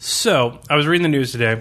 So 0.00 0.58
I 0.68 0.76
was 0.76 0.86
reading 0.86 1.02
the 1.02 1.10
news 1.10 1.30
today, 1.30 1.60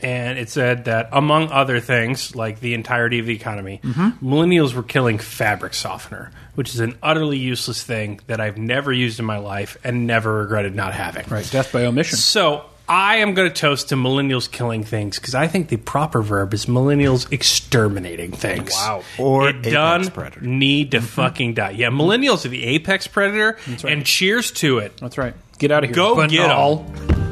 and 0.00 0.38
it 0.38 0.48
said 0.48 0.86
that 0.86 1.10
among 1.12 1.50
other 1.50 1.80
things, 1.80 2.34
like 2.34 2.60
the 2.60 2.72
entirety 2.72 3.18
of 3.18 3.26
the 3.26 3.34
economy, 3.34 3.80
mm-hmm. 3.84 4.26
millennials 4.26 4.72
were 4.72 4.82
killing 4.82 5.18
fabric 5.18 5.74
softener, 5.74 6.32
which 6.54 6.74
is 6.74 6.80
an 6.80 6.96
utterly 7.02 7.36
useless 7.36 7.82
thing 7.82 8.20
that 8.26 8.40
I've 8.40 8.56
never 8.56 8.90
used 8.90 9.20
in 9.20 9.26
my 9.26 9.36
life 9.36 9.76
and 9.84 10.06
never 10.06 10.38
regretted 10.38 10.74
not 10.74 10.94
having. 10.94 11.26
Right, 11.28 11.48
death 11.50 11.72
by 11.74 11.84
omission. 11.84 12.16
So 12.16 12.64
I 12.88 13.16
am 13.16 13.34
going 13.34 13.50
to 13.50 13.54
toast 13.54 13.90
to 13.90 13.96
millennials 13.96 14.50
killing 14.50 14.82
things 14.82 15.18
because 15.18 15.34
I 15.34 15.46
think 15.46 15.68
the 15.68 15.76
proper 15.76 16.22
verb 16.22 16.54
is 16.54 16.64
millennials 16.64 17.30
exterminating 17.30 18.32
things. 18.32 18.72
Wow. 18.72 19.02
Or 19.18 19.50
it 19.50 19.56
apex 19.56 19.72
done 19.72 20.10
predator. 20.10 20.40
need 20.40 20.92
to 20.92 20.98
mm-hmm. 20.98 21.06
fucking 21.06 21.54
die. 21.54 21.72
Yeah, 21.72 21.90
millennials 21.90 22.46
are 22.46 22.50
the 22.50 22.64
apex 22.64 23.06
predator, 23.06 23.58
and 23.86 24.06
cheers 24.06 24.52
to 24.52 24.78
it. 24.78 24.96
That's 24.96 25.18
right. 25.18 25.34
Get 25.58 25.70
out 25.70 25.84
of 25.84 25.90
here. 25.90 25.96
Go 25.96 26.26
get 26.26 26.50
'em. 26.50 27.23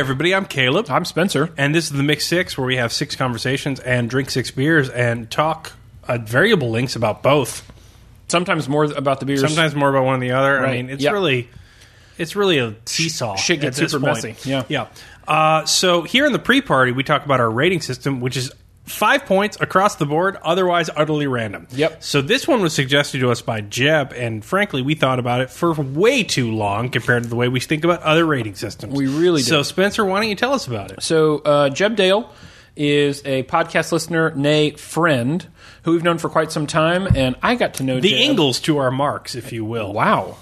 Everybody, 0.00 0.34
I'm 0.34 0.46
Caleb. 0.46 0.86
I'm 0.90 1.04
Spencer. 1.04 1.50
And 1.58 1.74
this 1.74 1.84
is 1.84 1.92
the 1.92 2.02
Mix 2.02 2.26
Six, 2.26 2.56
where 2.56 2.66
we 2.66 2.76
have 2.76 2.90
six 2.92 3.14
conversations 3.16 3.80
and 3.80 4.08
drink 4.08 4.30
six 4.30 4.50
beers 4.50 4.88
and 4.88 5.30
talk 5.30 5.72
at 6.08 6.22
variable 6.22 6.70
lengths 6.70 6.96
about 6.96 7.22
both. 7.22 7.70
Sometimes 8.28 8.66
more 8.68 8.84
about 8.84 9.20
the 9.20 9.26
beers. 9.26 9.40
Sometimes 9.42 9.74
more 9.74 9.90
about 9.90 10.04
one 10.04 10.18
than 10.18 10.28
the 10.28 10.34
other. 10.34 10.64
I 10.64 10.72
mean, 10.72 10.88
it's 10.88 11.02
Yep. 11.02 11.12
really, 11.12 11.48
it's 12.16 12.34
really 12.34 12.58
a 12.58 12.74
seesaw. 12.86 13.36
shit 13.36 13.60
gets 13.60 13.78
at 13.78 13.82
this 13.82 13.92
super 13.92 14.06
point. 14.06 14.24
messy. 14.24 14.48
Yeah. 14.48 14.64
yeah. 14.68 14.86
Uh, 15.28 15.64
so 15.66 16.02
here 16.02 16.24
in 16.24 16.32
the 16.32 16.38
pre-party, 16.38 16.92
we 16.92 17.02
talk 17.04 17.24
about 17.26 17.40
our 17.40 17.50
rating 17.50 17.82
system, 17.82 18.20
which 18.20 18.36
is 18.38 18.50
five 18.84 19.24
points 19.24 19.56
across 19.60 19.96
the 19.96 20.06
board, 20.06 20.36
otherwise 20.42 20.90
utterly 20.94 21.26
random. 21.26 21.68
Yep. 21.70 22.02
So 22.02 22.22
this 22.22 22.48
one 22.48 22.60
was 22.60 22.72
suggested 22.72 23.20
to 23.20 23.30
us 23.30 23.40
by 23.40 23.60
Jeb, 23.60 24.12
and 24.12 24.44
frankly, 24.44 24.82
we 24.82 24.94
thought 24.94 25.18
about 25.18 25.40
it 25.40 25.50
for 25.50 25.72
way 25.72 26.24
too 26.24 26.50
long 26.52 26.88
compared 26.88 27.22
to 27.22 27.28
the 27.28 27.36
way 27.36 27.48
we 27.48 27.60
think 27.60 27.84
about 27.84 28.02
other 28.02 28.26
rating 28.26 28.54
systems. 28.56 28.94
We 28.94 29.06
really 29.06 29.42
So. 29.42 29.62
Spencer, 29.62 30.04
why 30.04 30.20
don't 30.20 30.28
you 30.28 30.34
tell 30.34 30.52
us 30.52 30.66
about 30.66 30.90
it? 30.90 31.02
So 31.02 31.38
uh, 31.38 31.68
Jeb 31.70 31.96
Dale 31.96 32.30
is 32.76 33.22
a 33.24 33.42
podcast 33.44 33.92
listener, 33.92 34.32
nay 34.34 34.72
friend, 34.72 35.46
who 35.82 35.92
we've 35.92 36.02
known 36.02 36.18
for 36.18 36.28
quite 36.28 36.50
some 36.50 36.66
time, 36.66 37.06
and 37.14 37.36
I 37.42 37.54
got 37.54 37.74
to 37.74 37.82
know 37.82 38.00
The 38.00 38.10
Jeb. 38.10 38.30
Ingalls 38.30 38.60
to 38.60 38.78
our 38.78 38.90
marks, 38.90 39.34
if 39.34 39.52
you 39.52 39.64
will. 39.64 39.92
Wow, 39.92 40.36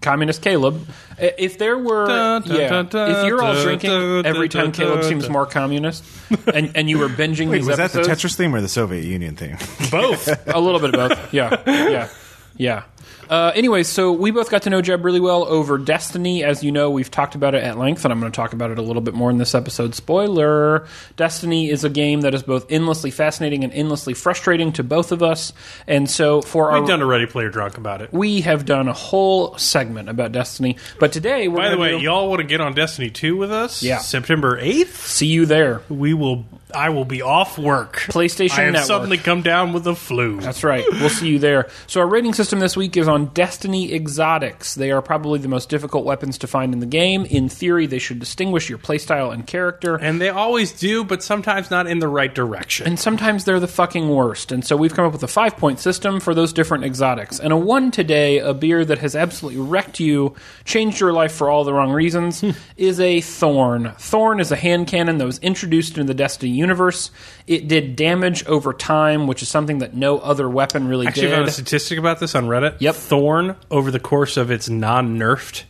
communist 0.00 0.42
Caleb. 0.42 0.86
If 1.18 1.58
there 1.58 1.78
were, 1.78 2.06
Dun, 2.06 2.42
dun, 2.42 2.56
yeah, 2.56 2.68
dun, 2.68 2.86
dun, 2.86 3.10
if 3.10 3.26
you're 3.26 3.42
all 3.42 3.60
drinking 3.62 4.26
every 4.26 4.48
time 4.48 4.72
Caleb 4.72 5.04
seems 5.04 5.28
more 5.28 5.46
communist, 5.46 6.04
and, 6.54 6.76
and 6.76 6.88
you 6.88 6.98
were 6.98 7.08
binging 7.08 7.48
Wait, 7.48 7.58
these 7.58 7.66
was 7.66 7.76
that 7.76 7.92
the 7.92 8.02
Tetris 8.02 8.34
theme 8.36 8.54
or 8.54 8.60
the 8.60 8.68
Soviet 8.68 9.04
Union 9.04 9.36
theme? 9.36 9.56
Both. 9.90 10.28
a 10.46 10.60
little 10.60 10.80
bit 10.80 10.94
of 10.94 11.08
both. 11.08 11.32
Yeah, 11.34 11.62
yeah, 11.66 12.08
yeah. 12.56 12.82
Uh, 13.28 13.52
anyway, 13.54 13.82
so 13.82 14.12
we 14.12 14.30
both 14.30 14.50
got 14.50 14.62
to 14.62 14.70
know 14.70 14.82
Jeb 14.82 15.04
really 15.04 15.20
well 15.20 15.44
over 15.44 15.78
Destiny. 15.78 16.44
As 16.44 16.62
you 16.62 16.72
know, 16.72 16.90
we've 16.90 17.10
talked 17.10 17.34
about 17.34 17.54
it 17.54 17.62
at 17.64 17.78
length, 17.78 18.04
and 18.04 18.12
I'm 18.12 18.20
going 18.20 18.30
to 18.30 18.36
talk 18.36 18.52
about 18.52 18.70
it 18.70 18.78
a 18.78 18.82
little 18.82 19.02
bit 19.02 19.14
more 19.14 19.30
in 19.30 19.38
this 19.38 19.54
episode. 19.54 19.94
Spoiler 19.94 20.86
Destiny 21.16 21.70
is 21.70 21.84
a 21.84 21.90
game 21.90 22.22
that 22.22 22.34
is 22.34 22.42
both 22.42 22.70
endlessly 22.70 23.10
fascinating 23.10 23.64
and 23.64 23.72
endlessly 23.72 24.14
frustrating 24.14 24.72
to 24.72 24.82
both 24.82 25.12
of 25.12 25.22
us. 25.22 25.52
And 25.86 26.08
so, 26.10 26.42
for 26.42 26.70
our. 26.70 26.80
We've 26.80 26.88
done 26.88 27.02
a 27.02 27.06
Ready 27.06 27.26
Player 27.26 27.50
Drunk 27.50 27.78
about 27.78 28.02
it. 28.02 28.12
we 28.12 28.42
have 28.42 28.64
done 28.64 28.88
a 28.88 28.92
whole 28.92 29.56
segment 29.58 30.08
about 30.08 30.32
Destiny, 30.32 30.76
but 31.00 31.12
today 31.12 31.48
we're 31.48 31.56
By 31.58 31.68
the 31.70 31.78
way, 31.78 31.90
do- 31.98 32.04
y'all 32.04 32.28
want 32.28 32.40
to 32.40 32.46
get 32.46 32.60
on 32.60 32.74
Destiny 32.74 33.10
2 33.10 33.36
with 33.36 33.50
us? 33.52 33.82
Yeah. 33.82 33.98
September 33.98 34.60
8th? 34.60 34.94
see 34.94 35.26
you 35.26 35.46
there. 35.46 35.82
We 35.88 36.14
will 36.14 36.44
I 36.74 36.90
will 36.90 37.04
be 37.04 37.22
off 37.22 37.58
work. 37.58 37.96
PlayStation 38.08 38.58
I 38.58 38.62
have 38.62 38.72
Network. 38.72 38.86
suddenly 38.86 39.18
come 39.18 39.42
down 39.42 39.72
with 39.72 39.84
the 39.84 39.94
flu. 39.94 40.40
That's 40.40 40.64
right. 40.64 40.84
We'll 40.90 41.08
see 41.08 41.28
you 41.28 41.38
there. 41.38 41.68
So 41.86 42.00
our 42.00 42.06
rating 42.06 42.34
system 42.34 42.60
this 42.60 42.76
week 42.76 42.96
is 42.96 43.08
on 43.08 43.26
Destiny 43.26 43.92
Exotics. 43.94 44.74
They 44.74 44.90
are 44.90 45.02
probably 45.02 45.38
the 45.38 45.48
most 45.48 45.68
difficult 45.68 46.04
weapons 46.04 46.38
to 46.38 46.46
find 46.46 46.72
in 46.72 46.80
the 46.80 46.86
game. 46.86 47.24
In 47.24 47.48
theory, 47.48 47.86
they 47.86 47.98
should 47.98 48.18
distinguish 48.18 48.68
your 48.68 48.78
playstyle 48.78 49.32
and 49.32 49.46
character. 49.46 49.96
and 49.96 50.20
they 50.20 50.28
always 50.28 50.72
do, 50.72 51.04
but 51.04 51.22
sometimes 51.22 51.70
not 51.70 51.86
in 51.86 51.98
the 51.98 52.08
right 52.08 52.34
direction. 52.34 52.86
And 52.86 52.98
sometimes 52.98 53.44
they're 53.44 53.60
the 53.60 53.68
fucking 53.68 54.08
worst. 54.08 54.52
And 54.52 54.64
so 54.64 54.76
we've 54.76 54.94
come 54.94 55.06
up 55.06 55.12
with 55.12 55.22
a 55.22 55.28
five 55.28 55.56
point 55.56 55.80
system 55.80 56.20
for 56.20 56.34
those 56.34 56.52
different 56.52 56.84
exotics. 56.84 57.40
And 57.40 57.52
a 57.52 57.56
one 57.56 57.90
today, 57.90 58.38
a 58.38 58.54
beer 58.54 58.84
that 58.84 58.98
has 58.98 59.14
absolutely 59.16 59.60
wrecked 59.60 60.00
you, 60.00 60.34
changed 60.64 61.00
your 61.00 61.12
life 61.12 61.32
for 61.32 61.48
all 61.48 61.64
the 61.64 61.72
wrong 61.72 61.92
reasons, 61.92 62.40
hmm. 62.40 62.50
is 62.76 63.00
a 63.00 63.20
Thorn. 63.20 63.92
Thorn 63.98 64.40
is 64.40 64.52
a 64.52 64.56
hand 64.56 64.86
cannon 64.86 65.18
that 65.18 65.26
was 65.26 65.38
introduced 65.38 65.96
into 65.96 66.04
the 66.04 66.14
Destiny 66.14 66.52
universe. 66.64 67.10
It 67.46 67.68
did 67.68 67.94
damage 67.96 68.44
over 68.46 68.72
time, 68.72 69.26
which 69.26 69.42
is 69.42 69.48
something 69.48 69.78
that 69.78 69.94
no 69.94 70.18
other 70.18 70.48
weapon 70.48 70.88
really 70.88 71.06
Actually, 71.06 71.26
I 71.26 71.30
did. 71.30 71.36
found 71.36 71.48
a 71.48 71.52
statistic 71.52 71.98
about 71.98 72.20
this 72.20 72.34
on 72.34 72.46
Reddit. 72.46 72.76
Yep. 72.80 72.94
Thorn, 72.94 73.56
over 73.70 73.90
the 73.90 74.00
course 74.00 74.36
of 74.36 74.50
its 74.50 74.68
non 74.68 75.18
nerfed, 75.18 75.64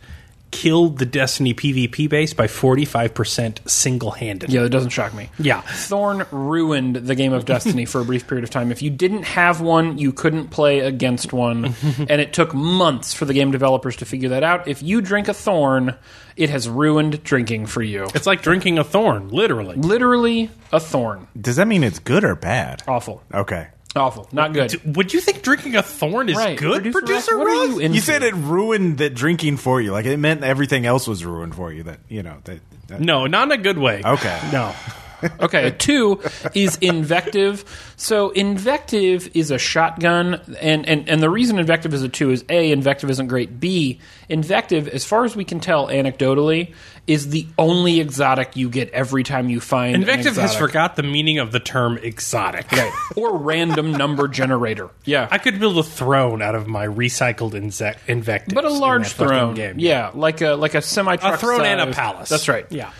killed 0.51 0.99
the 0.99 1.05
Destiny 1.05 1.53
PvP 1.53 2.09
base 2.09 2.33
by 2.33 2.47
45% 2.47 3.69
single 3.69 4.11
handed. 4.11 4.49
yeah, 4.51 4.61
that 4.61 4.69
doesn't 4.69 4.91
shock 4.91 5.13
me. 5.13 5.29
Yeah. 5.37 5.61
Thorn 5.61 6.25
ruined 6.31 6.95
the 6.95 7.15
game 7.15 7.33
of 7.33 7.45
Destiny 7.45 7.85
for 7.85 8.01
a 8.01 8.05
brief 8.05 8.27
period 8.27 8.43
of 8.43 8.49
time. 8.49 8.71
If 8.71 8.81
you 8.81 8.89
didn't 8.89 9.23
have 9.23 9.61
one, 9.61 9.97
you 9.97 10.13
couldn't 10.13 10.49
play 10.49 10.79
against 10.79 11.33
one, 11.33 11.65
and 11.97 12.21
it 12.21 12.33
took 12.33 12.53
months 12.53 13.13
for 13.13 13.25
the 13.25 13.33
game 13.33 13.51
developers 13.51 13.97
to 13.97 14.05
figure 14.05 14.29
that 14.29 14.43
out. 14.43 14.67
If 14.67 14.81
you 14.81 15.01
drink 15.01 15.27
a 15.27 15.33
Thorn, 15.33 15.95
it 16.37 16.49
has 16.49 16.67
ruined 16.69 17.23
drinking 17.23 17.65
for 17.65 17.81
you. 17.81 18.07
It's 18.15 18.25
like 18.27 18.41
drinking 18.41 18.77
a 18.77 18.83
thorn, 18.83 19.29
literally. 19.29 19.75
Literally 19.77 20.49
a 20.71 20.79
thorn. 20.79 21.27
Does 21.39 21.55
that 21.55 21.67
mean 21.67 21.83
it's 21.83 21.99
good 21.99 22.23
or 22.23 22.35
bad? 22.35 22.83
Awful. 22.87 23.23
Okay. 23.33 23.67
Awful. 23.95 24.27
Not 24.33 24.51
good. 24.53 24.95
Would 24.97 25.13
you 25.13 25.21
think 25.21 25.41
drinking 25.41 25.75
a 25.77 25.81
thorn 25.81 26.27
is 26.27 26.35
Right. 26.35 26.57
good, 26.57 26.91
producer, 26.91 27.35
Ross, 27.37 27.45
what 27.45 27.47
are 27.47 27.67
Ross? 27.67 27.67
you 27.69 27.79
into? 27.79 27.95
You 27.95 28.01
said 28.01 28.23
it 28.23 28.33
ruined 28.35 28.97
the 28.97 29.09
drinking 29.09 29.55
for 29.57 29.79
you. 29.79 29.91
Like 29.93 30.05
it 30.05 30.17
meant 30.17 30.43
everything 30.43 30.85
else 30.85 31.07
was 31.07 31.23
ruined 31.23 31.55
for 31.55 31.71
you. 31.71 31.83
That 31.83 31.99
you 32.09 32.21
know. 32.21 32.35
That, 32.43 32.59
that- 32.87 32.99
No, 32.99 33.25
not 33.27 33.47
in 33.47 33.51
a 33.53 33.61
good 33.61 33.77
way. 33.77 34.01
Okay. 34.03 34.39
No. 34.51 34.73
Okay, 35.39 35.71
two 35.77 36.21
is 36.53 36.77
invective. 36.77 37.63
So 37.97 38.29
invective 38.31 39.29
is 39.35 39.51
a 39.51 39.57
shotgun, 39.57 40.41
and, 40.59 40.87
and, 40.87 41.07
and 41.09 41.21
the 41.21 41.29
reason 41.29 41.59
invective 41.59 41.93
is 41.93 42.03
a 42.03 42.09
two 42.09 42.31
is 42.31 42.43
A, 42.49 42.71
invective 42.71 43.09
isn't 43.09 43.27
great. 43.27 43.59
B, 43.59 43.99
invective, 44.29 44.87
as 44.87 45.05
far 45.05 45.25
as 45.25 45.35
we 45.35 45.45
can 45.45 45.59
tell 45.59 45.87
anecdotally, 45.87 46.73
is 47.07 47.29
the 47.29 47.47
only 47.57 47.99
exotic 47.99 48.55
you 48.55 48.67
get 48.69 48.89
every 48.89 49.23
time 49.23 49.49
you 49.49 49.59
find 49.59 49.95
an 49.95 50.01
Invective 50.01 50.35
has 50.37 50.55
forgot 50.55 50.95
the 50.95 51.03
meaning 51.03 51.37
of 51.39 51.51
the 51.51 51.59
term 51.59 51.97
exotic. 51.99 52.71
Right. 52.71 52.91
or 53.15 53.37
random 53.37 53.91
number 53.91 54.27
generator. 54.27 54.89
Yeah. 55.05 55.27
I 55.29 55.37
could 55.37 55.59
build 55.59 55.77
a 55.77 55.83
throne 55.83 56.41
out 56.41 56.55
of 56.55 56.67
my 56.67 56.87
recycled 56.87 57.51
inse- 57.51 57.97
invectives. 58.07 58.53
but 58.53 58.65
a 58.65 58.69
large 58.69 59.09
throne, 59.09 59.53
game. 59.53 59.75
yeah, 59.77 60.11
like 60.13 60.41
a 60.41 60.53
like 60.55 60.73
a 60.75 60.81
semi 60.81 61.15
truck, 61.15 61.35
A 61.35 61.37
throne 61.37 61.61
and 61.65 61.81
a 61.81 61.93
palace. 61.93 62.29
That's 62.29 62.47
right. 62.47 62.65
Yeah. 62.71 62.91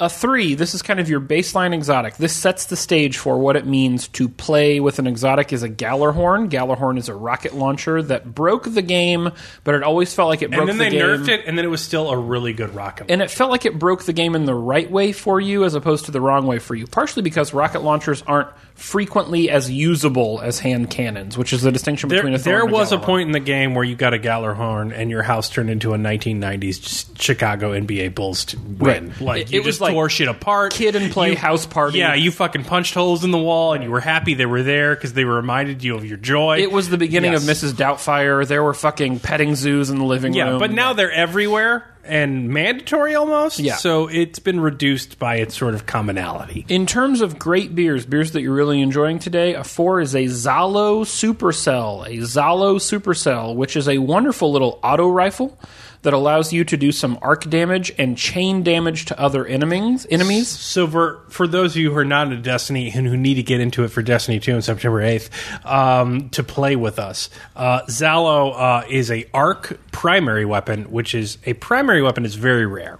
A 0.00 0.08
three, 0.08 0.54
this 0.54 0.74
is 0.74 0.80
kind 0.80 0.98
of 0.98 1.10
your 1.10 1.20
baseline 1.20 1.74
exotic. 1.74 2.16
This 2.16 2.34
sets 2.34 2.64
the 2.64 2.76
stage 2.76 3.18
for 3.18 3.38
what 3.38 3.54
it 3.54 3.66
means 3.66 4.08
to 4.08 4.30
play 4.30 4.80
with 4.80 4.98
an 4.98 5.06
exotic 5.06 5.52
is 5.52 5.62
a 5.62 5.68
Gjallarhorn. 5.68 6.48
Gjallarhorn 6.48 6.96
is 6.96 7.10
a 7.10 7.14
rocket 7.14 7.54
launcher 7.54 8.02
that 8.04 8.34
broke 8.34 8.64
the 8.64 8.80
game, 8.80 9.30
but 9.62 9.74
it 9.74 9.82
always 9.82 10.14
felt 10.14 10.30
like 10.30 10.40
it 10.40 10.50
broke 10.50 10.68
the 10.68 10.72
game. 10.72 10.80
And 10.80 10.80
then 10.80 10.90
the 10.90 10.98
they 10.98 11.16
game. 11.16 11.26
nerfed 11.26 11.28
it, 11.28 11.46
and 11.46 11.58
then 11.58 11.66
it 11.66 11.68
was 11.68 11.82
still 11.82 12.10
a 12.10 12.16
really 12.16 12.54
good 12.54 12.74
rocket. 12.74 13.10
And 13.10 13.20
it 13.20 13.30
felt 13.30 13.50
like 13.50 13.66
it 13.66 13.78
broke 13.78 14.04
the 14.04 14.14
game 14.14 14.34
in 14.34 14.46
the 14.46 14.54
right 14.54 14.90
way 14.90 15.12
for 15.12 15.38
you 15.38 15.64
as 15.64 15.74
opposed 15.74 16.06
to 16.06 16.10
the 16.12 16.20
wrong 16.20 16.46
way 16.46 16.58
for 16.58 16.74
you. 16.74 16.86
Partially 16.86 17.22
because 17.22 17.52
rocket 17.52 17.82
launchers 17.82 18.22
aren't 18.22 18.48
frequently 18.80 19.50
as 19.50 19.70
usable 19.70 20.40
as 20.42 20.58
hand 20.58 20.90
cannons, 20.90 21.36
which 21.36 21.52
is 21.52 21.60
the 21.62 21.70
distinction 21.70 22.08
there, 22.08 22.18
between 22.20 22.34
a 22.34 22.38
there 22.38 22.62
and 22.62 22.70
a 22.70 22.72
was 22.72 22.92
a 22.92 22.96
Gjallarhorn. 22.96 23.02
point 23.02 23.26
in 23.26 23.32
the 23.32 23.38
game 23.40 23.74
where 23.74 23.84
you 23.84 23.94
got 23.94 24.14
a 24.14 24.18
Gjallarhorn 24.18 24.92
and 24.96 25.10
your 25.10 25.22
house 25.22 25.50
turned 25.50 25.68
into 25.68 25.92
a 25.92 25.98
1990s 25.98 27.10
Chicago 27.20 27.72
NBA 27.72 28.14
Bulls 28.14 28.54
win. 28.78 29.08
Right. 29.10 29.20
Like 29.20 29.42
It- 29.42 29.52
you 29.52 29.60
it 29.60 29.64
was 29.66 29.74
just 29.74 29.80
like 29.82 29.92
tore 29.92 30.08
shit 30.08 30.28
apart. 30.28 30.72
kid 30.72 30.96
and 30.96 31.12
play 31.12 31.30
You- 31.32 31.36
house 31.36 31.66
party. 31.66 31.98
Yeah, 31.98 32.14
you 32.14 32.30
fucking 32.30 32.64
punched 32.64 32.94
holes 32.94 33.22
in 33.22 33.30
the 33.30 33.38
wall, 33.38 33.74
and 33.74 33.84
you 33.84 33.90
were 33.90 34.00
happy 34.00 34.34
they 34.34 34.46
were 34.46 34.62
there 34.62 34.94
because 34.94 35.12
they 35.12 35.24
reminded 35.24 35.84
you 35.84 35.94
of 35.94 36.04
your 36.06 36.16
joy. 36.16 36.58
It 36.58 36.72
was 36.72 36.88
the 36.88 36.98
beginning 36.98 37.32
Yes. 37.32 37.42
of 37.42 37.48
Mrs. 37.48 37.72
Doubtfire. 37.74 38.46
There 38.46 38.62
were 38.64 38.74
fucking 38.74 39.20
petting 39.20 39.54
zoos 39.56 39.90
in 39.90 39.98
the 39.98 40.04
living 40.04 40.32
Yeah, 40.32 40.50
room. 40.50 40.58
but 40.58 40.72
now 40.72 40.94
they're 40.94 41.12
everywhere 41.12 41.84
and 42.04 42.48
mandatory 42.48 43.14
almost. 43.14 43.58
Yeah. 43.58 43.76
So 43.76 44.08
it's 44.08 44.38
been 44.38 44.60
reduced 44.60 45.18
by 45.18 45.36
its 45.36 45.56
sort 45.56 45.74
of 45.74 45.86
commonality. 45.86 46.64
In 46.68 46.86
terms 46.86 47.20
of 47.20 47.38
great 47.38 47.74
beers, 47.74 48.06
beers 48.06 48.32
that 48.32 48.42
you're 48.42 48.54
really 48.54 48.80
enjoying 48.80 49.18
today, 49.18 49.54
a 49.54 49.64
four 49.64 50.00
is 50.00 50.14
a 50.14 50.24
Zhalo 50.24 51.02
Supercell. 51.02 52.06
A 52.06 52.18
Zhalo 52.22 52.76
Supercell, 52.76 53.54
which 53.54 53.76
is 53.76 53.88
a 53.88 53.98
wonderful 53.98 54.52
little 54.52 54.78
auto 54.82 55.08
rifle 55.08 55.58
that 56.02 56.14
allows 56.14 56.52
you 56.52 56.64
to 56.64 56.76
do 56.76 56.92
some 56.92 57.18
arc 57.20 57.48
damage 57.50 57.92
and 57.98 58.16
chain 58.16 58.62
damage 58.62 59.04
to 59.06 59.20
other 59.20 59.44
enemies. 59.44 60.06
Enemies. 60.10 60.48
So 60.48 60.86
for 60.86 61.20
for 61.28 61.46
those 61.46 61.72
of 61.72 61.76
you 61.82 61.90
who 61.92 61.98
are 61.98 62.04
not 62.04 62.28
into 62.28 62.38
Destiny 62.42 62.90
and 62.94 63.06
who 63.06 63.16
need 63.16 63.34
to 63.34 63.42
get 63.42 63.60
into 63.60 63.84
it 63.84 63.88
for 63.88 64.00
Destiny 64.02 64.40
2 64.40 64.54
on 64.54 64.62
September 64.62 65.00
8th 65.02 65.66
um, 65.66 66.30
to 66.30 66.42
play 66.42 66.74
with 66.76 66.98
us, 66.98 67.28
uh, 67.54 67.82
Zhalo 67.82 68.52
uh, 68.56 68.86
is 68.88 69.10
a 69.10 69.26
arc 69.34 69.78
primary 69.92 70.44
weapon, 70.44 70.90
which 70.90 71.14
is 71.14 71.36
a 71.44 71.52
primary 71.54 72.02
weapon 72.02 72.24
is 72.24 72.34
very 72.34 72.66
rare. 72.66 72.98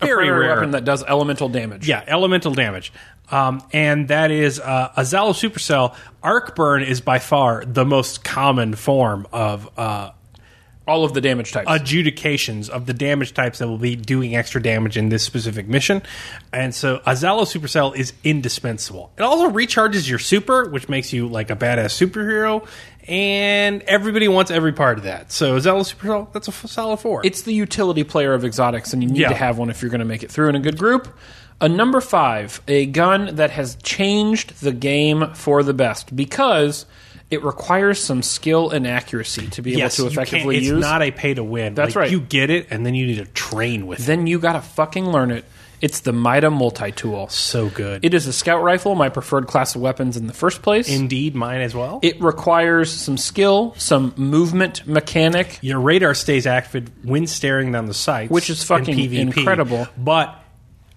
A 0.00 0.06
Very 0.06 0.26
primary 0.26 0.46
rare. 0.46 0.54
weapon 0.54 0.70
that 0.72 0.84
does 0.84 1.02
elemental 1.04 1.48
damage. 1.48 1.88
Yeah, 1.88 2.04
elemental 2.06 2.54
damage. 2.54 2.92
Um, 3.32 3.62
and 3.72 4.06
that 4.08 4.30
is 4.30 4.60
uh, 4.60 4.92
a 4.96 5.02
Zhalo 5.02 5.30
Supercell. 5.32 5.94
Arc 6.22 6.54
Burn 6.54 6.82
is 6.84 7.00
by 7.00 7.18
far 7.18 7.64
the 7.64 7.84
most 7.84 8.22
common 8.22 8.74
form 8.76 9.26
of 9.32 9.68
uh, 9.76 10.12
All 10.88 11.04
of 11.04 11.12
the 11.14 11.20
damage 11.20 11.52
types. 11.52 11.66
adjudications 11.70 12.68
of 12.68 12.86
the 12.86 12.94
damage 12.94 13.34
types 13.34 13.58
that 13.58 13.68
will 13.68 13.78
be 13.78 13.94
doing 13.94 14.34
extra 14.34 14.60
damage 14.62 14.96
in 14.96 15.10
this 15.10 15.22
specific 15.22 15.68
mission. 15.68 16.02
And 16.52 16.74
so 16.74 16.98
Azalo 17.06 17.42
Supercell 17.42 17.94
is 17.94 18.12
indispensable. 18.24 19.12
It 19.18 19.22
also 19.22 19.50
recharges 19.50 20.08
your 20.08 20.18
super, 20.18 20.68
which 20.70 20.88
makes 20.88 21.12
you 21.12 21.28
like 21.28 21.50
a 21.50 21.56
badass 21.56 21.92
superhero. 21.94 22.66
And 23.06 23.82
everybody 23.82 24.28
wants 24.28 24.50
every 24.50 24.72
part 24.72 24.98
of 24.98 25.04
that. 25.04 25.32
So 25.32 25.56
Azalo 25.58 25.80
Supercell, 25.80 26.32
that's 26.32 26.48
a 26.48 26.52
solid 26.52 26.98
four. 26.98 27.20
it's 27.24 27.42
the 27.42 27.54
utility 27.54 28.04
player 28.04 28.34
of 28.34 28.44
exotics, 28.44 28.92
and 28.92 29.02
you 29.02 29.08
need 29.08 29.20
Yeah. 29.20 29.28
to 29.28 29.34
have 29.34 29.56
one 29.58 29.70
if 29.70 29.80
you're 29.82 29.90
going 29.90 30.00
to 30.00 30.04
make 30.04 30.22
it 30.22 30.30
through 30.30 30.48
in 30.50 30.56
a 30.56 30.60
good 30.60 30.78
group. 30.78 31.08
A 31.60 31.68
number 31.68 32.00
five, 32.00 32.60
a 32.68 32.86
gun 32.86 33.34
that 33.36 33.50
has 33.50 33.76
changed 33.82 34.60
the 34.60 34.72
game 34.72 35.30
for 35.34 35.62
the 35.62 35.74
best 35.74 36.14
because 36.14 36.86
it 37.30 37.44
requires 37.44 38.02
some 38.02 38.22
skill 38.22 38.70
and 38.70 38.86
accuracy 38.86 39.46
to 39.48 39.62
be 39.62 39.72
yes, 39.72 39.98
able 40.00 40.08
to 40.10 40.12
effectively 40.14 40.56
it's 40.56 40.66
use. 40.66 40.80
not 40.80 41.02
a 41.02 41.10
pay 41.10 41.34
to 41.34 41.44
win. 41.44 41.74
That's 41.74 41.94
Like, 41.94 42.02
right. 42.04 42.10
You 42.10 42.20
get 42.20 42.50
it, 42.50 42.68
and 42.70 42.86
then 42.86 42.94
you 42.94 43.06
need 43.06 43.18
to 43.18 43.26
train 43.26 43.86
with 43.86 44.00
it. 44.00 44.06
then 44.06 44.26
you 44.26 44.38
got 44.38 44.54
to 44.54 44.60
fucking 44.62 45.06
learn 45.06 45.30
it. 45.30 45.44
It's 45.80 46.00
the 46.00 46.12
Mida 46.12 46.50
multi 46.50 46.90
tool. 46.90 47.28
So 47.28 47.68
good. 47.68 48.04
It 48.04 48.12
is 48.12 48.26
a 48.26 48.32
scout 48.32 48.64
rifle, 48.64 48.96
my 48.96 49.10
preferred 49.10 49.46
class 49.46 49.76
of 49.76 49.80
weapons 49.80 50.16
in 50.16 50.26
the 50.26 50.32
first 50.32 50.60
place. 50.60 50.88
Indeed, 50.88 51.36
mine 51.36 51.60
as 51.60 51.72
well. 51.72 52.00
it 52.02 52.20
requires 52.20 52.90
some 52.90 53.16
skill, 53.16 53.74
some 53.78 54.12
movement 54.16 54.88
mechanic. 54.88 55.58
Your 55.62 55.78
radar 55.78 56.14
stays 56.14 56.48
active 56.48 56.90
when 57.04 57.28
staring 57.28 57.70
down 57.70 57.86
the 57.86 57.94
sights, 57.94 58.30
Which 58.32 58.50
is 58.50 58.60
in 58.62 58.66
fucking 58.66 58.96
PvP. 58.96 59.18
incredible. 59.20 59.86
But 59.96 60.34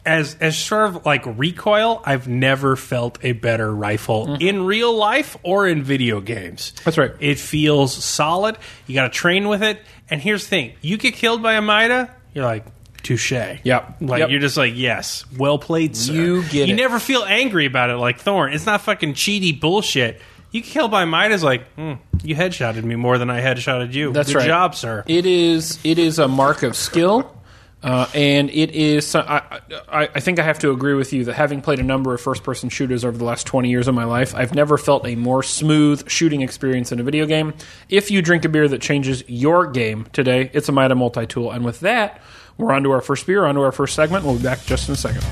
as 0.06 0.36
as 0.42 0.58
sort 0.58 0.88
of 0.90 1.06
like 1.06 1.24
recoil, 1.26 2.02
I've 2.06 2.28
never 2.28 2.76
felt 2.76 3.20
a 3.24 3.34
better 3.34 3.74
rifle 3.74 4.36
in 4.40 4.66
real 4.66 4.96
life 4.96 5.38
or 5.44 5.68
in 5.68 5.84
video 5.84 6.22
games. 6.22 6.72
Mm-hmm. 6.72 6.82
That's 6.86 6.98
right. 6.98 7.12
It 7.20 7.40
feels 7.40 7.94
solid. 8.04 8.58
You 8.88 8.96
got 8.96 9.04
to 9.04 9.10
train 9.10 9.48
with 9.48 9.62
it. 9.64 9.80
And 10.10 10.20
here's 10.22 10.44
the 10.44 10.50
thing: 10.50 10.74
you 10.82 10.98
get 10.98 11.14
killed 11.16 11.42
by 11.44 11.54
a 11.54 11.62
Mida, 11.62 12.10
you're 12.34 12.46
like. 12.46 12.66
Touche. 13.04 13.32
Yep. 13.32 13.96
Like 14.02 14.20
Yep. 14.20 14.30
you're 14.30 14.40
just 14.40 14.58
like, 14.58 14.74
yes, 14.76 15.26
well 15.36 15.58
played, 15.58 15.98
sir. 15.98 16.14
You 16.14 16.44
get 16.44 16.68
You 16.68 16.76
it. 16.76 16.78
never 16.78 17.00
feel 17.00 17.24
angry 17.24 17.66
about 17.66 17.90
it 17.90 17.96
like 17.96 18.20
Thorn. 18.20 18.54
It's 18.54 18.68
not 18.68 18.82
fucking 18.82 19.16
cheaty 19.16 19.60
bullshit. 19.60 20.22
You 20.52 20.62
get 20.62 20.70
killed 20.70 20.92
by 20.92 21.06
Midas 21.06 21.42
like, 21.42 21.66
hmm, 21.74 21.94
you 22.22 22.36
headshotted 22.36 22.84
me 22.84 22.96
more 22.96 23.18
than 23.18 23.32
I 23.32 23.42
headshotted 23.42 23.94
you. 23.94 24.14
That's 24.14 24.30
Good 24.32 24.36
right. 24.38 24.46
job, 24.46 24.76
sir. 24.76 25.04
It 25.08 25.26
is 25.26 25.80
it 25.84 25.98
is 25.98 26.20
a 26.20 26.28
mark 26.28 26.62
of 26.62 26.76
skill, 26.76 27.36
uh, 27.84 28.08
and 28.14 28.50
it 28.50 28.72
is. 28.72 29.16
I, 29.16 29.60
I, 29.90 30.10
I 30.14 30.20
think 30.20 30.40
I 30.40 30.44
have 30.44 30.60
to 30.60 30.72
agree 30.72 30.94
with 30.94 31.14
you 31.14 31.26
that 31.26 31.34
having 31.34 31.62
played 31.62 31.80
a 31.80 31.84
number 31.84 32.14
of 32.14 32.22
first 32.22 32.44
person 32.44 32.70
shooters 32.70 33.04
over 33.04 33.18
the 33.18 33.24
last 33.24 33.48
twenty 33.48 33.70
years 33.70 33.88
of 33.88 33.96
my 33.96 34.06
life, 34.06 34.36
I've 34.36 34.54
never 34.54 34.78
felt 34.78 35.08
a 35.08 35.16
more 35.16 35.44
smooth 35.44 36.10
shooting 36.10 36.42
experience 36.42 36.92
in 36.92 37.00
a 37.00 37.04
video 37.04 37.26
game. 37.26 37.54
If 37.90 38.12
you 38.12 38.22
drink 38.22 38.46
a 38.46 38.50
beer 38.50 38.68
that 38.68 38.82
changes 38.82 39.24
your 39.28 39.68
game 39.68 40.08
today, 40.14 40.50
it's 40.54 40.70
a 40.70 40.72
Mida 40.72 40.96
multi 40.96 41.26
tool. 41.26 41.52
And 41.52 41.66
with 41.66 41.80
that, 41.82 42.22
we're 42.58 42.72
on 42.72 42.84
to 42.84 42.92
our 42.92 43.02
first 43.02 43.26
beer, 43.26 43.46
on 43.46 43.56
to 43.56 43.62
our 43.62 43.72
first 43.72 43.96
segment. 43.96 44.26
We'll 44.26 44.38
be 44.38 44.44
back 44.44 44.64
just 44.66 44.88
in 44.88 44.94
a 44.94 44.98
second. 44.98 45.26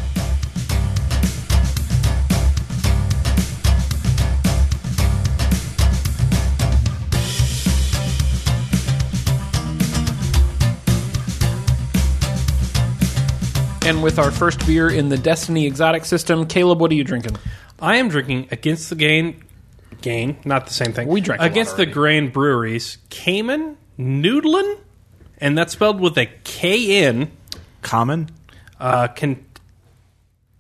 And 13.89 14.03
with 14.03 14.19
our 14.19 14.30
first 14.30 14.63
beer 14.68 14.88
in 14.88 15.09
the 15.09 15.18
Destiny 15.18 15.65
Exotic 15.65 16.06
system, 16.06 16.45
Caleb, 16.45 16.80
what 16.80 16.91
are 16.91 16.94
you 16.94 17.03
drinking? 17.03 17.38
I 17.80 17.95
am 17.95 18.07
drinking 18.07 18.50
against 18.51 18.89
the 18.91 18.95
gain, 18.95 19.44
gain, 20.03 20.38
not 20.45 20.68
the 20.68 20.74
same 20.75 20.94
thing. 20.94 21.07
We 21.07 21.21
drank 21.21 21.41
a 21.41 21.45
lot 21.45 21.51
against 21.51 21.71
the 21.71 21.81
already. 21.86 21.94
grain 21.94 22.30
breweries, 22.30 23.00
Kamen 23.09 23.77
Knuddeln, 23.97 24.77
and 25.39 25.57
that's 25.57 25.74
spelled 25.74 26.00
with 26.00 26.19
a 26.19 26.27
K 26.44 27.03
in. 27.03 27.31
Common, 27.81 28.30
Uh, 28.80 29.07
can, 29.07 29.44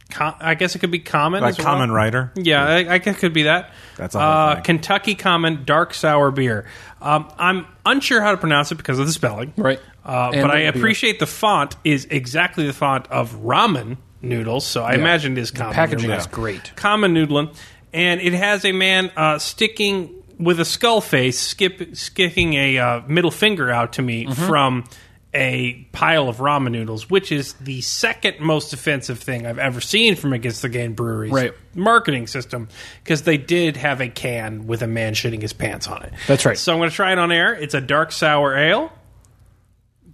com, 0.09 0.35
I 0.39 0.55
guess 0.55 0.75
it 0.75 0.79
could 0.79 0.91
be 0.91 0.99
common. 0.99 1.41
like 1.41 1.51
as 1.51 1.57
well. 1.59 1.67
common 1.67 1.91
writer. 1.91 2.31
Yeah, 2.35 2.65
I, 2.65 2.93
I 2.93 2.97
guess 2.97 3.15
it 3.17 3.19
could 3.19 3.33
be 3.33 3.43
that. 3.43 3.71
That's 3.97 4.15
a 4.15 4.19
whole 4.19 4.27
uh, 4.29 4.55
thing. 4.55 4.63
Kentucky 4.63 5.15
Common 5.15 5.63
Dark 5.65 5.93
Sour 5.93 6.31
Beer. 6.31 6.65
Um, 7.01 7.31
I'm 7.37 7.65
unsure 7.85 8.21
how 8.21 8.31
to 8.31 8.37
pronounce 8.37 8.71
it 8.71 8.75
because 8.75 8.99
of 8.99 9.05
the 9.07 9.13
spelling. 9.13 9.53
Right. 9.57 9.79
Uh, 10.05 10.31
And 10.33 10.41
but 10.41 10.51
I 10.51 10.65
the 10.65 10.71
beer. 10.71 10.81
appreciate 10.81 11.19
the 11.19 11.27
font 11.27 11.75
is 11.83 12.05
exactly 12.09 12.65
the 12.65 12.73
font 12.73 13.07
of 13.07 13.33
ramen 13.35 13.97
noodles, 14.21 14.65
so 14.65 14.83
I 14.83 14.93
imagine 14.95 15.37
it 15.37 15.41
is 15.41 15.51
common. 15.51 15.73
packaging 15.73 16.09
noodle. 16.09 16.19
is 16.19 16.27
great. 16.27 16.75
Common 16.75 17.13
noodling, 17.13 17.55
and 17.93 18.19
it 18.19 18.33
has 18.33 18.65
a 18.65 18.71
man 18.71 19.11
uh, 19.15 19.37
sticking 19.39 20.13
with 20.39 20.59
a 20.59 20.65
skull 20.65 21.01
face, 21.01 21.37
skip, 21.39 21.95
sticking 21.95 22.53
a 22.53 22.77
uh, 22.77 23.01
middle 23.07 23.31
finger 23.31 23.69
out 23.69 23.93
to 23.93 24.01
me 24.01 24.25
Mm-hmm. 24.25 24.47
from 24.47 24.83
a 25.33 25.87
pile 25.91 26.27
of 26.27 26.37
ramen 26.37 26.71
noodles, 26.71 27.09
which 27.09 27.31
is 27.31 27.53
the 27.53 27.81
second 27.81 28.39
most 28.39 28.73
offensive 28.73 29.19
thing 29.19 29.45
I've 29.45 29.59
ever 29.59 29.79
seen 29.79 30.15
from 30.15 30.33
Against 30.33 30.61
the 30.63 30.69
Game 30.69 30.93
Breweries 30.93 31.31
Right. 31.31 31.53
marketing 31.75 32.25
system 32.25 32.67
because 33.03 33.21
they 33.23 33.37
did 33.37 33.77
have 33.77 34.01
a 34.01 34.07
can 34.09 34.65
with 34.65 34.81
a 34.81 34.87
man 34.87 35.13
shitting 35.13 35.41
his 35.41 35.53
pants 35.53 35.87
on 35.87 36.01
it. 36.03 36.13
That's 36.27 36.45
right. 36.45 36.57
So 36.57 36.73
I'm 36.73 36.79
going 36.79 36.89
to 36.89 36.95
try 36.95 37.11
it 37.11 37.19
on 37.19 37.31
air. 37.31 37.53
It's 37.53 37.75
a 37.75 37.81
dark 37.81 38.11
sour 38.11 38.57
ale. 38.57 38.91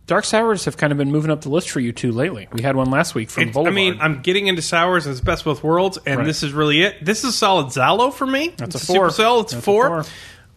Dark 0.08 0.24
sours 0.26 0.66
have 0.66 0.78
kind 0.78 0.92
of 0.92 1.00
been 1.00 1.12
moving 1.12 1.32
up 1.32 1.42
the 1.42 1.50
list 1.50 1.70
for 1.72 1.80
you 1.80 1.92
two 1.92 2.12
lately. 2.12 2.48
We 2.52 2.62
had 2.62 2.76
one 2.76 2.92
last 2.92 3.16
week 3.16 3.30
from 3.32 3.44
It- 3.50 3.58
I 3.58 3.72
mean, 3.72 3.98
I'm 4.00 4.22
getting 4.22 4.46
into 4.46 4.62
sours 4.62 5.08
it's 5.08 5.20
best 5.20 5.46
both 5.46 5.64
worlds, 5.64 5.98
and 6.06 6.18
Right. 6.20 6.28
this 6.28 6.44
is 6.44 6.52
really 6.54 6.84
it. 6.84 7.04
This 7.04 7.24
is 7.24 7.36
solid 7.36 7.68
Zhalo 7.68 8.14
for 8.14 8.28
me. 8.28 8.54
That's 8.58 8.76
It's 8.76 8.84
a 8.84 8.86
four. 8.86 9.08
Supercell. 9.08 9.42
It's 9.44 9.54
That's 9.54 9.64
a 9.64 9.66
four. 9.66 10.06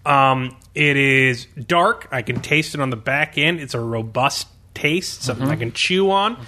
Um, 0.09 0.57
it 0.75 0.97
is 0.97 1.47
dark. 1.67 2.09
I 2.11 2.23
can 2.23 2.41
taste 2.41 2.75
it 2.75 2.81
on 2.81 2.91
the 2.91 2.97
back 2.97 3.37
end. 3.37 3.61
It's 3.61 3.75
a 3.75 3.81
robust 3.81 4.49
taste, 4.75 5.23
something 5.23 5.45
Mm-hmm. 5.45 5.53
I 5.53 5.57
can 5.57 5.73
chew 5.73 6.11
on. 6.11 6.39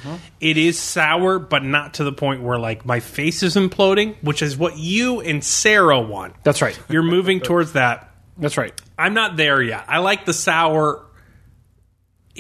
It 0.41 0.57
is 0.57 0.79
sour, 0.79 1.39
but 1.39 1.65
not 1.65 1.95
to 1.95 2.05
the 2.05 2.13
point 2.13 2.43
where 2.43 2.59
like 2.59 2.87
my 2.87 3.01
face 3.01 3.43
is 3.43 3.57
imploding, 3.57 4.15
which 4.23 4.41
is 4.41 4.57
what 4.57 4.79
you 4.79 5.21
and 5.21 5.45
Sarah 5.45 6.01
want. 6.01 6.35
That's 6.45 6.63
right. 6.63 6.79
You're 6.89 7.03
moving 7.03 7.41
towards 7.41 7.73
that. 7.73 8.15
That's 8.39 8.57
right. 8.57 8.73
I'm 8.97 9.15
not 9.15 9.37
there 9.37 9.61
yet. 9.61 9.85
I 9.89 9.99
like 9.99 10.25
the 10.25 10.33
sour 10.33 11.05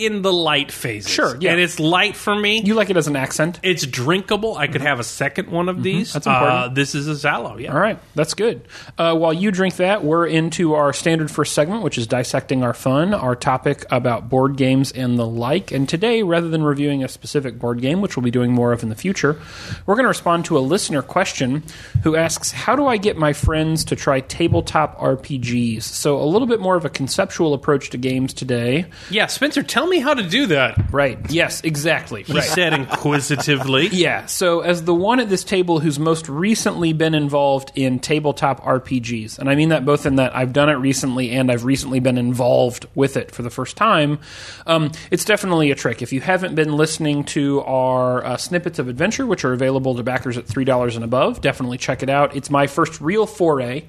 in 0.04 0.22
the 0.22 0.32
light 0.32 0.72
phases. 0.72 1.10
Sure, 1.10 1.36
yeah. 1.40 1.52
And 1.52 1.60
it's 1.60 1.78
light 1.78 2.16
for 2.16 2.34
me. 2.34 2.62
You 2.62 2.74
like 2.74 2.90
it 2.90 2.96
as 2.96 3.06
an 3.06 3.16
accent. 3.16 3.60
It's 3.62 3.86
drinkable. 3.86 4.56
I 4.56 4.66
could 4.66 4.80
have 4.80 5.00
a 5.00 5.04
second 5.04 5.50
one 5.50 5.68
of 5.68 5.82
these. 5.82 6.08
Mm-hmm. 6.08 6.16
That's 6.16 6.26
important. 6.26 6.58
Uh, 6.58 6.68
this 6.68 6.94
is 6.94 7.08
a 7.08 7.12
Zhalo, 7.12 7.60
yeah. 7.60 7.72
All 7.72 7.80
right, 7.80 7.98
that's 8.14 8.34
good. 8.34 8.62
Uh, 8.96 9.14
while 9.14 9.32
you 9.32 9.50
drink 9.50 9.76
that, 9.76 10.04
we're 10.04 10.26
into 10.26 10.74
our 10.74 10.92
standard 10.92 11.30
first 11.30 11.52
segment, 11.52 11.82
which 11.82 11.98
is 11.98 12.06
dissecting 12.06 12.62
our 12.62 12.74
fun, 12.74 13.12
our 13.14 13.36
topic 13.36 13.84
about 13.90 14.28
board 14.28 14.56
games 14.56 14.92
and 14.92 15.18
the 15.18 15.26
like. 15.26 15.72
And 15.72 15.88
today, 15.88 16.22
rather 16.22 16.48
than 16.48 16.62
reviewing 16.62 17.04
a 17.04 17.08
specific 17.08 17.58
board 17.58 17.80
game, 17.80 18.00
which 18.00 18.16
we'll 18.16 18.24
be 18.24 18.30
doing 18.30 18.52
more 18.52 18.72
of 18.72 18.82
in 18.82 18.88
the 18.88 18.94
future, 18.94 19.38
we're 19.86 19.94
going 19.94 20.04
to 20.04 20.08
respond 20.08 20.44
to 20.46 20.58
a 20.58 20.60
listener 20.60 21.02
question 21.02 21.62
who 22.02 22.16
asks, 22.16 22.52
"How 22.52 22.76
do 22.76 22.86
I 22.86 22.96
get 22.96 23.16
my 23.16 23.32
friends 23.32 23.84
to 23.84 23.96
try 23.96 24.20
tabletop 24.20 24.98
RPGs?" 24.98 25.82
So 25.82 26.20
a 26.20 26.24
little 26.24 26.48
bit 26.48 26.60
more 26.60 26.76
of 26.76 26.84
a 26.84 26.90
conceptual 26.90 27.54
approach 27.54 27.90
to 27.90 27.98
games 27.98 28.32
today. 28.32 28.86
Yeah, 29.10 29.26
Spencer, 29.26 29.62
tell 29.62 29.86
me 29.90 29.98
how 29.98 30.14
to 30.14 30.22
do 30.22 30.46
that. 30.46 30.92
Right? 30.92 31.18
Yes, 31.30 31.60
exactly. 31.62 32.22
He 32.22 32.32
Right. 32.34 32.42
said 32.44 32.72
inquisitively. 32.72 33.88
Yeah, 34.00 34.26
so 34.26 34.60
as 34.60 34.84
the 34.84 34.94
one 34.94 35.20
at 35.20 35.28
this 35.28 35.44
table 35.44 35.80
who's 35.80 35.98
most 35.98 36.28
recently 36.28 36.92
been 36.92 37.14
involved 37.14 37.72
in 37.74 37.98
tabletop 37.98 38.62
RPGs, 38.64 39.38
and 39.38 39.50
I 39.50 39.54
mean 39.56 39.68
that 39.70 39.84
both 39.84 40.06
in 40.06 40.16
that 40.16 40.34
I've 40.34 40.52
done 40.52 40.68
it 40.68 40.74
recently 40.74 41.30
and 41.32 41.50
I've 41.50 41.64
recently 41.64 42.00
been 42.00 42.16
involved 42.16 42.86
with 42.94 43.16
it 43.16 43.30
for 43.30 43.42
the 43.42 43.50
first 43.50 43.76
time, 43.76 44.18
um, 44.66 44.92
it's 45.10 45.24
definitely 45.24 45.70
a 45.70 45.74
trick. 45.74 46.00
If 46.02 46.12
you 46.12 46.20
haven't 46.20 46.54
been 46.54 46.72
listening 46.76 47.24
to 47.24 47.60
our 47.62 48.24
uh, 48.24 48.36
snippets 48.36 48.78
of 48.78 48.88
adventure, 48.88 49.26
which 49.26 49.44
are 49.44 49.52
available 49.52 49.94
to 49.96 50.02
backers 50.02 50.38
at 50.38 50.46
$3 50.46 50.94
and 50.94 51.04
above, 51.04 51.40
definitely 51.40 51.76
check 51.78 52.02
it 52.02 52.08
out. 52.08 52.34
It's 52.36 52.48
my 52.50 52.66
first 52.66 53.00
real 53.00 53.26
foray 53.26 53.82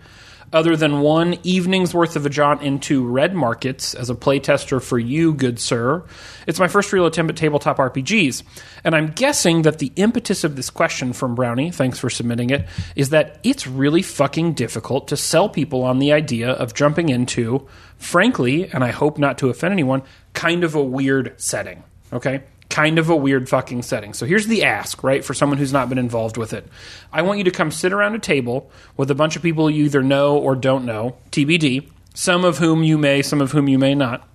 other 0.53 0.75
than 0.75 1.01
one 1.01 1.37
evening's 1.43 1.93
worth 1.93 2.15
of 2.15 2.25
a 2.25 2.29
jaunt 2.29 2.61
into 2.61 3.05
red 3.05 3.33
markets 3.33 3.93
as 3.93 4.09
a 4.09 4.15
playtester 4.15 4.81
for 4.81 4.99
you, 4.99 5.33
good 5.33 5.59
sir. 5.59 6.03
It's 6.45 6.59
my 6.59 6.67
first 6.67 6.91
real 6.91 7.05
attempt 7.05 7.31
at 7.31 7.37
tabletop 7.37 7.77
RPGs. 7.77 8.43
And 8.83 8.95
I'm 8.95 9.11
guessing 9.11 9.61
that 9.61 9.79
the 9.79 9.91
impetus 9.95 10.43
of 10.43 10.55
this 10.55 10.69
question 10.69 11.13
from 11.13 11.35
Brownie, 11.35 11.71
thanks 11.71 11.99
for 11.99 12.09
submitting 12.09 12.49
it, 12.49 12.67
is 12.95 13.09
that 13.09 13.39
it's 13.43 13.65
really 13.65 14.01
fucking 14.01 14.53
difficult 14.53 15.07
to 15.07 15.17
sell 15.17 15.47
people 15.47 15.83
on 15.83 15.99
the 15.99 16.11
idea 16.11 16.51
of 16.51 16.73
jumping 16.73 17.09
into, 17.09 17.67
frankly, 17.97 18.69
and 18.69 18.83
I 18.83 18.91
hope 18.91 19.17
not 19.17 19.37
to 19.39 19.49
offend 19.49 19.71
anyone, 19.71 20.03
kind 20.33 20.63
of 20.63 20.75
a 20.75 20.83
weird 20.83 21.33
setting. 21.37 21.83
Okay? 22.11 22.43
Kind 22.71 22.97
of 22.97 23.09
a 23.09 23.15
weird 23.15 23.49
fucking 23.49 23.83
setting. 23.83 24.13
So 24.13 24.25
here's 24.25 24.47
the 24.47 24.63
ask, 24.63 25.03
right, 25.03 25.23
for 25.23 25.33
someone 25.33 25.59
who's 25.59 25.73
not 25.73 25.89
been 25.89 25.97
involved 25.97 26.37
with 26.37 26.53
it. 26.53 26.67
I 27.11 27.21
want 27.21 27.37
you 27.37 27.43
to 27.43 27.51
come 27.51 27.69
sit 27.69 27.93
around 27.93 28.15
a 28.15 28.19
table 28.19 28.71
with 28.97 29.11
a 29.11 29.15
bunch 29.15 29.35
of 29.35 29.43
people 29.43 29.69
you 29.69 29.85
either 29.85 30.01
know 30.01 30.37
or 30.37 30.55
don't 30.55 30.85
know, 30.85 31.17
TBD, 31.31 31.89
some 32.13 32.43
of 32.45 32.57
whom 32.57 32.81
you 32.83 32.97
may, 32.97 33.21
some 33.21 33.41
of 33.41 33.51
whom 33.51 33.67
you 33.67 33.77
may 33.77 33.93
not. 33.93 34.27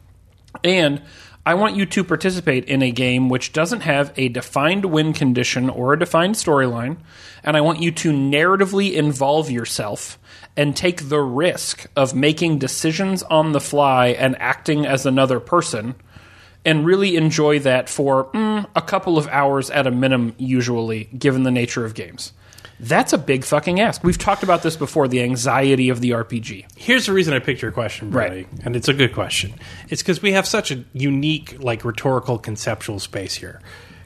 And 0.63 1.03
I 1.47 1.55
want 1.55 1.77
you 1.77 1.87
to 1.87 2.05
participate 2.05 2.65
in 2.65 2.83
a 2.83 2.91
game 2.91 3.29
which 3.29 3.53
doesn't 3.53 3.83
have 3.83 4.13
a 4.17 4.29
defined 4.29 4.85
win 4.85 5.13
condition 5.13 5.71
or 5.71 5.93
a 5.93 5.99
defined 5.99 6.35
storyline, 6.35 6.99
and 7.45 7.57
I 7.57 7.61
want 7.61 7.81
you 7.81 7.93
to 7.93 8.13
narratively 8.13 8.93
involve 8.93 9.51
yourself 9.51 10.19
and 10.57 10.75
take 10.75 11.09
the 11.09 11.21
risk 11.21 11.87
of 11.95 12.15
making 12.15 12.59
decisions 12.59 13.23
on 13.23 13.53
the 13.53 13.61
fly 13.61 14.09
and 14.09 14.37
acting 14.41 14.87
as 14.87 15.07
another 15.07 15.39
person 15.39 15.95
and 16.67 16.85
really 16.85 17.17
enjoy 17.17 17.59
that 17.61 17.89
for 17.89 18.25
mm, 18.27 18.67
a 18.77 18.83
couple 18.83 19.17
of 19.17 19.27
hours 19.29 19.71
at 19.71 19.87
a 19.87 19.91
minimum, 19.91 20.35
usually, 20.37 21.05
given 21.17 21.45
the 21.45 21.51
nature 21.51 21.87
of 21.87 21.95
games. 21.95 22.33
That's 22.79 23.15
a 23.15 23.19
big 23.19 23.45
fucking 23.45 23.81
ask. 23.81 24.05
We've 24.05 24.19
talked 24.19 24.43
about 24.43 24.63
this 24.63 24.77
before 24.77 25.09
the 25.09 25.23
anxiety 25.23 25.89
of 25.89 26.03
the 26.03 26.11
RPG. 26.11 26.67
Here's 26.77 27.07
the 27.07 27.13
reason 27.15 27.33
I 27.33 27.39
picked 27.39 27.63
your 27.63 27.73
question, 27.73 28.11
Brady, 28.11 28.35
Right. 28.37 28.49
and 28.65 28.77
it's 28.77 28.89
a 28.89 28.93
good 28.93 29.15
question. 29.15 29.55
It's 29.89 30.03
because 30.03 30.21
we 30.21 30.33
have 30.33 30.47
such 30.47 30.71
a 30.71 30.85
unique, 30.93 31.57
like, 31.59 31.87
rhetorical, 31.87 32.39
conceptual 32.39 32.99
space 32.99 33.37
here. 33.37 33.63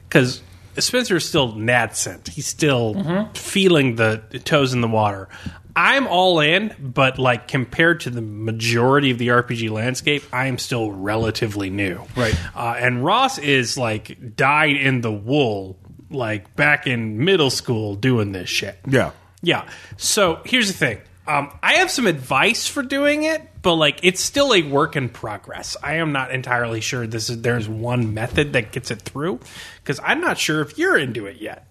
Because 0.07 0.41
Spencer 0.77 1.17
is 1.17 1.27
still 1.27 1.53
nascent; 1.55 2.29
he's 2.29 2.47
still 2.47 3.29
feeling 3.33 3.95
the 3.95 4.21
toes 4.43 4.73
in 4.73 4.81
the 4.81 4.87
water. 4.87 5.29
I'm 5.75 6.07
all 6.07 6.39
in, 6.41 6.75
but 6.79 7.17
like 7.17 7.47
compared 7.47 8.01
to 8.01 8.09
the 8.09 8.21
majority 8.21 9.11
of 9.11 9.17
the 9.17 9.29
RPG 9.29 9.69
landscape, 9.69 10.23
I 10.33 10.47
am 10.47 10.57
still 10.57 10.91
relatively 10.91 11.69
new. 11.69 12.01
Right. 12.15 12.35
uh, 12.55 12.75
and 12.77 13.03
Ross 13.03 13.37
is 13.37 13.77
like 13.77 14.35
dyed 14.35 14.75
in 14.75 15.01
the 15.01 15.11
wool, 15.11 15.77
like 16.09 16.55
back 16.55 16.87
in 16.87 17.23
middle 17.23 17.49
school 17.49 17.95
doing 17.95 18.31
this 18.33 18.49
shit. 18.49 18.79
Yeah. 18.87 19.11
Yeah. 19.41 19.67
So 19.97 20.41
here's 20.45 20.67
the 20.67 20.77
thing. 20.77 20.99
Um, 21.27 21.57
I 21.61 21.73
have 21.75 21.91
some 21.91 22.07
advice 22.07 22.67
for 22.67 22.81
doing 22.81 23.23
it, 23.23 23.47
but 23.61 23.75
like 23.75 23.99
it's 24.03 24.21
still 24.21 24.53
a 24.53 24.63
work 24.63 24.95
in 24.95 25.09
progress. 25.09 25.77
I 25.81 25.95
am 25.95 26.11
not 26.11 26.31
entirely 26.31 26.81
sure 26.81 27.05
this 27.05 27.29
is 27.29 27.41
there's 27.41 27.69
one 27.69 28.13
method 28.13 28.53
that 28.53 28.71
gets 28.71 28.89
it 28.89 29.01
through 29.01 29.39
because 29.83 29.99
I'm 30.03 30.19
not 30.19 30.37
sure 30.37 30.61
if 30.61 30.77
you're 30.77 30.97
into 30.97 31.27
it 31.27 31.37
yet. 31.39 31.67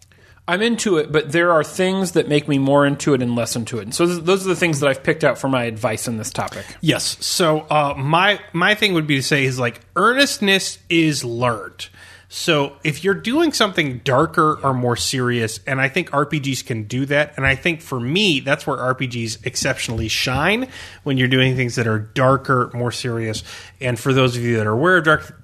I'm 0.46 0.62
into 0.62 0.96
it, 0.96 1.12
but 1.12 1.30
there 1.30 1.52
are 1.52 1.62
things 1.62 2.12
that 2.12 2.28
make 2.28 2.48
me 2.48 2.58
more 2.58 2.84
into 2.84 3.14
it 3.14 3.22
and 3.22 3.36
less 3.36 3.54
into 3.54 3.78
it. 3.78 3.82
And 3.82 3.94
so 3.94 4.06
th- 4.06 4.24
those 4.24 4.44
are 4.44 4.48
the 4.48 4.56
things 4.56 4.80
that 4.80 4.88
I've 4.88 5.02
picked 5.04 5.22
out 5.22 5.38
for 5.38 5.48
my 5.48 5.64
advice 5.64 6.08
in 6.08 6.16
this 6.16 6.32
topic. 6.32 6.66
Yes. 6.80 7.24
So 7.24 7.60
uh, 7.70 7.94
my 7.96 8.40
my 8.52 8.74
thing 8.74 8.94
would 8.94 9.06
be 9.06 9.16
to 9.16 9.22
say 9.22 9.44
is 9.44 9.58
like 9.60 9.80
earnestness 9.94 10.78
is 10.88 11.24
learned. 11.24 11.88
So 12.32 12.76
if 12.84 13.02
you're 13.02 13.14
doing 13.14 13.52
something 13.52 13.98
darker 14.04 14.56
or 14.62 14.72
more 14.72 14.94
serious, 14.94 15.58
and 15.66 15.80
I 15.80 15.88
think 15.88 16.10
RPGs 16.10 16.64
can 16.64 16.84
do 16.84 17.04
that, 17.06 17.34
and 17.36 17.44
I 17.44 17.56
think 17.56 17.82
for 17.82 17.98
me 17.98 18.38
that's 18.38 18.68
where 18.68 18.76
RPGs 18.76 19.44
exceptionally 19.44 20.06
shine 20.06 20.68
when 21.02 21.18
you're 21.18 21.26
doing 21.26 21.56
things 21.56 21.74
that 21.74 21.88
are 21.88 21.98
darker, 21.98 22.70
more 22.72 22.92
serious. 22.92 23.42
And 23.80 23.98
for 23.98 24.12
those 24.12 24.36
of 24.36 24.44
you 24.44 24.58
that 24.58 24.66
are 24.68 24.72
aware 24.72 24.98
of 24.98 25.04
dark, 25.04 25.34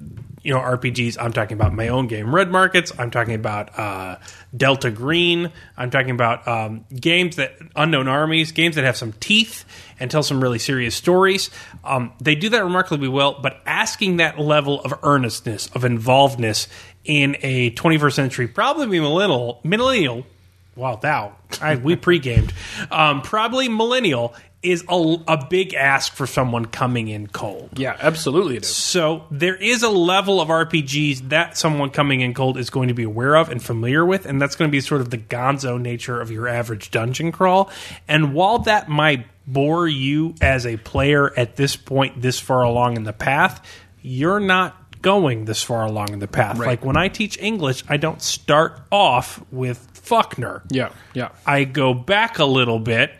you 0.45 0.55
know 0.55 0.61
RPGs, 0.61 1.17
I'm 1.21 1.33
talking 1.33 1.57
about 1.57 1.73
my 1.73 1.89
own 1.89 2.07
game, 2.07 2.33
Red 2.33 2.53
Markets. 2.53 2.93
I'm 2.97 3.11
talking 3.11 3.35
about 3.35 3.77
uh, 3.77 4.19
Delta 4.57 4.93
Green. 4.93 5.51
I'm 5.77 5.91
talking 5.91 6.13
about 6.13 6.47
um, 6.47 6.85
games 6.95 7.35
that 7.35 7.57
unknown 7.75 8.07
armies, 8.07 8.53
games 8.53 8.77
that 8.77 8.85
have 8.85 8.97
some 8.97 9.13
teeth 9.15 9.65
and 9.99 10.11
tell 10.11 10.23
some 10.23 10.43
really 10.43 10.59
serious 10.59 10.95
stories. 10.95 11.51
Um, 11.85 12.13
they 12.21 12.35
do 12.35 12.49
that 12.51 12.65
remarkably 12.65 13.09
well, 13.09 13.39
but 13.41 13.61
asking 13.67 14.19
that 14.19 14.39
level 14.39 14.81
of 14.83 14.95
earnestness, 15.03 15.69
of 15.69 15.83
involvedness 15.83 16.69
in 17.05 17.37
a 17.43 17.71
21st 17.73 18.13
century, 18.13 18.49
probably 18.49 19.01
millennial, 19.01 19.61
millennial. 19.63 20.27
Wow, 20.75 20.97
thou, 20.97 21.35
I, 21.61 21.77
we 21.77 21.97
pre-gamed. 21.97 22.53
Um, 22.91 23.23
probably 23.23 23.69
millennial 23.69 24.35
is 24.63 24.85
a, 24.89 25.17
a 25.29 25.47
big 25.47 25.75
ask 25.75 26.13
for 26.15 26.27
someone 26.27 26.65
coming 26.65 27.09
in 27.09 27.27
cold. 27.29 27.71
Yeah, 27.79 27.97
absolutely 28.01 28.57
it 28.57 28.65
is. 28.65 28.75
So 28.75 29.25
there 29.31 29.55
is 29.55 29.83
a 29.83 29.89
level 29.89 30.41
of 30.41 30.49
RPGs 30.49 31.29
that 31.29 31.57
someone 31.57 31.91
coming 31.91 32.21
in 32.21 32.35
cold 32.35 32.59
is 32.59 32.69
going 32.71 32.89
to 32.89 32.95
be 32.95 33.05
aware 33.05 33.37
of 33.37 33.49
and 33.49 33.63
familiar 33.63 34.05
with, 34.05 34.27
and 34.27 34.41
that's 34.41 34.57
going 34.57 34.69
to 34.69 34.73
be 34.73 34.81
sort 34.81 35.01
of 35.01 35.11
the 35.11 35.19
gonzo 35.19 35.81
nature 35.81 36.21
of 36.21 36.31
your 36.31 36.49
average 36.49 36.91
dungeon 36.91 37.33
crawl. 37.33 37.71
And 38.09 38.35
while 38.35 38.59
that 38.61 38.89
might 38.89 39.27
bore 39.47 39.87
you 39.87 40.35
as 40.41 40.67
a 40.67 40.77
player 40.77 41.33
at 41.39 41.57
this 41.57 41.77
point, 41.77 42.21
this 42.21 42.39
far 42.41 42.63
along 42.63 42.97
in 42.97 43.05
the 43.05 43.13
path, 43.13 43.65
you're 44.03 44.41
not 44.41 45.01
going 45.03 45.45
this 45.45 45.63
far 45.63 45.85
along 45.85 46.13
in 46.13 46.19
the 46.19 46.27
path. 46.29 46.59
Right. 46.59 46.67
Like 46.67 46.85
when 46.85 46.97
I 46.97 47.09
teach 47.09 47.39
English, 47.39 47.85
I 47.89 47.97
don't 47.97 48.21
start 48.21 48.81
off 48.91 49.41
with 49.53 49.89
Fuckner. 49.95 50.63
Yeah, 50.71 50.91
yeah. 51.15 51.29
I 51.45 51.65
go 51.65 51.95
back 51.95 52.39
a 52.39 52.45
little 52.45 52.79
bit 52.81 53.13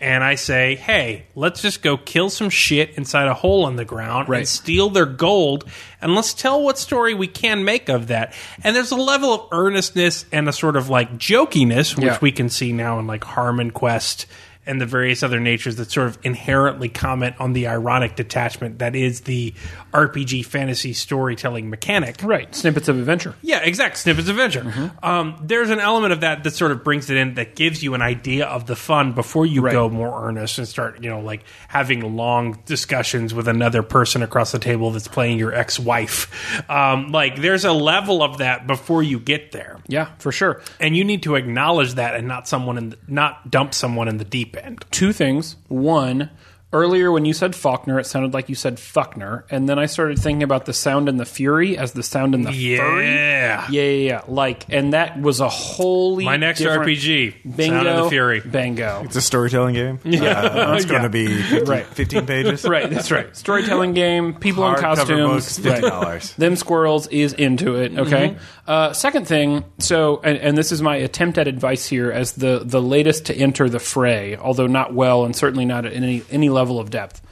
and 0.00 0.22
I 0.22 0.36
say, 0.36 0.76
hey, 0.76 1.26
let's 1.34 1.60
just 1.60 1.82
go 1.82 1.96
kill 1.96 2.30
some 2.30 2.50
shit 2.50 2.90
inside 2.96 3.26
a 3.26 3.34
hole 3.34 3.66
in 3.66 3.74
the 3.76 3.84
ground 3.84 4.28
Right. 4.28 4.38
and 4.38 4.48
steal 4.48 4.90
their 4.90 5.06
gold 5.06 5.64
and 6.00 6.14
let's 6.14 6.32
tell 6.34 6.62
what 6.62 6.78
story 6.78 7.14
we 7.14 7.26
can 7.26 7.64
make 7.64 7.88
of 7.88 8.06
that. 8.08 8.32
And 8.62 8.74
there's 8.76 8.92
a 8.92 8.96
level 8.96 9.32
of 9.34 9.48
earnestness 9.52 10.24
and 10.30 10.48
a 10.48 10.52
sort 10.52 10.76
of 10.76 10.88
like 10.88 11.18
jokiness, 11.18 11.96
which 11.96 12.04
Yeah. 12.06 12.18
we 12.20 12.30
can 12.32 12.48
see 12.48 12.72
now 12.72 12.98
in 13.00 13.06
like 13.08 13.24
Harmon 13.24 13.72
Quest 13.72 14.26
and 14.68 14.80
the 14.80 14.86
various 14.86 15.22
other 15.22 15.40
natures 15.40 15.76
that 15.76 15.90
sort 15.90 16.06
of 16.08 16.18
inherently 16.22 16.88
comment 16.88 17.34
on 17.40 17.52
the 17.54 17.66
ironic 17.66 18.14
detachment 18.16 18.78
that 18.78 18.94
is 18.94 19.22
the 19.22 19.54
RPG 19.92 20.44
fantasy 20.44 20.92
storytelling 20.92 21.70
mechanic. 21.70 22.22
Right. 22.22 22.54
Snippets 22.54 22.88
of 22.88 22.98
adventure. 22.98 23.34
Yeah, 23.42 23.60
exact. 23.64 23.96
Snippets 23.96 24.28
of 24.28 24.38
Adventure. 24.38 24.62
Mm-hmm. 24.62 25.04
Um, 25.04 25.42
there's 25.42 25.70
an 25.70 25.80
element 25.80 26.12
of 26.12 26.20
that 26.20 26.44
that 26.44 26.50
sort 26.52 26.70
of 26.70 26.84
brings 26.84 27.08
it 27.10 27.16
in 27.16 27.34
that 27.34 27.56
gives 27.56 27.82
you 27.82 27.94
an 27.94 28.02
idea 28.02 28.46
of 28.46 28.66
the 28.66 28.76
fun 28.76 29.12
before 29.14 29.46
you 29.46 29.62
Right. 29.62 29.72
go 29.72 29.88
more 29.88 30.28
earnest 30.28 30.58
and 30.58 30.68
start, 30.68 31.02
you 31.02 31.10
know, 31.10 31.20
like 31.20 31.44
having 31.68 32.14
long 32.16 32.60
discussions 32.66 33.32
with 33.34 33.48
another 33.48 33.82
person 33.82 34.22
across 34.22 34.52
the 34.52 34.58
table 34.58 34.90
that's 34.90 35.08
playing 35.08 35.38
your 35.38 35.52
ex-wife. 35.54 36.68
Um, 36.70 37.10
like 37.12 37.40
there's 37.40 37.64
a 37.64 37.72
level 37.72 38.22
of 38.22 38.38
that 38.38 38.66
before 38.66 39.02
you 39.02 39.18
get 39.18 39.52
there, 39.52 39.78
Yeah, 39.88 40.10
for 40.18 40.30
sure. 40.32 40.60
and 40.78 40.96
you 40.96 41.04
need 41.04 41.22
to 41.24 41.34
acknowledge 41.36 41.94
that 41.94 42.14
and 42.14 42.28
not 42.28 42.46
someone 42.46 42.76
in 42.78 42.90
the, 42.90 42.98
not 43.08 43.50
dump 43.50 43.72
someone 43.74 44.08
in 44.08 44.18
the 44.18 44.24
deep 44.24 44.56
end. 44.56 44.57
Two 44.90 45.12
things. 45.12 45.56
One, 45.68 46.30
earlier 46.72 47.10
when 47.10 47.24
you 47.24 47.32
said 47.32 47.54
Faulkner, 47.54 47.98
it 47.98 48.04
sounded 48.06 48.34
like 48.34 48.48
you 48.48 48.54
said 48.54 48.76
Fuckner, 48.76 49.44
and 49.50 49.68
then 49.68 49.78
I 49.78 49.86
started 49.86 50.18
thinking 50.18 50.42
about 50.42 50.66
the 50.66 50.72
sound 50.72 51.08
and 51.08 51.18
the 51.18 51.24
fury 51.24 51.78
as 51.78 51.92
the 51.92 52.02
sound 52.02 52.34
and 52.34 52.44
the 52.44 52.50
furry. 52.50 53.06
Yeah. 53.10 53.66
Yeah, 53.70 53.82
yeah, 53.82 53.82
yeah. 53.90 54.20
Like, 54.28 54.66
and 54.68 54.92
that 54.92 55.20
was 55.20 55.40
a 55.40 55.48
wholly 55.48 56.24
My 56.24 56.36
next 56.36 56.58
different- 56.58 56.82
RPG, 56.86 57.34
Bingo, 57.56 57.76
Sound 57.76 57.88
of 57.88 58.04
the 58.04 58.10
Fury. 58.10 58.40
Bingo. 58.40 59.02
It's 59.04 59.16
a 59.16 59.20
storytelling 59.20 59.74
game. 59.74 59.98
Yeah. 60.18 60.74
it's 60.74 60.84
going 60.84 61.02
to 61.02 61.08
be 61.08 61.26
50, 61.42 61.70
Right. 61.70 61.86
15 61.86 62.26
pages. 62.26 62.64
Right, 62.64 62.90
that's 62.90 63.10
right. 63.10 63.34
Storytelling 63.36 63.94
game, 63.94 64.34
people 64.34 64.66
in 64.66 64.74
Hardcover 64.74 64.80
costumes. 64.80 65.58
books, 65.58 65.82
Right. 65.82 65.82
$50. 65.84 66.36
Them 66.36 66.56
squirrels 66.56 67.06
is 67.08 67.32
into 67.32 67.76
it. 67.76 67.96
Okay. 67.98 68.36
Uh, 68.66 68.92
second 68.92 69.26
thing, 69.26 69.64
so 69.78 70.20
and, 70.22 70.36
and 70.38 70.58
this 70.58 70.72
is 70.72 70.82
my 70.82 70.96
attempt 70.96 71.38
at 71.38 71.48
advice 71.48 71.86
here 71.86 72.10
as 72.12 72.32
the 72.32 72.60
the 72.62 72.82
latest 72.82 73.26
to 73.26 73.34
enter 73.34 73.66
the 73.70 73.78
fray, 73.78 74.36
although 74.36 74.66
not 74.66 74.92
well 74.92 75.24
and 75.24 75.34
certainly 75.34 75.64
not 75.64 75.86
at 75.86 75.94
any 75.94 76.22
any 76.30 76.50
level 76.58 76.80
of 76.80 76.90
depth. 76.90 77.22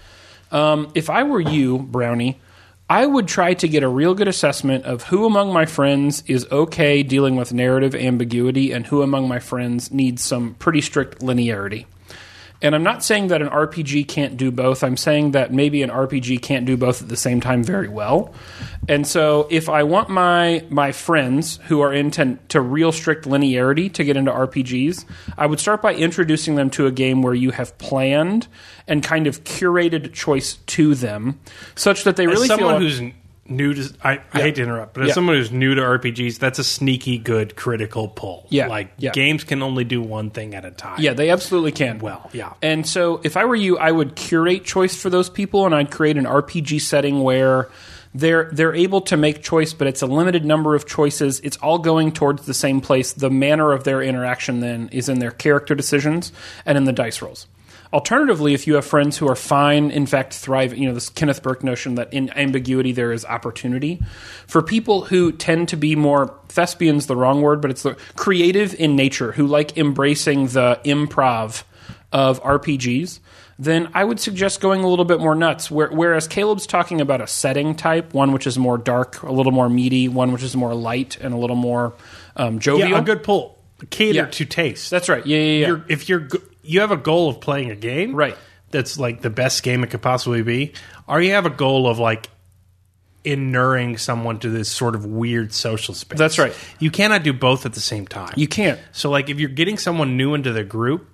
Um, 0.53 0.91
if 0.95 1.11
I 1.11 1.25
were 1.25 1.41
you, 1.41 1.79
Brownie, 1.79 2.41
I 2.89 3.05
would 3.05 3.27
try 3.27 3.55
to 3.55 3.67
get 3.67 3.83
a 3.83 3.89
real 3.89 4.15
good 4.15 4.29
assessment 4.29 4.85
of 4.85 5.03
who 5.05 5.27
among 5.27 5.53
my 5.53 5.67
friends 5.67 6.23
is 6.29 6.47
okay 6.53 7.03
dealing 7.03 7.35
with 7.35 7.53
narrative 7.53 7.97
ambiguity 7.97 8.71
and 8.71 8.87
who 8.87 9.03
among 9.03 9.27
my 9.27 9.41
friends 9.41 9.91
needs 9.91 10.23
some 10.23 10.55
pretty 10.55 10.81
strict 10.81 11.21
linearity. 11.21 11.87
And 12.63 12.75
I'm 12.75 12.83
not 12.83 13.05
saying 13.05 13.29
that 13.29 13.43
an 13.43 13.49
RPG 13.49 14.09
can't 14.09 14.37
do 14.37 14.51
both. 14.51 14.83
I'm 14.83 14.97
saying 14.97 15.33
that 15.33 15.53
maybe 15.53 15.83
an 15.83 15.91
RPG 15.91 16.41
can't 16.43 16.65
do 16.65 16.77
both 16.77 17.03
at 17.03 17.09
the 17.09 17.17
same 17.17 17.41
time 17.41 17.63
very 17.63 17.89
well. 17.89 18.33
And 18.89 19.07
so 19.07 19.47
if 19.51 19.69
I 19.69 19.83
want 19.83 20.09
my 20.09 20.65
my 20.71 20.93
friends 20.93 21.59
who 21.67 21.81
are 21.81 21.93
into 21.93 22.39
to 22.49 22.61
real 22.61 22.93
strict 22.93 23.27
linearity 23.27 23.93
to 23.93 24.05
get 24.05 24.17
into 24.17 24.33
RPGs, 24.33 25.05
I 25.37 25.47
would 25.47 25.61
start 25.61 25.83
by 25.83 25.95
introducing 25.95 26.55
them 26.55 26.71
to 26.71 26.87
a 26.87 26.93
game 26.93 27.23
where 27.23 27.35
you 27.35 27.51
have 27.51 27.77
planned 27.79 28.49
and 28.87 29.03
kind 29.03 29.27
of 29.27 29.45
curated 29.45 30.13
choice 30.13 30.55
to 30.67 30.95
them 30.95 31.41
such 31.75 32.05
that 32.05 32.17
they 32.17 32.27
really 32.27 32.43
as 32.43 32.49
someone 32.49 32.81
feel 32.81 32.89
who's 32.89 33.15
new 33.49 33.75
to 33.75 33.95
I, 34.03 34.21
I 34.33 34.41
hate 34.43 34.57
to 34.57 34.63
interrupt, 34.63 34.95
but 34.95 35.03
as 35.03 35.09
Yeah. 35.09 35.15
someone 35.15 35.37
who's 35.37 35.51
new 35.53 35.75
to 35.75 35.81
RPGs, 35.83 36.39
that's 36.39 36.59
a 36.59 36.65
sneaky 36.65 37.19
good 37.19 37.57
critical 37.57 38.09
pull. 38.09 38.47
Yeah, 38.51 38.69
like 38.69 38.91
yeah. 38.99 39.13
games 39.13 39.45
can 39.45 39.63
only 39.63 39.85
do 39.85 40.01
one 40.03 40.31
thing 40.31 40.55
at 40.55 40.65
a 40.65 40.71
time. 40.71 41.01
Yeah, 41.01 41.13
they 41.13 41.31
absolutely 41.31 41.73
can. 41.73 41.99
Well, 41.99 42.29
yeah. 42.33 42.53
And 42.63 42.87
so 42.87 43.21
if 43.25 43.37
I 43.37 43.45
were 43.45 43.55
you, 43.57 43.79
I 43.79 43.91
would 43.93 44.17
curate 44.17 44.65
choice 44.65 44.97
for 44.97 45.11
those 45.11 45.31
people 45.31 45.67
and 45.67 45.75
I'd 45.75 45.91
create 45.91 46.17
an 46.17 46.25
RPG 46.27 46.81
setting 46.81 47.23
where 47.23 47.69
they're 48.15 48.49
they're 48.53 48.75
able 48.75 49.03
to 49.03 49.17
make 49.17 49.43
choice, 49.43 49.75
but 49.75 49.87
it's 49.87 50.01
a 50.01 50.07
limited 50.07 50.45
number 50.45 50.75
of 50.75 50.87
choices. 50.87 51.39
It's 51.41 51.59
all 51.59 51.79
going 51.79 52.13
towards 52.13 52.47
the 52.47 52.55
same 52.55 52.81
place. 52.81 53.13
The 53.13 53.29
manner 53.31 53.73
of 53.73 53.85
their 53.85 54.01
interaction 54.03 54.61
then 54.61 54.89
is 54.91 55.09
in 55.11 55.19
their 55.19 55.31
character 55.33 55.75
decisions 55.75 56.33
and 56.65 56.79
in 56.79 56.85
the 56.85 56.93
dice 56.95 57.21
rolls. 57.21 57.47
Alternatively, 57.93 58.53
if 58.55 58.67
you 58.67 58.75
have 58.75 58.85
friends 58.85 59.17
who 59.17 59.29
are 59.29 59.37
fine, 59.37 59.91
in 59.91 60.07
fact, 60.07 60.35
thrive, 60.35 60.77
you 60.77 60.87
know, 60.89 60.95
this 60.95 61.09
Kenneth 61.09 61.43
Burke 61.43 61.63
notion 61.63 61.95
that 61.95 62.13
in 62.13 62.31
ambiguity 62.31 62.93
there 62.93 63.13
is 63.13 63.25
opportunity. 63.25 64.01
For 64.47 64.63
people 64.63 65.03
who 65.07 65.33
tend 65.33 65.69
to 65.69 65.77
be 65.77 65.95
more 65.97 66.35
thespians, 66.49 67.07
the 67.07 67.17
wrong 67.17 67.43
word, 67.43 67.61
but 67.63 67.71
it's 67.71 67.83
the 67.83 67.97
creative 68.17 68.75
in 68.75 68.97
nature, 68.97 69.33
who 69.33 69.47
like 69.47 69.77
embracing 69.79 70.49
the 70.49 70.81
improv 70.85 71.63
of 72.13 72.43
RPGs, 72.43 73.21
then 73.59 73.89
I 73.95 74.05
would 74.05 74.21
suggest 74.21 74.61
going 74.61 74.85
a 74.85 74.89
little 74.89 75.05
bit 75.05 75.19
more 75.21 75.35
nuts. 75.35 75.71
Where, 75.71 75.89
whereas 75.89 76.29
Caleb's 76.29 76.67
talking 76.67 77.01
about 77.01 77.21
a 77.21 77.27
setting 77.27 77.75
type, 77.75 78.13
one 78.13 78.33
which 78.33 78.47
is 78.47 78.59
more 78.59 78.77
dark, 78.79 79.23
a 79.23 79.33
little 79.33 79.53
more 79.53 79.69
meaty, 79.69 80.09
one 80.09 80.33
which 80.33 80.43
is 80.43 80.55
more 80.57 80.75
light 80.75 81.19
and 81.21 81.33
a 81.33 81.37
little 81.37 81.57
more 81.57 81.95
um, 82.37 82.59
jovial. 82.59 82.91
Yeah, 82.91 82.99
a 82.99 83.03
good 83.03 83.23
pull. 83.23 83.59
Cater 83.91 84.17
Yeah. 84.17 84.27
to 84.27 84.45
taste. 84.45 84.91
That's 84.91 85.09
right. 85.09 85.25
Yeah, 85.27 85.39
yeah, 85.39 85.43
yeah. 85.61 85.67
You're, 85.69 85.85
if 85.89 86.09
you're 86.09 86.29
you 86.67 86.81
have 86.81 86.91
a 86.91 86.97
goal 86.97 87.29
of 87.29 87.41
playing 87.41 87.71
a 87.71 87.77
game, 87.77 88.15
Right. 88.15 88.37
That's 88.71 88.99
like 88.99 89.23
the 89.23 89.31
best 89.31 89.63
game 89.63 89.85
it 89.85 89.91
could 89.91 90.03
possibly 90.03 90.43
be, 90.43 90.73
or 91.07 91.21
you 91.21 91.31
have 91.33 91.47
a 91.47 91.51
goal 91.51 91.89
of 91.89 91.99
like 91.99 92.29
inuring 93.25 93.97
someone 93.97 94.39
to 94.41 94.51
this 94.51 94.71
sort 94.71 94.95
of 94.95 95.05
weird 95.05 95.53
social 95.53 95.95
space. 95.95 96.19
That's 96.19 96.39
right. 96.39 96.53
You 96.79 96.91
cannot 96.91 97.23
do 97.23 97.33
both 97.33 97.67
at 97.67 97.75
the 97.75 97.81
same 97.81 98.07
time. 98.07 98.33
you 98.37 98.49
can't. 98.49 98.81
So 98.93 99.11
like 99.11 99.31
if 99.31 99.39
you're 99.41 99.49
getting 99.49 99.79
someone 99.79 100.17
new 100.17 100.35
into 100.35 100.53
the 100.53 100.65
group, 100.65 101.09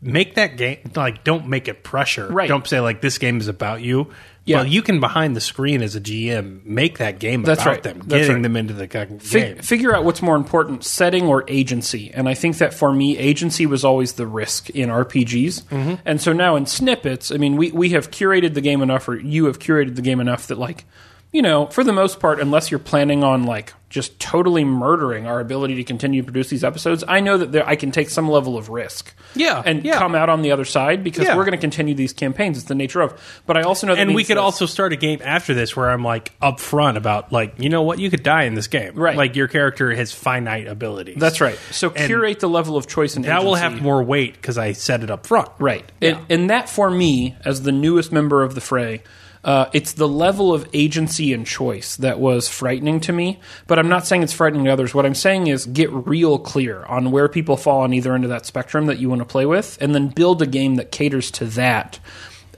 make 0.00 0.36
that 0.36 0.56
game 0.56 0.90
like 0.94 1.24
don't 1.24 1.48
make 1.48 1.68
it 1.68 1.82
pressure. 1.82 2.28
Right. 2.28 2.48
Don't 2.48 2.66
say 2.66 2.80
like 2.80 3.00
this 3.00 3.18
game 3.18 3.38
is 3.40 3.48
about 3.48 3.82
you. 3.82 4.10
Yeah. 4.50 4.56
Well, 4.58 4.66
you 4.66 4.82
can 4.82 5.00
behind 5.00 5.36
the 5.36 5.40
screen 5.40 5.82
as 5.82 5.96
a 5.96 6.00
GM 6.00 6.64
make 6.64 6.98
that 6.98 7.18
game 7.18 7.42
That's 7.42 7.62
about 7.62 7.70
right. 7.70 7.82
them, 7.82 7.98
That's 7.98 8.08
getting 8.22 8.34
right. 8.36 8.42
them 8.42 8.56
into 8.56 8.74
the 8.74 8.86
Fig- 8.88 9.20
game. 9.54 9.56
figure 9.62 9.94
out 9.94 10.04
what's 10.04 10.22
more 10.22 10.36
important, 10.36 10.84
setting 10.84 11.26
or 11.26 11.44
agency. 11.48 12.10
And 12.12 12.28
I 12.28 12.34
think 12.34 12.58
that 12.58 12.74
for 12.74 12.92
me, 12.92 13.16
agency 13.16 13.66
was 13.66 13.84
always 13.84 14.14
the 14.14 14.26
risk 14.26 14.70
in 14.70 14.88
RPGs. 14.88 15.62
Mm-hmm. 15.64 15.94
And 16.04 16.20
so 16.20 16.32
now 16.32 16.56
in 16.56 16.66
snippets, 16.66 17.30
I 17.30 17.36
mean, 17.36 17.56
we, 17.56 17.70
we 17.70 17.90
have 17.90 18.10
curated 18.10 18.54
the 18.54 18.60
game 18.60 18.82
enough, 18.82 19.08
or 19.08 19.16
you 19.16 19.46
have 19.46 19.58
curated 19.58 19.94
the 19.96 20.02
game 20.02 20.20
enough 20.20 20.48
that, 20.48 20.58
like, 20.58 20.84
you 21.32 21.42
know, 21.42 21.66
for 21.66 21.84
the 21.84 21.92
most 21.92 22.20
part, 22.20 22.40
unless 22.40 22.70
you're 22.70 22.80
planning 22.80 23.22
on, 23.24 23.44
like, 23.44 23.72
just 23.88 24.20
totally 24.20 24.64
murdering 24.64 25.26
our 25.26 25.40
ability 25.40 25.74
to 25.74 25.82
continue 25.82 26.20
to 26.22 26.24
produce 26.24 26.48
these 26.48 26.62
episodes, 26.62 27.02
I 27.08 27.18
know 27.18 27.36
that 27.38 27.50
there, 27.50 27.68
I 27.68 27.74
can 27.74 27.90
take 27.90 28.08
some 28.08 28.28
level 28.28 28.56
of 28.56 28.68
risk. 28.68 29.12
Yeah, 29.34 29.60
And 29.66 29.84
yeah. 29.84 29.98
come 29.98 30.14
out 30.14 30.28
on 30.28 30.42
the 30.42 30.52
other 30.52 30.64
side 30.64 31.02
because 31.02 31.24
Yeah. 31.24 31.36
we're 31.36 31.44
going 31.44 31.56
to 31.56 31.60
continue 31.60 31.94
these 31.94 32.12
campaigns. 32.12 32.56
It's 32.58 32.68
the 32.68 32.76
nature 32.76 33.00
of. 33.00 33.20
But 33.46 33.56
I 33.56 33.62
also 33.62 33.88
know 33.88 33.96
that 33.96 34.00
and 34.02 34.14
we 34.14 34.22
could 34.22 34.36
also 34.36 34.64
start 34.66 34.92
a 34.92 34.96
game 34.96 35.20
after 35.24 35.54
this 35.54 35.74
where 35.74 35.90
I'm 35.90 36.04
like 36.04 36.38
upfront 36.40 36.96
about 36.98 37.32
like 37.32 37.54
you 37.58 37.68
know 37.68 37.82
what 37.82 37.98
you 37.98 38.10
could 38.10 38.22
die 38.22 38.44
in 38.44 38.54
this 38.54 38.68
game 38.68 38.94
Right. 38.94 39.16
like 39.16 39.34
your 39.34 39.48
character 39.48 39.92
has 39.92 40.12
finite 40.12 40.68
abilities 40.68 41.16
That's 41.18 41.40
right. 41.40 41.58
So 41.72 41.88
And 41.90 42.06
curate 42.06 42.38
the 42.38 42.48
level 42.48 42.76
of 42.76 42.86
choice 42.86 43.16
and 43.16 43.24
that 43.24 43.42
will 43.44 43.56
have 43.56 43.82
more 43.82 44.02
weight 44.04 44.34
because 44.34 44.56
I 44.56 44.70
said 44.72 45.02
it 45.02 45.10
up 45.10 45.26
front 45.26 45.48
Right. 45.58 45.84
And, 46.00 46.18
and 46.28 46.50
that, 46.50 46.68
for 46.68 46.90
me, 46.92 47.34
as 47.44 47.62
the 47.62 47.72
newest 47.72 48.12
member 48.12 48.44
of 48.44 48.54
the 48.54 48.60
fray, 48.60 49.02
uh, 49.42 49.66
it's 49.72 49.92
the 49.92 50.08
level 50.08 50.52
of 50.52 50.68
agency 50.72 51.32
and 51.32 51.46
choice 51.46 51.96
that 51.96 52.20
was 52.20 52.48
frightening 52.48 53.00
to 53.00 53.12
me. 53.12 53.40
But 53.66 53.78
I'm 53.78 53.88
not 53.88 54.06
saying 54.06 54.22
it's 54.22 54.32
frightening 54.32 54.66
to 54.66 54.70
others. 54.70 54.94
What 54.94 55.06
I'm 55.06 55.14
saying 55.14 55.46
is 55.46 55.66
get 55.66 55.90
real 55.90 56.38
clear 56.38 56.84
on 56.84 57.10
where 57.10 57.28
people 57.28 57.56
fall 57.56 57.80
on 57.80 57.94
either 57.94 58.14
end 58.14 58.24
of 58.24 58.30
that 58.30 58.46
spectrum 58.46 58.86
that 58.86 58.98
you 58.98 59.08
want 59.08 59.20
to 59.20 59.26
play 59.26 59.46
with, 59.46 59.78
and 59.80 59.94
then 59.94 60.08
build 60.08 60.42
a 60.42 60.46
game 60.46 60.76
that 60.76 60.90
caters 60.90 61.30
to 61.32 61.46
that. 61.46 61.98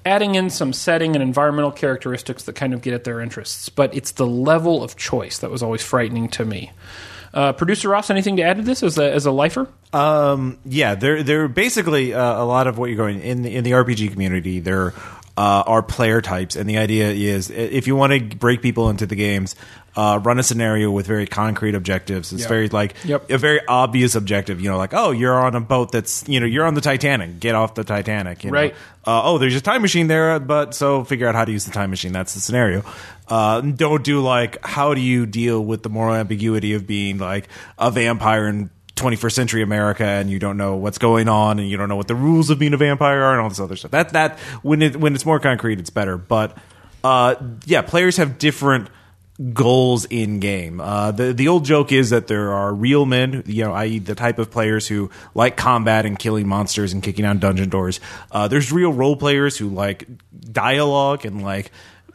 Adding 0.04 0.34
in 0.34 0.50
some 0.50 0.72
setting 0.72 1.14
and 1.14 1.22
environmental 1.22 1.70
characteristics 1.70 2.42
that 2.44 2.56
kind 2.56 2.74
of 2.74 2.82
get 2.82 2.92
at 2.92 3.04
their 3.04 3.20
interests. 3.20 3.68
But 3.68 3.94
it's 3.94 4.12
the 4.12 4.26
level 4.26 4.82
of 4.82 4.96
choice 4.96 5.38
that 5.38 5.50
was 5.50 5.62
always 5.62 5.82
frightening 5.82 6.28
to 6.30 6.44
me. 6.44 6.72
Uh, 7.32 7.52
Producer 7.52 7.88
Ross, 7.88 8.10
anything 8.10 8.36
to 8.36 8.42
add 8.42 8.56
to 8.56 8.62
this 8.62 8.82
as 8.82 8.98
a, 8.98 9.10
as 9.10 9.24
a 9.24 9.30
lifer? 9.30 9.66
Um, 9.92 10.58
yeah, 10.66 10.96
they're 10.96 11.22
they're 11.22 11.48
basically 11.48 12.12
uh, 12.12 12.42
a 12.42 12.44
lot 12.44 12.66
of 12.66 12.76
what 12.76 12.90
you're 12.90 12.96
going 12.96 13.20
in 13.20 13.42
the 13.42 13.54
in 13.54 13.64
the 13.64 13.70
RPG 13.70 14.10
community. 14.10 14.60
There 14.60 14.92
uh, 15.36 15.62
are 15.66 15.82
player 15.82 16.20
types, 16.20 16.56
and 16.56 16.68
the 16.68 16.78
idea 16.78 17.10
is 17.10 17.50
if 17.50 17.86
you 17.86 17.96
want 17.96 18.12
to 18.12 18.36
break 18.36 18.60
people 18.62 18.90
into 18.90 19.06
the 19.06 19.16
games, 19.16 19.54
uh, 19.96 20.20
run 20.22 20.38
a 20.38 20.42
scenario 20.42 20.90
with 20.90 21.06
very 21.06 21.26
concrete 21.26 21.74
objectives. 21.74 22.32
It's 22.32 22.42
Yeah. 22.42 22.48
very 22.48 22.68
like 22.68 22.94
Yep. 23.04 23.30
a 23.30 23.38
very 23.38 23.60
obvious 23.66 24.14
objective. 24.14 24.60
You 24.60 24.70
know, 24.70 24.76
like 24.78 24.92
oh, 24.94 25.10
you're 25.10 25.34
on 25.38 25.54
a 25.54 25.60
boat 25.60 25.92
that's 25.92 26.24
you 26.28 26.38
know 26.40 26.46
you're 26.46 26.66
on 26.66 26.74
the 26.74 26.80
Titanic. 26.80 27.40
Get 27.40 27.54
off 27.54 27.74
the 27.74 27.84
Titanic. 27.84 28.44
You 28.44 28.50
know? 28.50 28.54
Right. 28.58 28.74
Uh, 29.06 29.22
oh, 29.24 29.38
there's 29.38 29.54
a 29.56 29.60
time 29.60 29.82
machine 29.82 30.06
there, 30.06 30.38
but 30.38 30.74
so 30.74 31.02
figure 31.04 31.26
out 31.26 31.34
how 31.34 31.44
to 31.44 31.52
use 31.52 31.64
the 31.64 31.72
time 31.72 31.90
machine. 31.90 32.12
That's 32.12 32.34
the 32.34 32.40
scenario. 32.40 32.84
Uh, 33.28 33.60
don't 33.62 34.04
do 34.04 34.20
like 34.20 34.64
how 34.64 34.92
do 34.94 35.00
you 35.00 35.24
deal 35.26 35.64
with 35.64 35.82
the 35.82 35.88
moral 35.88 36.14
ambiguity 36.14 36.74
of 36.74 36.86
being 36.86 37.16
like 37.18 37.48
a 37.78 37.90
vampire 37.90 38.46
in 38.48 38.68
21st 39.02 39.32
century 39.32 39.62
America 39.62 40.04
and 40.04 40.30
you 40.30 40.38
don't 40.38 40.56
know 40.56 40.76
what's 40.76 40.98
going 40.98 41.28
on 41.28 41.58
and 41.58 41.68
you 41.68 41.76
don't 41.76 41.88
know 41.88 41.96
what 41.96 42.08
the 42.08 42.14
rules 42.14 42.50
of 42.50 42.58
being 42.58 42.74
a 42.74 42.76
vampire 42.76 43.22
are 43.22 43.32
and 43.32 43.40
all 43.40 43.48
this 43.48 43.60
other 43.60 43.76
stuff. 43.76 43.90
That 43.90 44.10
that 44.10 44.38
when 44.62 44.82
it 44.82 44.96
when 44.96 45.14
it's 45.14 45.26
more 45.26 45.40
concrete, 45.40 45.78
it's 45.78 45.90
better. 45.90 46.16
But 46.16 46.56
uh, 47.04 47.34
yeah, 47.66 47.82
players 47.82 48.16
have 48.16 48.38
different 48.38 48.88
goals 49.52 50.04
in 50.04 50.40
game. 50.40 50.80
Uh, 50.80 51.10
the 51.10 51.32
the 51.32 51.48
old 51.48 51.64
joke 51.64 51.90
is 51.92 52.10
that 52.10 52.26
there 52.26 52.52
are 52.52 52.72
real 52.72 53.06
men, 53.06 53.42
you 53.46 53.64
know, 53.64 53.72
i.e., 53.72 53.98
the 53.98 54.14
type 54.14 54.38
of 54.38 54.50
players 54.50 54.86
who 54.86 55.10
like 55.34 55.56
combat 55.56 56.06
and 56.06 56.18
killing 56.18 56.46
monsters 56.46 56.92
and 56.92 57.02
kicking 57.02 57.24
down 57.24 57.38
dungeon 57.38 57.68
doors. 57.68 58.00
Uh, 58.30 58.48
there's 58.48 58.72
real 58.72 58.92
role 58.92 59.16
players 59.16 59.56
who 59.56 59.68
like 59.68 60.06
dialogue 60.52 61.24
and 61.24 61.42
like 61.42 61.72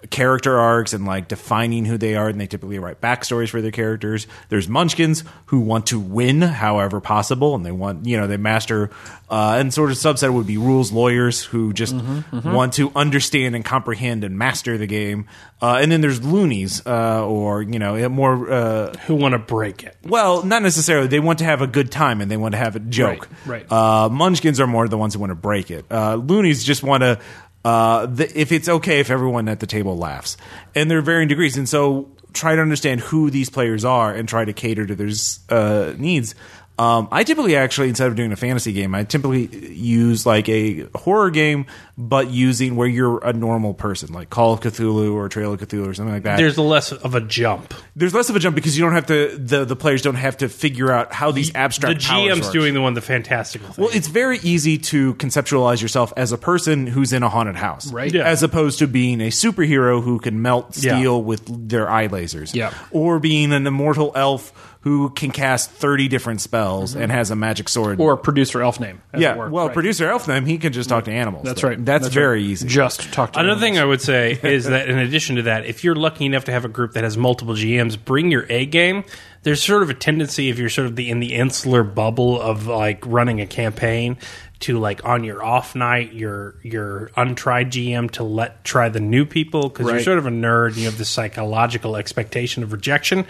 character 0.10 0.58
arcs 0.58 0.94
and 0.94 1.06
like 1.06 1.28
defining 1.28 1.86
who 1.86 1.98
they 1.98 2.16
are 2.16 2.30
and 2.30 2.40
they 2.40 2.48
typically 2.48 2.80
write 2.80 3.02
backstories 3.02 3.50
for 3.50 3.62
their 3.62 3.72
characters 3.72 4.28
there's 4.50 4.68
munchkins 4.68 5.24
who 5.48 5.60
want 5.60 5.88
to 5.88 6.00
win 6.00 6.42
however 6.42 7.00
possible 7.00 7.56
and 7.56 7.66
they 7.66 7.72
want 7.72 8.06
you 8.06 8.18
know 8.18 8.28
they 8.28 8.38
master 8.38 8.90
uh, 9.30 9.58
and 9.60 9.74
sort 9.74 9.92
of 9.92 9.98
subset 9.98 10.34
would 10.34 10.48
be 10.48 10.58
rules 10.58 10.92
lawyers 10.92 11.44
who 11.44 11.74
just 11.74 11.96
want 12.44 12.74
to 12.74 12.92
understand 12.96 13.56
and 13.56 13.66
comprehend 13.66 14.24
and 14.24 14.38
master 14.38 14.78
the 14.78 14.88
game 14.88 15.28
uh, 15.62 15.80
and 15.82 15.92
then 15.92 16.02
there's 16.02 16.24
loonies 16.24 16.86
uh, 16.86 17.26
or 17.26 17.62
you 17.62 17.80
know 17.80 18.08
more 18.10 18.50
uh, 18.52 18.94
who 19.06 19.16
want 19.16 19.34
to 19.34 19.40
break 19.40 19.84
it 19.84 19.98
well, 20.08 20.44
not 20.44 20.62
necessarily. 20.62 21.08
They 21.08 21.20
want 21.20 21.40
to 21.40 21.46
have 21.46 21.62
a 21.62 21.68
good 21.68 21.92
time 21.92 22.22
and 22.22 22.32
they 22.32 22.38
want 22.38 22.54
to 22.54 22.58
have 22.58 22.76
a 22.76 22.80
joke. 22.80 23.28
Right, 23.46 23.70
right. 23.70 23.72
Uh, 23.72 24.10
munchkins 24.10 24.60
are 24.60 24.68
more 24.68 24.88
the 24.88 24.98
ones 24.98 25.14
who 25.14 25.20
want 25.20 25.32
to 25.32 25.36
break 25.36 25.70
it. 25.70 25.86
Uh, 25.92 26.16
loonies 26.16 26.64
just 26.64 26.84
want 26.84 27.02
to. 27.04 27.20
Uh, 27.68 28.06
the, 28.06 28.40
if 28.40 28.54
it's 28.54 28.70
okay 28.70 29.02
if 29.02 29.12
everyone 29.12 29.50
at 29.50 29.60
the 29.60 29.68
table 29.68 29.98
laughs, 29.98 30.38
and 30.74 30.90
they're 30.90 31.02
varying 31.02 31.28
degrees, 31.28 31.58
and 31.58 31.68
so 31.68 32.10
try 32.32 32.56
to 32.56 32.62
understand 32.62 33.02
who 33.02 33.30
these 33.30 33.50
players 33.50 33.84
are 33.84 34.14
and 34.14 34.30
try 34.30 34.46
to 34.46 34.54
cater 34.54 34.86
to 34.86 34.96
their 34.96 35.10
uh, 35.50 35.94
needs. 35.98 36.34
Um, 36.80 37.08
I 37.12 37.24
typically 37.24 37.56
actually 37.56 37.90
instead 37.90 38.08
of 38.08 38.16
doing 38.16 38.32
a 38.32 38.36
fantasy 38.36 38.72
game, 38.72 38.94
I 38.94 39.04
typically 39.04 39.48
use 39.74 40.26
like 40.26 40.48
a 40.48 40.88
horror 40.96 41.32
game, 41.32 41.66
but 41.98 42.30
using 42.30 42.76
where 42.76 42.88
you're 42.88 43.18
a 43.26 43.34
normal 43.34 43.74
person, 43.74 44.14
like 44.14 44.30
Call 44.30 44.54
of 44.54 44.60
Cthulhu 44.60 45.14
or 45.16 45.28
Trail 45.30 45.54
of 45.54 45.60
Cthulhu 45.60 45.88
or 45.88 45.94
something 45.96 46.14
like 46.14 46.24
that 46.24 46.38
there's 46.38 46.58
less 46.58 46.92
of 46.92 47.16
a 47.16 47.22
jump 47.22 47.74
there's 47.96 48.14
less 48.14 48.30
of 48.30 48.36
a 48.36 48.40
jump 48.40 48.56
because 48.56 48.78
you 48.78 48.84
don't 48.84 48.94
have 48.94 49.08
to 49.08 49.36
the 49.38 49.66
the 49.66 49.76
players 49.76 50.04
don't 50.04 50.16
have 50.16 50.38
to 50.38 50.50
figure 50.50 50.92
out 50.92 51.12
how 51.12 51.32
these 51.32 51.54
abstract 51.56 52.00
The 52.02 52.06
GM's 52.08 52.50
doing 52.50 52.74
the 52.76 52.82
one 52.82 52.94
the 52.94 53.02
fantastical 53.02 53.70
thing 53.74 53.86
well 53.86 53.96
it's 53.96 54.08
very 54.08 54.38
easy 54.44 54.78
to 54.78 55.16
conceptualize 55.16 55.82
yourself 55.82 56.14
as 56.16 56.32
a 56.32 56.38
person 56.38 56.86
who's 56.86 57.12
in 57.14 57.24
a 57.24 57.30
haunted 57.30 57.56
house 57.56 57.92
Right. 57.92 58.14
Yeah. 58.14 58.24
as 58.24 58.44
opposed 58.44 58.80
to 58.80 58.88
being 58.88 59.20
a 59.22 59.28
superhero 59.30 60.04
who 60.04 60.20
can 60.20 60.42
melt 60.44 60.78
Yeah. 60.78 60.98
steel 60.98 61.24
with 61.24 61.70
their 61.70 61.90
eye 61.90 62.08
lasers 62.08 62.54
Yeah. 62.54 62.72
or 62.92 63.18
being 63.20 63.52
an 63.54 63.66
immortal 63.66 64.12
elf 64.14 64.54
who 64.88 65.10
can 65.10 65.32
cast 65.32 65.70
30 65.72 66.08
different 66.08 66.42
spells 66.42 66.96
and 66.96 67.12
has 67.12 67.32
a 67.32 67.36
magic 67.36 67.68
sword 67.70 68.00
Or 68.00 68.16
producer 68.18 68.62
elf 68.62 68.80
name. 68.80 69.02
as 69.14 69.22
yeah 69.22 69.34
it 69.34 69.38
were. 69.38 69.50
well 69.50 69.66
Right. 69.68 69.74
producer 69.74 70.10
elf 70.10 70.28
name 70.28 70.46
he 70.46 70.58
can 70.58 70.72
just 70.74 70.90
talk 70.90 71.04
to 71.06 71.12
animals 71.12 71.44
That's 71.46 71.62
But 71.62 71.68
right. 71.68 71.86
that's, 71.86 72.04
That's 72.06 72.14
very 72.16 72.42
right. 72.42 72.50
easy 72.50 72.68
Just 72.68 73.12
talk 73.14 73.34
to 73.34 73.40
Another 73.40 73.52
animals. 73.58 73.62
thing 73.62 73.80
I 73.80 73.86
would 73.86 74.02
say 74.02 74.40
is 74.44 74.66
that 74.66 74.90
in 74.90 74.98
addition 74.98 75.36
to 75.38 75.42
that, 75.44 75.66
if 75.66 75.84
you're 75.84 75.96
lucky 75.96 76.26
enough 76.26 76.46
to 76.46 76.52
have 76.52 76.66
a 76.66 76.70
group 76.70 76.94
that 76.94 77.04
has 77.04 77.18
multiple 77.18 77.54
GMs, 77.54 77.98
bring 78.04 78.32
your 78.32 78.46
A 78.50 78.66
game. 78.66 79.04
There's 79.44 79.64
sort 79.64 79.82
of 79.84 79.90
a 79.90 79.94
tendency 79.94 80.50
if 80.50 80.58
you're 80.60 80.68
sort 80.70 80.88
of 80.88 80.96
the 80.98 81.10
in 81.10 81.20
the 81.22 81.34
insular 81.34 81.84
bubble 81.84 82.42
of 82.42 82.68
like 82.68 83.04
running 83.06 83.40
a 83.40 83.46
campaign 83.48 84.18
to 84.60 84.80
like 84.80 85.06
on 85.06 85.24
your 85.24 85.44
off 85.44 85.76
night, 85.76 86.14
your 86.14 86.56
your 86.64 87.12
untried 87.16 87.72
GM 87.72 88.10
to 88.12 88.24
let 88.24 88.64
try 88.64 88.90
the 88.90 89.00
new 89.00 89.26
people 89.26 89.70
because 89.70 89.86
you're 89.88 90.00
sort 90.02 90.18
of 90.18 90.26
a 90.26 90.32
nerd. 90.32 90.70
and 90.70 90.78
You 90.78 90.86
have 90.86 90.98
this 90.98 91.10
psychological 91.10 91.96
expectation 91.96 92.64
of 92.64 92.72
rejection. 92.72 93.26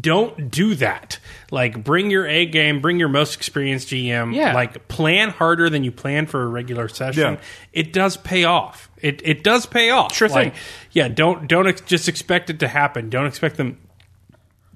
Don't 0.00 0.50
do 0.50 0.74
that. 0.76 1.18
Like 1.52 1.84
bring 1.84 2.10
your 2.10 2.26
A 2.26 2.46
game, 2.46 2.80
bring 2.80 2.98
your 2.98 3.08
most 3.08 3.36
experienced 3.36 3.88
GM. 3.88 4.34
Yeah. 4.34 4.54
Like 4.54 4.88
plan 4.88 5.30
harder 5.30 5.70
than 5.70 5.84
you 5.84 5.92
plan 5.92 6.26
for 6.26 6.42
a 6.42 6.46
regular 6.48 6.88
session. 6.88 7.34
Yeah. 7.34 7.40
It 7.72 7.92
does 7.92 8.16
pay 8.16 8.44
off. 8.44 8.90
It 9.00 9.20
it 9.24 9.44
does 9.44 9.66
pay 9.66 9.90
off. 9.90 10.14
Sure 10.14 10.28
thing. 10.28 10.52
Yeah, 10.90 11.08
don't 11.08 11.46
don't 11.48 11.68
ex- 11.68 11.80
just 11.82 12.08
expect 12.08 12.50
it 12.50 12.58
to 12.60 12.68
happen. 12.68 13.08
Don't 13.08 13.26
expect 13.26 13.56
them 13.56 13.78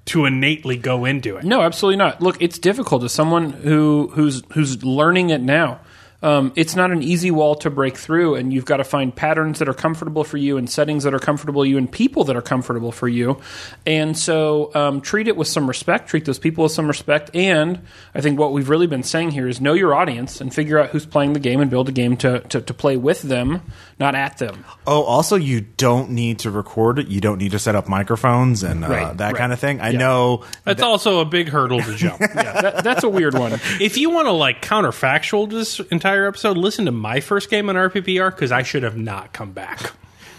to 0.05 0.23
innately 0.23 0.77
go 0.77 1.03
into 1.03 1.35
it. 1.35 1.43
No, 1.43 1.61
absolutely 1.61 1.97
not. 1.97 2.21
Look, 2.21 2.41
it's 2.41 2.57
difficult 2.57 3.03
as 3.03 3.11
someone 3.11 3.49
who 3.51 4.09
who's 4.13 4.41
who's 4.53 4.83
learning 4.83 5.31
it 5.31 5.41
now. 5.41 5.81
Um, 6.23 6.51
it's 6.55 6.75
not 6.75 6.89
an 6.91 7.03
easy 7.03 7.29
wall 7.29 7.53
to 7.57 7.69
break 7.69 7.95
through, 7.95 8.35
and 8.35 8.51
you've 8.51 8.65
got 8.65 8.77
to 8.77 8.83
find 8.83 9.15
patterns 9.15 9.59
that 9.59 9.69
are 9.69 9.73
comfortable 9.73 10.23
for 10.23 10.37
you, 10.37 10.57
and 10.57 10.67
settings 10.67 11.03
that 11.03 11.13
are 11.13 11.19
comfortable 11.19 11.61
for 11.61 11.65
you, 11.67 11.77
and 11.77 11.91
people 11.91 12.23
that 12.23 12.35
are 12.35 12.41
comfortable 12.41 12.91
for 12.91 13.07
you. 13.07 13.39
And 13.85 14.17
so, 14.17 14.71
um, 14.73 15.01
treat 15.01 15.27
it 15.27 15.37
with 15.37 15.47
some 15.47 15.67
respect. 15.67 16.09
Treat 16.09 16.25
those 16.25 16.39
people 16.39 16.63
with 16.63 16.71
some 16.71 16.87
respect. 16.87 17.29
And 17.35 17.81
I 18.15 18.21
think 18.21 18.39
what 18.39 18.51
we've 18.51 18.67
really 18.69 18.87
been 18.87 19.03
saying 19.03 19.31
here 19.31 19.47
is 19.47 19.61
know 19.61 19.73
your 19.73 19.93
audience 19.93 20.41
and 20.41 20.51
figure 20.53 20.79
out 20.79 20.89
who's 20.89 21.05
playing 21.05 21.33
the 21.33 21.39
game, 21.39 21.61
and 21.61 21.69
build 21.69 21.87
a 21.89 21.91
game 21.91 22.17
to 22.17 22.39
to, 22.39 22.61
to 22.61 22.73
play 22.73 22.97
with 22.97 23.21
them, 23.21 23.61
not 23.99 24.15
at 24.15 24.39
them. 24.39 24.65
Oh, 24.87 25.03
also, 25.03 25.35
you 25.35 25.61
don't 25.61 26.09
need 26.09 26.39
to 26.39 26.49
record 26.51 26.97
it. 26.97 27.09
You 27.09 27.21
don't 27.21 27.37
need 27.37 27.51
to 27.51 27.59
set 27.59 27.75
up 27.75 27.87
microphones 27.87 28.63
and 28.63 28.83
uh, 28.83 28.87
Right, 28.87 29.17
that 29.17 29.25
right. 29.33 29.35
kind 29.35 29.53
of 29.53 29.59
thing. 29.59 29.81
I 29.81 29.91
know. 29.91 30.45
That's 30.63 30.81
also 30.81 31.19
a 31.19 31.25
big 31.25 31.49
hurdle 31.49 31.81
to 31.81 31.95
jump. 31.95 32.21
Yeah, 32.37 32.61
that, 32.61 32.83
that's 32.83 33.03
a 33.03 33.09
weird 33.09 33.33
one. 33.35 33.53
if 33.81 33.97
you 33.97 34.09
want 34.09 34.27
to 34.27 34.31
like 34.31 34.61
counterfactual 34.61 35.49
to 35.49 35.55
this 35.55 35.79
entire 35.79 36.06
entire 36.07 36.27
episode, 36.27 36.57
listen 36.57 36.85
to 36.85 36.91
my 36.91 37.19
first 37.19 37.49
game 37.49 37.69
on 37.69 37.75
RPPR 37.75 38.31
because 38.31 38.51
I 38.51 38.63
should 38.63 38.83
have 38.83 38.97
not 38.97 39.33
come 39.33 39.51
back. 39.51 39.91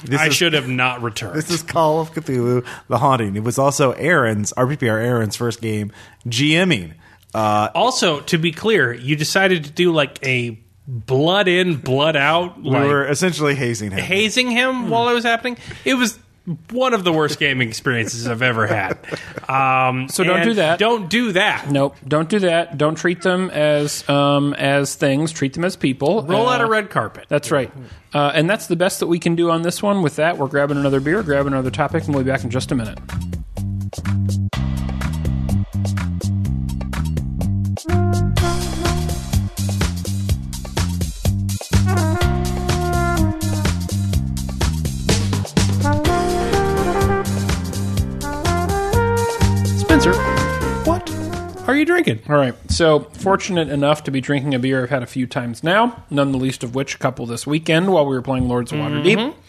This 0.04 0.20
I 0.20 0.28
is- 0.28 0.34
should 0.36 0.52
have 0.54 0.68
not 0.68 1.02
returned. 1.02 1.34
This 1.36 1.50
is 1.50 1.62
Call 1.62 2.00
of 2.00 2.12
Cthulhu: 2.12 2.64
The 2.88 2.98
Haunting. 2.98 3.36
It 3.36 3.42
was 3.44 3.58
also 3.58 3.92
Aaron's 3.92 4.52
RPPR 4.56 5.04
Aaron's 5.04 5.36
first 5.36 5.60
game 5.60 5.92
GMing. 6.26 6.94
Uh, 7.34 7.68
also, 7.74 8.20
to 8.20 8.38
be 8.38 8.52
clear, 8.52 8.92
you 8.94 9.16
decided 9.16 9.64
to 9.64 9.70
do 9.70 9.92
like 9.92 10.18
a 10.24 10.58
blood 10.86 11.48
in, 11.48 11.76
blood 11.76 12.16
out, 12.16 12.62
we 12.62 12.70
like 12.70 12.86
were 12.86 13.06
essentially 13.06 13.54
hazing 13.54 13.90
him. 13.90 13.98
hazing 13.98 14.50
him 14.50 14.88
while 14.88 15.08
it 15.10 15.14
was 15.14 15.24
happening. 15.24 15.58
It 15.84 15.94
was 15.94 16.18
one 16.70 16.94
of 16.94 17.04
the 17.04 17.12
worst 17.12 17.38
gaming 17.38 17.68
experiences 17.68 18.26
I've 18.26 18.42
ever 18.42 18.66
had. 18.66 18.98
Um, 19.48 20.08
So 20.08 20.24
don't 20.24 20.42
do 20.44 20.54
that. 20.54 20.78
Don't 20.78 21.08
do 21.10 21.32
that. 21.32 21.70
Nope, 21.70 21.96
don't 22.06 22.28
do 22.28 22.38
that. 22.40 22.78
Don't 22.78 22.94
treat 22.96 23.22
them 23.22 23.50
as 23.50 24.08
um, 24.08 24.54
as 24.54 24.94
things. 24.94 25.32
Treat 25.32 25.52
them 25.54 25.64
as 25.64 25.76
people. 25.76 26.22
Roll 26.22 26.48
out 26.48 26.60
Uh, 26.60 26.64
a 26.64 26.68
red 26.68 26.90
carpet. 26.90 27.26
That's 27.28 27.50
right. 27.50 27.70
Uh, 28.14 28.32
and 28.34 28.48
that's 28.48 28.66
the 28.66 28.76
best 28.76 29.00
that 29.00 29.06
we 29.06 29.18
can 29.18 29.34
do 29.34 29.50
on 29.50 29.62
this 29.62 29.82
one. 29.82 30.02
With 30.02 30.16
that, 30.16 30.38
we're 30.38 30.48
grabbing 30.48 30.78
another 30.78 31.00
beer, 31.00 31.22
grabbing 31.22 31.52
another 31.52 31.70
topic, 31.70 32.04
and 32.04 32.14
we'll 32.14 32.24
be 32.24 32.30
back 32.30 32.44
in 32.44 32.50
just 32.50 32.72
a 32.72 32.74
minute. 32.74 32.98
You 51.78 51.84
drinking? 51.84 52.22
All 52.28 52.34
right. 52.34 52.56
So, 52.72 52.98
fortunate 52.98 53.68
enough 53.68 54.02
to 54.04 54.10
be 54.10 54.20
drinking 54.20 54.52
a 54.52 54.58
beer 54.58 54.82
I've 54.82 54.90
had 54.90 55.04
a 55.04 55.06
few 55.06 55.28
times 55.28 55.62
now, 55.62 56.02
none 56.10 56.32
the 56.32 56.38
least 56.38 56.64
of 56.64 56.74
which 56.74 56.96
a 56.96 56.98
couple 56.98 57.24
this 57.24 57.46
weekend 57.46 57.92
while 57.92 58.04
we 58.04 58.16
were 58.16 58.22
playing 58.22 58.48
Lords 58.48 58.72
of 58.72 58.78
Waterdeep. 58.78 59.16
Mm-hmm. 59.16 59.40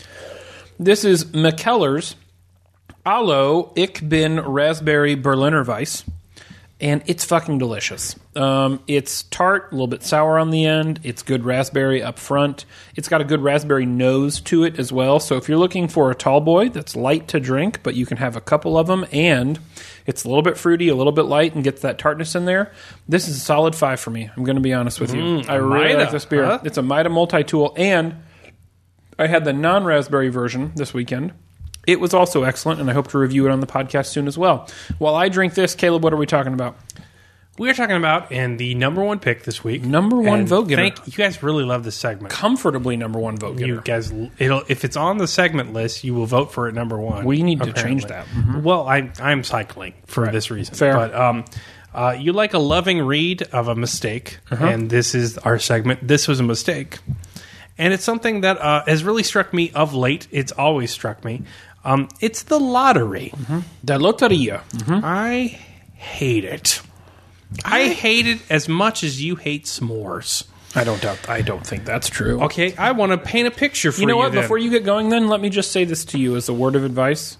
This 0.77 1.03
is 1.03 1.25
Mikkeller's 1.25 2.15
Hallo 3.03 3.73
Ich 3.75 4.07
bin 4.07 4.39
Raspberry 4.41 5.15
Berliner 5.15 5.63
Weisse. 5.65 6.03
And 6.81 7.03
it's 7.07 7.25
fucking 7.25 7.57
delicious. 7.57 8.15
Um, 8.37 8.81
it's 8.87 9.23
tart, 9.23 9.67
a 9.71 9.75
little 9.75 9.87
bit 9.87 10.01
sour 10.01 10.39
on 10.39 10.49
the 10.49 10.65
end. 10.65 11.01
It's 11.03 11.23
good 11.23 11.43
raspberry 11.43 12.01
up 12.01 12.17
front. 12.17 12.65
It's 12.95 13.09
got 13.09 13.19
a 13.19 13.25
good 13.25 13.41
raspberry 13.41 13.85
nose 13.85 14.39
to 14.41 14.63
it 14.63 14.79
as 14.79 14.89
well. 14.89 15.19
So 15.19 15.35
if 15.35 15.49
you're 15.49 15.57
looking 15.57 15.89
for 15.89 16.09
a 16.09 16.15
tall 16.15 16.39
boy 16.39 16.69
that's 16.69 16.95
light 16.95 17.27
to 17.29 17.39
drink, 17.41 17.83
but 17.83 17.95
you 17.95 18.05
can 18.05 18.15
have 18.15 18.37
a 18.37 18.41
couple 18.41 18.77
of 18.77 18.87
them, 18.87 19.05
and 19.11 19.59
it's 20.05 20.23
a 20.23 20.29
little 20.29 20.41
bit 20.41 20.57
fruity, 20.57 20.87
a 20.87 20.95
little 20.95 21.11
bit 21.11 21.23
light, 21.23 21.53
and 21.53 21.65
gets 21.65 21.81
that 21.81 21.99
tartness 21.99 22.33
in 22.33 22.45
there, 22.45 22.71
this 23.09 23.27
is 23.27 23.35
a 23.35 23.41
solid 23.41 23.75
five 23.75 23.99
for 23.99 24.11
me. 24.11 24.29
I'm 24.33 24.45
going 24.45 24.55
to 24.55 24.61
be 24.61 24.73
honest 24.73 25.01
with 25.01 25.13
you. 25.13 25.41
I 25.49 25.55
really 25.55 25.87
Mida, 25.87 25.99
like 25.99 26.11
this 26.11 26.23
beer. 26.23 26.45
huh? 26.45 26.59
It's 26.63 26.77
a 26.77 26.81
Mida 26.81 27.09
multi 27.09 27.43
tool, 27.43 27.73
and 27.75 28.23
I 29.17 29.27
had 29.27 29.43
the 29.43 29.51
non 29.51 29.83
raspberry 29.83 30.29
version 30.29 30.71
this 30.75 30.93
weekend. 30.93 31.33
It 31.87 31.99
was 31.99 32.13
also 32.13 32.43
excellent, 32.43 32.79
and 32.79 32.89
I 32.89 32.93
hope 32.93 33.07
to 33.09 33.17
review 33.17 33.47
it 33.47 33.51
on 33.51 33.59
the 33.61 33.67
podcast 33.67 34.07
soon 34.07 34.27
as 34.27 34.37
well. 34.37 34.67
While 34.99 35.15
I 35.15 35.29
drink 35.29 35.53
this, 35.55 35.75
Caleb, 35.75 36.03
what 36.03 36.13
are 36.13 36.17
we 36.17 36.25
talking 36.27 36.53
about? 36.53 36.77
We 37.57 37.69
are 37.69 37.73
talking 37.73 37.97
about 37.97 38.31
and 38.31 38.57
the 38.57 38.73
number 38.75 39.03
one 39.03 39.19
pick 39.19 39.43
this 39.43 39.65
week. 39.65 39.83
Number 39.83 40.15
one 40.15 40.39
And 40.39 40.47
vote 40.47 40.69
getter. 40.69 40.81
Thank 40.81 41.07
you 41.07 41.11
guys. 41.13 41.43
Really 41.43 41.65
love 41.65 41.83
this 41.83 41.97
segment. 41.97 42.31
Comfortably 42.33 42.95
number 42.95 43.19
one 43.19 43.35
vote 43.35 43.57
getter. 43.57 43.73
You 43.73 43.81
guys, 43.83 44.13
it'll 44.37 44.63
if 44.69 44.85
it's 44.85 44.95
on 44.95 45.17
the 45.17 45.27
segment 45.27 45.73
list, 45.73 46.05
you 46.05 46.13
will 46.13 46.25
vote 46.25 46.53
for 46.53 46.69
it 46.69 46.73
number 46.75 46.97
one. 46.97 47.25
We 47.25 47.43
need 47.43 47.61
to 47.63 47.73
change 47.73 48.05
that. 48.05 48.27
Mm-hmm. 48.27 48.63
Well, 48.63 48.87
I, 48.87 49.11
I'm 49.21 49.43
cycling 49.43 49.93
for 50.05 50.31
this 50.31 50.49
reason. 50.49 50.73
Fair. 50.73 50.93
but 50.93 51.13
um, 51.13 51.43
uh, 51.93 52.15
you 52.17 52.31
like 52.31 52.53
a 52.53 52.59
loving 52.59 53.01
read 53.01 53.41
of 53.51 53.67
a 53.67 53.75
mistake, 53.75 54.39
Uh-huh. 54.51 54.65
and 54.65 54.89
this 54.89 55.13
is 55.13 55.37
our 55.39 55.59
segment. 55.59 56.07
This 56.07 56.29
was 56.29 56.39
a 56.39 56.43
mistake, 56.43 56.99
and 57.77 57.91
it's 57.91 58.05
something 58.05 58.39
that 58.41 58.57
uh, 58.57 58.83
has 58.85 59.03
really 59.03 59.23
struck 59.23 59.53
me 59.53 59.71
of 59.71 59.93
late. 59.93 60.29
It's 60.31 60.53
always 60.53 60.91
struck 60.91 61.25
me. 61.25 61.41
Um, 61.85 62.09
it's 62.19 62.43
the 62.43 62.59
lottery. 62.59 63.33
The 63.83 63.97
Loteria. 63.97 64.61
I 65.03 65.57
hate 65.95 66.43
it. 66.45 66.81
I 67.65 67.87
hate 67.87 68.27
it 68.27 68.39
as 68.49 68.67
much 68.69 69.03
as 69.03 69.21
you 69.23 69.35
hate 69.35 69.65
s'mores. 69.65 70.45
I 70.75 70.83
don't 70.83 71.01
doubt. 71.01 71.27
I 71.27 71.41
don't 71.41 71.65
think 71.65 71.83
that's 71.85 72.09
true. 72.09 72.43
Okay, 72.43 72.75
I 72.75 72.91
want 72.91 73.11
to 73.11 73.17
paint 73.17 73.47
a 73.47 73.51
picture 73.51 73.91
for 73.91 73.97
You 74.01 74.03
you. 74.03 74.07
know 74.13 74.17
what? 74.17 74.33
then. 74.33 74.41
Before 74.43 74.57
you 74.59 74.69
get 74.69 74.83
going, 74.85 75.09
then 75.09 75.27
let 75.27 75.41
me 75.41 75.49
just 75.49 75.71
say 75.71 75.83
this 75.83 76.05
to 76.05 76.19
you 76.19 76.35
as 76.35 76.47
a 76.47 76.53
word 76.53 76.75
of 76.75 76.83
advice. 76.83 77.37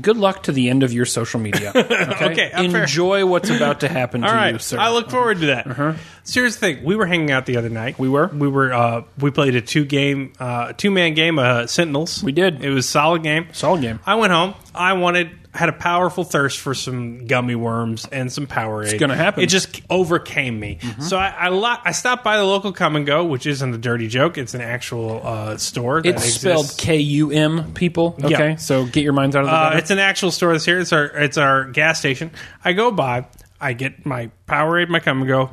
Good 0.00 0.16
luck 0.16 0.44
to 0.44 0.52
the 0.52 0.68
end 0.70 0.82
of 0.82 0.92
your 0.92 1.04
social 1.06 1.40
media. 1.40 1.72
Okay, 2.18 2.48
Okay, 2.50 2.68
fair. 2.70 2.82
enjoy 2.82 3.24
what's 3.26 3.50
about 3.50 3.80
to 3.80 3.88
happen 3.88 4.22
All 4.24 4.30
to 4.30 4.34
right, 4.36 4.52
you, 4.54 4.58
sir. 4.58 4.78
I 4.78 4.90
look 4.90 5.10
forward 5.10 5.40
to 5.40 5.46
that. 5.46 5.96
Here's 6.28 6.54
the 6.56 6.60
thing: 6.60 6.84
we 6.84 6.94
were 6.96 7.06
hanging 7.06 7.30
out 7.30 7.46
the 7.46 7.56
other 7.56 7.68
night. 7.70 7.98
We 7.98 8.08
were? 8.08 8.26
We 8.28 8.48
were. 8.48 8.72
Uh, 8.72 9.02
we 9.18 9.30
played 9.30 9.54
a 9.54 9.60
two 9.60 9.84
game, 9.84 10.32
uh, 10.38 10.72
two 10.76 10.90
man 10.90 11.14
game, 11.14 11.38
uh, 11.38 11.66
Sentinels. 11.66 12.22
We 12.22 12.32
did. 12.32 12.62
It 12.62 12.70
was 12.70 12.84
a 12.84 12.88
solid 12.88 13.22
game. 13.22 13.48
Solid 13.52 13.80
game. 13.80 14.00
I 14.04 14.16
went 14.16 14.32
home. 14.32 14.54
I 14.78 14.94
wanted. 14.94 15.30
Had 15.54 15.70
a 15.70 15.72
powerful 15.72 16.24
thirst 16.24 16.58
for 16.60 16.72
some 16.74 17.26
gummy 17.26 17.54
worms 17.56 18.06
and 18.12 18.30
some 18.30 18.46
Powerade. 18.46 18.92
It's 18.92 19.00
gonna 19.00 19.16
happen. 19.16 19.42
It 19.42 19.48
just 19.48 19.80
overcame 19.90 20.60
me. 20.60 20.78
So 21.00 21.16
I 21.16 21.28
I, 21.30 21.48
lo- 21.48 21.78
I 21.84 21.92
stopped 21.92 22.22
by 22.22 22.36
the 22.36 22.44
local 22.44 22.72
Come 22.72 22.94
and 22.96 23.04
Go, 23.06 23.24
which 23.24 23.46
isn't 23.46 23.74
a 23.74 23.78
dirty 23.78 24.06
joke. 24.08 24.38
It's 24.38 24.54
an 24.54 24.60
actual 24.60 25.20
uh, 25.26 25.56
store. 25.56 26.02
That 26.02 26.16
It's 26.16 26.24
spelled. 26.34 26.74
K 26.78 26.98
U 26.98 27.30
M. 27.32 27.72
People. 27.72 28.14
Okay, 28.22 28.50
Yeah. 28.50 28.56
so 28.56 28.84
get 28.84 29.02
your 29.02 29.14
minds 29.14 29.34
out 29.34 29.44
of 29.44 29.50
the 29.50 29.56
Uh, 29.56 29.78
it's 29.78 29.90
an 29.90 29.98
actual 29.98 30.30
store 30.30 30.52
that's 30.52 30.66
here. 30.66 30.78
It's 30.78 30.92
our 30.92 31.04
it's 31.06 31.38
our 31.38 31.64
gas 31.64 31.98
station. 31.98 32.30
I 32.64 32.72
go 32.74 32.92
by. 32.92 33.26
I 33.60 33.72
get 33.72 34.06
my 34.06 34.30
Powerade, 34.46 34.88
my 34.90 35.00
come 35.00 35.22
and 35.22 35.28
go. 35.28 35.50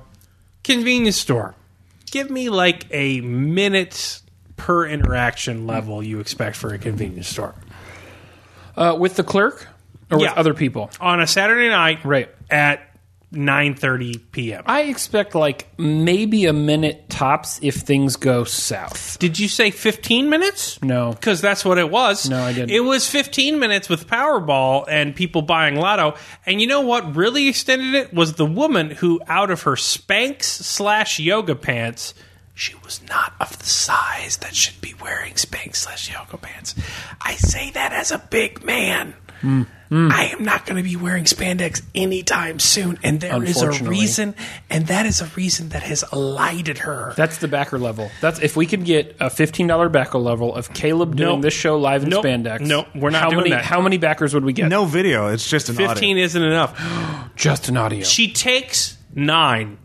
Convenience 0.64 1.18
store. 1.18 1.56
Give 2.12 2.30
me 2.30 2.50
like 2.50 2.86
a 2.92 3.22
minute 3.22 4.22
per 4.58 4.86
interaction 4.88 5.66
level 5.68 6.04
you 6.04 6.20
expect 6.20 6.56
for 6.56 6.74
a 6.74 6.78
convenience 6.78 7.28
store 7.28 7.56
uh, 8.78 8.96
with 9.00 9.16
the 9.16 9.24
clerk 9.24 9.68
or 10.12 10.20
Yeah. 10.20 10.30
with 10.30 10.38
other 10.38 10.54
people. 10.54 10.90
on 11.00 11.20
a 11.20 11.28
Saturday 11.28 11.70
night, 11.70 12.00
Right. 12.04 12.30
at 12.50 12.82
nine 13.32 13.74
thirty 13.76 14.18
p.m. 14.32 14.64
I 14.66 14.84
expect 14.84 15.36
like 15.36 15.68
maybe 15.78 16.46
a 16.46 16.54
minute 16.54 17.10
tops 17.10 17.60
if 17.62 17.76
things 17.76 18.16
go 18.16 18.46
south. 18.46 19.18
Did 19.20 19.38
you 19.40 19.50
say 19.50 19.72
fifteen 19.72 20.30
minutes? 20.30 20.80
No. 20.82 21.12
because 21.12 21.42
that's 21.42 21.66
what 21.66 21.78
it 21.78 21.90
was. 21.90 22.30
No, 22.30 22.42
I 22.42 22.54
didn't. 22.54 22.70
It 22.72 22.80
was 22.82 23.10
15 23.10 23.60
minutes 23.60 23.90
with 23.90 24.08
Powerball 24.08 24.86
and 24.88 25.14
people 25.16 25.42
buying 25.42 25.76
Lotto. 25.76 26.16
And 26.46 26.62
you 26.62 26.68
know 26.68 26.82
what 26.82 27.16
really 27.16 27.50
extended 27.50 27.94
it 27.96 28.14
was 28.14 28.34
the 28.34 28.46
woman 28.46 28.92
who, 28.92 29.20
out 29.28 29.52
of 29.52 29.64
her 29.64 29.74
Spanx 29.76 30.44
slash 30.44 31.20
yoga 31.20 31.56
pants, 31.56 32.14
she 32.56 32.74
was 32.84 33.02
not 33.08 33.34
of 33.40 33.60
the 33.60 33.66
size 33.66 34.38
that 34.38 34.56
should 34.56 34.80
be 34.82 34.96
wearing 35.02 35.34
Spanx 35.34 35.76
slash 35.76 36.12
yoga 36.12 36.38
pants. 36.38 36.74
I 37.22 37.36
say 37.36 37.70
that 37.72 37.92
as 37.94 38.12
a 38.12 38.18
big 38.18 38.64
man. 38.64 39.14
Hmm. 39.42 39.64
I 39.92 40.32
am 40.34 40.44
not 40.44 40.66
going 40.66 40.78
to 40.78 40.84
be 40.84 40.96
wearing 40.96 41.26
spandex 41.26 41.82
anytime 41.94 42.58
soon, 42.58 42.98
and 43.04 43.20
there 43.22 43.44
is 43.44 43.62
a 43.62 43.72
reason, 43.84 44.34
and 44.70 44.88
that 44.88 45.06
is 45.06 45.22
a 45.22 45.26
reason 45.36 45.70
that 45.70 45.84
has 45.84 46.04
alighted 46.12 46.80
her. 46.80 47.14
That's 47.16 47.38
the 47.38 47.48
backer 47.48 47.78
level. 47.78 48.10
That's 48.20 48.40
if 48.40 48.58
we 48.58 48.66
could 48.66 48.84
get 48.84 49.16
a 49.20 49.30
fifteen 49.30 49.68
dollar 49.68 49.88
backer 49.90 50.18
level 50.18 50.56
of 50.56 50.74
Caleb 50.74 51.16
doing 51.16 51.36
Nope. 51.36 51.42
this 51.44 51.54
show 51.54 51.78
live 51.78 52.04
in 52.04 52.10
Nope. 52.10 52.26
spandex. 52.26 52.62
Nope. 52.62 52.88
We're 52.96 53.12
not 53.12 53.22
how 53.22 53.30
doing 53.30 53.44
many, 53.44 53.50
that. 53.52 53.64
How 53.64 53.80
many 53.80 53.98
backers 53.98 54.34
would 54.34 54.44
we 54.44 54.54
get? 54.54 54.70
No 54.70 54.86
video. 54.86 55.28
It's 55.28 55.48
just 55.48 55.70
an 55.70 55.76
audio. 55.76 55.90
15 55.90 56.18
isn't 56.18 56.44
enough. 56.44 57.32
just 57.36 57.70
an 57.70 57.78
audio. 57.78 58.04
She 58.04 58.32
takes 58.34 58.98
nine, 59.14 59.78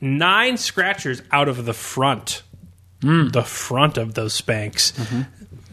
nine 0.00 0.56
scratchers 0.56 1.22
out 1.30 1.48
of 1.48 1.64
the 1.64 1.74
front, 1.74 2.42
hmm. 3.02 3.28
the 3.28 3.42
front 3.42 3.98
of 3.98 4.14
those 4.14 4.40
Spanx, 4.40 4.92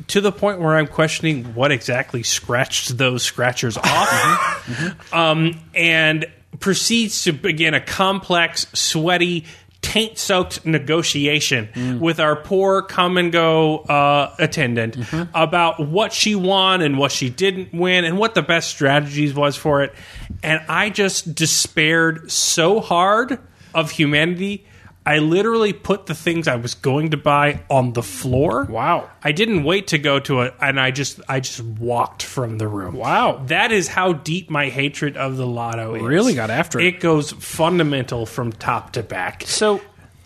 to 0.08 0.22
the 0.22 0.32
point 0.32 0.60
where 0.60 0.76
I'm 0.76 0.88
questioning 0.88 1.56
what 1.56 1.72
exactly 1.72 2.24
scratched 2.24 2.98
those 2.98 3.24
scratchers 3.24 3.78
off, 3.78 3.86
mm-hmm. 3.86 4.86
Mm-hmm. 4.86 5.16
um, 5.16 5.60
and 5.74 6.26
proceeds 6.60 7.24
to 7.24 7.34
begin 7.34 7.74
a 7.74 7.82
complex, 7.82 8.68
sweaty. 8.74 9.46
Taint 9.82 10.18
soaked 10.18 10.66
negotiation 10.66 11.70
mm. 11.72 12.00
with 12.00 12.20
our 12.20 12.36
poor 12.36 12.82
come 12.82 13.18
and 13.18 13.32
go 13.32 13.80
uh, 13.82 14.36
attendant 14.40 14.98
mm-hmm. 14.98 15.30
about 15.38 15.80
what 15.80 16.12
she 16.12 16.34
won 16.34 16.82
and 16.82 16.98
what 16.98 17.12
she 17.12 17.30
didn't 17.30 17.72
win 17.72 18.04
and 18.04 18.18
what 18.18 18.34
the 18.34 18.42
best 18.42 18.70
strategies 18.70 19.36
was 19.36 19.56
for 19.56 19.84
it. 19.84 19.94
And 20.42 20.60
I 20.68 20.90
just 20.90 21.36
despaired 21.36 22.32
so 22.32 22.80
hard 22.80 23.38
of 23.76 23.92
humanity. 23.92 24.66
I 25.08 25.20
literally 25.20 25.72
put 25.72 26.08
the 26.08 26.16
things 26.16 26.48
I 26.48 26.56
was 26.56 26.74
going 26.74 27.12
to 27.12 27.18
buy 27.18 27.62
on 27.70 27.94
the 27.94 28.02
floor. 28.02 28.64
Wow. 28.64 29.08
I 29.24 29.34
didn't 29.34 29.64
wait 29.64 29.88
to 29.88 30.00
go 30.00 30.20
to 30.22 30.42
it 30.42 30.56
and 30.60 30.80
I 30.80 30.90
just 30.90 31.22
I 31.30 31.42
just 31.42 31.62
walked 31.62 32.24
from 32.24 32.58
the 32.58 32.68
room. 32.68 32.96
Wow. 32.96 33.44
That 33.46 33.72
is 33.72 33.88
how 33.88 34.14
deep 34.14 34.50
my 34.50 34.70
hatred 34.70 35.16
of 35.16 35.38
the 35.38 35.46
lotto 35.46 35.94
is. 35.94 36.02
Really 36.02 36.34
got 36.34 36.50
after 36.50 36.80
it. 36.80 36.88
It 36.88 37.00
goes 37.02 37.32
fundamental 37.34 38.26
from 38.26 38.52
top 38.52 38.94
to 38.94 39.04
back. 39.04 39.44
So, 39.46 39.80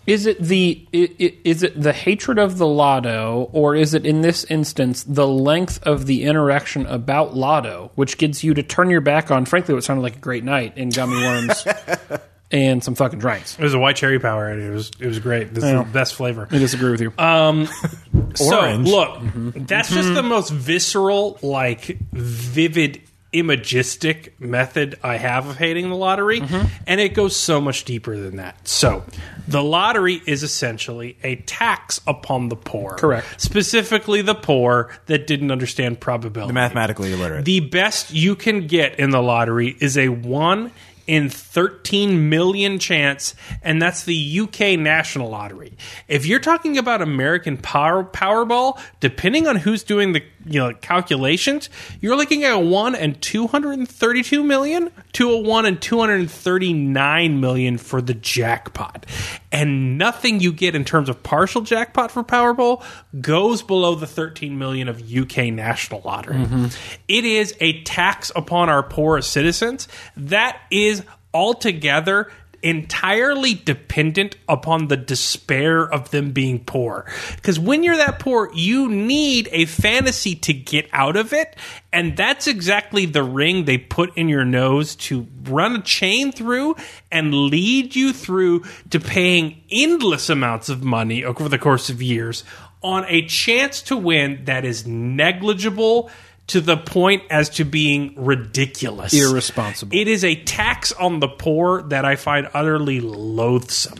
is 0.06 0.24
it 0.24 0.40
the 0.40 0.88
is 0.92 1.62
it 1.62 1.80
the 1.80 1.92
hatred 1.92 2.38
of 2.38 2.56
the 2.56 2.66
lotto, 2.66 3.50
or 3.52 3.76
is 3.76 3.92
it 3.92 4.06
in 4.06 4.22
this 4.22 4.44
instance 4.44 5.04
the 5.04 5.28
length 5.28 5.80
of 5.86 6.06
the 6.06 6.24
interaction 6.24 6.86
about 6.86 7.36
lotto, 7.36 7.92
which 7.96 8.16
gets 8.16 8.42
you 8.42 8.54
to 8.54 8.62
turn 8.62 8.88
your 8.88 9.02
back 9.02 9.30
on, 9.30 9.44
frankly, 9.44 9.74
what 9.74 9.84
sounded 9.84 10.02
like 10.02 10.16
a 10.16 10.20
great 10.20 10.42
night 10.42 10.76
in 10.78 10.88
gummy 10.88 11.16
worms? 11.16 11.66
and 12.52 12.82
some 12.82 12.94
fucking 12.94 13.18
drinks. 13.18 13.58
It 13.58 13.62
was 13.62 13.74
a 13.74 13.78
white 13.78 13.96
cherry 13.96 14.18
power, 14.18 14.48
and 14.48 14.62
it 14.62 14.70
was 14.70 14.90
it 14.98 15.06
was 15.06 15.18
great. 15.18 15.54
This 15.54 15.64
is 15.64 15.70
the 15.70 15.88
best 15.92 16.14
flavor. 16.14 16.48
I 16.50 16.58
disagree 16.58 16.90
with 16.90 17.00
you. 17.00 17.12
Um, 17.18 17.66
so 18.34 18.60
Orange. 18.60 18.88
look, 18.88 19.18
mm-hmm. 19.18 19.64
that's 19.64 19.90
just 19.90 20.08
the 20.08 20.20
mm-hmm. 20.20 20.28
most 20.28 20.50
visceral, 20.50 21.38
like 21.42 21.98
vivid, 22.12 23.02
imagistic 23.32 24.40
method 24.40 24.98
I 25.02 25.16
have 25.16 25.46
of 25.46 25.56
hating 25.56 25.88
the 25.88 25.96
lottery, 25.96 26.40
mm-hmm. 26.40 26.66
and 26.86 27.00
it 27.00 27.14
goes 27.14 27.36
so 27.36 27.60
much 27.60 27.84
deeper 27.84 28.16
than 28.16 28.36
that. 28.36 28.66
So, 28.66 29.04
the 29.46 29.62
lottery 29.62 30.20
is 30.26 30.42
essentially 30.42 31.16
a 31.22 31.36
tax 31.36 32.00
upon 32.06 32.48
the 32.48 32.56
poor, 32.56 32.96
Correct. 32.96 33.40
Specifically, 33.40 34.22
the 34.22 34.34
poor 34.34 34.90
that 35.06 35.28
didn't 35.28 35.52
understand 35.52 36.00
probability. 36.00 36.52
Mathematically 36.52 37.12
illiterate. 37.12 37.44
The 37.44 37.60
best 37.60 38.12
you 38.12 38.34
can 38.34 38.66
get 38.66 38.98
in 38.98 39.10
the 39.10 39.22
lottery 39.22 39.76
is 39.78 39.96
a 39.96 40.08
1 40.08 40.72
in 41.10 41.28
13 41.28 42.28
million 42.28 42.78
chance, 42.78 43.34
and 43.62 43.82
that's 43.82 44.04
the 44.04 44.40
UK 44.40 44.78
National 44.78 45.28
Lottery. 45.28 45.76
If 46.06 46.24
you're 46.24 46.38
talking 46.38 46.78
about 46.78 47.02
American 47.02 47.56
Power 47.56 48.04
Powerball, 48.04 48.80
depending 49.00 49.48
on 49.48 49.56
who's 49.56 49.82
doing 49.82 50.12
the 50.12 50.22
you 50.46 50.58
know 50.58 50.72
calculations, 50.74 51.68
you're 52.00 52.16
looking 52.16 52.44
at 52.44 52.52
a 52.52 52.58
1 52.58 52.94
and 52.94 53.20
232 53.20 54.44
million 54.44 54.90
to 55.12 55.30
a 55.32 55.38
1 55.38 55.66
in 55.66 55.78
239 55.78 57.40
million 57.40 57.78
for 57.78 58.00
the 58.00 58.14
jackpot. 58.14 59.06
And 59.52 59.98
nothing 59.98 60.40
you 60.40 60.52
get 60.52 60.74
in 60.74 60.84
terms 60.84 61.08
of 61.08 61.22
partial 61.22 61.62
jackpot 61.62 62.10
for 62.10 62.22
Powerball 62.22 62.82
goes 63.20 63.62
below 63.62 63.94
the 63.94 64.06
13 64.06 64.58
million 64.58 64.88
of 64.88 65.02
UK 65.14 65.52
National 65.52 66.02
Lottery. 66.04 66.36
Mm-hmm. 66.36 66.66
It 67.08 67.24
is 67.24 67.54
a 67.60 67.82
tax 67.82 68.30
upon 68.34 68.68
our 68.68 68.82
poorest 68.82 69.30
citizens 69.30 69.88
that 70.16 70.60
is 70.70 71.02
altogether 71.34 72.30
entirely 72.62 73.54
dependent 73.54 74.36
upon 74.48 74.88
the 74.88 74.96
despair 74.96 75.82
of 75.82 76.10
them 76.10 76.32
being 76.32 76.64
poor. 76.64 77.06
Because 77.36 77.58
when 77.58 77.82
you're 77.82 77.96
that 77.96 78.18
poor, 78.18 78.50
you 78.54 78.88
need 78.88 79.48
a 79.52 79.64
fantasy 79.64 80.34
to 80.36 80.52
get 80.52 80.88
out 80.92 81.16
of 81.16 81.32
it. 81.32 81.56
And 81.92 82.16
that's 82.16 82.46
exactly 82.46 83.06
the 83.06 83.22
ring 83.22 83.64
they 83.64 83.78
put 83.78 84.16
in 84.16 84.28
your 84.28 84.44
nose 84.44 84.94
to 84.96 85.26
run 85.44 85.76
a 85.76 85.82
chain 85.82 86.32
through 86.32 86.76
and 87.10 87.34
lead 87.34 87.96
you 87.96 88.12
through 88.12 88.64
to 88.90 89.00
paying 89.00 89.62
endless 89.70 90.30
amounts 90.30 90.68
of 90.68 90.84
money 90.84 91.24
over 91.24 91.48
the 91.48 91.58
course 91.58 91.90
of 91.90 92.02
years 92.02 92.44
on 92.82 93.04
a 93.08 93.26
chance 93.26 93.82
to 93.82 93.96
win 93.96 94.44
that 94.46 94.64
is 94.64 94.86
negligible 94.86 96.10
to 96.50 96.60
the 96.60 96.76
point 96.76 97.22
as 97.30 97.48
to 97.50 97.64
being 97.64 98.12
ridiculous. 98.16 99.14
Irresponsible. 99.14 99.96
It 99.96 100.08
is 100.08 100.24
a 100.24 100.34
tax 100.34 100.90
on 100.92 101.20
the 101.20 101.28
poor 101.28 101.82
that 101.82 102.04
I 102.04 102.16
find 102.16 102.48
utterly 102.52 103.00
loathsome. 103.00 103.98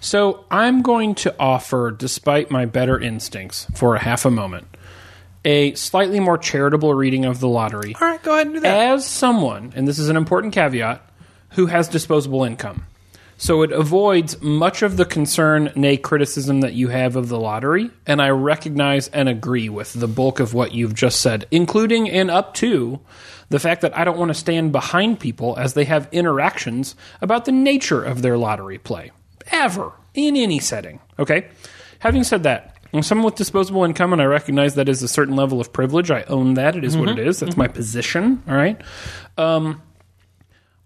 So 0.00 0.46
I'm 0.50 0.80
going 0.80 1.14
to 1.16 1.34
offer, 1.38 1.90
despite 1.90 2.50
my 2.50 2.64
better 2.64 2.98
instincts, 2.98 3.66
for 3.74 3.96
a 3.96 3.98
half 3.98 4.24
a 4.24 4.30
moment, 4.30 4.66
a 5.44 5.74
slightly 5.74 6.20
more 6.20 6.38
charitable 6.38 6.94
reading 6.94 7.26
of 7.26 7.38
the 7.40 7.48
lottery. 7.48 7.94
All 8.00 8.08
right, 8.08 8.22
go 8.22 8.32
ahead 8.32 8.46
and 8.46 8.56
do 8.56 8.60
that. 8.60 8.92
As 8.92 9.06
someone, 9.06 9.74
and 9.76 9.86
this 9.86 9.98
is 9.98 10.08
an 10.08 10.16
important 10.16 10.54
caveat, 10.54 11.02
who 11.50 11.66
has 11.66 11.86
disposable 11.86 12.44
income. 12.44 12.86
So 13.40 13.62
it 13.62 13.72
avoids 13.72 14.38
much 14.42 14.82
of 14.82 14.98
the 14.98 15.06
concern, 15.06 15.72
nay, 15.74 15.96
criticism 15.96 16.60
that 16.60 16.74
you 16.74 16.88
have 16.88 17.16
of 17.16 17.30
the 17.30 17.40
lottery. 17.40 17.90
And 18.06 18.20
I 18.20 18.28
recognize 18.28 19.08
and 19.08 19.30
agree 19.30 19.70
with 19.70 19.94
the 19.94 20.06
bulk 20.06 20.40
of 20.40 20.52
what 20.52 20.74
you've 20.74 20.94
just 20.94 21.20
said, 21.20 21.46
including 21.50 22.10
and 22.10 22.30
up 22.30 22.52
to 22.56 23.00
the 23.48 23.58
fact 23.58 23.80
that 23.80 23.96
I 23.96 24.04
don't 24.04 24.18
want 24.18 24.28
to 24.28 24.34
stand 24.34 24.72
behind 24.72 25.20
people 25.20 25.56
as 25.56 25.72
they 25.72 25.86
have 25.86 26.06
interactions 26.12 26.94
about 27.22 27.46
the 27.46 27.52
nature 27.52 28.04
of 28.04 28.20
their 28.20 28.36
lottery 28.36 28.76
play. 28.76 29.10
Ever. 29.50 29.90
In 30.12 30.36
any 30.36 30.58
setting. 30.58 31.00
Okay? 31.18 31.48
Having 32.00 32.24
said 32.24 32.42
that, 32.42 32.76
I'm 32.92 33.02
someone 33.02 33.24
with 33.24 33.36
disposable 33.36 33.84
income, 33.84 34.12
and 34.12 34.20
I 34.20 34.26
recognize 34.26 34.74
that 34.74 34.90
is 34.90 35.02
a 35.02 35.08
certain 35.08 35.34
level 35.34 35.62
of 35.62 35.72
privilege. 35.72 36.10
I 36.10 36.24
own 36.24 36.54
that. 36.54 36.76
It 36.76 36.84
is 36.84 36.94
what 36.94 37.08
mm-hmm. 37.08 37.20
it 37.20 37.26
is. 37.26 37.40
That's 37.40 37.52
mm-hmm. 37.52 37.60
my 37.62 37.68
position. 37.68 38.42
All 38.46 38.54
right. 38.54 38.78
Um, 39.38 39.80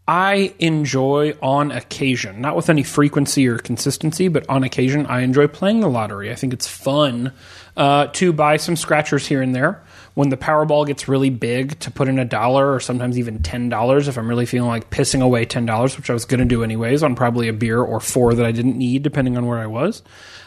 I 0.07 0.53
enjoy 0.59 1.33
on 1.41 1.71
occasion, 1.71 2.43
not 2.43 2.57
with 2.57 2.69
any 2.69 2.83
frequency 2.83 3.49
or 3.49 3.57
consistency, 3.57 4.29
but 4.29 4.47
on 4.51 4.63
occasion, 4.63 5.07
I 5.07 5.21
enjoy 5.21 5.47
playing 5.47 5.81
the 5.81 5.89
lottery. 5.89 6.31
I 6.31 6.35
think 6.35 6.53
it's 6.53 6.69
fun 6.69 7.33
uh, 7.75 8.09
to 8.09 8.33
buy 8.33 8.59
some 8.59 8.77
scratchers 8.77 9.27
here 9.27 9.41
and 9.41 9.55
there. 9.55 9.83
When 10.13 10.29
the 10.29 10.37
Powerball 10.37 10.87
gets 10.87 11.09
really 11.09 11.31
big, 11.31 11.81
to 11.81 11.91
put 11.91 12.07
in 12.07 12.19
a 12.19 12.25
dollar 12.25 12.73
or 12.73 12.81
sometimes 12.81 13.19
even 13.19 13.43
ten 13.43 13.69
dollars 13.69 14.07
if 14.07 14.17
I'm 14.17 14.29
really 14.29 14.47
feeling 14.47 14.69
like 14.69 14.91
pissing 14.91 15.23
away 15.23 15.47
ten 15.47 15.65
dollars, 15.65 15.97
which 15.97 16.11
I 16.11 16.13
was 16.13 16.27
going 16.27 16.39
to 16.39 16.47
do 16.47 16.63
anyways, 16.63 17.03
on 17.03 17.17
probably 17.17 17.49
a 17.49 17.53
beer 17.53 17.81
or 17.81 17.99
four 17.99 18.35
that 18.35 18.45
I 18.47 18.53
didn't 18.53 18.77
need, 18.77 19.03
depending 19.03 19.37
on 19.37 19.47
where 19.47 19.59
I 19.59 19.67
was. 19.67 20.03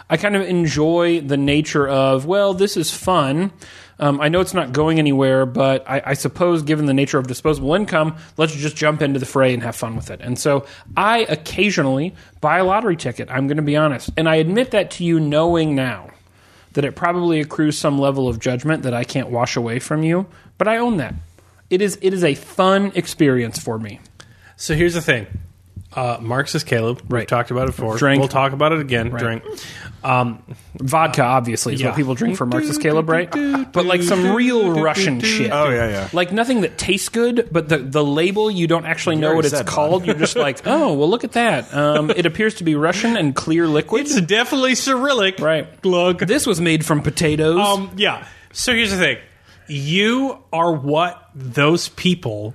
I 0.10 0.16
kind 0.16 0.36
of 0.38 0.44
enjoy 0.44 1.20
the 1.20 1.36
nature 1.36 1.88
of 1.88 2.26
well, 2.26 2.54
this 2.54 2.78
is 2.78 2.92
fun. 2.92 3.52
Um, 4.00 4.22
I 4.22 4.30
know 4.30 4.42
it's 4.42 4.54
not 4.54 4.74
going 4.74 5.00
anywhere, 5.00 5.46
but 5.46 5.90
I, 5.90 6.02
I 6.06 6.14
suppose, 6.14 6.62
given 6.62 6.86
the 6.86 6.94
nature 6.94 7.18
of 7.18 7.28
disposable 7.28 7.74
income, 7.74 8.18
let's 8.38 8.54
just 8.54 8.76
jump 8.76 9.02
into 9.02 9.20
the 9.20 9.26
fray 9.26 9.54
and 9.54 9.64
have 9.64 9.76
fun 9.76 9.96
with 9.96 10.12
it. 10.12 10.22
And 10.22 10.38
so, 10.38 10.66
I 10.96 11.20
occasionally 11.30 12.16
buy 12.40 12.60
a 12.60 12.64
lottery 12.64 12.96
ticket. 12.96 13.30
I'm 13.32 13.48
going 13.48 13.58
to 13.58 13.64
be 13.64 13.76
honest, 13.76 14.12
and 14.16 14.30
I 14.30 14.36
admit 14.36 14.72
that 14.72 14.92
to 14.92 15.04
you, 15.04 15.20
knowing 15.20 15.76
now 15.76 16.12
that 16.74 16.86
it 16.86 16.96
probably 16.96 17.40
accrues 17.40 17.76
some 17.76 17.98
level 17.98 18.28
of 18.28 18.40
judgment 18.40 18.84
that 18.84 18.94
I 18.94 19.04
can't 19.04 19.30
wash 19.30 19.56
away 19.56 19.80
from 19.80 20.04
you. 20.04 20.28
But 20.60 20.68
I 20.68 20.78
own 20.78 20.98
that. 20.98 21.16
It 21.70 21.82
is 21.82 21.98
it 22.02 22.14
is 22.14 22.24
a 22.24 22.36
fun 22.36 22.92
experience 22.94 23.60
for 23.60 23.80
me. 23.80 24.00
So 24.56 24.76
here's 24.76 24.94
the 24.94 25.02
thing. 25.02 25.26
Uh, 25.98 26.18
Marxist 26.22 26.68
Caleb, 26.68 27.02
we've 27.02 27.12
Right. 27.12 27.28
talked 27.28 27.50
about 27.50 27.64
it 27.64 27.76
before. 27.76 27.98
Drink. 27.98 28.20
We'll 28.20 28.28
talk 28.30 28.54
about 28.54 28.72
it 28.72 28.80
again. 28.80 29.10
Drink. 29.10 29.42
Um, 30.04 30.44
Vodka, 30.80 31.24
obviously, 31.24 31.74
is 31.74 31.82
Yeah. 31.82 31.88
what 31.88 31.96
people 31.96 32.14
drink 32.14 32.38
for 32.38 32.46
Marxist 32.46 32.80
Caleb, 32.82 33.10
right? 33.10 33.30
But 33.74 33.86
like 33.88 34.04
some 34.04 34.36
real 34.36 34.80
Russian 34.80 35.20
shit. 35.22 35.50
oh 35.52 35.70
yeah, 35.70 35.90
yeah. 35.90 36.10
Like 36.14 36.32
nothing 36.32 36.62
that 36.62 36.78
tastes 36.78 37.10
good, 37.10 37.48
but 37.52 37.68
the, 37.70 37.80
the 37.80 38.04
label 38.04 38.52
you 38.52 38.68
don't 38.68 38.86
actually 38.86 39.16
know 39.16 39.34
what 39.36 39.46
it's 39.46 39.58
said, 39.58 39.66
called. 39.66 40.06
You're 40.06 40.14
just 40.16 40.36
like, 40.36 40.62
oh, 40.68 40.94
well, 40.94 41.10
look 41.10 41.24
at 41.24 41.32
that. 41.32 41.74
Um, 41.74 42.12
it 42.12 42.28
appears 42.28 42.54
to 42.56 42.64
be 42.64 42.76
Russian 42.76 43.18
and 43.18 43.36
clear 43.36 43.68
liquid. 43.68 44.02
it's 44.06 44.22
definitely 44.22 44.76
Cyrillic. 44.76 45.40
right. 45.40 45.82
Glug. 45.82 46.20
This 46.20 46.46
was 46.46 46.62
made 46.62 46.86
from 46.86 47.02
potatoes. 47.02 47.60
Um, 47.60 47.90
yeah. 47.98 48.24
So 48.54 48.72
here's 48.72 48.92
the 48.92 48.98
thing. 48.98 49.18
You 49.68 50.38
are 50.54 50.72
what 50.72 51.22
those 51.36 51.90
people 51.90 52.54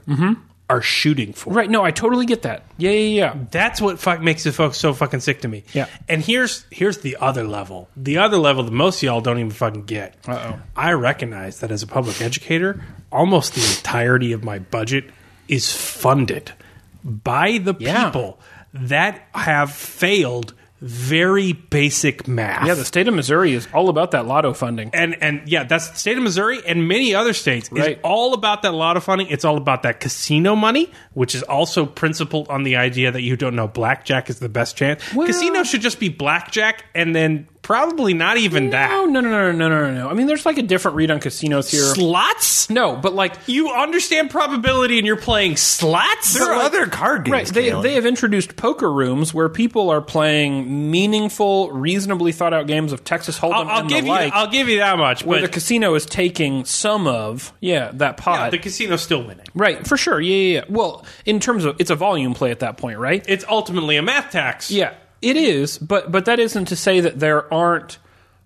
are 0.70 0.80
shooting 0.80 1.32
for. 1.34 1.52
right. 1.52 1.68
No, 1.68 1.82
I 1.84 1.90
totally 1.90 2.24
get 2.24 2.42
that. 2.42 2.64
Yeah, 2.78 2.90
yeah, 2.92 2.96
yeah. 3.34 3.44
That's 3.50 3.80
what 3.80 3.98
fuck 3.98 4.22
makes 4.22 4.44
the 4.44 4.52
folks 4.52 4.78
so 4.78 4.94
fucking 4.94 5.20
sick 5.20 5.42
to 5.42 5.48
me. 5.48 5.64
Yeah. 5.74 5.86
And 6.08 6.22
here's 6.24 6.64
here's 6.70 6.98
the 6.98 7.16
other 7.20 7.44
level. 7.44 7.88
The 7.96 8.18
other 8.18 8.38
level 8.38 8.62
that 8.64 8.70
most 8.72 8.98
of 8.98 9.02
y'all 9.02 9.20
don't 9.20 9.38
even 9.38 9.50
fucking 9.50 9.84
get. 9.84 10.16
Uh-oh. 10.26 10.58
I 10.74 10.92
recognize 10.92 11.60
that 11.60 11.70
as 11.70 11.82
a 11.82 11.86
public 11.86 12.22
educator, 12.22 12.82
almost 13.10 13.54
the 13.54 13.60
entirety 13.76 14.32
of 14.32 14.44
my 14.44 14.60
budget 14.60 15.04
is 15.48 15.70
funded 15.74 16.52
by 17.04 17.58
the 17.58 17.74
Yeah. 17.78 18.06
people 18.06 18.38
that 18.72 19.26
have 19.34 19.72
failed 19.72 20.54
very 20.82 21.52
basic 21.52 22.26
math. 22.26 22.66
Yeah, 22.66 22.74
the 22.74 22.84
state 22.84 23.06
of 23.06 23.14
Missouri 23.14 23.52
is 23.52 23.68
all 23.72 23.88
about 23.88 24.10
that 24.10 24.26
lotto 24.26 24.52
funding. 24.52 24.90
and 24.92 25.16
and 25.22 25.42
yeah, 25.48 25.62
that's 25.62 25.88
the 25.90 25.96
state 25.96 26.16
of 26.16 26.24
Missouri 26.24 26.60
and 26.66 26.88
many 26.88 27.14
other 27.14 27.32
states 27.32 27.70
Right. 27.70 27.92
is 27.92 27.98
all 28.02 28.34
about 28.34 28.62
that 28.62 28.74
lotto 28.74 28.98
funding. 29.00 29.28
It's 29.30 29.44
all 29.44 29.56
about 29.56 29.84
that 29.84 30.00
casino 30.00 30.56
money, 30.56 30.90
which 31.14 31.34
is 31.36 31.42
also 31.44 31.86
principled 31.86 32.48
on 32.48 32.64
the 32.64 32.76
idea 32.76 33.12
that 33.12 33.22
you 33.22 33.36
don't 33.36 33.54
know 33.54 33.68
blackjack 33.68 34.28
is 34.28 34.40
the 34.40 34.48
best 34.48 34.76
chance. 34.76 35.00
Well- 35.14 35.26
casino 35.26 35.62
should 35.62 35.82
just 35.82 36.00
be 36.00 36.08
blackjack, 36.08 36.84
and 36.94 37.14
then 37.14 37.46
probably 37.62 38.12
not 38.12 38.36
even 38.36 38.66
No, 38.66 38.70
that. 38.72 39.08
no, 39.08 39.20
no, 39.20 39.30
no, 39.30 39.52
no, 39.52 39.68
no, 39.68 39.68
no. 39.68 39.92
No. 39.92 40.10
I 40.10 40.14
mean, 40.14 40.26
there's 40.26 40.44
like 40.44 40.58
a 40.58 40.62
different 40.62 40.96
read 40.96 41.10
on 41.10 41.20
casinos 41.20 41.70
here. 41.70 41.82
Slots? 41.82 42.68
no, 42.70 42.96
but 42.96 43.14
like 43.14 43.34
You 43.46 43.70
understand 43.70 44.30
probability, 44.30 44.98
and 44.98 45.06
you're 45.06 45.16
playing 45.16 45.56
slots. 45.56 46.34
There 46.34 46.50
are 46.52 46.62
other 46.62 46.86
card 46.86 47.24
games. 47.24 47.32
Right. 47.32 47.46
They, 47.46 47.68
Caleb. 47.68 47.82
they 47.84 47.94
have 47.94 48.06
introduced 48.06 48.56
poker 48.56 48.92
rooms 48.92 49.32
where 49.32 49.48
people 49.48 49.90
are 49.90 50.00
playing 50.02 50.90
meaningful, 50.90 51.70
reasonably 51.70 52.32
thought 52.32 52.52
out 52.52 52.66
games 52.66 52.92
of 52.92 53.04
Texas 53.04 53.38
Hold'em 53.38 53.52
I'll, 53.54 53.68
I'll 53.68 53.80
and 53.80 53.88
give 53.88 54.00
the 54.02 54.06
you. 54.06 54.12
like, 54.12 54.32
I'll 54.32 54.50
give 54.50 54.68
you 54.68 54.78
that 54.78 54.98
much. 54.98 55.24
where 55.24 55.40
But 55.40 55.46
the 55.46 55.52
casino 55.52 55.94
is 55.94 56.04
taking 56.06 56.64
some 56.64 57.06
of, 57.06 57.52
yeah, 57.60 57.90
that 57.94 58.16
pot. 58.16 58.38
yeah, 58.44 58.50
the 58.50 58.58
casino's 58.58 59.02
still 59.02 59.22
winning. 59.24 59.46
right, 59.54 59.86
for 59.86 59.96
sure. 59.96 60.20
Yeah, 60.20 60.34
yeah, 60.36 60.54
yeah. 60.60 60.64
Well, 60.68 61.04
in 61.24 61.38
terms 61.40 61.64
of, 61.64 61.76
it's 61.78 61.90
a 61.90 61.96
volume 61.96 62.34
play 62.34 62.50
at 62.50 62.60
that 62.60 62.76
point, 62.76 62.98
right? 62.98 63.24
It's 63.28 63.44
ultimately 63.48 63.96
a 63.96 64.02
math 64.02 64.30
tax. 64.32 64.70
Yeah, 64.70 64.94
it 65.22 65.36
is, 65.36 65.78
but 65.78 66.12
but 66.12 66.26
that 66.26 66.38
isn't 66.38 66.66
to 66.66 66.76
say 66.76 67.00
that 67.00 67.18
there 67.18 67.52
aren't 67.52 67.98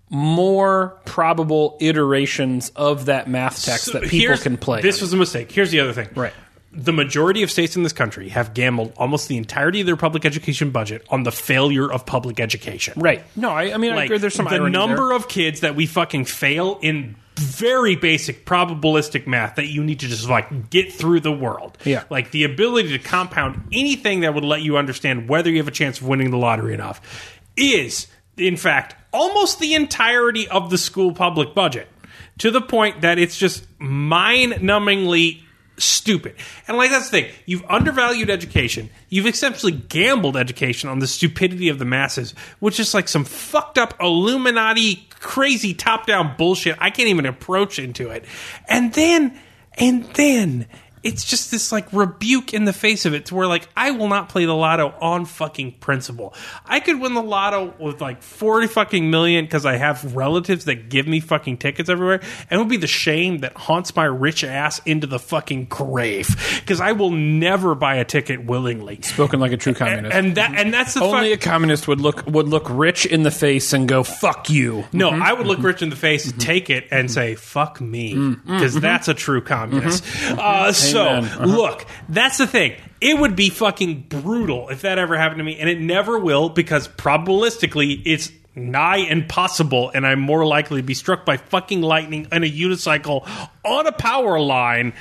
more 0.09 0.97
probable 1.05 1.77
iterations 1.81 2.71
of 2.75 3.05
that 3.05 3.27
math 3.27 3.63
text 3.63 3.85
So 3.85 3.99
that 3.99 4.03
people 4.03 4.37
can 4.37 4.57
play. 4.57 4.81
This 4.81 5.01
was 5.01 5.11
a 5.11 5.17
mistake. 5.17 5.51
Here's 5.51 5.71
the 5.71 5.81
other 5.81 5.91
thing. 5.91 6.09
Right. 6.15 6.33
The 6.71 6.93
majority 6.93 7.43
of 7.43 7.49
states 7.49 7.75
in 7.75 7.83
this 7.83 7.93
country 7.93 8.29
have 8.29 8.53
gambled 8.53 8.93
almost 8.97 9.29
the 9.29 9.37
entirety 9.37 9.79
of 9.79 9.85
their 9.85 9.95
public 9.95 10.25
education 10.25 10.69
budget 10.71 11.05
on 11.09 11.23
the 11.23 11.31
failure 11.31 11.91
of 11.91 12.05
public 12.05 12.39
education. 12.39 12.93
right. 13.01 13.23
No, 13.35 13.49
I, 13.49 13.73
I 13.73 13.77
mean, 13.77 13.93
I 13.93 13.95
Like 13.95 14.05
agree. 14.05 14.17
There's 14.19 14.35
some 14.35 14.45
the 14.45 14.69
number 14.69 14.95
there. 15.07 15.11
of 15.13 15.27
kids 15.29 15.61
that 15.61 15.75
we 15.75 15.85
fucking 15.85 16.25
fail 16.25 16.77
in 16.81 17.15
very 17.35 17.95
basic 17.95 18.45
probabilistic 18.45 19.27
math 19.27 19.55
that 19.55 19.67
you 19.67 19.83
need 19.83 19.99
to 20.01 20.07
just 20.07 20.27
like 20.27 20.69
get 20.69 20.91
through 20.91 21.19
the 21.21 21.31
world. 21.31 21.77
Yeah. 21.85 22.03
Like 22.09 22.31
the 22.31 22.43
ability 22.43 22.89
to 22.97 22.99
compound 22.99 23.67
anything 23.71 24.21
that 24.21 24.33
would 24.33 24.43
let 24.43 24.61
you 24.61 24.77
understand 24.77 25.29
whether 25.29 25.49
you 25.49 25.57
have 25.57 25.67
a 25.67 25.71
chance 25.71 26.01
of 26.01 26.07
winning 26.07 26.31
the 26.31 26.37
lottery 26.37 26.73
enough 26.73 26.99
is, 27.55 28.07
in 28.37 28.57
fact, 28.57 28.95
almost 29.13 29.59
the 29.59 29.73
entirety 29.75 30.47
of 30.47 30.69
the 30.69 30.77
school 30.77 31.13
public 31.13 31.53
budget 31.55 31.87
to 32.39 32.51
the 32.51 32.61
point 32.61 33.01
that 33.01 33.17
it's 33.19 33.37
just 33.37 33.65
mind 33.79 34.53
numbingly 34.53 35.41
stupid. 35.77 36.35
And 36.67 36.77
like 36.77 36.91
that's 36.91 37.09
the 37.09 37.21
thing. 37.21 37.31
You've 37.45 37.65
undervalued 37.69 38.29
education. 38.29 38.89
You've 39.09 39.27
essentially 39.27 39.71
gambled 39.71 40.37
education 40.37 40.89
on 40.89 40.99
the 40.99 41.07
stupidity 41.07 41.69
of 41.69 41.79
the 41.79 41.85
masses, 41.85 42.33
which 42.59 42.79
is 42.79 42.93
like 42.93 43.07
some 43.07 43.25
fucked 43.25 43.77
up 43.77 43.93
Illuminati 44.01 45.07
crazy 45.19 45.73
top 45.73 46.05
down 46.07 46.35
bullshit. 46.37 46.75
I 46.79 46.89
can't 46.89 47.09
even 47.09 47.25
approach 47.25 47.79
into 47.79 48.09
it. 48.09 48.25
And 48.67 48.93
then 48.93 49.39
and 49.77 50.05
then 50.15 50.67
it's 51.07 51.23
just 51.23 51.51
this 51.51 51.71
like 51.71 51.91
rebuke 51.93 52.53
in 52.53 52.65
the 52.65 52.73
face 52.73 53.05
of 53.05 53.13
it 53.13 53.27
to 53.27 53.35
where 53.35 53.47
like 53.47 53.67
I 53.77 53.91
will 53.91 54.09
not 54.09 54.27
play 54.27 54.43
the 54.45 54.53
lotto 54.53 54.93
on 54.99 55.25
fucking 55.25 55.73
principle. 55.79 56.33
I 56.65 56.81
could 56.81 56.99
win 56.99 57.13
the 57.13 57.23
lotto 57.23 57.73
with 57.79 58.01
like 58.01 58.21
40 58.21 58.67
fucking 58.67 59.09
million 59.09 59.45
because 59.45 59.65
I 59.65 59.77
have 59.77 60.15
relatives 60.15 60.65
that 60.65 60.89
give 60.89 61.07
me 61.07 61.21
fucking 61.21 61.57
tickets 61.57 61.89
everywhere. 61.89 62.19
And 62.49 62.51
it 62.51 62.57
would 62.57 62.67
be 62.67 62.77
the 62.77 62.87
shame 62.87 63.39
that 63.39 63.55
haunts 63.55 63.95
my 63.95 64.03
rich 64.03 64.43
ass 64.43 64.81
into 64.85 65.07
the 65.07 65.17
fucking 65.17 65.65
grave 65.65 66.59
because 66.59 66.81
I 66.81 66.91
will 66.91 67.11
never 67.11 67.73
buy 67.73 67.95
a 67.95 68.05
ticket 68.05 68.45
willingly. 68.45 68.99
Spoken 69.01 69.39
like 69.39 69.53
a 69.53 69.57
true 69.57 69.73
communist. 69.73 70.13
And 70.13 70.35
that 70.35 70.55
and 70.55 70.73
that's 70.73 70.93
the 70.93 71.03
Only 71.03 71.31
fuck- 71.31 71.45
a 71.45 71.49
communist 71.49 71.87
would 71.87 72.01
look 72.01 72.25
would 72.27 72.49
look 72.49 72.67
rich 72.69 73.05
in 73.05 73.23
the 73.23 73.31
face 73.31 73.71
and 73.71 73.87
go 73.87 74.03
"fuck 74.03 74.49
you." 74.49 74.83
No, 74.91 75.11
mm-hmm. 75.11 75.23
I 75.23 75.31
would 75.31 75.47
look 75.47 75.59
mm-hmm. 75.59 75.67
Rich 75.67 75.81
in 75.81 75.89
the 75.89 75.95
face, 75.95 76.27
mm-hmm. 76.27 76.37
take 76.37 76.69
it, 76.69 76.87
and 76.91 77.09
say 77.09 77.35
"fuck 77.35 77.79
me," 77.79 78.35
because 78.45 78.75
that's 78.79 79.07
a 79.07 79.13
true 79.13 79.41
communist. 79.41 80.03
Uh, 80.27 80.71
so, 80.71 80.96
Amen. 81.01 81.23
Uh-huh. 81.25 81.45
look, 81.45 81.85
that's 82.09 82.37
the 82.37 82.47
thing. 82.47 82.73
It 82.99 83.19
would 83.19 83.35
be 83.35 83.49
fucking 83.49 84.05
brutal 84.09 84.69
if 84.69 84.81
that 84.81 84.97
ever 84.97 85.17
happened 85.17 85.39
to 85.39 85.43
me, 85.43 85.57
and 85.59 85.69
it 85.69 85.79
never 85.79 86.17
will 86.17 86.49
because 86.49 86.87
probabilistically, 86.87 88.01
it's 88.05 88.31
nigh 88.55 88.97
impossible, 88.97 89.91
and 89.93 90.05
I'm 90.05 90.19
more 90.19 90.45
likely 90.45 90.81
to 90.81 90.85
be 90.85 90.95
struck 90.95 91.25
by 91.25 91.37
fucking 91.37 91.81
lightning 91.81 92.27
in 92.31 92.43
a 92.43 92.49
unicycle 92.49 93.27
on 93.63 93.85
a 93.85 93.91
power 93.91 94.39
line 94.39 94.93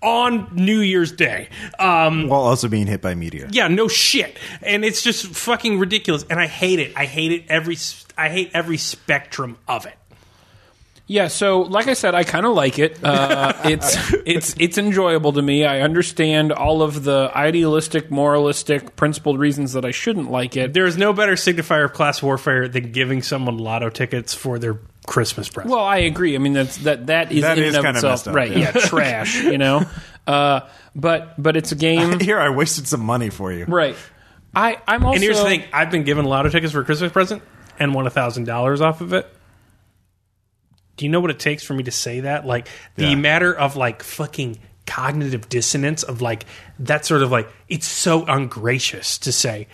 on 0.00 0.48
New 0.54 0.80
Year's 0.80 1.12
Day. 1.12 1.48
Um, 1.78 2.28
while 2.28 2.40
also 2.40 2.68
being 2.68 2.86
hit 2.86 3.02
by 3.02 3.14
meteor. 3.14 3.48
yeah, 3.50 3.68
no 3.68 3.86
shit, 3.86 4.36
and 4.62 4.84
it's 4.84 5.02
just 5.02 5.26
fucking 5.26 5.78
ridiculous, 5.78 6.24
and 6.28 6.40
I 6.40 6.46
hate 6.46 6.78
it. 6.78 6.92
I 6.96 7.04
hate 7.04 7.32
it 7.32 7.44
every. 7.48 7.76
I 8.16 8.28
hate 8.28 8.50
every 8.52 8.76
spectrum 8.76 9.56
of 9.66 9.86
it. 9.86 9.94
Yeah, 11.12 11.28
so 11.28 11.60
like 11.60 11.88
I 11.88 11.92
said, 11.92 12.14
I 12.14 12.24
kind 12.24 12.46
of 12.46 12.54
like 12.54 12.78
it. 12.78 12.98
Uh, 13.04 13.52
it's 13.64 14.14
it's 14.24 14.54
it's 14.58 14.78
enjoyable 14.78 15.34
to 15.34 15.42
me. 15.42 15.66
I 15.66 15.80
understand 15.82 16.52
all 16.52 16.80
of 16.80 17.04
the 17.04 17.30
idealistic, 17.34 18.10
moralistic, 18.10 18.96
principled 18.96 19.38
reasons 19.38 19.74
that 19.74 19.84
I 19.84 19.90
shouldn't 19.90 20.30
like 20.30 20.56
it. 20.56 20.72
There 20.72 20.86
is 20.86 20.96
no 20.96 21.12
better 21.12 21.34
signifier 21.34 21.84
of 21.84 21.92
class 21.92 22.22
warfare 22.22 22.66
than 22.66 22.92
giving 22.92 23.20
someone 23.20 23.58
lotto 23.58 23.90
tickets 23.90 24.32
for 24.32 24.58
their 24.58 24.78
Christmas 25.06 25.50
present. 25.50 25.70
Well, 25.74 25.84
I 25.84 25.98
agree. 25.98 26.34
I 26.34 26.38
mean, 26.38 26.54
that's 26.54 26.78
that 26.78 27.08
that 27.08 27.30
is 27.30 27.42
That 27.42 27.58
in 27.58 27.64
is 27.64 27.74
and 27.74 27.76
of 27.76 27.84
kinda 27.84 27.98
itself 27.98 28.12
messed 28.12 28.28
up, 28.28 28.34
right. 28.34 28.50
yeah. 28.50 28.72
Yeah, 28.74 28.80
trash. 28.80 29.42
You 29.42 29.58
know, 29.58 29.82
uh, 30.26 30.60
but 30.96 31.34
but 31.40 31.58
it's 31.58 31.72
a 31.72 31.76
game, 31.76 32.20
Here, 32.20 32.38
I 32.40 32.48
wasted 32.48 32.88
some 32.88 33.04
money 33.04 33.28
for 33.28 33.52
you. 33.52 33.66
right? 33.66 33.96
I 34.54 34.78
I'm 34.88 35.04
also 35.04 35.16
and 35.16 35.22
here's 35.22 35.36
the 35.38 35.44
thing: 35.44 35.64
I've 35.74 35.90
been 35.90 36.04
given 36.04 36.24
lotto 36.24 36.48
tickets 36.48 36.72
for 36.72 36.80
a 36.80 36.84
Christmas 36.86 37.12
present 37.12 37.42
and 37.78 37.92
won 37.92 38.06
a 38.06 38.10
thousand 38.10 38.44
dollars 38.44 38.80
off 38.80 39.02
of 39.02 39.12
it. 39.12 39.26
Do 40.96 41.04
you 41.04 41.10
know 41.10 41.20
what 41.20 41.30
it 41.30 41.38
takes 41.38 41.62
for 41.62 41.74
me 41.74 41.82
to 41.84 41.90
say 41.90 42.20
that? 42.20 42.46
Like 42.46 42.68
the 42.96 43.06
Yeah. 43.06 43.14
matter 43.14 43.52
of 43.54 43.76
like 43.76 44.02
fucking 44.02 44.58
cognitive 44.86 45.48
dissonance 45.48 46.02
of 46.02 46.20
like 46.20 46.44
that 46.80 47.06
sort 47.06 47.22
of 47.22 47.30
like 47.30 47.48
it's 47.68 47.86
so 47.86 48.24
ungracious 48.26 49.16
to 49.18 49.30
say 49.32 49.68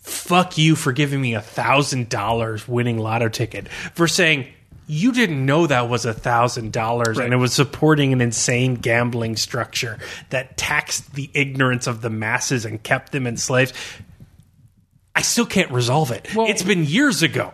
fuck 0.00 0.56
you 0.56 0.74
for 0.74 0.92
giving 0.92 1.20
me 1.20 1.34
a 1.34 1.42
thousand 1.42 2.08
dollars 2.08 2.66
winning 2.66 2.96
lotto 2.98 3.28
ticket 3.28 3.68
for 3.94 4.08
saying 4.08 4.46
you 4.86 5.12
didn't 5.12 5.44
know 5.44 5.66
that 5.66 5.88
was 5.90 6.06
a 6.06 6.14
thousand 6.14 6.72
dollars 6.72 7.18
and 7.18 7.34
it 7.34 7.36
was 7.36 7.52
supporting 7.52 8.12
an 8.14 8.20
insane 8.22 8.76
gambling 8.76 9.36
structure 9.36 9.98
that 10.30 10.56
taxed 10.56 11.12
the 11.14 11.28
ignorance 11.34 11.86
of 11.86 12.00
the 12.00 12.10
masses 12.10 12.64
and 12.64 12.82
kept 12.82 13.12
them 13.12 13.26
enslaved 13.26 13.74
i 15.14 15.22
still 15.22 15.46
can't 15.46 15.70
resolve 15.70 16.10
it 16.10 16.34
Well- 16.34 16.46
it's 16.48 16.62
been 16.62 16.84
years 16.84 17.22
ago 17.22 17.52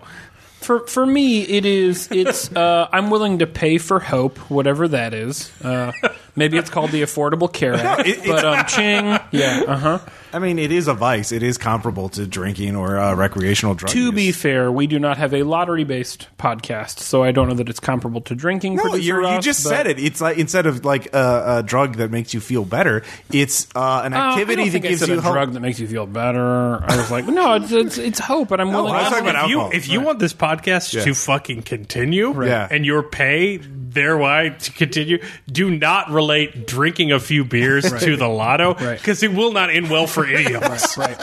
For 0.62 0.86
for 0.86 1.04
me, 1.04 1.42
it 1.42 1.64
is. 1.66 2.08
It's. 2.10 2.50
Uh, 2.62 2.86
I'm 2.92 3.10
willing 3.10 3.38
to 3.40 3.46
pay 3.46 3.78
for 3.78 3.98
hope, 3.98 4.36
whatever 4.50 4.86
that 4.88 5.14
is. 5.14 5.50
Uh, 5.64 5.90
maybe 6.36 6.58
it's 6.58 6.70
called 6.70 6.90
the 6.90 7.02
Affordable 7.02 7.50
Care 7.52 7.74
Act. 7.74 8.08
but 8.26 8.44
um, 8.44 8.64
ching. 8.68 9.18
Yeah. 9.32 9.62
Uh 9.66 9.76
huh. 9.76 9.98
I 10.32 10.38
mean, 10.38 10.58
it 10.58 10.72
is 10.72 10.88
a 10.88 10.94
vice. 10.94 11.32
It 11.32 11.42
is 11.42 11.58
comparable 11.58 12.08
to 12.10 12.26
drinking 12.26 12.74
or 12.76 12.98
uh, 12.98 13.14
recreational 13.14 13.74
drugs. 13.74 13.92
To 13.92 14.00
use. 14.06 14.14
be 14.14 14.32
fair, 14.32 14.70
we 14.72 14.86
do 14.86 14.98
not 14.98 15.18
have 15.18 15.34
a 15.34 15.42
lottery 15.42 15.84
based 15.84 16.28
podcast, 16.38 16.98
so 17.00 17.22
I 17.22 17.32
don't 17.32 17.48
know 17.48 17.54
that 17.54 17.68
it's 17.68 17.80
comparable 17.80 18.20
to 18.22 18.34
drinking. 18.34 18.76
No, 18.76 18.94
you're, 18.94 19.20
you 19.22 19.26
Ross, 19.28 19.44
just 19.44 19.64
but- 19.64 19.70
said 19.70 19.86
it. 19.86 19.98
It's 19.98 20.20
like 20.20 20.38
instead 20.38 20.66
of 20.66 20.84
like 20.84 21.14
a, 21.14 21.58
a 21.58 21.62
drug 21.62 21.96
that 21.96 22.10
makes 22.10 22.32
you 22.34 22.40
feel 22.40 22.64
better, 22.64 23.02
it's 23.32 23.68
uh, 23.74 24.02
an 24.04 24.14
Uh, 24.14 24.16
I 24.18 24.30
activity 24.32 24.62
don't 24.64 24.72
that 24.72 24.78
I 24.78 24.88
gives 24.88 25.00
said 25.00 25.08
you 25.10 25.18
a 25.18 25.20
hope. 25.20 25.32
drug 25.34 25.52
that 25.52 25.60
makes 25.60 25.78
you 25.78 25.86
feel 25.86 26.06
better. 26.06 26.82
I 26.82 26.96
was 26.96 27.10
like, 27.10 27.26
no, 27.26 27.54
it's 27.54 27.70
it's, 27.72 27.98
it's 27.98 28.18
hope, 28.18 28.50
and 28.52 28.62
I'm 28.62 28.72
willing. 28.72 28.94
I 28.94 28.98
was 29.02 29.08
to 29.08 29.14
talking 29.16 29.28
about 29.28 29.44
if 29.44 29.50
you, 29.50 29.58
alcohol. 29.60 29.76
if 29.78 29.88
you 29.88 30.00
want 30.00 30.18
this 30.18 30.32
podcast 30.34 30.94
Yeah. 30.94 31.04
to 31.04 31.14
fucking 31.14 31.62
continue 31.62 32.44
Yeah. 32.44 32.68
and 32.70 32.86
your 32.86 33.02
pay 33.02 33.58
thereby 33.92 34.50
to 34.50 34.72
continue, 34.72 35.22
do 35.50 35.70
not 35.70 36.10
relate 36.10 36.66
drinking 36.66 37.12
a 37.12 37.20
few 37.20 37.44
beers 37.44 37.84
to 38.02 38.16
the 38.16 38.28
lotto 38.28 38.74
Right. 38.74 38.98
because 38.98 39.22
it 39.22 39.32
will 39.32 39.52
not 39.52 39.70
end 39.70 39.90
well 39.90 40.06
for 40.06 40.26
any 40.26 40.54
of 40.54 40.62
us. 40.62 40.96
Right. 40.98 41.18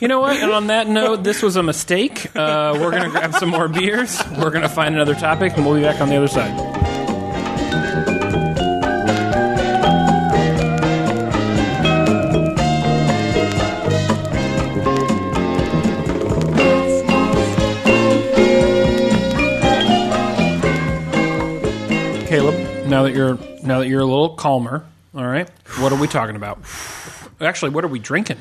You 0.00 0.08
know 0.08 0.20
what? 0.20 0.36
And 0.36 0.50
on 0.52 0.68
that 0.68 0.88
note, 0.88 1.22
this 1.24 1.42
was 1.42 1.56
a 1.56 1.62
mistake. 1.62 2.26
Uh, 2.36 2.76
we're 2.80 2.90
going 2.90 3.04
to 3.04 3.10
grab 3.10 3.34
some 3.34 3.50
more 3.50 3.68
beers. 3.68 4.20
We're 4.38 4.50
going 4.50 4.62
to 4.62 4.68
find 4.68 4.94
another 4.94 5.14
topic, 5.14 5.56
and 5.56 5.66
we'll 5.66 5.76
be 5.76 5.82
back 5.82 6.00
on 6.00 6.08
the 6.08 6.16
other 6.16 6.28
side. 6.28 6.89
Now 23.00 23.06
that 23.06 23.14
you're 23.14 23.38
now 23.62 23.78
that 23.78 23.88
you're 23.88 24.00
a 24.00 24.06
little 24.06 24.34
calmer, 24.34 24.84
all 25.14 25.26
right. 25.26 25.48
What 25.78 25.92
are 25.92 25.98
we 25.98 26.06
talking 26.06 26.36
about? 26.36 26.58
Actually, 27.40 27.70
what 27.70 27.84
are 27.84 27.88
we 27.88 27.98
drinking? 27.98 28.36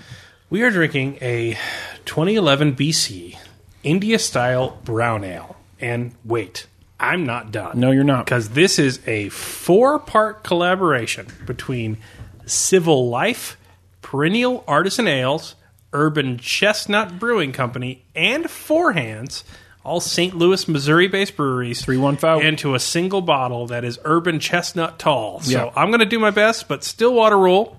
We 0.49 0.63
are 0.63 0.71
drinking 0.71 1.17
a 1.21 1.57
2011 2.05 2.75
BC 2.75 3.37
India 3.83 4.19
style 4.19 4.77
brown 4.83 5.23
ale. 5.23 5.55
And 5.79 6.13
wait, 6.25 6.67
I'm 6.99 7.25
not 7.25 7.51
done. 7.51 7.79
No, 7.79 7.91
you're 7.91 8.03
not. 8.03 8.25
Because 8.25 8.49
this 8.49 8.77
is 8.77 8.99
a 9.07 9.29
four 9.29 9.97
part 9.99 10.43
collaboration 10.43 11.27
between 11.45 11.97
Civil 12.45 13.07
Life, 13.07 13.57
Perennial 14.01 14.65
Artisan 14.67 15.07
Ales, 15.07 15.55
Urban 15.93 16.37
Chestnut 16.37 17.17
Brewing 17.17 17.53
Company, 17.53 18.03
and 18.13 18.49
Four 18.51 18.91
Hands, 18.91 19.43
all 19.89 19.99
St. 19.99 20.35
Louis, 20.35 20.67
Missouri 20.67 21.07
based 21.07 21.35
breweries. 21.35 21.81
315. 21.83 22.45
Into 22.47 22.75
a 22.75 22.79
single 22.79 23.21
bottle 23.21 23.67
that 23.67 23.83
is 23.83 23.99
Urban 24.05 24.39
Chestnut 24.39 24.99
Tall. 24.99 25.39
So 25.41 25.51
Yeah. 25.51 25.71
I'm 25.75 25.89
going 25.89 25.99
to 25.99 26.05
do 26.05 26.19
my 26.19 26.29
best, 26.31 26.67
but 26.67 26.83
Stillwater 26.83 27.37
rule. 27.37 27.75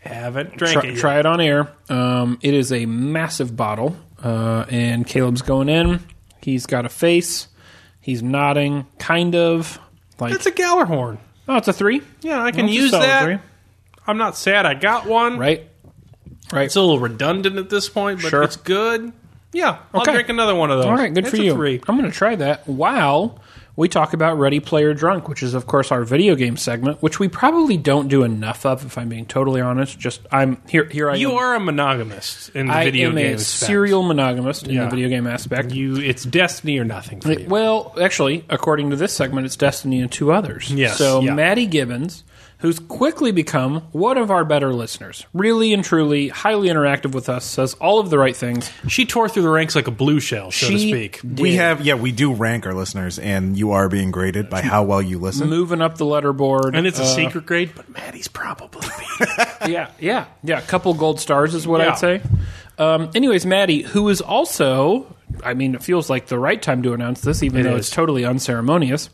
Haven't 0.00 0.56
drank 0.56 0.74
try, 0.74 0.82
it 0.84 0.90
yet. 0.92 0.98
try 0.98 1.18
it 1.18 1.26
on 1.26 1.40
air. 1.40 1.72
Um, 1.88 2.38
it 2.40 2.54
is 2.54 2.72
a 2.72 2.86
massive 2.86 3.56
bottle, 3.56 3.96
uh, 4.22 4.64
and 4.70 5.04
Caleb's 5.06 5.42
going 5.42 5.68
in. 5.68 6.00
He's 6.40 6.66
got 6.66 6.86
a 6.86 6.88
face. 6.88 7.48
He's 8.00 8.22
nodding, 8.22 8.86
kind 8.98 9.34
of 9.34 9.78
like. 10.20 10.32
It's 10.34 10.46
a 10.46 10.52
Gjallarhorn. 10.52 11.18
oh, 11.48 11.56
it's 11.56 11.68
a 11.68 11.72
three. 11.72 12.00
Yeah, 12.22 12.40
I 12.42 12.52
can 12.52 12.66
a 12.66 12.70
use 12.70 12.92
solid 12.92 13.06
that. 13.06 13.24
three. 13.24 13.38
I'm 14.06 14.16
not 14.16 14.36
sad 14.36 14.64
I 14.64 14.74
got 14.74 15.04
one. 15.06 15.36
Right. 15.36 15.68
Right. 16.52 16.66
It's 16.66 16.76
a 16.76 16.80
little 16.80 17.00
redundant 17.00 17.56
at 17.58 17.68
this 17.68 17.88
point, 17.90 18.22
but 18.22 18.30
Sure. 18.30 18.42
it's 18.44 18.56
good. 18.56 19.12
Yeah, 19.52 19.78
I'll 19.94 20.02
Okay. 20.02 20.12
drink 20.12 20.28
another 20.28 20.54
one 20.54 20.70
of 20.70 20.78
those. 20.78 20.86
All 20.86 20.94
right, 20.96 21.12
good 21.12 21.24
It's 21.26 21.34
for 21.36 21.40
a 21.42 21.44
you. 21.44 21.54
Three. 21.54 21.80
I'm 21.88 21.96
going 21.98 22.10
to 22.10 22.16
try 22.16 22.36
that 22.36 22.68
while 22.68 23.38
we 23.76 23.88
talk 23.88 24.12
about 24.12 24.38
Ready 24.38 24.60
Player 24.60 24.92
Drunk, 24.92 25.28
which 25.28 25.42
is, 25.42 25.54
of 25.54 25.66
course, 25.66 25.90
our 25.92 26.02
video 26.04 26.34
game 26.34 26.56
segment, 26.56 27.00
which 27.02 27.18
we 27.18 27.28
probably 27.28 27.76
don't 27.78 28.08
do 28.08 28.24
enough 28.24 28.66
of, 28.66 28.84
if 28.84 28.98
I'm 28.98 29.08
being 29.08 29.24
totally 29.24 29.60
honest. 29.60 29.98
Just 29.98 30.20
I'm 30.32 30.60
here. 30.68 30.84
Here 30.84 31.08
I 31.08 31.14
You 31.14 31.30
am. 31.30 31.36
are 31.38 31.54
a 31.54 31.60
monogamist 31.60 32.50
in 32.56 32.66
the 32.66 32.74
I 32.74 32.84
video 32.84 33.08
am 33.10 33.14
game 33.14 33.26
a 33.26 33.34
aspect. 33.34 33.66
serial 33.68 34.02
monogamist 34.02 34.66
in 34.68 34.74
Yeah. 34.74 34.84
the 34.84 34.90
video 34.90 35.08
game 35.08 35.26
aspect. 35.26 35.72
You, 35.72 35.96
it's 35.96 36.24
destiny 36.24 36.78
or 36.78 36.84
nothing 36.84 37.20
for 37.20 37.32
you. 37.32 37.46
Well, 37.48 37.94
actually, 38.00 38.44
according 38.50 38.90
to 38.90 38.96
this 38.96 39.12
segment, 39.14 39.46
it's 39.46 39.56
Destiny 39.56 40.00
and 40.00 40.10
two 40.12 40.30
others. 40.32 40.70
Yes, 40.70 40.98
So 40.98 41.20
yeah. 41.20 41.32
Maddy 41.34 41.66
Gibbons 41.66 42.24
who's 42.58 42.78
quickly 42.80 43.30
become 43.30 43.80
one 43.92 44.18
of 44.18 44.30
our 44.30 44.44
better 44.44 44.72
listeners. 44.74 45.24
Really 45.32 45.72
and 45.72 45.84
truly, 45.84 46.28
highly 46.28 46.68
interactive 46.68 47.12
with 47.14 47.28
us, 47.28 47.44
says 47.44 47.74
all 47.74 47.98
of 48.00 48.10
the 48.10 48.18
right 48.18 48.36
things. 48.36 48.70
She 48.88 49.06
tore 49.06 49.28
through 49.28 49.42
the 49.42 49.48
ranks 49.48 49.76
like 49.76 49.86
a 49.86 49.92
blue 49.92 50.18
shell, 50.20 50.50
so 50.50 50.66
to 50.68 50.78
She 50.78 50.90
speak. 50.90 51.20
We 51.22 51.50
did. 51.50 51.56
have, 51.56 51.80
yeah, 51.82 51.94
we 51.94 52.10
do 52.12 52.32
rank 52.34 52.66
our 52.66 52.74
listeners, 52.74 53.18
and 53.18 53.56
you 53.56 53.70
are 53.72 53.88
being 53.88 54.10
graded 54.10 54.50
by 54.50 54.60
how 54.62 54.82
well 54.82 55.00
you 55.00 55.18
listen. 55.18 55.48
moving 55.48 55.80
up 55.80 55.98
the 55.98 56.04
letterboard. 56.04 56.76
And 56.76 56.86
it's 56.86 56.98
a 56.98 57.02
Uh, 57.02 57.06
secret 57.14 57.46
grade, 57.46 57.70
but 57.76 57.88
Maddy's 57.90 58.28
probably 58.28 58.80
beat 58.80 59.28
it. 59.28 59.48
yeah, 59.70 59.90
yeah, 60.00 60.24
yeah. 60.42 60.58
A 60.58 60.62
couple 60.62 60.92
gold 60.94 61.20
stars 61.20 61.54
is 61.54 61.66
what 61.66 61.80
Yeah. 61.80 61.90
I'd 61.92 61.98
say. 61.98 62.20
Um, 62.78 63.10
anyways, 63.14 63.44
Maddy, 63.46 63.82
who 63.82 64.08
is 64.08 64.20
also, 64.20 65.14
I 65.44 65.54
mean, 65.54 65.74
it 65.74 65.82
feels 65.82 66.08
like 66.10 66.26
the 66.26 66.38
right 66.38 66.60
time 66.60 66.82
to 66.84 66.92
announce 66.92 67.20
this, 67.22 67.42
even 67.42 67.60
It 67.60 67.62
though 67.64 67.74
is. 67.74 67.86
it's 67.86 67.90
totally 67.90 68.24
unceremonious. 68.24 69.10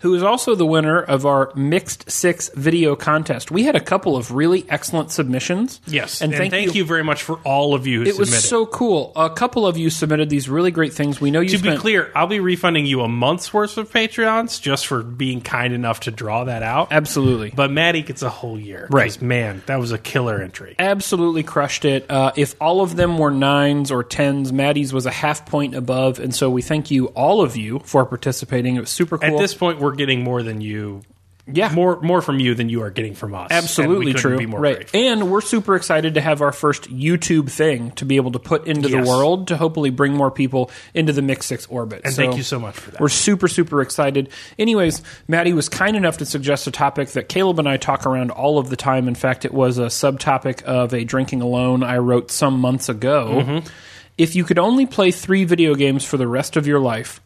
Who 0.00 0.14
is 0.14 0.22
also 0.22 0.54
the 0.54 0.66
winner 0.66 1.00
of 1.00 1.24
our 1.24 1.50
Mixed 1.54 2.10
Six 2.10 2.50
video 2.54 2.96
contest? 2.96 3.50
We 3.50 3.64
had 3.64 3.76
a 3.76 3.80
couple 3.80 4.16
of 4.16 4.30
really 4.30 4.66
excellent 4.68 5.10
submissions. 5.10 5.80
Yes, 5.86 6.20
and, 6.20 6.34
thank, 6.34 6.74
you. 6.74 6.84
very 6.84 7.02
much 7.02 7.22
for 7.22 7.36
all 7.44 7.74
of 7.74 7.86
you 7.86 8.02
who 8.02 8.10
It 8.10 8.18
was 8.18 8.46
so 8.46 8.66
cool. 8.66 9.12
A 9.16 9.30
couple 9.30 9.66
of 9.66 9.78
you 9.78 9.88
submitted 9.88 10.28
these 10.28 10.48
really 10.48 10.70
great 10.70 10.92
things. 10.92 11.20
We 11.20 11.30
know 11.30 11.40
you 11.40 11.48
to 11.50 11.58
be 11.58 11.68
spent 11.68 11.80
clear, 11.80 12.12
I'll 12.14 12.26
be 12.26 12.40
refunding 12.40 12.84
you 12.84 13.00
a 13.00 13.08
month's 13.08 13.54
worth 13.54 13.78
of 13.78 13.90
Patreons 13.90 14.60
just 14.60 14.86
for 14.86 15.02
being 15.02 15.40
kind 15.40 15.72
enough 15.72 16.00
to 16.00 16.10
draw 16.10 16.44
that 16.44 16.62
out. 16.62 16.92
absolutely. 16.92 17.52
But 17.54 17.70
Maddy 17.70 18.02
gets 18.02 18.22
a 18.22 18.28
whole 18.28 18.58
year. 18.58 18.86
Right. 18.90 19.20
Man, 19.22 19.62
that 19.66 19.80
was 19.80 19.92
a 19.92 19.98
killer 19.98 20.40
entry. 20.40 20.74
absolutely 20.78 21.42
crushed 21.42 21.84
it. 21.84 22.10
Uh, 22.10 22.32
if 22.36 22.54
all 22.60 22.82
of 22.82 22.96
them 22.96 23.16
were 23.16 23.30
nines 23.30 23.90
or 23.90 24.04
tens, 24.04 24.52
Maddy's 24.52 24.92
was 24.92 25.06
a 25.06 25.10
half 25.10 25.46
point 25.46 25.74
above, 25.74 26.18
and 26.18 26.34
so 26.34 26.50
we 26.50 26.60
thank 26.60 26.90
you, 26.90 27.06
all 27.08 27.40
of 27.40 27.56
you, 27.56 27.78
for 27.80 28.04
participating. 28.04 28.76
It 28.76 28.80
was 28.80 28.90
super 28.90 29.16
cool. 29.18 29.34
At 29.34 29.38
this 29.38 29.54
point, 29.54 29.80
we're 29.80 29.85
getting 29.92 30.22
more 30.22 30.42
than 30.42 30.60
you. 30.60 31.02
yeah, 31.48 31.72
More, 31.72 32.00
more 32.00 32.20
from 32.22 32.40
you 32.40 32.54
than 32.56 32.68
you 32.68 32.82
are 32.82 32.90
getting 32.90 33.14
from 33.14 33.32
us. 33.32 33.48
Absolutely 33.52 34.12
true. 34.14 34.36
Right, 34.36 34.76
grateful. 34.78 34.98
and 35.00 35.30
we're 35.30 35.40
super 35.40 35.76
excited 35.76 36.14
to 36.14 36.20
have 36.20 36.42
our 36.42 36.50
first 36.50 36.90
YouTube 36.90 37.48
thing 37.50 37.92
to 37.92 38.04
be 38.04 38.16
able 38.16 38.32
to 38.32 38.40
put 38.40 38.66
into 38.66 38.88
Yes. 38.88 39.04
the 39.04 39.08
world 39.08 39.46
to 39.48 39.56
hopefully 39.56 39.90
bring 39.90 40.12
more 40.12 40.32
people 40.32 40.72
into 40.92 41.12
the 41.12 41.22
Mixed 41.22 41.48
Six 41.48 41.64
orbit. 41.66 42.00
And 42.04 42.12
thank 42.14 42.36
you 42.36 42.42
so 42.42 42.58
much 42.58 42.74
for 42.74 42.90
that. 42.90 43.00
We're 43.00 43.08
super, 43.08 43.46
super 43.46 43.80
excited. 43.80 44.28
Anyways, 44.58 45.02
Maddy 45.28 45.52
was 45.52 45.68
kind 45.68 45.96
enough 45.96 46.16
to 46.18 46.26
suggest 46.26 46.66
a 46.66 46.72
topic 46.72 47.10
that 47.10 47.28
Caleb 47.28 47.60
and 47.60 47.68
I 47.68 47.76
talk 47.76 48.06
around 48.06 48.32
all 48.32 48.58
of 48.58 48.68
the 48.68 48.76
time. 48.76 49.06
In 49.06 49.14
fact, 49.14 49.44
it 49.44 49.54
was 49.54 49.78
a 49.78 49.86
subtopic 49.86 50.62
of 50.64 50.92
a 50.92 51.04
drinking 51.04 51.42
alone 51.42 51.84
I 51.84 51.98
wrote 51.98 52.32
some 52.32 52.58
months 52.58 52.88
ago. 52.88 53.42
Mm-hmm. 53.44 53.68
If 54.18 54.34
you 54.34 54.42
could 54.42 54.58
only 54.58 54.86
play 54.86 55.12
three 55.12 55.44
video 55.44 55.76
games 55.76 56.04
for 56.04 56.16
the 56.16 56.26
rest 56.26 56.56
of 56.56 56.66
your 56.66 56.80
life, 56.80 57.20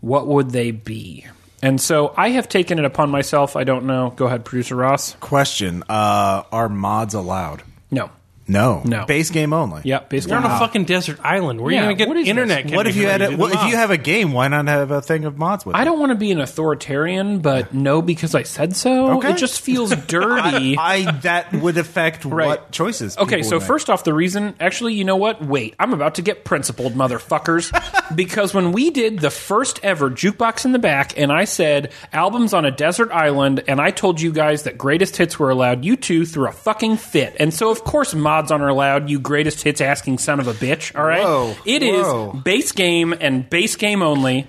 what 0.00 0.26
would 0.28 0.50
they 0.52 0.70
be? 0.70 1.26
And 1.66 1.80
so 1.80 2.14
I 2.16 2.28
have 2.28 2.48
taken 2.48 2.78
it 2.78 2.84
upon 2.84 3.10
myself. 3.10 3.56
I 3.56 3.64
don't 3.64 3.86
know. 3.86 4.10
Go 4.14 4.26
ahead, 4.26 4.44
producer 4.44 4.76
Ross. 4.76 5.16
Question: 5.16 5.82
uh, 5.88 6.44
Are 6.52 6.68
mods 6.68 7.12
allowed? 7.12 7.64
No. 7.90 8.08
No, 8.48 8.82
No. 8.84 9.04
Base 9.06 9.30
game 9.30 9.52
only. 9.52 9.82
Yep. 9.84 10.08
Based 10.08 10.28
You're 10.28 10.38
on 10.38 10.44
on 10.44 10.50
a 10.52 10.58
fucking 10.58 10.84
desert 10.84 11.18
island. 11.24 11.60
Where 11.60 11.72
Yeah, 11.72 11.86
are 11.86 11.90
you 11.90 11.96
going 11.96 12.08
what 12.08 12.14
to 12.14 12.20
is 12.20 12.26
get 12.26 12.30
internet? 12.30 12.62
this? 12.66 12.72
What 12.76 12.86
if 12.86 12.96
you 12.96 13.06
had? 13.08 13.20
A, 13.22 13.26
connection 13.26 13.40
well, 13.40 13.52
if 13.64 13.70
you 13.70 13.76
have 13.76 13.90
a 13.90 13.96
game, 13.98 14.32
why 14.32 14.48
not 14.48 14.66
have 14.68 14.90
a 14.90 15.02
thing 15.02 15.24
of 15.24 15.36
mods 15.36 15.66
with? 15.66 15.74
It? 15.74 15.78
I 15.78 15.82
it? 15.82 15.84
don't 15.86 15.98
want 15.98 16.10
to 16.10 16.16
be 16.16 16.30
an 16.30 16.40
authoritarian, 16.40 17.40
but 17.40 17.74
no, 17.74 18.02
because 18.02 18.34
I 18.34 18.42
said 18.44 18.76
so. 18.76 19.18
Okay. 19.18 19.30
It 19.30 19.36
just 19.36 19.60
feels 19.60 19.94
dirty. 20.06 20.76
I 20.78 21.10
that 21.22 21.52
would 21.52 21.76
affect 21.78 22.24
Right. 22.36 22.46
what 22.46 22.70
choices. 22.70 23.16
Okay, 23.18 23.36
people 23.36 23.50
so 23.50 23.58
make. 23.58 23.66
first 23.66 23.90
off, 23.90 24.04
the 24.04 24.14
reason, 24.14 24.54
actually, 24.60 24.94
you 24.94 25.04
know 25.04 25.16
what? 25.16 25.42
Wait, 25.44 25.74
I'm 25.78 25.92
about 25.92 26.16
to 26.16 26.22
get 26.22 26.44
principled, 26.44 26.94
motherfuckers. 26.94 27.72
because 28.16 28.54
when 28.54 28.72
we 28.72 28.90
did 28.90 29.18
the 29.20 29.30
first 29.30 29.80
ever 29.82 30.10
Jukebox 30.10 30.64
in 30.64 30.72
the 30.72 30.78
Back, 30.78 31.18
and 31.18 31.32
I 31.32 31.44
said 31.44 31.92
albums 32.12 32.52
on 32.52 32.64
a 32.64 32.70
desert 32.70 33.10
island, 33.10 33.64
and 33.66 33.80
I 33.80 33.90
told 33.90 34.20
you 34.20 34.32
guys 34.32 34.64
that 34.64 34.78
greatest 34.78 35.16
hits 35.16 35.38
were 35.38 35.50
allowed, 35.50 35.84
you 35.84 35.96
two 35.96 36.24
threw 36.26 36.48
a 36.48 36.52
fucking 36.52 36.96
fit. 36.98 37.36
And 37.40 37.52
so, 37.52 37.70
of 37.70 37.82
course, 37.84 38.14
mods 38.36 38.50
aren't 38.52 38.64
allowed, 38.64 39.08
you 39.08 39.18
greatest 39.18 39.62
hits 39.62 39.80
asking 39.80 40.18
son 40.18 40.40
of 40.40 40.46
a 40.48 40.52
bitch, 40.52 40.96
all 40.98 41.04
right? 41.04 41.22
Whoa, 41.22 41.54
It 41.64 41.82
is 41.82 42.06
whoa. 42.06 42.32
base 42.32 42.72
game 42.72 43.14
and 43.18 43.48
base 43.48 43.76
game 43.76 44.02
only. 44.02 44.46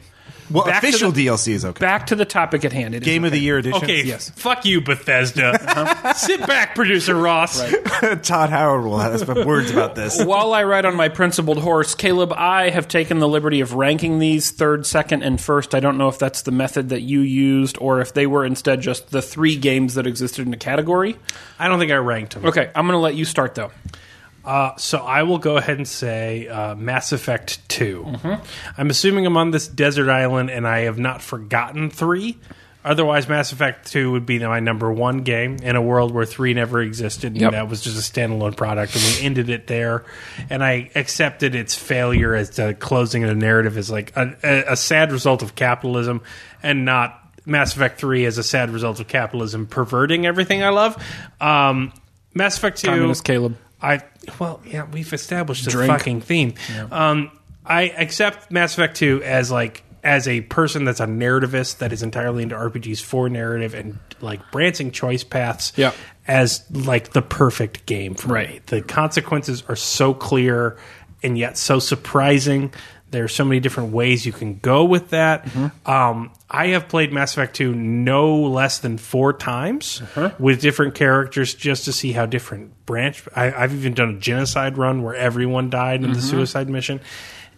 Well, 0.49 0.65
back 0.65 0.83
official 0.83 1.11
the- 1.11 1.27
DLC 1.27 1.53
is 1.53 1.65
okay. 1.65 1.79
Back 1.79 2.07
to 2.07 2.15
the 2.15 2.25
topic 2.25 2.63
at 2.65 2.73
hand. 2.73 2.95
It 2.95 3.03
is 3.03 3.05
Game 3.05 3.23
of 3.23 3.29
okay. 3.31 3.37
the 3.39 3.43
year 3.43 3.57
edition. 3.57 3.83
Okay, 3.83 4.03
Yes. 4.03 4.29
fuck 4.31 4.65
you, 4.65 4.81
Bethesda. 4.81 5.47
Uh-huh. 5.49 6.13
Sit 6.13 6.45
back, 6.47 6.75
producer 6.75 7.15
Ross. 7.15 7.59
Todd 8.23 8.49
Howard 8.49 8.83
will 8.85 8.97
have 8.99 9.19
some 9.19 9.45
words 9.45 9.71
about 9.71 9.95
this. 9.95 10.23
While 10.23 10.53
I 10.53 10.63
ride 10.63 10.85
on 10.85 10.95
my 10.95 11.09
principled 11.09 11.59
horse, 11.59 11.95
Caleb, 11.95 12.31
I 12.33 12.69
have 12.69 12.87
taken 12.87 13.19
the 13.19 13.27
liberty 13.27 13.61
of 13.61 13.73
ranking 13.73 14.19
these 14.19 14.51
third, 14.51 14.85
second, 14.85 15.23
and 15.23 15.39
first. 15.39 15.73
I 15.75 15.79
don't 15.79 15.97
know 15.97 16.07
if 16.07 16.19
that's 16.19 16.41
the 16.43 16.51
method 16.51 16.89
that 16.89 17.01
you 17.01 17.21
used 17.21 17.77
or 17.79 18.01
if 18.01 18.13
they 18.13 18.27
were 18.27 18.45
instead 18.45 18.81
just 18.81 19.11
the 19.11 19.21
three 19.21 19.55
games 19.57 19.95
that 19.95 20.07
existed 20.07 20.45
in 20.47 20.53
a 20.53 20.57
category. 20.57 21.17
I 21.59 21.67
don't 21.67 21.79
think 21.79 21.91
I 21.91 21.95
ranked 21.95 22.33
them. 22.35 22.45
Okay, 22.45 22.69
I'm 22.75 22.85
going 22.85 22.95
to 22.95 22.99
let 23.01 23.15
you 23.15 23.25
start 23.25 23.55
though. 23.55 23.71
Uh, 24.47 24.75
so 24.77 24.99
I 24.99 25.23
will 25.23 25.39
go 25.39 25.57
ahead 25.57 25.77
and 25.77 25.87
say 25.87 26.47
uh, 26.47 26.73
Mass 26.75 27.11
Effect 27.11 27.67
2. 27.69 28.15
I'm 28.77 28.89
assuming 28.89 29.25
I'm 29.25 29.35
on 29.37 29.51
this 29.51 29.67
desert 29.67 30.09
island 30.09 30.49
and 30.49 30.65
I 30.65 30.79
have 30.81 30.97
not 30.97 31.21
forgotten 31.21 31.89
3. 31.89 32.37
Otherwise, 32.85 33.27
Mass 33.27 33.51
Effect 33.51 33.91
2 33.91 34.13
would 34.13 34.25
be 34.25 34.39
my 34.39 34.61
number 34.61 34.89
one 34.89 35.23
game 35.23 35.57
in 35.57 35.75
a 35.75 35.81
world 35.81 36.13
where 36.13 36.25
3 36.25 36.53
never 36.53 36.81
existed. 36.81 37.33
And 37.33 37.41
Yep. 37.41 37.51
that 37.51 37.67
was 37.69 37.81
just 37.81 37.97
a 37.97 38.13
standalone 38.13 38.55
product, 38.55 38.95
and 38.95 39.03
we 39.03 39.25
ended 39.25 39.49
it 39.49 39.67
there. 39.67 40.05
And 40.49 40.63
I 40.63 40.89
accepted 40.95 41.53
its 41.53 41.75
failure 41.75 42.33
as 42.33 42.51
the 42.51 42.73
closing 42.73 43.25
of 43.25 43.29
the 43.29 43.35
narrative 43.35 43.77
as 43.77 43.91
like 43.91 44.13
a, 44.15 44.33
a, 44.41 44.63
a 44.71 44.75
sad 44.77 45.11
result 45.11 45.41
of 45.43 45.55
capitalism 45.55 46.21
and 46.63 46.85
not 46.85 47.19
Mass 47.45 47.75
Effect 47.75 47.99
3 47.99 48.23
as 48.25 48.37
a 48.37 48.43
sad 48.43 48.69
result 48.69 49.01
of 49.01 49.09
capitalism 49.09 49.67
perverting 49.67 50.25
everything 50.25 50.63
I 50.63 50.69
love. 50.69 50.95
Um, 51.41 51.91
Mass 52.33 52.55
Effect 52.57 52.77
2. 52.77 52.87
Communist 52.87 53.25
Caleb. 53.25 53.57
I 53.82 54.01
well, 54.39 54.61
yeah, 54.65 54.86
we've 54.91 55.11
established 55.13 55.65
the 55.65 55.71
Drink. 55.71 55.91
fucking 55.91 56.21
theme. 56.21 56.53
Um, 56.91 57.32
I 57.65 57.84
accept 57.84 58.51
Mass 58.51 58.73
Effect 58.73 58.95
Two 58.97 59.21
as 59.23 59.51
like 59.51 59.84
as 60.03 60.28
a 60.28 60.41
person 60.41 60.86
that's 60.86 60.99
a 60.99 61.05
narrativist 61.05 61.80
that 61.80 61.91
is 61.91 62.01
entirely 62.01 62.43
into 62.43 62.55
RPGs 62.55 63.01
for 63.01 63.30
narrative 63.30 63.73
and 63.73 63.99
like 64.21 64.39
branching 64.51 64.91
choice 64.91 65.23
paths. 65.23 65.73
Yeah. 65.75 65.91
as 66.28 66.63
like 66.71 67.11
the 67.11 67.21
perfect 67.21 67.86
game 67.86 68.15
for 68.15 68.30
me. 68.34 68.61
The 68.67 68.82
consequences 68.82 69.63
are 69.67 69.75
so 69.75 70.13
clear 70.13 70.78
and 71.24 71.38
yet 71.38 71.57
so 71.57 71.80
surprising. 71.80 72.74
There 73.09 73.24
are 73.24 73.30
so 73.30 73.45
many 73.45 73.61
different 73.61 73.93
ways 73.93 74.26
you 74.26 74.34
can 74.34 74.59
go 74.59 74.84
with 74.84 75.11
that. 75.11 75.45
Mm-hmm. 75.45 75.89
Um, 75.89 76.32
I 76.49 76.68
have 76.68 76.89
played 76.89 77.13
Mass 77.13 77.32
Effect 77.34 77.55
2 77.55 77.74
no 77.74 78.36
less 78.41 78.80
than 78.80 78.97
four 78.97 79.32
times 79.32 80.01
Uh-huh. 80.01 80.32
with 80.39 80.59
different 80.59 80.93
characters 80.95 81.53
just 81.53 81.86
to 81.86 81.93
see 81.93 82.11
how 82.11 82.26
different 82.26 82.86
branch. 82.86 83.24
I, 83.34 83.51
I've 83.53 83.74
even 83.74 83.93
done 83.93 84.09
a 84.15 84.20
genocide 84.20 84.78
run 84.78 85.03
where 85.03 85.15
everyone 85.15 85.70
died 85.70 86.03
in 86.03 86.11
the 86.11 86.18
Mm-hmm. 86.18 86.28
suicide 86.30 86.70
mission. 86.70 86.99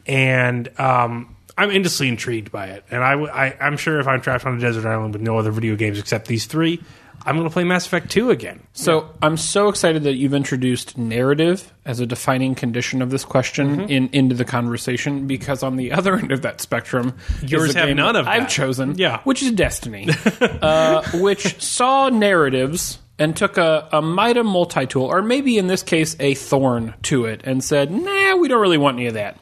And 0.05 0.69
um, 0.79 1.35
I'm 1.57 1.71
endlessly 1.71 2.07
intrigued 2.09 2.51
by 2.51 2.67
it. 2.67 2.85
And 2.91 3.03
I, 3.03 3.55
am 3.59 3.75
sure 3.77 3.99
if 3.99 4.07
I'm 4.07 4.21
trapped 4.21 4.45
on 4.45 4.55
a 4.55 4.59
desert 4.59 4.85
island 4.87 5.13
with 5.13 5.21
no 5.21 5.37
other 5.39 5.51
video 5.51 5.75
games 5.75 5.97
except 5.99 6.27
these 6.27 6.45
three, 6.45 6.81
I'm 7.25 7.35
going 7.35 7.47
to 7.47 7.53
play 7.53 7.63
Mass 7.63 7.85
Effect 7.85 8.09
2 8.11 8.29
again. 8.31 8.61
So 8.73 9.09
I'm 9.21 9.35
so 9.37 9.67
excited 9.67 10.03
that 10.03 10.15
you've 10.15 10.33
introduced 10.33 10.97
narrative 10.97 11.73
as 11.85 11.99
a 11.99 12.05
defining 12.05 12.55
condition 12.55 13.01
of 13.01 13.09
this 13.09 13.25
question 13.25 13.69
Mm-hmm. 13.77 13.89
in 13.89 14.09
into 14.13 14.35
the 14.35 14.45
conversation 14.45 15.27
because 15.27 15.61
on 15.63 15.75
the 15.75 15.91
other 15.99 16.15
end 16.15 16.31
of 16.31 16.41
that 16.43 16.61
spectrum, 16.61 17.15
Yours 17.41 17.73
have 17.75 17.95
none 17.95 18.13
that 18.13 18.21
of 18.21 18.27
I've 18.27 18.43
that. 18.43 18.49
chosen, 18.49 18.97
Yeah. 18.97 19.19
which 19.23 19.43
is 19.43 19.51
Destiny, 19.51 20.07
uh, 20.41 21.03
which 21.15 21.61
saw 21.61 22.09
narratives 22.09 22.99
and 23.17 23.35
took 23.35 23.57
a, 23.57 23.89
a 23.91 24.01
Mida 24.01 24.43
multi 24.43 24.85
tool, 24.85 25.03
or 25.05 25.21
maybe 25.21 25.57
in 25.57 25.67
this 25.67 25.83
case 25.83 26.15
a 26.19 26.33
thorn 26.35 26.93
to 27.03 27.25
it, 27.25 27.41
and 27.43 27.61
said, 27.63 27.91
"Nah, 27.91 28.35
we 28.37 28.47
don't 28.47 28.61
really 28.61 28.77
want 28.77 28.97
any 28.97 29.07
of 29.07 29.15
that." 29.15 29.37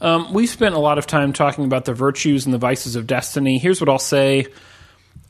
Um, 0.00 0.32
we 0.32 0.46
spent 0.46 0.76
a 0.76 0.78
lot 0.78 0.98
of 0.98 1.06
time 1.08 1.32
talking 1.32 1.64
about 1.64 1.84
the 1.84 1.94
virtues 1.94 2.44
and 2.44 2.54
the 2.54 2.58
vices 2.58 2.94
of 2.94 3.08
Destiny. 3.08 3.58
Here's 3.58 3.80
what 3.80 3.88
I'll 3.88 3.98
say. 3.98 4.46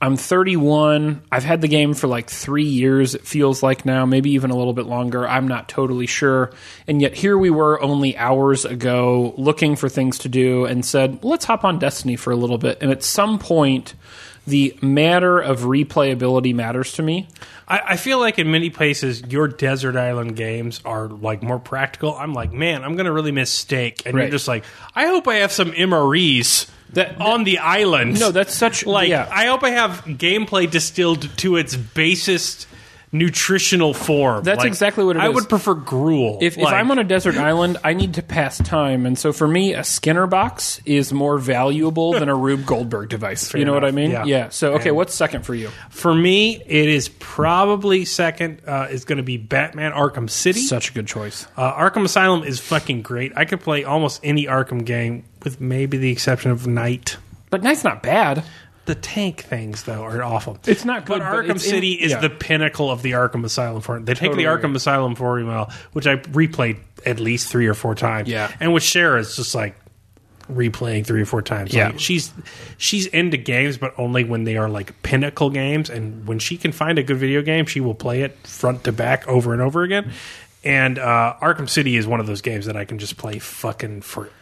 I'm 0.01 0.17
31. 0.17 1.23
I've 1.33 1.43
had 1.43 1.61
the 1.61 1.67
game 1.69 1.93
for 1.93 2.07
like 2.07 2.31
three 2.31 2.63
years, 2.65 3.17
it 3.17 3.27
feels 3.27 3.63
like 3.65 3.85
now, 3.85 4.07
maybe 4.07 4.31
even 4.31 4.51
a 4.53 4.57
little 4.57 4.73
bit 4.73 4.87
longer. 4.87 5.27
I'm 5.29 5.49
not 5.49 5.69
totally 5.69 6.07
sure. 6.07 6.53
And 6.87 7.03
yet 7.03 7.15
here 7.15 7.37
we 7.37 7.51
were 7.51 7.83
only 7.83 8.17
hours 8.17 8.65
ago 8.65 9.35
looking 9.37 9.75
for 9.75 9.89
things 9.89 10.19
to 10.21 10.29
do 10.29 10.67
and 10.67 10.85
said, 10.85 11.25
let's 11.25 11.45
hop 11.47 11.65
on 11.65 11.81
Destiny 11.81 12.15
for 12.15 12.31
a 12.33 12.37
little 12.37 12.59
bit. 12.59 12.79
And 12.81 12.93
at 12.93 13.03
some 13.03 13.41
point, 13.41 13.95
the 14.47 14.79
matter 14.81 15.39
of 15.41 15.61
replayability 15.63 16.55
matters 16.55 16.93
to 16.93 17.03
me. 17.03 17.27
I, 17.67 17.81
I 17.89 17.97
feel 17.97 18.19
like 18.21 18.39
in 18.39 18.51
many 18.51 18.71
places 18.71 19.23
your 19.29 19.49
desert 19.49 19.97
island 19.97 20.37
games 20.37 20.81
are 20.85 21.09
like 21.09 21.43
more 21.43 21.59
practical. 21.59 22.15
I'm 22.15 22.33
like, 22.33 22.53
man, 22.53 22.83
I'm 22.85 22.97
gonna 22.97 23.13
really 23.13 23.33
miss 23.33 23.51
steak, 23.51 24.07
and 24.07 24.15
Right. 24.15 24.23
you're 24.23 24.31
just 24.31 24.49
like, 24.49 24.65
I 24.95 25.07
hope 25.09 25.29
I 25.29 25.37
have 25.37 25.53
some 25.53 25.73
MREs 25.73 26.71
That- 26.93 27.21
on 27.21 27.45
the 27.45 27.59
island. 27.59 28.19
No, 28.19 28.31
that's 28.31 28.55
such 28.55 28.87
like 28.87 29.09
yeah. 29.09 29.29
I 29.31 29.47
hope 29.47 29.63
I 29.63 29.71
have 29.71 30.05
gameplay 30.07 30.71
distilled 30.71 31.29
to 31.39 31.57
its 31.57 31.77
basest 31.77 32.67
nutritional 33.11 33.95
form. 33.95 34.45
That's 34.45 34.65
exactly 34.65 35.03
what 35.03 35.17
it 35.17 35.21
I 35.21 35.29
is. 35.31 35.35
would 35.35 35.49
prefer 35.49 35.73
gruel. 35.75 36.39
If, 36.43 36.59
if 36.59 36.63
Like, 36.65 36.75
I'm 36.75 36.91
on 36.91 36.99
a 36.99 37.05
desert 37.05 37.37
island, 37.39 37.79
I 37.83 37.95
need 37.95 38.15
to 38.15 38.23
pass 38.23 38.59
time, 38.59 39.07
and 39.07 39.19
so 39.19 39.33
for 39.33 39.49
me, 39.49 39.73
a 39.73 39.83
Skinner 39.83 40.27
box 40.27 40.79
is 40.85 41.11
more 41.11 41.39
valuable 41.39 42.13
than 42.13 42.29
a 42.29 42.35
Rube 42.37 42.67
Goldberg 42.67 43.09
device. 43.09 43.55
you 43.55 43.65
know 43.65 43.73
what 43.73 43.83
I 43.85 43.89
enough. 43.89 43.95
mean? 43.97 44.29
Yeah. 44.29 44.51
So 44.51 44.75
okay, 44.75 44.91
what's 44.91 45.15
second 45.15 45.47
for 45.47 45.55
you? 45.55 45.69
for 45.89 46.15
me, 46.15 46.57
it 46.67 46.89
is 46.89 47.09
probably 47.09 48.05
second. 48.05 48.61
Uh, 48.67 48.89
is 48.91 49.07
going 49.07 49.17
to 49.17 49.23
be 49.23 49.39
Batman 49.39 49.93
Arkham 49.93 50.29
City. 50.29 50.61
Such 50.61 50.91
a 50.91 50.93
good 50.93 51.07
choice. 51.07 51.47
Uh, 51.57 51.73
Arkham 51.73 52.05
Asylum 52.05 52.43
is 52.43 52.61
fucking 52.61 53.01
great. 53.03 53.33
I 53.37 53.47
could 53.47 53.61
play 53.61 53.85
almost 53.85 54.21
any 54.23 54.45
Arkham 54.45 54.85
game, 54.85 55.25
with 55.45 55.61
maybe 55.61 55.99
the 55.99 56.11
exception 56.11 56.51
of 56.51 56.67
Knight. 56.67 57.17
But 57.51 57.63
Knight's 57.63 57.85
not 57.85 58.03
bad. 58.03 58.45
The 58.87 58.95
tank 58.95 59.43
things, 59.43 59.83
though, 59.83 60.03
are 60.03 60.23
awful. 60.23 60.59
It's 60.65 60.85
not 60.85 61.05
good, 61.05 61.19
but 61.19 61.45
Arkham 61.45 61.57
it's 61.57 61.65
in- 61.65 61.71
City 61.71 61.93
is 61.93 62.13
yeah. 62.13 62.21
the 62.21 62.31
pinnacle 62.31 62.91
of 62.91 63.03
the 63.03 63.13
Arkham 63.13 63.45
Asylum 63.45 63.83
formula. 63.83 64.07
They 64.07 64.15
take 64.15 64.33
the 64.35 64.45
agree. 64.45 64.71
Arkham 64.71 64.75
Asylum 64.75 65.15
formula, 65.15 65.71
which 65.93 66.07
I 66.07 66.17
replayed 66.17 66.79
at 67.05 67.21
least 67.21 67.49
three 67.49 67.67
or 67.67 67.75
four 67.75 67.95
times. 67.95 68.29
Yeah. 68.29 68.51
and 68.61 68.73
with 68.73 68.83
Cher, 68.83 69.19
it's 69.19 69.37
just 69.37 69.55
like 69.55 69.77
replaying 70.51 71.05
three 71.05 71.21
or 71.21 71.27
four 71.27 71.43
times. 71.43 71.75
Yeah. 71.75 71.89
Like, 71.89 72.01
she's 72.01 72.33
she's 72.79 73.07
into 73.07 73.37
games, 73.37 73.77
but 73.77 73.93
only 73.99 74.25
when 74.25 74.45
they 74.45 74.57
are 74.57 74.69
like 74.69 75.03
pinnacle 75.03 75.51
games. 75.51 75.91
And 75.91 76.27
when 76.27 76.39
she 76.39 76.57
can 76.57 76.73
find 76.73 76.99
a 76.99 77.03
good 77.03 77.19
video 77.19 77.43
game, 77.43 77.67
she 77.67 77.81
will 77.81 77.95
play 77.95 78.23
it 78.23 78.39
front 78.47 78.85
to 78.85 78.93
back 78.93 79.29
over 79.29 79.53
and 79.53 79.61
over 79.61 79.83
again. 79.83 80.13
And 80.65 80.99
uh, 80.99 81.35
Arkham 81.41 81.69
City 81.69 81.97
is 81.97 82.07
one 82.07 82.21
of 82.21 82.27
those 82.27 82.41
games 82.41 82.67
that 82.67 82.77
I 82.77 82.85
can 82.85 82.99
just 82.99 83.17
play 83.17 83.39
fucking 83.39 84.01
forever. 84.01 84.33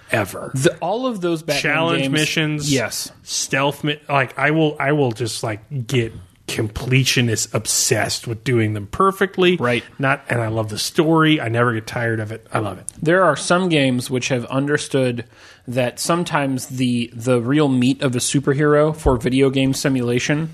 The, 0.54 0.76
all 0.80 1.06
of 1.06 1.20
those 1.20 1.42
Batman 1.42 1.62
Challenge 1.62 2.02
games- 2.02 2.12
missions, 2.12 2.72
Yes. 2.72 3.10
stealth 3.22 3.82
mi- 3.84 4.00
like 4.08 4.38
i 4.38 4.50
will 4.52 4.76
i 4.78 4.92
will 4.92 5.12
just 5.12 5.42
like 5.42 5.86
get 5.86 6.12
completionist 6.46 7.52
obsessed 7.54 8.26
with 8.28 8.44
doing 8.44 8.72
them 8.74 8.86
perfectly. 8.86 9.56
Right. 9.56 9.82
not 9.98 10.24
and 10.28 10.40
i 10.40 10.46
love 10.48 10.68
the 10.68 10.78
story. 10.78 11.40
I 11.40 11.48
never 11.48 11.74
get 11.74 11.86
tired 11.86 12.20
of 12.20 12.30
it. 12.32 12.46
I 12.52 12.60
love 12.60 12.78
it. 12.78 12.86
There 13.02 13.24
are 13.24 13.36
some 13.36 13.68
games 13.68 14.08
which 14.10 14.28
have 14.28 14.44
understood 14.46 15.24
that 15.66 15.98
sometimes 15.98 16.66
the 16.66 17.10
the 17.12 17.40
real 17.40 17.68
meat 17.68 18.00
of 18.02 18.14
a 18.14 18.18
superhero 18.20 18.94
for 18.94 19.16
video 19.16 19.50
game 19.50 19.74
simulation 19.74 20.50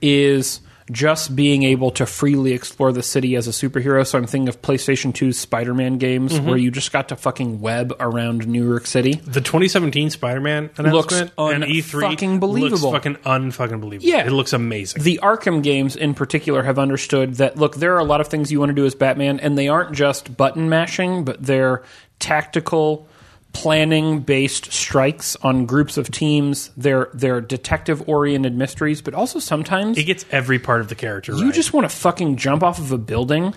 is 0.00 0.60
just 0.92 1.34
being 1.34 1.62
able 1.64 1.90
to 1.92 2.06
freely 2.06 2.52
explore 2.52 2.92
the 2.92 3.02
city 3.02 3.34
as 3.34 3.48
a 3.48 3.50
superhero. 3.50 4.06
So 4.06 4.18
I'm 4.18 4.26
thinking 4.26 4.48
of 4.48 4.62
PlayStation 4.62 5.12
2's 5.12 5.38
Spider-Man 5.38 5.98
games 5.98 6.32
Mm-hmm. 6.34 6.46
where 6.46 6.56
you 6.58 6.70
just 6.70 6.92
got 6.92 7.08
to 7.08 7.16
fucking 7.16 7.60
web 7.60 7.94
around 7.98 8.46
New 8.46 8.68
York 8.68 8.86
City. 8.86 9.14
the 9.14 9.40
2017 9.40 10.10
spider-man 10.10 10.70
announcement 10.76 11.32
and 11.38 11.64
e3 11.64 11.94
un-fucking 12.04 12.38
believable. 12.40 12.90
looks 12.92 13.04
fucking 13.04 13.16
unfucking 13.24 13.80
believable 13.80 14.08
Yeah. 14.08 14.26
it 14.26 14.32
looks 14.32 14.52
amazing 14.52 15.02
The 15.02 15.18
Arkham 15.22 15.62
games 15.62 15.96
in 15.96 16.14
particular 16.14 16.62
have 16.62 16.78
understood 16.78 17.34
that 17.36 17.56
look, 17.56 17.76
there 17.76 17.94
are 17.94 17.98
a 17.98 18.04
lot 18.04 18.20
of 18.20 18.28
things 18.28 18.52
you 18.52 18.60
want 18.60 18.70
to 18.70 18.74
do 18.74 18.84
as 18.84 18.94
Batman, 18.94 19.40
and 19.40 19.56
they 19.58 19.68
aren't 19.68 19.92
just 19.92 20.36
button 20.36 20.68
mashing, 20.68 21.24
but 21.24 21.42
they're 21.42 21.82
tactical 22.18 23.06
planning 23.52 24.20
based 24.20 24.72
strikes 24.72 25.36
on 25.36 25.66
groups 25.66 25.96
of 25.96 26.10
teams. 26.10 26.70
They're 26.76 27.08
they're 27.14 27.40
detective 27.40 28.08
oriented 28.08 28.56
mysteries, 28.56 29.02
but 29.02 29.14
also 29.14 29.38
sometimes 29.38 29.98
it 29.98 30.04
gets 30.04 30.24
every 30.30 30.58
part 30.58 30.80
of 30.80 30.88
the 30.88 30.94
character 30.94 31.32
you 31.32 31.46
right. 31.46 31.54
just 31.54 31.72
want 31.72 31.88
to 31.88 31.94
fucking 31.96 32.36
jump 32.36 32.62
off 32.62 32.78
of 32.78 32.92
a 32.92 32.98
building 32.98 33.54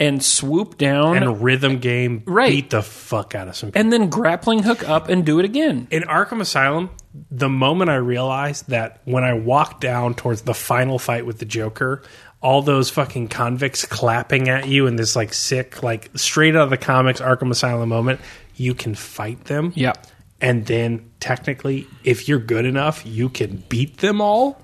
and 0.00 0.22
swoop 0.24 0.78
down 0.78 1.16
and 1.16 1.24
a 1.24 1.30
rhythm 1.30 1.78
game 1.78 2.22
Right. 2.26 2.50
beat 2.50 2.70
the 2.70 2.82
fuck 2.82 3.34
out 3.34 3.46
of 3.48 3.54
some 3.56 3.68
people. 3.68 3.80
And 3.80 3.92
then 3.92 4.08
grappling 4.10 4.62
hook 4.62 4.88
up 4.88 5.08
and 5.08 5.24
do 5.24 5.38
it 5.38 5.44
again. 5.44 5.86
in 5.90 6.02
Arkham 6.04 6.40
Asylum, 6.40 6.90
the 7.30 7.48
moment 7.48 7.90
I 7.90 7.96
realized 7.96 8.68
that 8.70 9.00
when 9.04 9.22
I 9.22 9.34
walked 9.34 9.80
down 9.80 10.14
towards 10.14 10.42
the 10.42 10.54
final 10.54 10.98
fight 10.98 11.24
with 11.26 11.38
the 11.38 11.44
Joker, 11.44 12.02
all 12.40 12.62
those 12.62 12.90
fucking 12.90 13.28
convicts 13.28 13.84
clapping 13.84 14.48
at 14.48 14.66
you 14.66 14.88
in 14.88 14.96
this 14.96 15.14
like 15.14 15.32
sick, 15.32 15.82
like 15.84 16.10
straight 16.16 16.56
out 16.56 16.62
of 16.64 16.70
the 16.70 16.76
comics 16.78 17.20
Arkham 17.20 17.52
Asylum 17.52 17.88
moment, 17.88 18.20
you 18.56 18.74
can 18.74 18.94
fight 18.94 19.44
them. 19.44 19.72
Yeah. 19.74 19.92
And 20.40 20.66
then 20.66 21.10
technically, 21.20 21.86
if 22.04 22.28
you're 22.28 22.38
good 22.40 22.66
enough, 22.66 23.06
you 23.06 23.28
can 23.28 23.62
beat 23.68 23.98
them 23.98 24.20
all. 24.20 24.60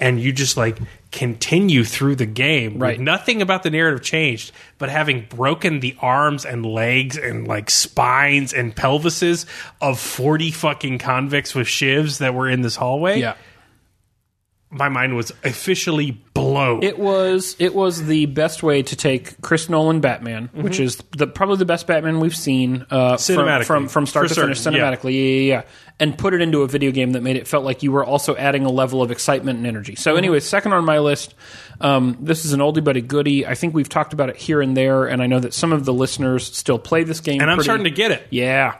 And 0.00 0.20
you 0.20 0.32
just 0.32 0.56
like 0.56 0.78
continue 1.10 1.82
through 1.82 2.14
the 2.14 2.26
game. 2.26 2.78
Right. 2.78 3.00
Nothing 3.00 3.42
about 3.42 3.64
the 3.64 3.70
narrative 3.70 4.00
changed, 4.02 4.52
but 4.78 4.90
having 4.90 5.26
broken 5.28 5.80
the 5.80 5.96
arms 6.00 6.44
and 6.44 6.64
legs 6.64 7.16
and 7.18 7.48
like 7.48 7.68
spines 7.68 8.52
and 8.52 8.76
pelvises 8.76 9.44
of 9.80 9.98
40 9.98 10.52
fucking 10.52 10.98
convicts 10.98 11.52
with 11.52 11.66
shivs 11.66 12.18
that 12.18 12.32
were 12.32 12.48
in 12.48 12.60
this 12.60 12.76
hallway, 12.76 13.18
Yeah. 13.18 13.34
My 14.70 14.88
mind 14.90 15.16
was 15.16 15.32
officially 15.44 16.10
blown. 16.34 16.82
It 16.82 16.98
was 16.98 17.56
it 17.58 17.74
was 17.74 18.04
the 18.04 18.26
best 18.26 18.62
way 18.62 18.82
to 18.82 18.96
take 18.96 19.40
Chris 19.40 19.68
Nolan 19.68 20.00
Batman, 20.00 20.50
which 20.52 20.78
is 20.78 20.96
the 21.16 21.26
probably 21.26 21.56
the 21.56 21.64
best 21.64 21.86
Batman 21.86 22.20
we've 22.20 22.36
seen 22.36 22.84
uh, 22.90 23.16
from, 23.16 23.36
Cinematically. 23.36 23.64
from 23.64 23.88
from 23.88 24.06
start 24.06 24.28
to 24.28 24.34
finish 24.34 24.60
certain, 24.60 24.78
yeah. 24.78 24.90
cinematically, 24.90 25.14
yeah. 25.14 25.54
Yeah, 25.54 25.56
yeah, 25.60 25.62
and 26.00 26.16
put 26.18 26.34
it 26.34 26.42
into 26.42 26.62
a 26.62 26.68
video 26.68 26.90
game 26.92 27.12
that 27.12 27.22
made 27.22 27.36
it 27.36 27.48
felt 27.48 27.64
like 27.64 27.82
you 27.82 27.92
were 27.92 28.04
also 28.04 28.36
adding 28.36 28.64
a 28.66 28.70
level 28.70 29.00
of 29.02 29.10
excitement 29.10 29.56
and 29.58 29.66
energy. 29.66 29.94
So, 29.96 30.10
Mm-hmm. 30.12 30.18
anyway, 30.18 30.40
second 30.40 30.72
on 30.74 30.84
my 30.84 30.98
list, 30.98 31.34
um, 31.80 32.18
this 32.20 32.44
is 32.44 32.52
an 32.52 32.60
oldie 32.60 32.84
but 32.84 32.96
a 32.96 33.00
goodie. 33.00 33.46
I 33.46 33.54
think 33.54 33.74
we've 33.74 33.88
talked 33.88 34.12
about 34.12 34.28
it 34.28 34.36
here 34.36 34.60
and 34.60 34.76
there, 34.76 35.06
and 35.06 35.22
I 35.22 35.26
know 35.26 35.40
that 35.40 35.54
some 35.54 35.72
of 35.72 35.84
the 35.86 35.92
listeners 35.94 36.54
still 36.54 36.78
play 36.78 37.04
this 37.04 37.20
game. 37.20 37.40
and 37.40 37.50
I'm 37.50 37.56
pretty- 37.56 37.64
starting 37.66 37.84
to 37.84 37.90
get 37.90 38.10
it. 38.10 38.26
yeah. 38.30 38.74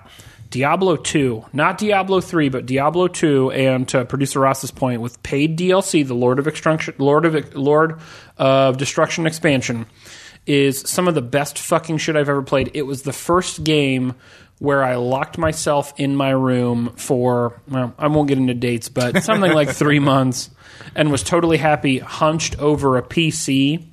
Diablo 0.50 0.96
2, 0.96 1.46
not 1.52 1.76
Diablo 1.76 2.20
3, 2.20 2.48
but 2.48 2.64
Diablo 2.64 3.06
2 3.06 3.50
and 3.50 3.86
to 3.88 4.04
producer 4.06 4.40
Ross's 4.40 4.70
point 4.70 5.02
with 5.02 5.22
paid 5.22 5.58
DLC, 5.58 6.06
the 6.06 6.14
Lord 6.14 6.38
of 6.38 6.48
Extraction 6.48 6.94
Lord 6.98 7.26
of 7.26 7.54
Lord 7.54 8.00
of 8.38 8.78
Destruction 8.78 9.26
expansion 9.26 9.86
is 10.46 10.80
some 10.80 11.06
of 11.06 11.14
the 11.14 11.22
best 11.22 11.58
fucking 11.58 11.98
shit 11.98 12.16
I've 12.16 12.30
ever 12.30 12.42
played. 12.42 12.70
It 12.72 12.82
was 12.82 13.02
the 13.02 13.12
first 13.12 13.62
game 13.62 14.14
where 14.58 14.82
I 14.82 14.96
locked 14.96 15.36
myself 15.36 15.92
in 15.98 16.16
my 16.16 16.30
room 16.30 16.94
for 16.96 17.60
well, 17.68 17.94
I 17.98 18.06
won't 18.08 18.28
get 18.28 18.38
into 18.38 18.54
dates, 18.54 18.88
but 18.88 19.22
something 19.22 19.52
like 19.52 19.68
3 19.74 19.98
months 19.98 20.48
and 20.94 21.10
was 21.10 21.22
totally 21.22 21.58
happy 21.58 21.98
hunched 21.98 22.58
over 22.58 22.96
a 22.96 23.02
PC 23.02 23.84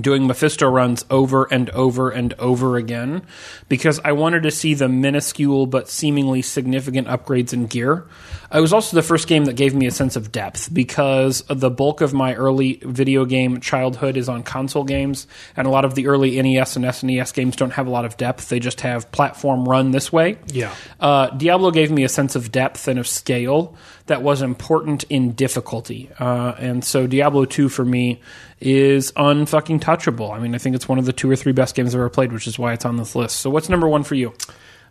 doing 0.00 0.26
Mephisto 0.26 0.68
runs 0.68 1.04
over 1.10 1.44
and 1.44 1.70
over 1.70 2.10
and 2.10 2.34
over 2.34 2.76
again 2.76 3.22
because 3.68 4.00
I 4.04 4.12
wanted 4.12 4.42
to 4.44 4.50
see 4.50 4.74
the 4.74 4.88
minuscule 4.88 5.66
but 5.66 5.88
seemingly 5.88 6.42
significant 6.42 7.08
upgrades 7.08 7.52
in 7.52 7.66
gear. 7.66 8.06
It 8.52 8.60
was 8.60 8.72
also 8.72 8.96
the 8.96 9.02
first 9.02 9.28
game 9.28 9.44
that 9.44 9.56
gave 9.56 9.74
me 9.74 9.86
a 9.86 9.90
sense 9.90 10.16
of 10.16 10.32
depth 10.32 10.72
because 10.72 11.42
the 11.48 11.70
bulk 11.70 12.00
of 12.00 12.14
my 12.14 12.34
early 12.34 12.80
video 12.82 13.26
game 13.26 13.60
childhood 13.60 14.16
is 14.16 14.28
on 14.28 14.42
console 14.42 14.84
games, 14.84 15.26
and 15.56 15.66
a 15.66 15.70
lot 15.70 15.84
of 15.84 15.94
the 15.94 16.06
early 16.06 16.40
NES 16.40 16.76
and 16.76 16.84
SNES 16.84 17.34
games 17.34 17.56
don't 17.56 17.72
have 17.72 17.86
a 17.86 17.90
lot 17.90 18.06
of 18.06 18.16
depth. 18.16 18.48
They 18.48 18.58
just 18.58 18.80
have 18.80 19.12
platform 19.12 19.68
run 19.68 19.90
this 19.90 20.10
way. 20.10 20.38
Yeah. 20.46 20.74
Uh, 20.98 21.28
Diablo 21.30 21.70
gave 21.70 21.90
me 21.90 22.04
a 22.04 22.08
sense 22.08 22.36
of 22.36 22.50
depth 22.50 22.88
and 22.88 22.98
of 22.98 23.06
scale 23.06 23.76
that 24.06 24.22
was 24.22 24.40
important 24.40 25.04
in 25.04 25.32
difficulty. 25.32 26.10
Uh, 26.18 26.54
and 26.58 26.82
so 26.82 27.06
Diablo 27.06 27.44
2 27.44 27.68
for 27.68 27.84
me 27.84 28.20
is 28.60 29.12
unfucking 29.12 29.80
touchable. 29.80 30.34
I 30.34 30.38
mean, 30.38 30.54
I 30.54 30.58
think 30.58 30.74
it's 30.74 30.88
one 30.88 30.98
of 30.98 31.04
the 31.04 31.12
two 31.12 31.30
or 31.30 31.36
three 31.36 31.52
best 31.52 31.74
games 31.74 31.94
I've 31.94 32.00
ever 32.00 32.08
played, 32.08 32.32
which 32.32 32.46
is 32.46 32.58
why 32.58 32.72
it's 32.72 32.86
on 32.86 32.96
this 32.96 33.14
list. 33.14 33.36
So 33.36 33.50
what's 33.50 33.68
number 33.68 33.88
one 33.88 34.04
for 34.04 34.14
you? 34.14 34.32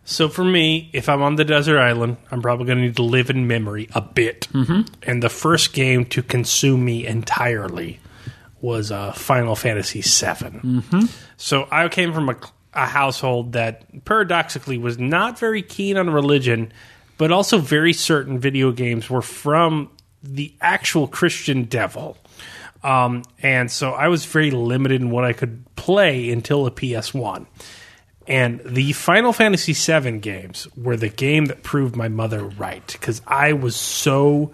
So 0.10 0.30
for 0.30 0.44
me, 0.46 0.90
if 0.94 1.10
I'm 1.10 1.22
on 1.22 1.36
the 1.36 1.44
desert 1.44 1.80
island, 1.80 2.16
I'm 2.32 2.42
probably 2.42 2.66
going 2.66 2.78
to 2.78 2.86
need 2.86 2.96
to 2.96 3.04
live 3.04 3.30
in 3.30 3.46
memory 3.46 3.90
a 3.94 4.00
bit. 4.00 4.48
Mm-hmm. 4.54 4.94
And 5.04 5.22
the 5.22 5.28
first 5.28 5.74
game 5.74 6.06
to 6.06 6.24
consume 6.24 6.86
me 6.86 7.06
entirely 7.06 8.00
was 8.62 8.90
uh, 8.90 9.12
Final 9.12 9.58
Fantasy 9.58 10.00
VII. 10.00 10.60
Mm-hmm. 10.60 11.02
So 11.36 11.68
I 11.70 11.90
came 11.90 12.14
from 12.14 12.30
a, 12.30 12.38
a 12.74 12.86
household 12.86 13.52
that 13.52 14.06
paradoxically 14.06 14.78
was 14.78 14.98
not 14.98 15.38
very 15.40 15.62
keen 15.62 15.98
on 15.98 16.10
religion, 16.10 16.72
but 17.18 17.34
also 17.34 17.58
very 17.58 17.92
certain 17.92 18.40
video 18.40 18.72
games 18.72 19.10
were 19.10 19.22
from 19.22 19.92
the 20.24 20.54
actual 20.62 21.10
Christian 21.10 21.66
devil. 21.66 22.18
Um, 22.82 23.24
and 23.44 23.70
so 23.70 23.92
I 23.92 24.08
was 24.08 24.24
very 24.24 24.52
limited 24.52 25.02
in 25.02 25.12
what 25.12 25.26
I 25.26 25.34
could 25.34 25.66
play 25.76 26.32
until 26.32 26.66
a 26.66 26.72
PS1. 26.72 27.46
And 28.28 28.60
the 28.66 28.92
Final 28.94 29.32
Fantasy 29.32 29.74
VII 29.74 30.20
games 30.20 30.68
were 30.76 30.98
the 30.98 31.10
game 31.10 31.46
that 31.46 31.64
proved 31.64 31.96
my 31.96 32.10
mother 32.10 32.44
right 32.44 32.86
because 32.86 33.22
I 33.26 33.54
was 33.54 33.76
so 33.76 34.52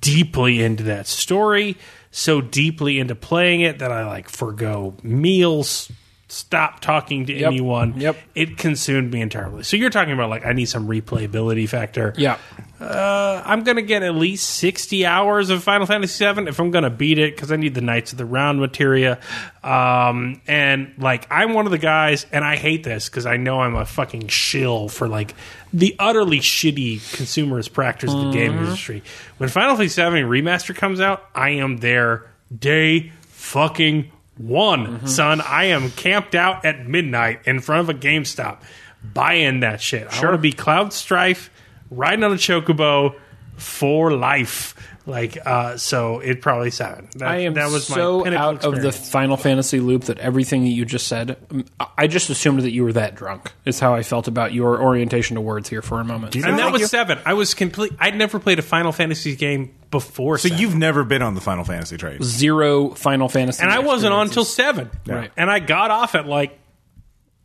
deeply 0.00 0.62
into 0.62 0.84
that 0.84 1.06
story, 1.06 1.76
so 2.10 2.40
deeply 2.40 2.98
into 2.98 3.14
playing 3.14 3.60
it 3.60 3.80
that 3.80 3.92
I 3.92 4.06
like 4.06 4.30
forgo 4.30 4.94
meals, 5.02 5.90
stop 6.34 6.80
talking 6.80 7.26
to 7.26 7.42
anyone. 7.42 7.98
Yep. 7.98 8.16
It 8.34 8.58
consumed 8.58 9.12
me 9.12 9.20
entirely. 9.20 9.62
So 9.62 9.76
you're 9.76 9.90
talking 9.90 10.12
about 10.12 10.30
like 10.30 10.44
I 10.44 10.52
need 10.52 10.66
some 10.66 10.88
replayability 10.88 11.68
factor. 11.68 12.12
Yeah. 12.16 12.38
Uh, 12.80 13.40
I'm 13.46 13.62
going 13.62 13.76
to 13.76 13.82
get 13.82 14.02
at 14.02 14.14
least 14.14 14.50
60 14.50 15.06
hours 15.06 15.48
of 15.48 15.62
Final 15.62 15.86
Fantasy 15.86 16.24
VII 16.24 16.48
if 16.48 16.58
I'm 16.58 16.70
going 16.70 16.84
to 16.84 16.90
beat 16.90 17.18
it 17.18 17.34
because 17.34 17.52
I 17.52 17.56
need 17.56 17.74
the 17.74 17.80
Knights 17.80 18.12
of 18.12 18.18
the 18.18 18.26
Round 18.26 18.60
materia. 18.60 19.20
Um, 19.62 20.42
and 20.46 20.92
like, 20.98 21.26
I'm 21.30 21.54
one 21.54 21.66
of 21.66 21.72
the 21.72 21.78
guys, 21.78 22.26
and 22.32 22.44
I 22.44 22.56
hate 22.56 22.82
this 22.82 23.08
because 23.08 23.26
I 23.26 23.36
know 23.36 23.60
I'm 23.60 23.76
a 23.76 23.86
fucking 23.86 24.28
shill 24.28 24.88
for 24.88 25.08
like 25.08 25.34
the 25.72 25.94
utterly 25.98 26.40
shitty 26.40 26.96
consumerist 26.96 27.72
practice 27.72 28.12
of 28.12 28.20
the 28.20 28.30
game 28.32 28.52
industry. 28.52 29.02
When 29.38 29.48
Final 29.48 29.76
Fantasy 29.76 30.02
VII 30.02 30.22
Remaster 30.22 30.74
comes 30.74 31.00
out, 31.00 31.24
I 31.34 31.50
am 31.50 31.78
there 31.78 32.26
day 32.56 33.12
fucking 33.28 34.10
one, 34.36 34.86
mm-hmm. 34.86 35.06
son. 35.06 35.40
I 35.40 35.64
am 35.64 35.90
camped 35.90 36.34
out 36.34 36.64
at 36.64 36.86
midnight 36.86 37.40
in 37.46 37.60
front 37.60 37.88
of 37.88 37.88
a 37.88 37.98
GameStop 37.98 38.62
buying 39.02 39.60
that 39.60 39.80
shit. 39.80 40.06
I 40.08 40.20
want 40.22 40.34
to 40.34 40.38
be 40.38 40.52
Cloud 40.52 40.92
Strife 40.92 41.50
riding 41.90 42.24
on 42.24 42.32
a 42.32 42.36
chocobo 42.36 43.14
for 43.56 44.12
life. 44.12 44.74
Like, 45.06 45.36
uh, 45.44 45.76
so 45.76 46.20
it 46.20 46.40
probably 46.40 46.70
seven. 46.70 47.08
That, 47.16 47.28
I 47.28 47.36
am 47.40 47.54
that 47.54 47.70
was 47.70 47.86
so 47.86 48.18
my 48.20 48.24
pinnacle 48.24 48.46
out 48.46 48.64
of 48.64 48.80
the. 48.80 48.90
Final 48.90 49.36
Fantasy 49.36 49.78
loop 49.78 50.04
that 50.04 50.18
everything 50.18 50.64
that 50.64 50.70
you 50.70 50.84
just 50.86 51.06
said, 51.08 51.36
I- 51.78 51.86
I 51.98 52.06
just 52.06 52.30
assumed 52.30 52.60
that 52.62 52.70
you 52.72 52.84
were 52.84 52.92
that 52.94 53.14
drunk. 53.14 53.52
Is 53.66 53.78
how 53.80 53.94
I 53.94 54.02
felt 54.02 54.28
about 54.28 54.54
your 54.54 54.80
orientation 54.82 55.34
to 55.34 55.40
words 55.42 55.68
here 55.68 55.82
for 55.82 56.00
a 56.00 56.04
moment. 56.04 56.34
And 56.36 56.58
that 56.58 56.72
was 56.72 56.80
you. 56.82 56.86
seven. 56.86 57.18
I 57.26 57.34
was 57.34 57.52
complete. 57.52 57.92
I'd 58.00 58.16
never 58.16 58.38
played 58.38 58.58
a 58.58 58.62
Final 58.62 58.92
Fantasy 58.92 59.36
game 59.36 59.74
before. 59.90 60.38
So 60.38 60.48
seven. 60.48 60.62
you've 60.62 60.74
never 60.74 61.04
been 61.04 61.20
on 61.22 61.34
the 61.34 61.40
Final 61.42 61.64
Fantasy 61.64 61.98
train. 61.98 62.22
Zero 62.22 62.90
Final 62.90 63.28
Fantasy, 63.28 63.62
and 63.62 63.70
I 63.70 63.80
wasn't 63.80 64.14
on 64.14 64.26
experiences. 64.26 64.58
until 64.58 64.84
seven. 64.86 64.90
Right. 65.06 65.30
And 65.36 65.50
I 65.50 65.58
got 65.58 65.90
off 65.90 66.14
at 66.14 66.26
like 66.26 66.58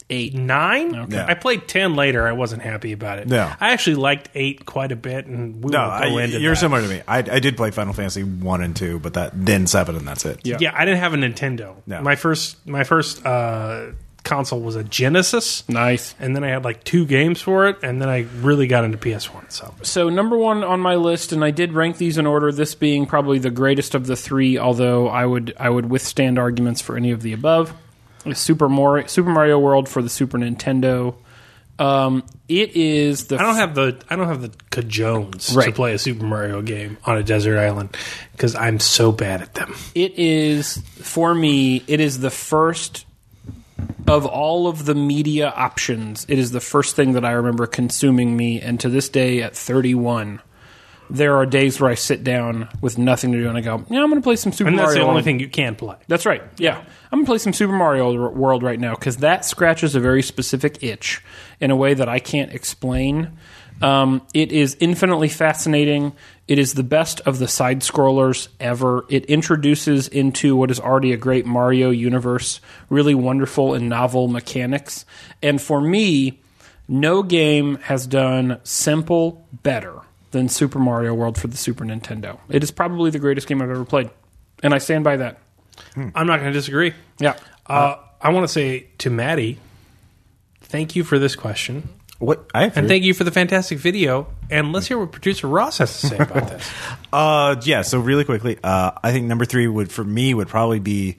eight. 0.10 0.34
nine. 0.34 1.07
Yeah. 1.10 1.26
I 1.28 1.34
played 1.34 1.68
ten 1.68 1.95
later. 1.95 2.28
I 2.28 2.32
wasn't 2.32 2.62
happy 2.62 2.91
about 2.93 3.20
it. 3.20 3.28
Yeah. 3.30 3.55
I 3.60 3.72
actually 3.74 3.95
liked 3.97 4.30
eight 4.36 4.66
quite 4.66 4.91
a 4.91 4.95
bit, 4.95 5.26
and 5.28 5.64
we 5.64 5.72
No, 5.72 5.88
won't 5.88 6.03
go 6.03 6.18
I, 6.18 6.24
into 6.24 6.39
you're 6.39 6.53
that. 6.53 6.60
similar 6.60 6.82
to 6.82 6.88
me. 6.88 7.01
I, 7.07 7.18
I 7.20 7.39
did 7.39 7.55
play 7.57 7.72
Final 7.72 7.93
Fantasy 7.93 8.24
one 8.24 8.62
and 8.62 8.76
two, 8.76 8.99
but 8.99 9.14
that 9.14 9.32
then 9.34 9.68
seven, 9.68 9.95
and 9.95 10.07
that's 10.07 10.26
it. 10.26 10.39
Yeah. 10.43 10.57
Yeah, 10.60 10.72
I 10.76 10.86
didn't 10.86 10.99
have 10.99 11.14
a 11.14 11.18
Nintendo. 11.18 11.76
No. 11.86 12.01
My 12.01 12.16
first, 12.16 12.66
my 12.68 12.84
first 12.84 13.26
uh, 13.26 13.88
console 14.24 14.60
was 14.62 14.76
a 14.76 14.84
Genesis, 14.84 15.68
Nice. 15.70 16.14
and 16.20 16.36
then 16.36 16.43
I 16.43 16.49
had 16.49 16.64
like 16.64 16.84
two 16.84 17.05
games 17.05 17.41
for 17.41 17.68
it, 17.68 17.78
and 17.84 18.01
then 18.01 18.10
I 18.10 18.26
really 18.41 18.68
got 18.68 18.84
into 18.84 18.97
PS 18.97 19.34
One. 19.34 19.49
So 19.49 19.74
So 19.82 20.10
number 20.10 20.38
one 20.38 20.64
on 20.64 20.80
my 20.82 20.95
list, 20.95 21.32
and 21.32 21.43
I 21.43 21.51
did 21.51 21.74
rank 21.74 21.97
these 21.97 22.18
in 22.18 22.26
order. 22.28 22.51
This 22.51 22.76
being 22.76 23.05
probably 23.05 23.39
the 23.39 23.49
greatest 23.49 23.95
of 23.95 24.05
the 24.07 24.16
three, 24.16 24.57
although 24.57 25.07
I 25.07 25.26
would 25.26 25.55
I 25.60 25.70
would 25.70 25.89
withstand 25.89 26.38
arguments 26.38 26.82
for 26.82 26.97
any 26.97 27.12
of 27.12 27.22
the 27.22 27.34
above. 27.34 27.74
Super 28.34 28.70
Mario, 28.70 29.07
Super 29.07 29.30
Mario 29.30 29.59
World 29.59 29.88
for 29.89 30.01
the 30.01 30.09
Super 30.09 30.38
Nintendo. 30.38 31.15
Um, 31.78 32.26
it 32.49 32.76
is 32.76 33.28
the 33.28 33.38
I 33.39 33.41
don't 33.43 33.55
have 33.55 33.74
the 33.74 34.01
I 34.09 34.17
don't 34.17 34.28
have 34.28 34.41
the 34.41 34.49
cajones 34.70 35.53
to 35.63 35.72
play 35.72 35.93
a 35.93 35.97
Super 35.97 36.26
Mario 36.26 36.61
game 36.61 36.97
on 37.05 37.17
a 37.17 37.24
desert 37.24 37.57
island 37.57 37.95
because 38.34 38.53
I'm 38.55 38.80
so 38.80 39.13
bad 39.13 39.41
at 39.41 39.53
them. 39.53 39.74
it 39.95 40.20
is 40.20 40.78
for 41.01 41.34
me 41.34 41.82
it 41.88 42.01
is 42.01 42.20
the 42.20 42.30
first 42.30 43.05
of 44.09 44.26
all 44.26 44.67
of 44.67 44.86
the 44.86 44.95
media 44.95 45.49
options 45.55 46.26
it 46.28 46.38
is 46.38 46.51
the 46.51 46.59
first 46.59 46.95
thing 46.97 47.13
that 47.13 47.24
i 47.24 47.32
remember 47.32 47.65
consuming 47.67 48.36
me 48.36 48.59
and 48.59 48.80
to 48.80 48.89
this 48.89 49.07
day 49.07 49.41
at 49.41 49.55
31 49.55 50.41
there 51.10 51.38
are 51.38 51.45
days 51.45 51.80
where 51.80 51.89
i 51.89 51.95
sit 51.95 52.24
down 52.24 52.68
with 52.82 52.97
nothing 52.97 53.32
to 53.32 53.38
do 53.38 53.49
and 53.49 53.57
i 53.57 53.62
go 53.62 53.84
yeah 53.89 54.01
i'm 54.01 54.10
going 54.10 54.16
to 54.16 54.22
play 54.22 54.36
some 54.36 54.51
super 54.51 54.70
Mario." 54.70 54.80
And 54.80 54.80
that's 54.80 54.95
mario 54.95 55.03
the 55.03 55.07
only 55.07 55.14
World." 55.16 55.26
thing 55.26 55.39
you 55.39 55.49
can 55.49 55.76
play. 55.76 55.95
that's 56.07 56.26
right 56.26 56.43
yeah 56.57 56.78
i'm 57.12 57.20
going 57.20 57.26
to 57.26 57.30
play 57.30 57.38
some 57.38 57.53
super 57.53 57.74
mario 57.74 58.30
world 58.32 58.64
right 58.64 58.80
now 58.80 58.95
because 58.95 59.18
that 59.18 59.45
scratches 59.45 59.95
a 59.95 59.99
very 59.99 60.22
specific 60.22 60.84
itch 60.84 61.22
in 61.60 61.72
a 61.72 61.76
way 61.76 61.93
that 61.93 62.10
i 62.10 62.20
can't 62.20 62.51
explain 62.53 63.38
um, 63.82 64.22
it 64.34 64.51
is 64.51 64.76
infinitely 64.80 65.30
fascinating. 65.30 66.14
It 66.47 66.60
is 66.60 66.74
the 66.74 66.84
best 66.84 67.22
of 67.22 67.39
the 67.39 67.47
side 67.47 67.80
scrollers 67.82 68.49
ever. 68.60 69.05
It 69.10 69.26
introduces 69.26 70.07
into 70.07 70.55
what 70.55 70.72
is 70.72 70.80
already 70.80 71.14
a 71.14 71.18
great 71.18 71.45
Mario 71.45 71.89
universe 71.89 72.60
really 72.89 73.16
wonderful 73.16 73.74
and 73.74 73.88
novel 73.88 74.28
mechanics. 74.28 75.05
And 75.41 75.62
for 75.62 75.80
me, 75.80 76.41
no 76.88 77.24
game 77.24 77.76
has 77.84 78.07
done 78.07 78.60
simple 78.64 79.47
better 79.64 79.98
than 80.32 80.49
Super 80.49 80.80
Mario 80.80 81.13
World 81.13 81.38
for 81.38 81.47
the 81.47 81.57
Super 81.57 81.84
Nintendo. 81.86 82.39
It 82.49 82.63
is 82.63 82.71
probably 82.71 83.11
the 83.11 83.19
greatest 83.19 83.47
game 83.47 83.61
I've 83.61 83.69
ever 83.69 83.86
played. 83.86 84.09
And 84.61 84.73
I 84.73 84.77
stand 84.77 85.03
by 85.03 85.17
that. 85.17 85.39
I'm 85.95 86.27
not 86.27 86.39
going 86.39 86.51
to 86.51 86.51
disagree. 86.51 86.93
Yeah. 87.19 87.38
Uh, 87.65 87.95
I 88.21 88.32
want 88.32 88.43
to 88.45 88.51
say 88.51 88.88
to 88.99 89.09
Maddy, 89.09 89.59
thank 90.61 90.95
you 90.95 91.03
for 91.03 91.17
this 91.19 91.36
question. 91.36 91.88
What 92.19 92.49
I 92.53 92.65
And 92.65 92.89
thank 92.89 93.05
you 93.05 93.13
for 93.13 93.23
the 93.23 93.32
fantastic 93.32 93.77
video. 93.77 94.27
And 94.49 94.73
let's 94.73 94.88
hear 94.88 94.99
what 94.99 95.13
producer 95.13 95.47
Ross 95.47 95.77
has 95.77 96.01
to 96.01 96.07
say 96.07 96.17
about 96.17 96.49
this. 96.49 96.69
Uh, 97.13 97.55
yeah. 97.63 97.82
So 97.82 97.99
really 97.99 98.25
quickly, 98.25 98.57
uh, 98.61 98.91
I 99.01 99.13
think 99.13 99.27
number 99.27 99.45
three 99.45 99.67
would 99.67 99.89
for 99.89 100.03
me 100.03 100.34
would 100.34 100.49
probably 100.49 100.80
be 100.80 101.15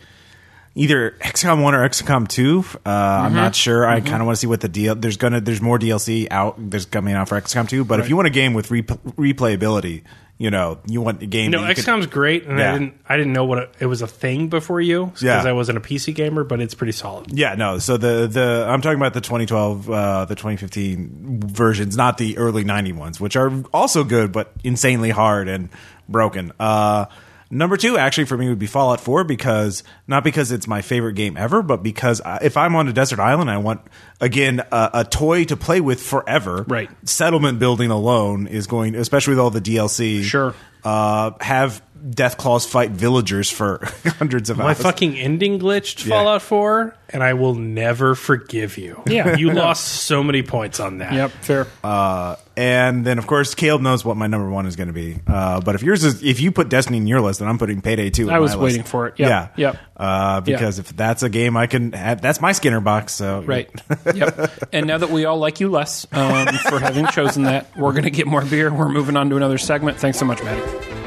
either 0.75 1.13
XCOM 1.21 1.63
one 1.63 1.75
or 1.75 1.89
XCOM 1.89 2.29
two. 2.29 2.65
Uh, 2.87 2.91
I'm 2.91 3.35
not 3.35 3.55
sure. 3.55 3.87
I 3.87 4.01
kind 4.01 4.21
of 4.23 4.27
want 4.27 4.37
to 4.37 4.41
see 4.41 4.47
what 4.47 4.61
the 4.61 4.69
deal. 4.69 4.95
There's 4.95 5.17
gonna 5.17 5.41
there's 5.41 5.61
more 5.61 5.79
DLC 5.79 6.29
out. 6.31 6.55
There's 6.59 6.87
coming 6.87 7.15
out 7.15 7.29
for 7.29 7.41
XCOM 7.41 7.69
two. 7.69 7.85
But 7.85 8.01
if 8.01 8.09
you 8.09 8.17
want 8.17 8.29
a 8.29 8.31
game 8.31 8.55
with 8.55 8.71
re- 8.71 8.83
replayability, 8.83 10.03
you 10.39 10.51
know, 10.51 10.79
you 10.87 11.03
want 11.03 11.23
a 11.23 11.27
game. 11.27 11.51
No, 11.51 11.61
you 11.69 11.75
could- 11.75 11.85
XCOM's 11.85 12.07
great, 12.07 12.47
and 12.47 12.59
Yeah. 12.59 12.71
I 12.71 12.79
didn't 12.79 12.95
I 13.11 13.17
didn't 13.19 13.33
know 13.35 13.45
what 13.45 13.59
it, 13.59 13.75
it 13.81 13.87
was 13.87 14.01
a 14.01 14.07
thing 14.07 14.49
before 14.49 14.81
you 14.81 15.07
because 15.07 15.23
Yeah. 15.23 15.43
I 15.45 15.53
wasn't 15.53 15.77
a 15.79 15.81
PC 15.83 16.15
gamer, 16.15 16.45
but 16.45 16.61
it's 16.61 16.75
pretty 16.75 16.93
solid. 16.93 17.27
Yeah, 17.37 17.55
no. 17.57 17.79
So 17.79 17.97
the 17.97 18.27
the 18.27 18.65
I'm 18.69 18.81
talking 18.81 18.99
about 18.99 19.13
the 19.15 19.21
2012, 19.21 19.91
uh, 19.91 20.25
the 20.25 20.35
2015 20.35 21.41
versions, 21.47 21.97
not 21.97 22.17
the 22.17 22.39
early 22.39 22.65
90 22.65 22.93
ones, 22.93 23.21
which 23.21 23.37
are 23.37 23.53
also 23.75 24.03
good 24.05 24.33
but 24.33 24.53
insanely 24.65 25.11
hard 25.11 25.49
and 25.49 25.69
broken. 26.09 26.53
Uh, 26.59 27.05
number 27.51 27.77
two, 27.77 27.99
actually, 27.99 28.25
for 28.25 28.37
me 28.37 28.49
would 28.49 28.59
be 28.59 28.67
Fallout 28.67 29.01
4 29.01 29.25
because 29.25 29.83
not 30.07 30.25
because 30.25 30.53
it's 30.53 30.67
my 30.67 30.83
favorite 30.83 31.15
game 31.15 31.37
ever, 31.37 31.63
but 31.63 31.83
because 31.83 32.21
I, 32.21 32.39
if 32.43 32.57
I'm 32.57 32.75
on 32.77 32.89
a 32.89 32.93
desert 32.93 33.19
island, 33.19 33.51
I 33.51 33.59
want 33.59 33.83
again 34.21 34.61
a, 34.73 34.91
a 34.95 35.05
toy 35.05 35.45
to 35.45 35.57
play 35.57 35.81
with 35.81 36.01
forever. 36.01 36.65
Right. 36.67 36.91
Settlement 37.09 37.59
building 37.59 37.91
alone 37.91 38.47
is 38.47 38.67
going, 38.67 38.95
especially 38.95 39.33
with 39.33 39.41
all 39.41 39.51
the 39.51 39.61
DLC. 39.61 40.23
Sure. 40.23 40.55
Uh, 40.83 41.33
have 41.41 41.83
Death 42.09 42.37
Claws 42.39 42.65
fight 42.67 42.91
villagers 42.91 43.51
for 43.51 43.81
hundreds 44.07 44.49
of 44.51 44.59
My 44.59 44.65
hours. 44.65 44.79
My 44.79 44.83
fucking 44.85 45.17
ending 45.19 45.59
glitched 45.59 46.05
Yeah. 46.07 46.17
Fallout 46.17 46.43
4, 46.43 46.97
and 47.11 47.23
I 47.23 47.35
will 47.35 47.55
never 47.55 48.15
forgive 48.15 48.79
you. 48.79 49.03
Yeah. 49.07 49.37
you 49.37 49.53
lost 49.53 49.85
so 50.05 50.23
many 50.23 50.43
points 50.43 50.81
on 50.81 50.99
that. 50.99 51.13
Yep, 51.13 51.31
fair. 51.31 51.67
Uh, 51.85 52.37
and 52.57 53.05
then 53.07 53.19
of 53.19 53.27
course 53.27 53.55
Caleb 53.55 53.81
knows 53.83 54.05
what 54.05 54.17
my 54.17 54.27
number 54.27 54.49
one 54.51 54.67
is 54.67 54.77
going 54.77 54.89
to 54.89 54.93
be. 54.93 55.19
Uh, 55.27 55.61
but 55.61 55.75
if 55.75 55.83
yours 55.83 56.05
is, 56.05 56.23
if 56.23 56.41
you 56.41 56.53
put 56.53 56.69
Destiny 56.69 56.99
in 56.99 57.07
your 57.07 57.21
list, 57.21 57.39
then 57.41 57.49
I'm 57.49 57.59
putting 57.59 57.81
Payday 57.81 58.11
two. 58.11 58.31
I 58.31 58.39
was 58.39 58.55
my 58.55 58.63
list. 58.63 58.77
waiting 58.77 58.85
for 58.85 59.07
it. 59.09 59.15
Yep. 59.19 59.29
Yeah, 59.29 59.49
Yep. 59.57 59.77
Uh, 59.97 60.41
because 60.41 60.79
if 60.79 60.95
that's 60.97 61.23
a 61.23 61.29
game 61.29 61.57
I 61.57 61.67
can, 61.67 61.93
have, 61.93 62.21
that's 62.21 62.41
my 62.41 62.53
Skinner 62.53 62.81
box. 62.81 63.15
So 63.15 63.43
Right. 63.43 63.71
yep. 64.15 64.53
And 64.73 64.87
now 64.87 64.99
that 64.99 65.11
we 65.11 65.25
all 65.25 65.39
like 65.39 65.61
you 65.61 65.71
less 65.71 66.07
um, 66.13 66.47
for 66.69 66.79
having 66.81 67.07
chosen 67.09 67.45
that, 67.45 67.77
we're 67.77 67.93
going 67.93 68.05
to 68.05 68.11
get 68.11 68.27
more 68.27 68.45
beer. 68.45 68.73
We're 68.73 68.89
moving 68.89 69.17
on 69.17 69.31
to 69.31 69.37
another 69.37 69.59
segment. 69.59 69.99
Thanks 69.99 70.19
so 70.19 70.25
much, 70.27 70.43
Maddy. 70.43 71.00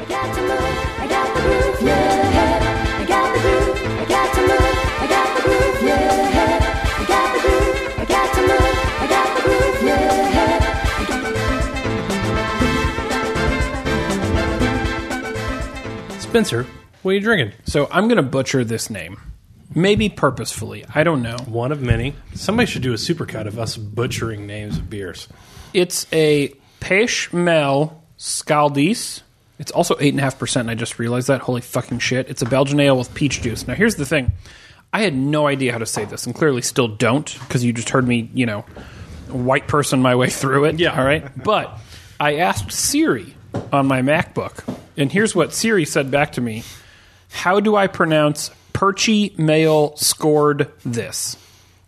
Spencer, 16.34 16.66
what 17.02 17.12
are 17.12 17.14
you 17.14 17.20
drinking? 17.20 17.52
So 17.64 17.86
I'm 17.92 18.08
going 18.08 18.16
to 18.16 18.22
butcher 18.24 18.64
this 18.64 18.90
name. 18.90 19.20
Maybe 19.72 20.08
purposefully. 20.08 20.84
I 20.92 21.04
don't 21.04 21.22
know. 21.22 21.36
One 21.46 21.70
of 21.70 21.80
many. 21.80 22.16
Somebody 22.34 22.66
should 22.66 22.82
do 22.82 22.90
a 22.90 22.96
supercut 22.96 23.46
of 23.46 23.56
us 23.56 23.76
butchering 23.76 24.44
names 24.44 24.78
of 24.78 24.90
beers. 24.90 25.28
It's 25.74 26.08
a 26.12 26.48
Pechmel 26.80 27.94
Scaldis. 28.18 29.22
It's 29.60 29.70
also 29.70 29.94
8.5%, 29.94 30.56
and 30.56 30.70
I 30.72 30.74
just 30.74 30.98
realized 30.98 31.28
that. 31.28 31.40
Holy 31.40 31.60
fucking 31.60 32.00
shit. 32.00 32.28
It's 32.28 32.42
a 32.42 32.46
Belgian 32.46 32.80
ale 32.80 32.98
with 32.98 33.14
peach 33.14 33.40
juice. 33.40 33.68
Now, 33.68 33.74
here's 33.74 33.94
the 33.94 34.04
thing 34.04 34.32
I 34.92 35.02
had 35.02 35.14
no 35.14 35.46
idea 35.46 35.70
how 35.70 35.78
to 35.78 35.86
say 35.86 36.04
this, 36.04 36.26
and 36.26 36.34
clearly 36.34 36.62
still 36.62 36.88
don't, 36.88 37.32
because 37.42 37.62
you 37.62 37.72
just 37.72 37.90
heard 37.90 38.08
me, 38.08 38.28
you 38.34 38.46
know, 38.46 38.62
white 39.28 39.68
person 39.68 40.02
my 40.02 40.16
way 40.16 40.30
through 40.30 40.64
it. 40.64 40.80
Yeah. 40.80 40.98
All 40.98 41.06
right. 41.06 41.30
But 41.44 41.78
I 42.18 42.38
asked 42.38 42.72
Siri 42.72 43.36
on 43.72 43.86
my 43.86 44.02
MacBook, 44.02 44.64
and 44.96 45.10
here's 45.10 45.34
what 45.34 45.52
Siri 45.52 45.84
said 45.84 46.10
back 46.10 46.32
to 46.32 46.40
me 46.40 46.64
How 47.30 47.60
do 47.60 47.76
I 47.76 47.86
pronounce 47.86 48.50
Perchy 48.72 49.36
Mail 49.38 49.96
scored 49.96 50.70
this? 50.84 51.36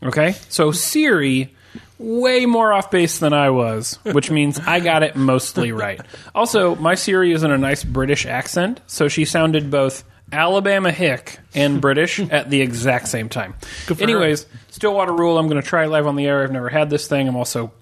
Okay. 0.02 0.32
So 0.48 0.72
Siri, 0.72 1.54
way 1.98 2.46
more 2.46 2.72
off 2.72 2.90
base 2.90 3.18
than 3.18 3.32
I 3.32 3.50
was, 3.50 3.98
which 4.04 4.30
means 4.30 4.58
I 4.60 4.80
got 4.80 5.02
it 5.02 5.16
mostly 5.16 5.72
right. 5.72 6.00
Also, 6.34 6.74
my 6.76 6.94
Siri 6.94 7.32
is 7.32 7.42
in 7.42 7.50
a 7.50 7.58
nice 7.58 7.84
British 7.84 8.26
accent, 8.26 8.80
so 8.86 9.08
she 9.08 9.24
sounded 9.24 9.70
both 9.70 10.04
Alabama 10.32 10.90
hick 10.90 11.38
and 11.54 11.80
British 11.80 12.18
at 12.30 12.50
the 12.50 12.60
exact 12.60 13.08
same 13.08 13.28
time. 13.28 13.54
Anyways, 14.02 14.46
Stillwater 14.70 15.12
Rule. 15.12 15.38
I'm 15.38 15.48
going 15.48 15.62
to 15.62 15.66
try 15.66 15.86
live 15.86 16.06
on 16.06 16.16
the 16.16 16.26
air. 16.26 16.42
I've 16.42 16.52
never 16.52 16.68
had 16.68 16.90
this 16.90 17.06
thing. 17.06 17.28
I'm 17.28 17.36
also, 17.36 17.72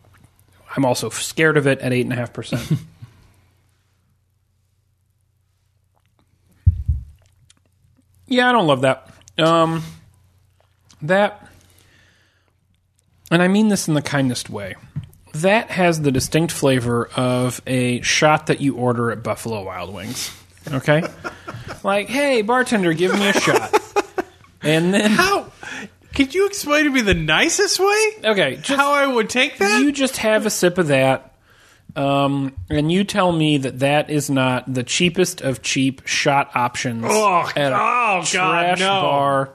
I'm 0.77 0.85
also 0.85 1.09
scared 1.11 1.57
of 1.57 1.67
it 1.67 1.81
at 1.81 1.93
eight 1.93 2.03
and 2.05 2.13
a 2.13 2.17
half 2.17 2.33
percent. 2.33 2.73
Yeah, 8.35 8.49
I 8.49 8.53
don't 8.53 8.67
love 8.67 8.81
that. 8.83 9.09
Um, 9.39 9.83
that, 11.03 11.49
and 13.31 13.43
I 13.43 13.49
mean 13.49 13.69
this 13.69 13.89
in 13.89 13.95
the 13.95 14.03
kindest 14.03 14.51
way. 14.51 14.75
That 15.35 15.71
has 15.71 16.01
the 16.03 16.13
distinct 16.13 16.53
flavor 16.53 17.09
of 17.17 17.61
a 17.67 18.01
shot 18.03 18.47
that 18.47 18.61
you 18.61 18.77
order 18.77 19.11
at 19.11 19.23
Buffalo 19.23 19.65
Wild 19.65 19.93
Wings. 19.93 20.31
Okay, 20.71 21.03
like, 21.85 22.09
hey, 22.09 22.43
bartender, 22.43 22.93
give 22.93 23.13
me 23.13 23.29
a 23.29 23.33
shot. 23.33 23.81
And 24.63 24.95
then 24.95 25.11
How? 25.11 25.53
Could 26.15 26.35
you 26.35 26.47
explain 26.47 26.85
to 26.85 26.91
me 26.91 27.01
the 27.03 27.13
nicest 27.15 27.79
way? 27.81 28.11
okay, 28.25 28.57
just 28.57 28.81
How 28.81 28.93
I 28.93 29.07
would 29.07 29.29
take 29.29 29.59
that? 29.59 29.81
you 29.83 29.93
just 29.93 30.17
have 30.19 30.47
a 30.47 30.51
sip 30.51 30.79
of 30.79 30.87
that, 30.87 31.34
um, 31.97 32.55
and 32.71 32.91
you 32.91 33.05
tell 33.05 33.31
me 33.33 33.59
that 33.59 33.79
that 33.81 34.11
is 34.11 34.29
not 34.31 34.73
the 34.73 34.83
cheapest 34.83 35.41
of 35.41 35.63
cheap 35.63 36.03
shot 36.07 36.51
options 36.55 37.05
Oh, 37.07 37.49
at 37.57 37.73
a 37.73 37.77
oh, 37.77 37.79
God, 37.79 38.27
trash 38.27 38.81
no. 38.81 38.87
bar. 38.87 39.51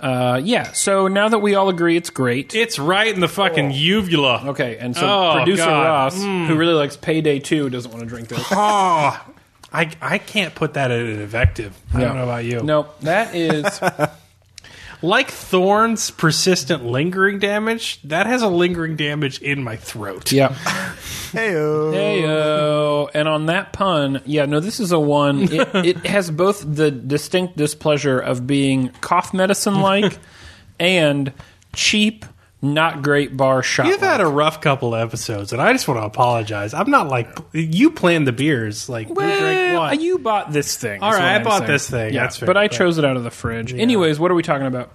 Uh, 0.00 0.40
yeah. 0.44 0.70
So 0.72 1.08
now 1.08 1.28
that 1.28 1.40
we 1.40 1.56
all 1.56 1.68
agree 1.68 1.96
it's 1.96 2.10
great. 2.10 2.54
it's 2.54 2.78
right 2.78 3.12
in 3.12 3.20
the 3.20 3.26
fucking 3.28 3.72
uvula. 3.72 4.44
Okay, 4.50 4.78
and 4.78 4.94
so 4.96 5.02
Oh, 5.04 5.32
producer 5.34 5.64
God. 5.64 5.84
Ross, 5.84 6.16
who 6.22 6.54
really 6.54 6.74
likes 6.74 6.96
Payday 6.96 7.40
2, 7.40 7.68
doesn't 7.70 7.90
want 7.90 8.04
to 8.04 8.08
drink 8.08 8.28
this. 8.28 8.38
Oh, 8.52 9.20
I 9.72 9.90
I 10.00 10.18
can't 10.18 10.54
put 10.54 10.74
that 10.74 10.92
in 10.92 11.00
an 11.06 11.20
invective. 11.20 11.76
I 11.92 12.00
don't 12.00 12.14
know 12.16 12.22
about 12.22 12.44
you. 12.44 12.62
No, 12.62 12.86
that 13.00 13.34
is 13.34 13.64
Like 15.00 15.30
thorns, 15.30 16.10
persistent 16.10 16.84
lingering 16.84 17.38
damage. 17.38 18.00
That 18.02 18.26
has 18.26 18.42
a 18.42 18.48
lingering 18.48 18.96
damage 18.96 19.40
in 19.40 19.62
my 19.62 19.76
throat. 19.76 20.32
yeah. 20.32 20.48
Heyo. 21.32 21.92
Heyo. 21.92 23.10
And 23.14 23.28
on 23.28 23.46
that 23.46 23.72
pun, 23.72 24.22
yeah, 24.24 24.46
no, 24.46 24.60
this 24.60 24.80
is 24.80 24.92
a 24.92 24.98
one. 24.98 25.42
It, 25.52 25.68
it 25.74 26.06
has 26.06 26.30
both 26.30 26.64
the 26.66 26.90
distinct 26.90 27.56
displeasure 27.56 28.18
of 28.18 28.46
being 28.46 28.88
cough 29.00 29.32
medicine 29.34 29.80
like 29.80 30.18
and 30.80 31.32
cheap, 31.74 32.24
not 32.60 33.02
great 33.02 33.36
bar 33.36 33.62
shot. 33.62 33.86
You've 33.86 34.00
had 34.00 34.20
a 34.20 34.26
rough 34.26 34.60
couple 34.60 34.94
of 34.94 35.00
episodes, 35.06 35.52
and 35.52 35.62
I 35.62 35.72
just 35.72 35.86
want 35.86 36.00
to 36.00 36.04
apologize. 36.04 36.74
I'm 36.74 36.90
not 36.90 37.08
like 37.08 37.28
you 37.52 37.90
planned 37.90 38.26
the 38.26 38.32
beers. 38.32 38.88
Like 38.88 39.08
you 39.08 39.14
drank 39.14 39.78
well, 39.78 39.94
you 39.94 40.18
bought 40.18 40.52
this 40.52 40.76
thing. 40.76 41.02
All 41.02 41.12
right, 41.12 41.36
I 41.36 41.42
bought 41.44 41.58
saying. 41.60 41.70
this 41.70 41.88
thing. 41.90 42.14
Yeah, 42.14 42.22
That's 42.24 42.38
fair, 42.38 42.46
but 42.46 42.56
I 42.56 42.66
but- 42.68 42.76
chose 42.76 42.98
it 42.98 43.04
out 43.04 43.16
of 43.16 43.24
the 43.24 43.30
fridge. 43.30 43.72
Anyways, 43.74 44.18
what 44.18 44.30
are 44.30 44.34
we 44.34 44.42
talking 44.42 44.66
about? 44.66 44.92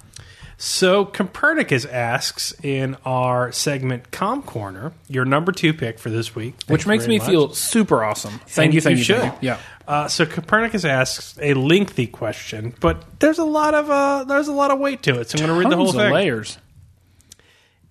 So 0.57 1.03
Copernicus 1.05 1.83
asks 1.85 2.53
in 2.63 2.95
our 3.05 3.51
segment 3.51 4.11
"Com 4.11 4.43
Corner" 4.43 4.93
your 5.09 5.25
number 5.25 5.51
two 5.51 5.73
pick 5.73 5.99
for 5.99 6.09
this 6.09 6.35
week, 6.35 6.53
Which 6.67 6.83
Thank 6.83 6.87
makes 6.87 7.07
me 7.07 7.17
much. 7.17 7.27
feel 7.27 7.53
super 7.53 8.03
awesome. 8.03 8.39
Thank 8.47 8.65
And 8.67 8.73
you, 8.75 8.81
thank 8.81 8.97
you, 8.99 9.03
should. 9.03 9.19
thank 9.19 9.41
you. 9.41 9.49
Yeah. 9.49 9.57
Uh, 9.87 10.07
so 10.07 10.25
Copernicus 10.25 10.85
asks 10.85 11.37
a 11.41 11.53
lengthy 11.55 12.07
question, 12.07 12.73
but 12.79 13.03
there's 13.19 13.39
a 13.39 13.43
lot 13.43 13.73
of 13.73 13.89
uh, 13.89 14.23
there's 14.25 14.47
a 14.47 14.53
lot 14.53 14.69
of 14.71 14.79
weight 14.79 15.01
to 15.03 15.19
it. 15.19 15.29
So 15.29 15.37
I'm 15.39 15.47
going 15.47 15.59
to 15.59 15.59
read 15.65 15.71
the 15.71 15.75
whole 15.77 15.89
of 15.89 15.95
thing. 15.95 16.13
layers. 16.13 16.57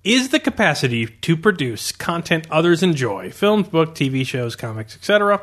Is 0.04 0.30
the 0.30 0.40
capacity 0.40 1.06
to 1.06 1.36
produce 1.36 1.92
content 1.92 2.46
others 2.50 2.82
enjoy 2.82 3.30
films 3.30 3.68
book 3.68 3.94
tv 3.94 4.26
shows 4.26 4.56
comics 4.56 4.96
etc 4.96 5.40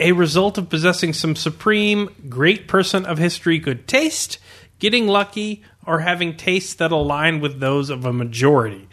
a 0.00 0.12
result 0.12 0.58
of 0.58 0.68
possessing 0.68 1.12
some 1.12 1.34
supreme 1.34 2.08
great 2.28 2.68
person 2.68 3.04
of 3.06 3.18
history 3.18 3.58
good 3.58 3.86
taste 3.86 4.38
getting 4.78 5.06
lucky 5.06 5.62
or 5.88 6.00
having 6.00 6.36
tastes 6.36 6.74
that 6.74 6.92
align 6.92 7.40
with 7.40 7.60
those 7.60 7.90
of 7.90 8.04
a 8.04 8.12
majority? 8.12 8.88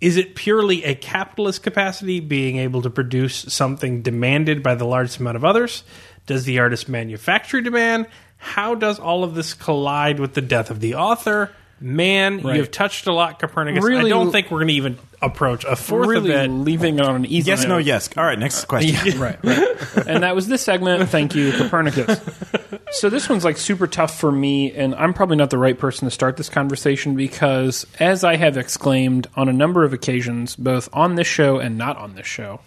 Is 0.00 0.16
it 0.16 0.34
purely 0.34 0.84
a 0.84 0.94
capitalist 0.94 1.62
capacity 1.62 2.20
being 2.20 2.56
able 2.56 2.82
to 2.82 2.90
produce 2.90 3.34
something 3.34 4.02
demanded 4.02 4.62
by 4.62 4.74
the 4.74 4.86
largest 4.86 5.18
amount 5.18 5.36
of 5.36 5.44
others? 5.44 5.82
Does 6.26 6.44
the 6.44 6.58
artist 6.58 6.88
manufacture 6.88 7.60
demand? 7.60 8.06
How 8.36 8.74
does 8.74 8.98
all 8.98 9.24
of 9.24 9.34
this 9.34 9.52
collide 9.52 10.20
with 10.20 10.34
the 10.34 10.42
death 10.42 10.70
of 10.70 10.80
the 10.80 10.94
author 10.94 11.54
man 11.80 12.40
Right. 12.40 12.56
you've 12.56 12.70
touched 12.70 13.06
a 13.06 13.12
lot 13.12 13.38
copernicus 13.38 13.84
i 13.84 14.08
don't 14.08 14.30
think 14.32 14.50
we're 14.50 14.58
going 14.58 14.68
to 14.68 14.74
even 14.74 14.98
approach 15.22 15.64
a 15.64 15.76
fourth 15.76 16.08
really 16.08 16.32
of 16.32 16.40
it 16.44 16.48
leaving 16.48 16.98
it 16.98 17.04
on 17.04 17.16
an 17.16 17.26
easy 17.26 17.50
Yes, 17.50 17.62
note. 17.62 17.68
no, 17.68 17.78
yes. 17.78 18.08
All 18.16 18.24
right, 18.24 18.38
next 18.38 18.64
question. 18.66 19.18
right, 19.20 19.38
right. 19.44 19.76
and 20.06 20.22
that 20.22 20.34
was 20.34 20.46
this 20.48 20.62
segment. 20.62 21.08
Thank 21.10 21.34
you, 21.34 21.52
Copernicus. 21.52 22.20
So 22.92 23.08
this 23.08 23.28
one's 23.28 23.44
like 23.44 23.56
super 23.56 23.86
tough 23.86 24.18
for 24.18 24.32
me, 24.32 24.72
and 24.72 24.96
I'm 24.96 25.14
probably 25.14 25.36
not 25.36 25.50
the 25.50 25.58
right 25.58 25.78
person 25.78 26.06
to 26.08 26.10
start 26.10 26.36
this 26.36 26.48
conversation 26.48 27.14
because, 27.14 27.86
as 28.00 28.24
I 28.24 28.34
have 28.34 28.56
exclaimed 28.56 29.28
on 29.36 29.48
a 29.48 29.52
number 29.52 29.84
of 29.84 29.92
occasions, 29.92 30.56
both 30.56 30.88
on 30.92 31.14
this 31.14 31.28
show 31.28 31.58
and 31.58 31.78
not 31.78 31.96
on 31.98 32.16
this 32.16 32.26
show, 32.26 32.60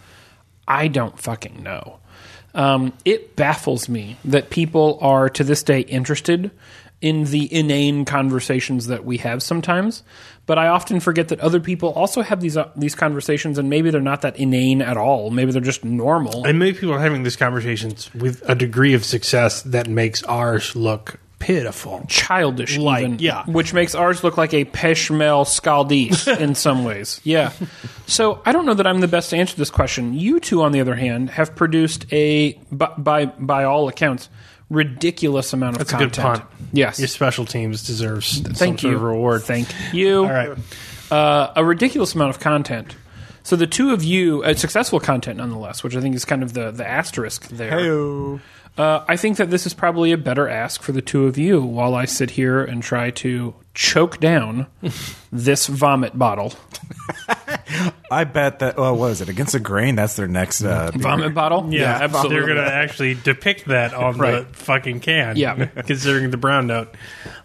I 0.65 0.87
don't 0.87 1.19
fucking 1.19 1.61
know. 1.61 1.99
Um, 2.55 2.93
it 3.03 3.35
baffles 3.35 3.89
me 3.89 4.15
that 4.23 4.49
people 4.49 4.97
are 5.01 5.27
to 5.29 5.43
this 5.43 5.61
day 5.61 5.81
interested 5.81 6.51
in 7.03 7.25
the 7.25 7.53
inane 7.53 8.05
conversations 8.05 8.87
that 8.87 9.03
we 9.03 9.17
have 9.17 9.43
sometimes. 9.43 10.03
But 10.45 10.57
I 10.57 10.67
often 10.69 11.01
forget 11.01 11.27
that 11.27 11.39
other 11.41 11.59
people 11.59 11.89
also 11.89 12.21
have 12.21 12.39
these 12.39 12.55
uh, 12.57 12.69
these 12.77 12.95
conversations, 12.95 13.57
and 13.57 13.69
maybe 13.69 13.91
they're 13.91 14.01
not 14.01 14.21
that 14.21 14.37
inane 14.37 14.81
at 14.81 14.95
all. 14.97 15.29
Maybe 15.29 15.51
they're 15.51 15.61
just 15.61 15.83
normal. 15.83 16.45
and 16.45 16.57
many 16.57 16.71
people 16.73 16.93
are 16.93 16.99
having 16.99 17.23
these 17.23 17.35
conversations 17.35 18.13
with 18.15 18.41
a 18.49 18.55
degree 18.55 18.93
of 18.93 19.03
success 19.05 19.61
that 19.63 19.87
makes 19.87 20.23
ours 20.23 20.75
look 20.75 21.19
pitiful 21.39 22.05
childish, 22.07 22.77
Like, 22.77 23.03
even, 23.03 23.19
yeah. 23.19 23.43
which 23.47 23.73
makes 23.73 23.95
ours 23.95 24.23
look 24.23 24.37
like 24.37 24.53
a 24.53 24.63
peshmel 24.63 25.45
scaldis 25.45 26.25
in 26.39 26.55
some 26.55 26.85
ways. 26.85 27.19
Yeah. 27.25 27.51
So 28.07 28.41
I 28.45 28.53
don't 28.53 28.65
know 28.65 28.75
that 28.75 28.87
I'm 28.87 29.01
the 29.01 29.09
best 29.09 29.31
to 29.31 29.35
answer 29.37 29.57
this 29.57 29.69
question. 29.69 30.13
You 30.13 30.39
two, 30.39 30.61
on 30.61 30.71
the 30.71 30.79
other 30.79 30.95
hand, 30.95 31.29
have 31.31 31.53
produced 31.53 32.05
a 32.13 32.53
by 32.71 32.93
by, 32.97 33.25
by 33.25 33.63
all 33.65 33.89
accounts 33.89 34.29
ridiculous 34.73 35.53
amount 35.53 35.75
of 35.75 35.79
That's 35.79 35.93
a 35.93 35.97
good 35.97 36.13
content. 36.13 36.41
punt. 36.49 36.69
Yes. 36.73 36.99
your 36.99 37.07
special 37.07 37.45
teams 37.45 37.83
deserves 37.85 38.27
some 38.41 38.53
Thank 38.53 38.81
sort 38.81 38.91
you. 38.91 38.95
of 38.97 39.03
reward 39.03 39.43
Thank 39.43 39.67
you. 39.93 40.23
all 40.25 40.31
right 40.31 40.57
Uh, 41.11 41.53
a 41.55 41.63
ridiculous 41.63 42.15
amount 42.15 42.31
of 42.31 42.39
content. 42.39 42.95
So 43.43 43.55
the 43.55 43.67
two 43.67 43.91
of 43.91 44.03
you, 44.03 44.41
uh, 44.43 44.53
successful 44.55 44.99
content 44.99 45.37
nonetheless, 45.37 45.83
which 45.83 45.95
I 45.95 46.01
think 46.01 46.15
is 46.15 46.25
kind 46.25 46.41
of 46.43 46.53
the 46.53 46.71
the 46.71 46.87
asterisk 46.87 47.49
there. 47.49 47.71
Heyo. 47.71 48.39
Uh, 48.75 49.03
I 49.07 49.17
think 49.17 49.37
that 49.37 49.51
this 49.51 49.67
is 49.67 49.73
probably 49.75 50.11
a 50.13 50.17
better 50.17 50.47
ask 50.49 50.81
for 50.81 50.93
the 50.93 51.01
two 51.01 51.27
of 51.27 51.37
you 51.37 51.61
while 51.61 51.93
I 51.93 52.05
sit 52.05 52.31
here 52.31 52.63
and 52.63 52.81
try 52.81 53.11
to 53.11 53.53
choke 53.75 54.19
down 54.19 54.65
this 55.31 55.67
vomit 55.67 56.17
bottle. 56.17 56.53
I 58.11 58.23
bet 58.25 58.59
that. 58.59 58.77
Well, 58.77 58.95
what 58.95 59.11
is 59.11 59.21
it? 59.21 59.29
Against 59.29 59.53
the 59.53 59.59
grain. 59.59 59.95
That's 59.95 60.15
their 60.15 60.27
next. 60.27 60.63
Uh. 60.63 60.91
Vomit 60.93 61.33
bottle? 61.33 61.67
Yeah, 61.73 61.99
absolutely. 62.01 62.35
They're 62.37 62.45
going 62.55 62.57
to 62.67 62.73
actually 62.73 63.13
depict 63.15 63.65
that 63.65 63.93
on 63.93 64.17
Right. 64.17 64.47
the 64.51 64.57
fucking 64.57 64.99
can. 64.99 65.35
Yeah. 65.37 65.65
considering 65.85 66.31
the 66.31 66.37
brown 66.37 66.67
note. 66.67 66.95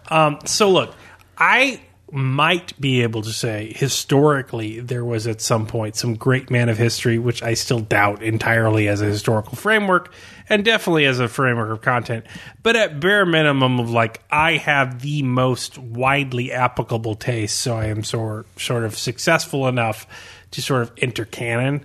Um, 0.09 0.39
so 0.45 0.71
look, 0.71 0.95
I 1.37 1.81
might 2.11 2.79
be 2.81 3.03
able 3.03 3.21
to 3.21 3.33
say 3.33 3.71
historically 3.77 4.81
there 4.81 5.05
was 5.05 5.27
at 5.27 5.43
some 5.43 5.67
point 5.67 5.95
some 5.95 6.15
great 6.15 6.51
man 6.51 6.69
of 6.71 6.79
history, 6.79 7.19
which 7.19 7.43
I 7.43 7.53
still 7.55 7.81
doubt 7.81 8.23
entirely 8.23 8.89
as 8.89 9.03
a 9.03 9.05
historical 9.05 9.57
framework, 9.57 10.13
and 10.49 10.65
definitely 10.65 11.07
as 11.07 11.21
a 11.21 11.29
framework 11.29 11.71
of 11.71 11.83
content. 11.83 12.25
But 12.63 12.77
at 12.77 13.01
bare 13.01 13.27
minimum, 13.27 13.79
of 13.81 13.91
like 13.91 14.23
I 14.31 14.53
have 14.59 15.01
the 15.01 15.23
most 15.23 15.79
widely 15.79 16.53
applicable 16.53 17.15
taste, 17.15 17.59
so 17.61 17.77
I 17.77 17.87
am 17.87 18.05
sort 18.05 18.47
sort 18.61 18.85
of 18.85 18.97
successful 18.97 19.69
enough 19.69 20.07
to 20.53 20.63
sort 20.63 20.83
of 20.83 20.93
enter 20.99 21.25
canon. 21.25 21.85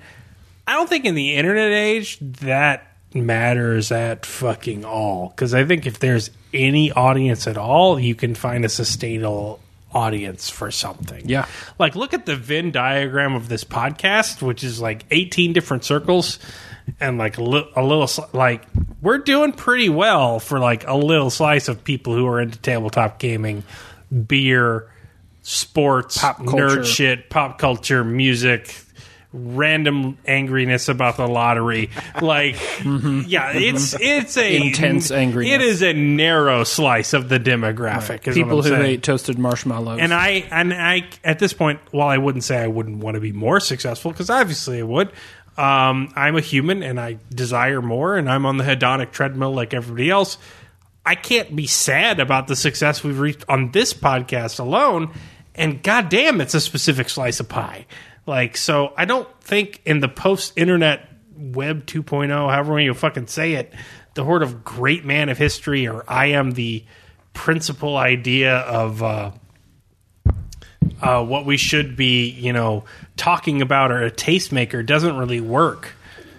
I 0.65 0.73
don't 0.73 0.87
think 0.87 1.05
in 1.05 1.15
the 1.15 1.35
internet 1.35 1.71
age 1.71 2.17
that 2.21 2.93
matters 3.15 3.91
at 3.91 4.25
fucking 4.25 4.85
all. 4.85 5.29
Because 5.29 5.53
I 5.53 5.65
think 5.65 5.85
if 5.85 5.99
there's 5.99 6.29
any 6.53 6.91
audience 6.91 7.47
at 7.47 7.57
all, 7.57 7.99
you 7.99 8.15
can 8.15 8.35
find 8.35 8.65
a 8.65 8.69
sustainable 8.69 9.59
audience 9.93 10.49
for 10.49 10.71
something. 10.71 11.27
Yeah. 11.29 11.45
Like, 11.77 11.95
look 11.95 12.13
at 12.13 12.25
the 12.25 12.35
Venn 12.35 12.71
diagram 12.71 13.35
of 13.35 13.49
this 13.49 13.63
podcast, 13.63 14.41
which 14.41 14.63
is 14.63 14.81
like 14.81 15.05
18 15.11 15.53
different 15.53 15.83
circles. 15.83 16.39
And 16.99 17.17
like 17.17 17.37
a, 17.37 17.43
li- 17.43 17.71
a 17.75 17.83
little, 17.83 18.09
like 18.33 18.63
we're 19.01 19.19
doing 19.19 19.53
pretty 19.53 19.89
well 19.89 20.39
for 20.39 20.59
like 20.59 20.87
a 20.87 20.95
little 20.95 21.29
slice 21.29 21.67
of 21.67 21.83
people 21.83 22.13
who 22.15 22.27
are 22.27 22.39
into 22.41 22.59
tabletop 22.59 23.19
gaming, 23.19 23.63
beer, 24.27 24.89
sports, 25.41 26.17
Pop 26.17 26.39
nerd 26.39 26.85
shit, 26.85 27.29
pop 27.29 27.57
culture, 27.57 28.03
music, 28.03 28.75
random 29.31 30.17
angriness 30.27 30.89
about 30.89 31.17
the 31.17 31.27
lottery. 31.27 31.89
Like, 32.21 32.55
mm-hmm. 32.55 33.21
yeah, 33.27 33.51
it's 33.53 33.95
it's 33.99 34.37
a 34.37 34.53
Mm-hmm. 34.53 34.67
Intense 34.67 35.09
angry. 35.09 35.49
It 35.49 35.61
is 35.61 35.81
a 35.81 35.93
narrow 35.93 36.63
slice 36.63 37.13
of 37.13 37.29
the 37.29 37.39
demographic. 37.39 38.27
what 38.27 38.35
People 38.35 38.61
who 38.61 38.69
saying. 38.69 38.85
ate 38.85 39.03
toasted 39.03 39.39
marshmallows. 39.39 39.99
And 39.99 40.13
I 40.13 40.45
and 40.51 40.73
I 40.73 41.09
at 41.23 41.39
this 41.39 41.53
point, 41.53 41.79
while 41.91 42.09
I 42.09 42.17
wouldn't 42.19 42.43
say 42.43 42.57
I 42.59 42.67
wouldn't 42.67 42.97
want 42.97 43.15
to 43.15 43.21
be 43.21 43.31
more 43.31 43.59
successful, 43.59 44.11
because 44.11 44.29
obviously 44.29 44.79
I 44.79 44.83
would. 44.83 45.11
Um, 45.57 46.11
I'm 46.15 46.35
a 46.35 46.41
human 46.41 46.81
and 46.81 46.99
I 46.99 47.17
desire 47.33 47.81
more, 47.81 48.15
and 48.15 48.29
I'm 48.29 48.45
on 48.45 48.57
the 48.57 48.63
hedonic 48.63 49.11
treadmill 49.11 49.53
like 49.53 49.73
everybody 49.73 50.09
else. 50.09 50.37
I 51.05 51.15
can't 51.15 51.55
be 51.55 51.67
sad 51.67 52.19
about 52.19 52.47
the 52.47 52.55
success 52.55 53.03
we've 53.03 53.19
reached 53.19 53.43
on 53.47 53.71
this 53.71 53.93
podcast 53.93 54.59
alone. 54.59 55.11
And 55.55 55.83
goddamn, 55.83 56.41
it's 56.41 56.53
a 56.53 56.61
specific 56.61 57.09
slice 57.09 57.39
of 57.39 57.49
pie. 57.49 57.85
Like, 58.25 58.57
so 58.57 58.93
I 58.97 59.05
don't 59.05 59.27
think 59.41 59.81
in 59.85 59.99
the 59.99 60.07
post 60.07 60.53
internet 60.55 61.09
web 61.35 61.85
2.0, 61.85 62.29
however 62.29 62.79
you 62.79 62.93
fucking 62.93 63.27
say 63.27 63.53
it, 63.53 63.73
the 64.13 64.23
horde 64.23 64.43
of 64.43 64.63
great 64.63 65.03
man 65.03 65.29
of 65.29 65.37
history, 65.37 65.87
or 65.87 66.03
I 66.07 66.27
am 66.27 66.51
the 66.51 66.85
principal 67.33 67.97
idea 67.97 68.57
of 68.57 69.03
uh, 69.03 69.31
uh, 71.03 71.23
what 71.23 71.45
we 71.45 71.57
should 71.57 71.95
be, 71.95 72.29
you 72.29 72.53
know, 72.53 72.85
talking 73.17 73.61
about 73.61 73.91
or 73.91 74.03
a 74.03 74.11
tastemaker 74.11 74.85
doesn't 74.85 75.17
really 75.17 75.41
work. 75.41 75.93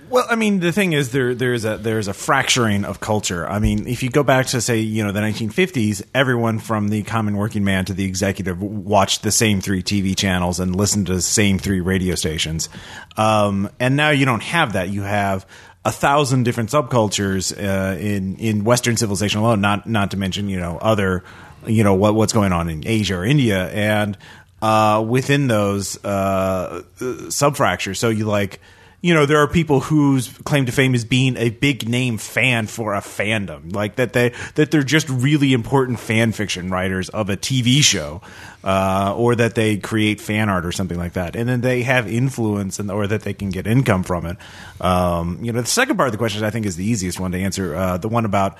Well, 0.08 0.26
I 0.28 0.36
mean, 0.36 0.60
the 0.60 0.70
thing 0.70 0.92
is, 0.92 1.10
there 1.12 1.34
there's 1.34 1.64
a 1.64 1.76
there's 1.76 2.08
a 2.08 2.14
fracturing 2.14 2.84
of 2.84 3.00
culture. 3.00 3.48
I 3.48 3.58
mean, 3.58 3.86
if 3.86 4.02
you 4.02 4.10
go 4.10 4.22
back 4.22 4.46
to 4.46 4.60
say, 4.60 4.78
you 4.80 5.02
know, 5.02 5.12
the 5.12 5.20
1950s, 5.20 6.02
everyone 6.14 6.58
from 6.58 6.88
the 6.88 7.02
common 7.02 7.36
working 7.36 7.64
man 7.64 7.84
to 7.86 7.94
the 7.94 8.04
executive 8.04 8.62
watched 8.62 9.22
the 9.22 9.32
same 9.32 9.60
three 9.60 9.82
TV 9.82 10.16
channels 10.16 10.60
and 10.60 10.76
listened 10.76 11.06
to 11.06 11.14
the 11.14 11.22
same 11.22 11.58
three 11.58 11.80
radio 11.80 12.14
stations. 12.14 12.68
Um, 13.16 13.70
and 13.80 13.96
now 13.96 14.10
you 14.10 14.24
don't 14.24 14.42
have 14.42 14.74
that. 14.74 14.88
You 14.90 15.02
have 15.02 15.46
a 15.84 15.90
thousand 15.90 16.44
different 16.44 16.70
subcultures 16.70 17.52
uh, 17.56 17.98
in 17.98 18.36
in 18.36 18.64
Western 18.64 18.96
civilization 18.96 19.40
alone. 19.40 19.60
Not 19.60 19.88
not 19.88 20.10
to 20.12 20.16
mention, 20.16 20.48
you 20.48 20.60
know, 20.60 20.78
other, 20.78 21.24
you 21.66 21.82
know, 21.82 21.94
what 21.94 22.14
what's 22.14 22.32
going 22.32 22.52
on 22.52 22.68
in 22.68 22.86
Asia 22.86 23.16
or 23.16 23.24
India 23.24 23.68
and. 23.70 24.16
Uh, 24.62 25.04
within 25.06 25.46
those 25.46 26.02
uh, 26.06 26.82
subfractures, 26.98 27.98
so 27.98 28.08
you 28.08 28.24
like 28.24 28.60
you 29.04 29.12
know, 29.12 29.26
there 29.26 29.36
are 29.36 29.48
people 29.48 29.80
whose 29.80 30.28
claim 30.46 30.64
to 30.64 30.72
fame 30.72 30.94
is 30.94 31.04
being 31.04 31.36
a 31.36 31.50
big 31.50 31.86
name 31.86 32.16
fan 32.16 32.66
for 32.66 32.94
a 32.94 33.02
fandom, 33.02 33.74
like 33.74 33.96
that 33.96 34.14
they 34.14 34.32
that 34.54 34.70
they're 34.70 34.82
just 34.82 35.10
really 35.10 35.52
important 35.52 36.00
fan 36.00 36.32
fiction 36.32 36.70
writers 36.70 37.10
of 37.10 37.28
a 37.28 37.36
TV 37.36 37.82
show, 37.82 38.22
uh, 38.64 39.14
or 39.14 39.34
that 39.34 39.56
they 39.56 39.76
create 39.76 40.22
fan 40.22 40.48
art 40.48 40.64
or 40.64 40.72
something 40.72 40.96
like 40.96 41.12
that, 41.12 41.36
and 41.36 41.46
then 41.46 41.60
they 41.60 41.82
have 41.82 42.08
influence 42.08 42.78
and 42.78 42.90
or 42.90 43.06
that 43.06 43.20
they 43.24 43.34
can 43.34 43.50
get 43.50 43.66
income 43.66 44.04
from 44.04 44.24
it. 44.24 44.38
Um, 44.80 45.38
you 45.42 45.52
know, 45.52 45.60
the 45.60 45.66
second 45.66 45.98
part 45.98 46.08
of 46.08 46.12
the 46.12 46.18
question 46.18 46.42
I 46.42 46.48
think 46.48 46.64
is 46.64 46.76
the 46.76 46.86
easiest 46.86 47.20
one 47.20 47.32
to 47.32 47.38
answer. 47.38 47.76
Uh, 47.76 47.98
the 47.98 48.08
one 48.08 48.24
about 48.24 48.56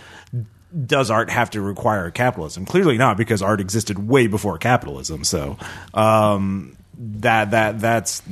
does 0.87 1.11
art 1.11 1.31
have 1.31 1.51
to 1.51 1.61
require 1.61 2.11
capitalism? 2.11 2.67
Clearly 2.67 2.99
not, 2.99 3.17
because 3.17 3.43
art 3.43 3.61
existed 3.61 4.09
way 4.09 4.27
before 4.27 4.59
capitalism. 4.59 5.25
So 5.25 5.57
um, 5.93 6.77
that 6.99 7.53
that 7.53 7.81
that's 7.81 8.23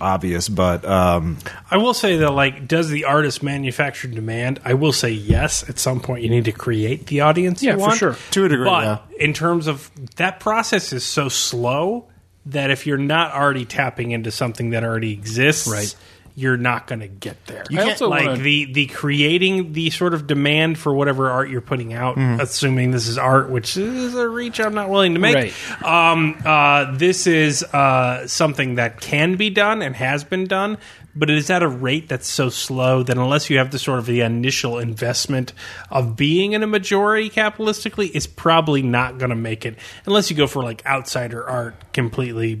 obvious, 0.00 0.48
but 0.48 0.84
um, 0.84 1.36
I 1.70 1.76
will 1.76 1.94
say 1.94 2.16
that, 2.18 2.30
like, 2.30 2.66
does 2.66 2.88
the 2.88 3.04
artist 3.04 3.42
manufacture 3.42 4.08
demand? 4.08 4.60
I 4.64 4.74
will 4.74 4.92
say 4.92 5.10
yes. 5.10 5.68
At 5.68 5.78
some 5.78 6.00
point, 6.00 6.22
you 6.22 6.30
need 6.30 6.46
to 6.46 6.52
create 6.52 7.06
the 7.06 7.20
audience. 7.22 7.62
Yeah, 7.62 7.76
you 7.76 7.84
for 7.84 7.94
sure. 7.94 8.16
To 8.32 8.44
a 8.44 8.48
degree, 8.48 8.64
But 8.64 8.84
yeah. 8.84 8.98
in 9.18 9.32
terms 9.32 9.66
of 9.66 9.90
that 10.16 10.40
process, 10.40 10.92
is 10.92 11.04
so 11.04 11.28
slow 11.28 12.06
that 12.46 12.70
if 12.70 12.86
you're 12.86 12.96
not 12.98 13.34
already 13.34 13.64
tapping 13.66 14.12
into 14.12 14.30
something 14.30 14.70
that 14.70 14.84
already 14.84 15.12
exists, 15.12 15.68
Right. 15.68 15.94
You're 16.34 16.56
not 16.56 16.86
going 16.86 17.00
to 17.00 17.08
get 17.08 17.44
there. 17.46 17.64
I 17.76 17.82
also 17.90 18.08
like 18.08 18.26
wanna- 18.26 18.42
the 18.42 18.72
the 18.72 18.86
creating 18.86 19.72
the 19.72 19.90
sort 19.90 20.14
of 20.14 20.26
demand 20.26 20.78
for 20.78 20.94
whatever 20.94 21.30
art 21.30 21.50
you're 21.50 21.60
putting 21.60 21.92
out, 21.92 22.16
Mm-hmm. 22.16 22.40
assuming 22.40 22.90
this 22.90 23.06
is 23.08 23.18
art, 23.18 23.50
which 23.50 23.76
is 23.76 24.14
a 24.14 24.28
reach 24.28 24.60
I'm 24.60 24.74
not 24.74 24.88
willing 24.90 25.14
to 25.14 25.20
make. 25.20 25.34
Right. 25.34 25.82
Um, 26.12 26.36
uh, 26.44 26.96
this 26.96 27.26
is 27.26 27.62
uh, 27.64 28.26
something 28.26 28.76
that 28.76 29.00
can 29.00 29.36
be 29.36 29.50
done 29.50 29.82
and 29.82 29.94
has 29.96 30.24
been 30.24 30.46
done, 30.46 30.78
but 31.20 31.30
it 31.30 31.36
is 31.36 31.50
at 31.50 31.62
a 31.62 31.68
rate 31.68 32.08
that's 32.08 32.26
so 32.26 32.48
slow 32.48 33.04
that 33.04 33.16
unless 33.16 33.48
you 33.50 33.58
have 33.58 33.70
the 33.70 33.78
sort 33.78 34.00
of 34.00 34.06
the 34.06 34.22
initial 34.22 34.78
investment 34.78 35.52
of 35.90 36.16
being 36.16 36.52
in 36.52 36.62
a 36.64 36.66
majority 36.66 37.30
capitalistically, 37.30 38.10
it's 38.14 38.26
probably 38.26 38.82
not 38.82 39.18
going 39.18 39.30
to 39.30 39.36
make 39.36 39.64
it 39.64 39.78
unless 40.06 40.30
you 40.30 40.36
go 40.36 40.46
for 40.48 40.62
like 40.64 40.84
outsider 40.86 41.46
art 41.48 41.92
completely 41.92 42.60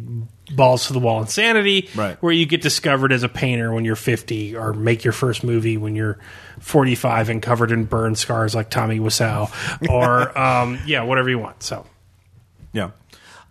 balls 0.52 0.88
to 0.88 0.92
the 0.92 0.98
wall 0.98 1.20
insanity 1.20 1.88
Right. 1.94 2.16
where 2.22 2.32
you 2.32 2.44
get 2.44 2.60
discovered 2.60 3.12
as 3.12 3.22
a 3.22 3.28
painter 3.28 3.72
when 3.72 3.84
you're 3.84 3.96
50 3.96 4.56
or 4.56 4.72
make 4.72 5.04
your 5.04 5.12
first 5.12 5.42
movie 5.44 5.76
when 5.76 5.94
you're 5.96 6.18
45 6.60 7.28
and 7.30 7.40
covered 7.42 7.72
in 7.72 7.84
burn 7.84 8.14
scars 8.16 8.54
like 8.54 8.68
Tommy 8.68 8.98
Wiseau 9.00 9.48
or 9.88 10.36
um, 10.38 10.78
yeah 10.86 11.02
whatever 11.02 11.30
you 11.30 11.38
want 11.38 11.62
so 11.62 11.86
Yeah. 12.72 12.90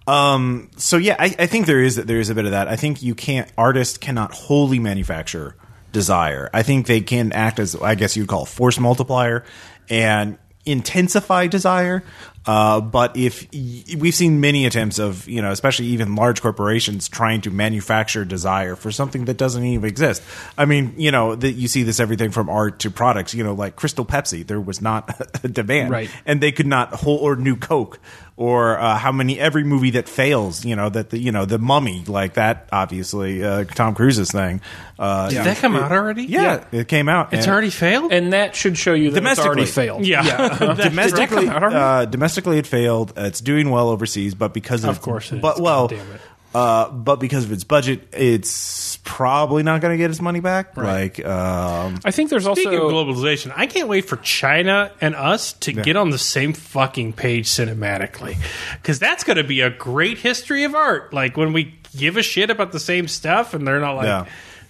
Um, 0.09 0.69
so 0.77 0.97
yeah, 0.97 1.15
I, 1.19 1.25
I 1.37 1.45
think 1.45 1.65
there 1.65 1.81
is 1.81 1.95
there 1.97 2.19
is 2.19 2.29
a 2.29 2.35
bit 2.35 2.45
of 2.45 2.51
that. 2.51 2.67
I 2.67 2.75
think 2.75 3.01
you 3.03 3.15
can't 3.15 3.51
artists 3.57 3.97
cannot 3.97 4.33
wholly 4.33 4.79
manufacture 4.79 5.55
desire. 5.91 6.49
I 6.53 6.63
think 6.63 6.87
they 6.87 7.01
can 7.01 7.31
act 7.31 7.59
as 7.59 7.75
I 7.75 7.95
guess 7.95 8.15
you'd 8.17 8.27
call 8.27 8.43
a 8.43 8.45
force 8.45 8.79
multiplier 8.79 9.43
and 9.89 10.37
intensify 10.65 11.47
desire. 11.47 12.03
Uh, 12.45 12.79
but 12.81 13.15
if 13.17 13.47
y- 13.53 13.83
we've 13.99 14.15
seen 14.15 14.39
many 14.39 14.65
attempts 14.65 14.97
of 14.97 15.27
you 15.27 15.41
know, 15.41 15.51
especially 15.51 15.87
even 15.87 16.15
large 16.15 16.41
corporations 16.41 17.07
trying 17.09 17.41
to 17.41 17.51
manufacture 17.51 18.23
desire 18.25 18.75
for 18.75 18.91
something 18.91 19.25
that 19.25 19.37
doesn't 19.37 19.63
even 19.63 19.87
exist. 19.87 20.23
I 20.57 20.65
mean, 20.65 20.93
you 20.97 21.11
know, 21.11 21.35
that 21.35 21.51
you 21.51 21.67
see 21.67 21.83
this 21.83 21.99
everything 21.99 22.31
from 22.31 22.49
art 22.49 22.79
to 22.79 22.89
products. 22.91 23.33
You 23.35 23.43
know, 23.43 23.53
like 23.53 23.75
Crystal 23.75 24.05
Pepsi, 24.05 24.47
there 24.47 24.59
was 24.61 24.81
not 24.81 25.09
a 25.43 25.47
demand, 25.47 25.91
Right. 25.91 26.09
and 26.25 26.41
they 26.41 26.51
could 26.51 26.65
not 26.67 26.93
whole 26.93 27.17
or 27.17 27.35
new 27.35 27.55
Coke 27.55 27.99
or 28.39 28.79
uh, 28.79 28.95
how 28.97 29.11
many 29.11 29.37
every 29.37 29.65
movie 29.65 29.89
that 29.91 30.07
fails, 30.07 30.63
you 30.63 30.73
know 30.73 30.87
that 30.89 31.09
the 31.09 31.19
you 31.19 31.29
know 31.29 31.43
the 31.43 31.59
Mummy 31.59 32.05
like 32.07 32.35
that 32.35 32.69
obviously 32.71 33.43
uh, 33.43 33.65
Tom 33.65 33.93
Cruise's 33.95 34.31
thing. 34.31 34.61
Uh, 34.97 35.29
did 35.29 35.43
that 35.43 35.57
come 35.57 35.75
out 35.75 35.91
already 35.91 36.23
Yeah, 36.23 36.63
it 36.71 36.87
came 36.87 37.09
out. 37.09 37.33
it's 37.33 37.47
already 37.47 37.69
failed 37.69 38.11
And 38.13 38.31
that 38.33 38.55
should 38.55 38.77
show 38.77 38.93
you 38.93 39.11
that 39.11 39.23
it's 39.25 39.39
already 39.39 39.61
Domestically. 39.65 39.65
failed. 39.85 40.05
yeah, 40.05 40.57
domestically. 40.89 41.45
come 41.47 41.55
out 41.55 41.63
already? 41.63 41.75
Uh, 41.75 42.05
domestically, 42.05 42.57
it 42.59 42.67
failed. 42.67 43.13
Uh, 43.17 43.23
It's 43.23 43.41
doing 43.41 43.69
well 43.71 43.89
overseas, 43.89 44.35
but 44.35 44.53
because 44.53 44.83
of, 44.85 44.89
Of 44.91 45.01
course 45.01 45.31
it 45.31 45.35
is. 45.37 45.41
but 45.41 45.59
well, 45.59 45.87
God 45.89 45.97
damn 45.97 46.11
it. 46.15 46.21
Uh, 46.53 46.89
but 46.89 47.17
because 47.17 47.43
of 47.45 47.51
its 47.51 47.63
budget, 47.63 48.07
it's 48.13 48.97
probably 49.03 49.63
not 49.63 49.81
going 49.81 49.93
to 49.93 49.97
get 49.97 50.09
its 50.09 50.21
money 50.21 50.39
back. 50.39 50.75
Like, 50.75 51.23
um, 51.25 51.99
I 52.03 52.11
think 52.11 52.29
there's 52.29 52.47
also 52.47 52.61
Speaking 52.61 52.79
of 52.79 52.85
globalization, 52.91 53.53
I 53.55 53.67
can't 53.67 53.87
wait 53.87 54.05
for 54.05 54.17
China 54.17 54.91
and 55.01 55.15
us 55.15 55.53
to 55.53 55.73
get 55.73 55.95
on 55.95 56.09
the 56.09 56.17
same 56.17 56.53
fucking 56.53 57.13
page 57.13 57.47
cinematically. 57.47 58.37
Because 58.81 58.99
that's 58.99 59.23
going 59.23 59.37
to 59.37 59.43
be 59.43 59.61
a 59.61 59.69
great 59.69 60.17
history 60.17 60.63
of 60.63 60.73
art. 60.75 61.13
Like 61.13 61.37
when 61.37 61.53
we 61.53 61.75
give 61.95 62.17
a 62.17 62.23
shit 62.23 62.49
about 62.49 62.71
the 62.71 62.79
same 62.79 63.07
stuff 63.07 63.53
and 63.53 63.67
they're 63.67 63.79
not 63.79 63.95
like 63.95 64.05
Yeah. 64.05 64.25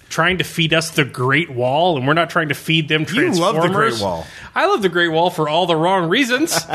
trying 0.09 0.37
to 0.39 0.43
feed 0.43 0.73
us 0.73 0.91
the 0.91 1.05
Great 1.05 1.49
Wall 1.49 1.97
and 1.97 2.07
we're 2.07 2.13
not 2.13 2.29
trying 2.29 2.49
to 2.49 2.55
feed 2.55 2.87
them 2.87 3.01
You 3.01 3.05
Transformers. 3.07 3.39
love 3.39 3.61
the 3.63 3.69
Great 3.73 4.01
Wall. 4.01 4.25
I 4.59 4.65
love 4.65 4.81
the 4.81 4.89
Great 4.89 5.07
Wall 5.07 5.29
for 5.29 5.47
all 5.47 5.65
the 5.67 5.75
wrong 5.77 6.09
reasons. 6.09 6.53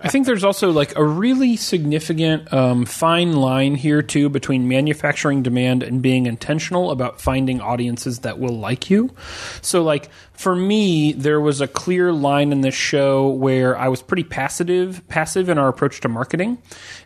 I 0.00 0.08
think 0.08 0.24
there's 0.24 0.42
also 0.42 0.70
like 0.70 0.96
a 0.96 1.04
really 1.04 1.56
significant 1.56 2.50
um, 2.50 2.86
fine 2.86 3.36
line 3.36 3.74
here 3.74 4.00
too 4.00 4.30
between 4.30 4.68
manufacturing 4.68 5.42
demand 5.42 5.82
and 5.82 6.00
being 6.00 6.24
intentional 6.24 6.90
about 6.90 7.20
finding 7.20 7.60
audiences 7.60 8.20
that 8.20 8.38
will 8.38 8.58
like 8.58 8.88
you. 8.88 9.14
So 9.60 9.82
like 9.82 10.08
for 10.36 10.54
me, 10.54 11.12
there 11.12 11.40
was 11.40 11.60
a 11.60 11.66
clear 11.66 12.12
line 12.12 12.52
in 12.52 12.60
this 12.60 12.74
show 12.74 13.28
where 13.28 13.76
I 13.76 13.88
was 13.88 14.02
pretty 14.02 14.24
passive, 14.24 15.06
passive 15.08 15.48
in 15.48 15.56
our 15.56 15.68
approach 15.68 16.00
to 16.02 16.08
marketing, 16.08 16.58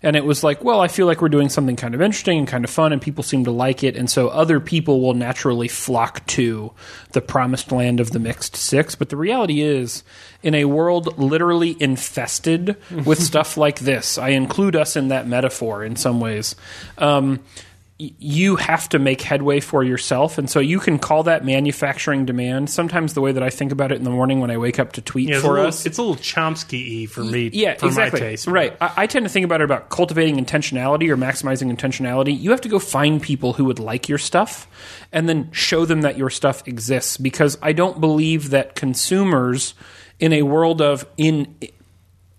and 0.02 0.16
it 0.16 0.24
was 0.24 0.42
like, 0.42 0.64
well, 0.64 0.80
I 0.80 0.88
feel 0.88 1.06
like 1.06 1.22
we're 1.22 1.28
doing 1.28 1.48
something 1.48 1.76
kind 1.76 1.94
of 1.94 2.02
interesting 2.02 2.38
and 2.40 2.48
kind 2.48 2.64
of 2.64 2.70
fun, 2.70 2.92
and 2.92 3.00
people 3.00 3.22
seem 3.22 3.44
to 3.44 3.52
like 3.52 3.84
it, 3.84 3.96
and 3.96 4.10
so 4.10 4.28
other 4.28 4.58
people 4.58 5.00
will 5.00 5.14
naturally 5.14 5.68
flock 5.68 6.26
to 6.26 6.72
the 7.12 7.20
promised 7.20 7.70
land 7.70 8.00
of 8.00 8.10
the 8.10 8.18
mixed 8.18 8.56
six. 8.56 8.96
But 8.96 9.10
the 9.10 9.16
reality 9.16 9.60
is, 9.60 10.02
in 10.42 10.54
a 10.54 10.64
world 10.64 11.18
literally 11.18 11.76
infested 11.80 12.76
with 13.04 13.22
stuff 13.22 13.56
like 13.56 13.80
this, 13.80 14.18
I 14.18 14.30
include 14.30 14.76
us 14.76 14.96
in 14.96 15.08
that 15.08 15.26
metaphor 15.26 15.84
in 15.84 15.96
some 15.96 16.20
ways. 16.20 16.56
Um, 16.98 17.40
you 18.18 18.56
have 18.56 18.88
to 18.88 18.98
make 18.98 19.20
headway 19.20 19.60
for 19.60 19.84
yourself, 19.84 20.38
and 20.38 20.48
so 20.48 20.58
you 20.58 20.80
can 20.80 20.98
call 20.98 21.24
that 21.24 21.44
manufacturing 21.44 22.24
demand. 22.24 22.70
Sometimes 22.70 23.12
the 23.12 23.20
way 23.20 23.32
that 23.32 23.42
I 23.42 23.50
think 23.50 23.72
about 23.72 23.92
it 23.92 23.96
in 23.96 24.04
the 24.04 24.10
morning 24.10 24.40
when 24.40 24.50
I 24.50 24.56
wake 24.56 24.78
up 24.78 24.92
to 24.92 25.02
tweet 25.02 25.28
Yeah, 25.28 25.34
it's, 25.34 25.44
a 25.44 25.46
for 25.46 25.52
little, 25.52 25.66
us, 25.66 25.84
it's 25.84 25.98
a 25.98 26.02
little 26.02 26.16
Chomsky 26.16 27.02
y 27.02 27.06
for 27.06 27.22
me. 27.22 27.50
yeah, 27.52 27.74
for 27.74 27.86
exactly. 27.86 28.20
my 28.20 28.26
taste. 28.26 28.46
Right. 28.46 28.74
I, 28.80 28.92
I 28.96 29.06
tend 29.06 29.26
to 29.26 29.28
think 29.28 29.44
about 29.44 29.60
it 29.60 29.64
about 29.64 29.90
cultivating 29.90 30.42
intentionality 30.42 31.10
or 31.10 31.18
maximizing 31.18 31.70
intentionality. 31.70 32.40
You 32.40 32.52
have 32.52 32.62
to 32.62 32.70
go 32.70 32.78
find 32.78 33.20
people 33.20 33.52
who 33.52 33.66
would 33.66 33.78
like 33.78 34.08
your 34.08 34.16
stuff 34.18 34.66
and 35.12 35.28
then 35.28 35.50
show 35.52 35.84
them 35.84 36.00
that 36.00 36.16
your 36.16 36.30
stuff 36.30 36.66
exists 36.66 37.18
because 37.18 37.58
I 37.60 37.72
don't 37.72 38.00
believe 38.00 38.48
that 38.50 38.74
consumers 38.76 39.74
in 40.20 40.32
a 40.32 40.42
world 40.42 40.80
of 40.80 41.06
in 41.16 41.56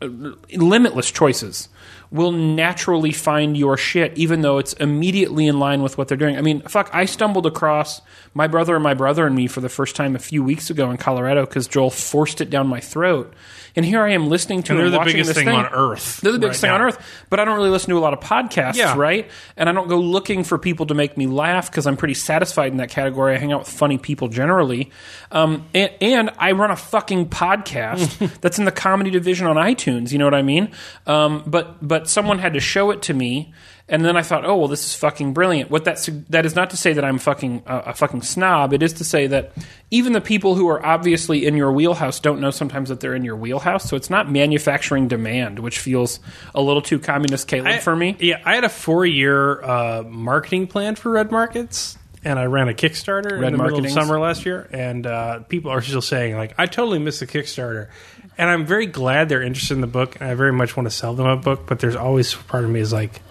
uh, 0.02 0.08
limitless 0.54 1.12
choices 1.12 1.70
will 2.12 2.32
naturally 2.32 3.12
find 3.12 3.58
your 3.58 3.78
shit 3.78 4.16
even 4.18 4.42
though 4.42 4.58
it's 4.58 4.74
immediately 4.74 5.48
in 5.48 5.60
line 5.60 5.82
with 5.82 5.98
what 5.98 6.08
they're 6.08 6.18
doing. 6.18 6.38
I 6.38 6.42
mean, 6.42 6.62
fuck, 6.62 6.90
I 6.94 7.06
stumbled 7.06 7.46
across 7.46 8.02
my 8.34 8.48
brother 8.48 8.76
and 8.76 8.84
my 8.84 8.94
brother 8.94 9.28
and 9.28 9.36
me 9.36 9.48
for 9.48 9.60
the 9.62 9.70
first 9.70 9.96
time 9.96 10.16
a 10.16 10.20
few 10.20 10.44
weeks 10.44 10.70
ago 10.70 10.90
in 10.90 10.98
Colorado 10.98 11.46
cuz 11.46 11.68
Joel 11.68 11.90
forced 11.90 12.40
it 12.42 12.50
down 12.50 12.68
my 12.68 12.80
throat. 12.80 13.34
And 13.74 13.86
here 13.86 14.02
I 14.02 14.12
am 14.12 14.28
listening 14.28 14.64
to 14.64 14.74
And 14.74 14.80
and 14.80 14.86
they're 14.86 14.92
the 14.92 14.98
watching 14.98 15.14
biggest 15.14 15.30
this 15.30 15.38
thing 15.38 15.48
on 15.48 15.66
earth 15.68 16.20
They're 16.22 16.34
the 16.34 16.40
biggest 16.40 16.62
right 16.62 16.70
thing 16.70 16.76
on 16.76 16.82
earth, 16.82 16.98
but 17.30 17.40
I 17.40 17.46
don't 17.46 17.56
really 17.58 17.70
listen 17.70 17.90
to 17.92 17.98
a 17.98 18.00
lot 18.00 18.12
of 18.14 18.20
podcasts, 18.20 18.76
Yeah. 18.76 18.96
right? 18.98 19.30
And 19.56 19.70
I 19.70 19.72
don't 19.72 19.88
go 19.88 19.98
looking 19.98 20.44
for 20.44 20.58
people 20.58 20.86
to 20.88 20.94
make 20.94 21.18
me 21.18 21.26
laugh 21.28 21.70
because 21.72 21.88
I'm 21.88 21.96
pretty 21.96 22.14
satisfied 22.16 22.72
in 22.74 22.78
that 22.78 22.90
category. 22.90 23.34
I 23.36 23.38
hang 23.38 23.54
out 23.54 23.60
with 23.60 23.70
funny 23.70 23.98
people 23.98 24.28
generally, 24.28 24.92
um, 25.32 25.66
and, 25.74 25.92
and 26.02 26.30
I 26.38 26.52
run 26.52 26.70
a 26.72 26.76
fucking 26.76 27.30
podcast 27.30 28.40
that's 28.42 28.60
in 28.60 28.66
the 28.66 28.72
comedy 28.74 29.10
division 29.10 29.48
on 29.48 29.56
iTunes. 29.56 30.12
You 30.12 30.18
know 30.18 30.26
what 30.26 30.34
I 30.36 30.42
mean? 30.42 30.70
Um, 31.08 31.44
but 31.48 31.76
but 31.86 32.10
someone 32.10 32.40
had 32.40 32.54
to 32.56 32.60
show 32.60 32.92
it 32.92 33.02
to 33.04 33.14
me, 33.14 33.54
and 33.92 34.06
then 34.06 34.16
I 34.16 34.22
thought, 34.22 34.46
oh 34.46 34.56
well, 34.56 34.70
this 34.70 34.86
is 34.86 34.96
fucking 34.96 35.34
brilliant. 35.34 35.70
What 35.70 35.84
that 35.84 36.00
sug- 36.00 36.26
that 36.30 36.46
is 36.46 36.56
not 36.56 36.70
to 36.70 36.78
say 36.78 36.94
that 36.94 37.04
I'm 37.04 37.20
fucking 37.20 37.64
uh, 37.68 37.84
a 37.88 37.94
fucking 37.94 38.22
snob. 38.22 38.74
It 38.74 38.82
is 38.82 38.94
to 38.94 39.04
say 39.04 39.28
that 39.28 39.52
even 39.92 40.14
the 40.14 40.22
people 40.22 40.56
who 40.56 40.70
are 40.70 40.84
obviously 40.84 41.46
in 41.46 41.58
your 41.58 41.74
wheelhouse 41.74 42.22
don't 42.22 42.40
know 42.40 42.52
sometimes 42.52 42.88
that 42.88 43.02
they're 43.02 43.14
in 43.14 43.26
your 43.26 43.36
wheelhouse. 43.36 43.90
So 43.90 43.98
it's 43.98 44.10
not 44.10 44.32
manufacturing 44.32 45.10
demand, 45.10 45.60
which 45.60 45.80
feels 45.80 46.22
a 46.56 46.62
little 46.62 46.82
too 46.82 47.00
communist 47.00 47.50
Caleb 47.50 47.68
I- 47.68 47.78
for 47.80 47.94
me. 47.94 48.16
Yeah, 48.20 48.42
I 48.46 48.56
had 48.56 48.64
a 48.64 48.70
four 48.70 49.06
year 49.06 49.62
uh, 49.62 50.04
marketing 50.08 50.68
plan 50.68 50.96
for 50.96 51.12
Red 51.12 51.30
Markets, 51.30 51.98
and 52.24 52.40
I 52.40 52.46
ran 52.46 52.70
a 52.70 52.74
Kickstarter 52.74 53.42
Red 53.42 53.52
in 53.52 53.58
the 53.58 53.64
middle 53.64 53.86
of 53.86 53.92
summer 53.92 54.22
last 54.22 54.46
year, 54.46 54.70
and 54.72 55.06
uh, 55.06 55.40
people 55.40 55.70
are 55.70 55.82
still 55.82 56.02
saying 56.02 56.38
like, 56.38 56.54
"I 56.58 56.66
totally 56.66 57.00
missed 57.00 57.20
the 57.20 57.28
Kickstarter," 57.28 57.90
and 58.38 58.50
I'm 58.50 58.66
very 58.66 58.86
glad 58.86 59.28
they're 59.28 59.44
interested 59.44 59.74
in 59.74 59.82
the 59.82 59.88
book, 59.88 60.16
and 60.22 60.30
I 60.30 60.36
very 60.36 60.54
much 60.54 60.78
want 60.78 60.88
to 60.88 60.96
sell 60.96 61.14
them 61.14 61.28
a 61.28 61.36
book. 61.36 61.68
But 61.68 61.80
there's 61.80 61.98
always 61.98 62.34
part 62.34 62.64
of 62.64 62.70
me 62.70 62.80
is 62.80 62.94
like, 62.94 63.22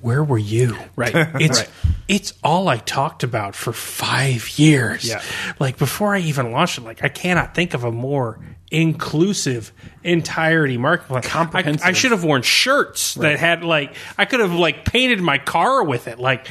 "Where 0.00 0.22
were 0.24 0.38
you?" 0.38 0.76
Right. 0.96 1.14
It's 1.40 1.58
Right. 1.60 1.68
it's 2.08 2.32
all 2.42 2.68
I 2.68 2.76
talked 2.78 3.22
about 3.22 3.54
for 3.54 3.72
five 3.72 4.48
years. 4.58 5.04
Yeah. 5.08 5.22
Like 5.58 5.78
before 5.78 6.14
I 6.14 6.20
even 6.20 6.52
launched 6.52 6.78
it, 6.78 6.84
like 6.84 7.02
I 7.04 7.08
cannot 7.08 7.54
think 7.54 7.74
of 7.74 7.84
a 7.84 7.92
more 7.92 8.38
inclusive 8.70 9.72
entirety 10.02 10.76
market 10.76 11.06
plan. 11.08 11.22
I, 11.24 11.26
Comprehensive. 11.28 11.86
I 11.86 11.92
should 11.92 12.10
have 12.10 12.24
worn 12.24 12.42
shirts 12.42 13.14
that 13.14 13.38
had 13.38 13.62
like 13.64 13.94
I 14.18 14.24
could 14.24 14.40
have 14.40 14.52
like 14.52 14.84
painted 14.84 15.20
my 15.20 15.38
car 15.38 15.84
with 15.84 16.08
it. 16.08 16.18
Like 16.18 16.48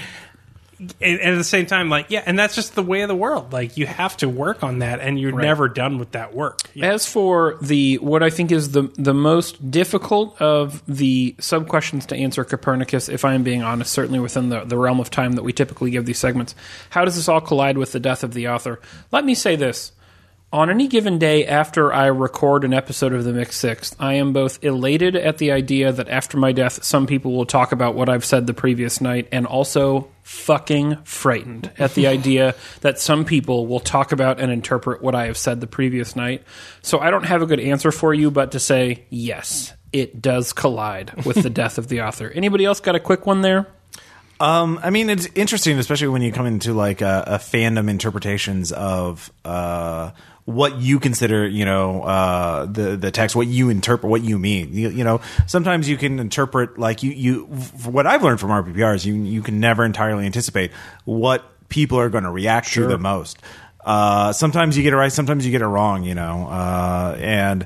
and, 0.80 0.96
and 1.02 1.22
at 1.22 1.38
the 1.38 1.44
same 1.44 1.66
time, 1.66 1.90
like 1.90 2.08
yeah, 2.10 2.24
and 2.26 2.38
that's 2.38 2.56
just 2.56 2.76
the 2.76 2.84
way 2.84 3.02
of 3.02 3.08
the 3.08 3.16
world. 3.16 3.54
Like 3.54 3.78
you 3.78 3.86
have 3.86 4.18
to 4.18 4.30
work 4.30 4.64
on 4.64 4.80
that, 4.80 5.00
and 5.00 5.20
you're 5.20 5.32
never 5.32 5.68
done 5.70 5.98
with 5.98 6.12
that 6.12 6.34
work. 6.34 6.62
As 6.82 7.06
for 7.06 7.58
the 7.62 7.96
what 8.00 8.24
I 8.24 8.30
think 8.30 8.52
is 8.52 8.72
the 8.72 8.84
the 8.96 9.14
most 9.14 9.72
difficult 9.72 10.42
of 10.42 10.84
the 10.88 11.36
sub 11.40 11.68
questions 11.68 12.06
to 12.08 12.16
answer, 12.16 12.44
Copernicus, 12.44 13.10
if 13.10 13.24
I 13.24 13.34
am 13.34 13.44
being 13.44 13.64
honest, 13.64 13.92
certainly 13.92 14.20
within 14.20 14.50
the, 14.50 14.66
the 14.66 14.78
realm 14.78 15.00
of 15.00 15.10
time 15.10 15.34
that 15.34 15.44
we 15.44 15.54
typically 15.54 15.92
give 15.92 16.06
these 16.06 16.20
segments, 16.20 16.56
how 16.90 17.06
does 17.06 17.16
this 17.16 17.30
all 17.30 17.42
collide 17.42 17.78
with 17.78 17.92
the 17.92 18.00
death 18.00 18.24
of 18.24 18.34
the 18.34 18.48
author? 18.48 18.80
Let 19.12 19.26
me 19.26 19.36
say 19.36 19.56
this. 19.56 19.92
On 20.56 20.70
any 20.70 20.88
given 20.88 21.20
day 21.20 21.46
after 21.46 21.92
I 21.92 22.06
record 22.06 22.64
an 22.64 22.74
episode 22.74 23.12
of 23.12 23.26
The 23.26 23.34
Mixed 23.34 23.60
Six, 23.60 23.94
I 24.00 24.14
am 24.14 24.32
both 24.32 24.64
elated 24.64 25.18
at 25.18 25.38
the 25.38 25.52
idea 25.52 25.92
that 25.92 26.08
after 26.08 26.38
my 26.38 26.54
death, 26.54 26.82
some 26.82 27.08
people 27.08 27.34
will 27.34 27.46
talk 27.46 27.74
about 27.74 27.94
what 27.94 28.08
I've 28.08 28.24
said 28.24 28.48
the 28.48 28.54
previous 28.54 29.02
night, 29.02 29.28
and 29.34 29.46
also 29.46 30.08
fucking 30.24 31.04
frightened 31.04 31.72
at 31.78 31.94
the 31.96 32.08
idea 32.08 32.56
that 32.80 33.00
some 33.00 33.26
people 33.26 33.68
will 33.68 33.82
talk 33.82 34.14
about 34.14 34.40
and 34.40 34.50
interpret 34.50 35.02
what 35.02 35.14
I 35.14 35.26
have 35.26 35.38
said 35.38 35.60
the 35.60 35.68
previous 35.68 36.16
night. 36.16 36.42
So 36.82 37.00
I 37.00 37.12
don't 37.12 37.26
have 37.26 37.42
a 37.42 37.46
good 37.46 37.60
answer 37.60 37.92
for 37.92 38.14
you, 38.14 38.32
but 38.32 38.54
to 38.54 38.60
say, 38.62 39.04
yes, 39.10 39.74
it 39.92 40.22
does 40.22 40.54
collide 40.54 41.26
with 41.26 41.44
the 41.44 41.50
death 41.64 41.78
of 41.78 41.90
the 41.90 42.04
author. 42.04 42.30
Anybody 42.30 42.64
else 42.64 42.80
got 42.80 42.96
a 42.96 43.02
quick 43.02 43.26
one 43.26 43.42
there? 43.42 43.68
Um, 44.40 44.80
I 44.82 44.90
mean, 44.90 45.10
it's 45.10 45.28
interesting, 45.36 45.80
especially 45.80 46.10
when 46.10 46.22
you 46.22 46.32
come 46.32 46.46
into 46.46 46.74
like 46.74 47.02
a, 47.02 47.24
a 47.28 47.38
fandom 47.40 47.90
interpretations 47.90 48.72
of 48.72 49.32
uh, 49.44 50.12
what 50.46 50.80
you 50.80 51.00
consider, 51.00 51.48
you 51.48 51.66
know, 51.66 52.04
uh, 52.04 52.66
the 52.66 52.96
the 52.96 53.12
text, 53.12 53.36
what 53.36 53.48
you 53.48 53.70
interpret, 53.70 54.10
what 54.10 54.22
you 54.22 54.38
mean. 54.38 54.74
You, 54.74 54.90
you 54.90 55.04
know, 55.04 55.22
sometimes 55.48 55.90
you 55.90 55.98
can 55.98 56.20
interpret 56.20 56.78
like 56.78 57.04
you 57.04 57.12
you. 57.12 57.46
What 57.84 58.06
I've 58.06 58.24
learned 58.24 58.40
from 58.40 58.52
RPPRs, 58.52 59.06
you 59.06 59.16
you 59.16 59.42
can 59.42 59.60
never 59.60 59.84
entirely 59.84 60.26
anticipate 60.26 60.72
what 61.04 61.44
people 61.68 62.00
are 62.00 62.10
going 62.10 62.24
to 62.26 62.32
react 62.32 62.72
to 62.74 62.86
the 62.86 63.00
most. 63.00 63.40
Uh, 63.84 64.34
sometimes 64.34 64.78
you 64.78 64.84
get 64.84 64.94
it 64.94 64.98
right, 64.98 65.12
sometimes 65.12 65.46
you 65.46 65.52
get 65.52 65.62
it 65.62 65.68
wrong. 65.68 66.04
You 66.04 66.14
know, 66.14 66.48
uh, 66.48 67.18
and 67.20 67.66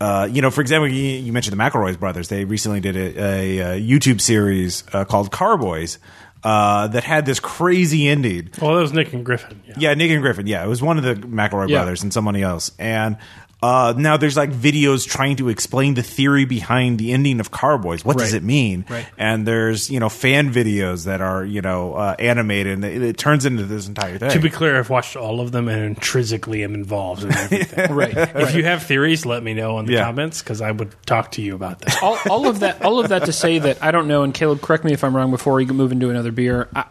uh, 0.00 0.26
you 0.30 0.40
know, 0.40 0.50
for 0.50 0.62
example, 0.62 0.88
you, 0.88 1.02
you 1.02 1.32
mentioned 1.34 1.58
the 1.58 1.62
McElroy 1.62 1.98
brothers. 1.98 2.28
They 2.28 2.46
recently 2.46 2.80
did 2.80 2.96
a, 2.96 3.22
a, 3.22 3.60
uh 3.60 3.76
YouTube 3.78 4.22
series 4.22 4.84
uh, 4.92 5.04
called 5.04 5.30
Car 5.30 5.58
Boys 5.58 5.98
uh, 6.44 6.88
that 6.88 7.04
had 7.04 7.26
this 7.26 7.40
crazy 7.40 8.06
ending. 8.08 8.50
Well, 8.60 8.74
that 8.74 8.80
was 8.82 8.92
Nick 8.92 9.12
and 9.12 9.24
Griffin. 9.24 9.60
Yeah. 9.66 9.74
Yeah, 9.78 9.94
Nick 9.94 10.10
and 10.10 10.22
Griffin. 10.22 10.46
Yeah, 10.46 10.64
it 10.64 10.68
was 10.68 10.82
one 10.82 10.98
of 10.98 11.04
the 11.04 11.14
McElroy 11.14 11.68
Yeah. 11.68 11.78
brothers 11.78 12.02
and 12.02 12.12
somebody 12.12 12.42
else. 12.42 12.70
And 12.78 13.16
uh, 13.62 13.94
now 13.96 14.16
there's 14.18 14.36
like 14.36 14.50
videos 14.50 15.06
trying 15.08 15.36
to 15.36 15.48
explain 15.48 15.94
the 15.94 16.02
theory 16.02 16.44
behind 16.44 16.98
the 16.98 17.12
ending 17.12 17.40
of 17.40 17.50
Car 17.50 17.78
Boys. 17.78 18.04
What 18.04 18.18
does 18.18 18.34
it 18.34 18.42
mean? 18.42 18.84
Right. 18.88 19.06
And 19.16 19.46
there's 19.46 19.90
you 19.90 19.98
know 19.98 20.08
fan 20.10 20.52
videos 20.52 21.06
that 21.06 21.20
are 21.22 21.42
you 21.44 21.62
know 21.62 21.94
uh, 21.94 22.14
animated, 22.18 22.74
and 22.74 22.84
it, 22.84 23.02
it 23.02 23.16
turns 23.18 23.46
into 23.46 23.64
this 23.64 23.88
entire 23.88 24.18
thing. 24.18 24.30
To 24.30 24.38
be 24.40 24.50
clear, 24.50 24.78
I've 24.78 24.90
watched 24.90 25.16
all 25.16 25.40
of 25.40 25.52
them 25.52 25.68
and 25.68 25.82
intrinsically 25.84 26.62
am 26.64 26.74
involved 26.74 27.24
in 27.24 27.32
everything. 27.32 27.86
Right. 27.96 28.14
If 28.16 28.54
you 28.54 28.64
have 28.64 28.82
theories, 28.82 29.24
let 29.24 29.42
me 29.42 29.54
know 29.54 29.78
in 29.78 29.86
the 29.86 29.94
Yeah. 29.94 30.04
comments 30.04 30.42
because 30.42 30.60
I 30.60 30.70
would 30.70 30.94
talk 31.06 31.32
to 31.32 31.42
you 31.42 31.54
about 31.54 31.78
that. 31.80 32.02
all, 32.02 32.18
all 32.28 32.46
of 32.48 32.60
that 32.60 32.82
all 32.84 33.00
of 33.00 33.08
that 33.08 33.24
to 33.24 33.32
say 33.32 33.58
that 33.58 33.82
I 33.82 33.90
don't 33.90 34.06
know, 34.06 34.22
and 34.22 34.34
Caleb, 34.34 34.60
correct 34.60 34.84
me 34.84 34.92
if 34.92 35.02
I'm 35.02 35.16
wrong 35.16 35.30
before 35.30 35.54
we 35.54 35.64
move 35.64 35.92
into 35.92 36.10
another 36.10 36.30
beer. 36.30 36.68
I, 36.76 36.84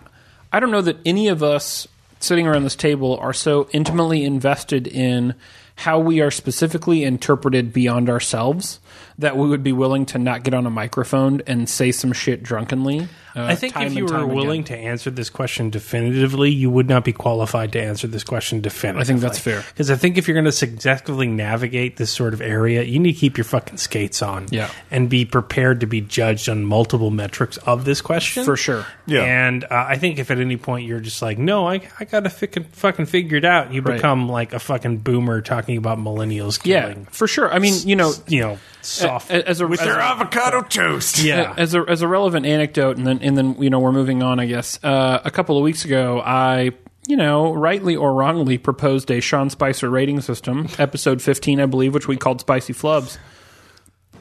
I 0.51 0.59
don't 0.59 0.71
know 0.71 0.81
that 0.81 0.97
any 1.05 1.27
of 1.27 1.43
us 1.43 1.87
sitting 2.21 2.47
around 2.47 2.63
this 2.63 2.75
table 2.75 3.17
are 3.17 3.33
so 3.33 3.67
intimately 3.71 4.23
invested 4.23 4.87
in 4.87 5.35
how 5.75 5.99
we 5.99 6.21
are 6.21 6.31
specifically 6.31 7.03
interpreted 7.03 7.73
beyond 7.73 8.09
ourselves 8.09 8.79
that 9.17 9.37
we 9.37 9.47
would 9.47 9.63
be 9.63 9.71
willing 9.71 10.05
to 10.07 10.17
not 10.17 10.43
get 10.43 10.53
on 10.53 10.65
a 10.65 10.69
microphone 10.69 11.41
and 11.47 11.69
say 11.69 11.91
some 11.91 12.11
shit 12.13 12.43
drunkenly. 12.43 13.07
uh, 13.35 13.43
I 13.43 13.55
think 13.55 13.75
if 13.77 13.93
you 13.93 14.05
were 14.05 14.25
willing 14.25 14.61
again. 14.61 14.77
to 14.77 14.83
answer 14.85 15.09
this 15.09 15.29
question 15.29 15.69
definitively, 15.69 16.51
you 16.51 16.69
would 16.69 16.87
not 16.87 17.03
be 17.03 17.13
qualified 17.13 17.71
to 17.73 17.81
answer 17.81 18.07
this 18.07 18.23
question 18.23 18.61
definitively. 18.61 19.01
I 19.01 19.05
think 19.05 19.19
that's 19.21 19.39
fair. 19.39 19.63
Because 19.69 19.89
I 19.91 19.95
think 19.95 20.17
if 20.17 20.27
you're 20.27 20.35
going 20.35 20.45
to 20.45 20.51
successfully 20.51 21.27
navigate 21.27 21.97
this 21.97 22.11
sort 22.11 22.33
of 22.33 22.41
area, 22.41 22.83
you 22.83 22.99
need 22.99 23.13
to 23.13 23.19
keep 23.19 23.37
your 23.37 23.45
fucking 23.45 23.77
skates 23.77 24.21
on. 24.21 24.47
Yeah. 24.51 24.69
And 24.91 25.09
be 25.09 25.25
prepared 25.25 25.79
to 25.81 25.85
be 25.85 26.01
judged 26.01 26.49
on 26.49 26.65
multiple 26.65 27.11
metrics 27.11 27.57
of 27.57 27.85
this 27.85 28.01
question. 28.01 28.43
For 28.45 28.57
sure. 28.57 28.85
Yeah. 29.05 29.21
And 29.23 29.63
uh, 29.65 29.67
I 29.71 29.97
think 29.97 30.19
if 30.19 30.31
at 30.31 30.39
any 30.39 30.57
point 30.57 30.87
you're 30.87 30.99
just 30.99 31.21
like, 31.21 31.37
no, 31.37 31.67
I, 31.67 31.81
I 31.99 32.05
got 32.05 32.21
to 32.25 32.29
fucking, 32.29 32.65
fucking 32.65 33.05
figure 33.05 33.37
it 33.37 33.45
out, 33.45 33.71
you 33.73 33.81
Right. 33.81 33.95
become 33.97 34.27
like 34.27 34.53
a 34.53 34.59
fucking 34.59 34.97
boomer 34.99 35.41
talking 35.41 35.77
about 35.77 35.99
millennials 35.99 36.59
yeah, 36.65 36.95
for 37.11 37.27
sure. 37.27 37.53
I 37.53 37.59
mean, 37.59 37.75
you 37.87 37.95
know, 37.95 38.13
you 38.27 38.39
know, 38.41 38.57
soft. 38.85 39.29
a- 39.31 39.47
as 39.47 39.61
a 39.61 39.67
with 39.67 39.79
as 39.81 39.85
their 39.87 39.99
a- 39.99 40.03
avocado 40.03 40.61
toast. 40.61 41.19
yeah. 41.23 41.53
as 41.57 41.73
a 41.75 41.81
as 41.87 42.01
a 42.01 42.07
relevant 42.07 42.45
anecdote, 42.45 42.97
and 42.97 43.05
then 43.05 43.19
and 43.21 43.37
then 43.37 43.55
you 43.61 43.69
know 43.69 43.79
we're 43.79 43.91
moving 43.91 44.23
on. 44.23 44.39
I 44.39 44.45
guess 44.45 44.79
uh, 44.83 45.19
a 45.25 45.31
couple 45.31 45.57
of 45.57 45.63
weeks 45.63 45.85
ago, 45.85 46.21
I 46.25 46.71
you 47.07 47.17
know 47.17 47.53
rightly 47.53 47.95
or 47.95 48.13
wrongly 48.13 48.57
proposed 48.57 49.11
a 49.11 49.19
Sean 49.21 49.49
Spicer 49.49 49.89
rating 49.89 50.21
system, 50.21 50.67
episode 50.79 51.21
fifteen, 51.21 51.59
I 51.59 51.65
believe, 51.65 51.93
which 51.93 52.07
we 52.07 52.17
called 52.17 52.41
Spicy 52.41 52.73
Flubs. 52.73 53.17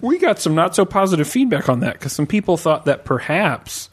We 0.01 0.19
got 0.19 0.39
some 0.41 0.55
not 0.55 0.75
so 0.75 0.85
positive 0.85 1.29
feedback 1.29 1.69
on 1.69 1.81
that 1.81 1.95
because 1.95 2.12
some 2.12 2.27
people 2.27 2.57
thought 2.57 2.85
that 2.87 3.05
perhaps 3.05 3.89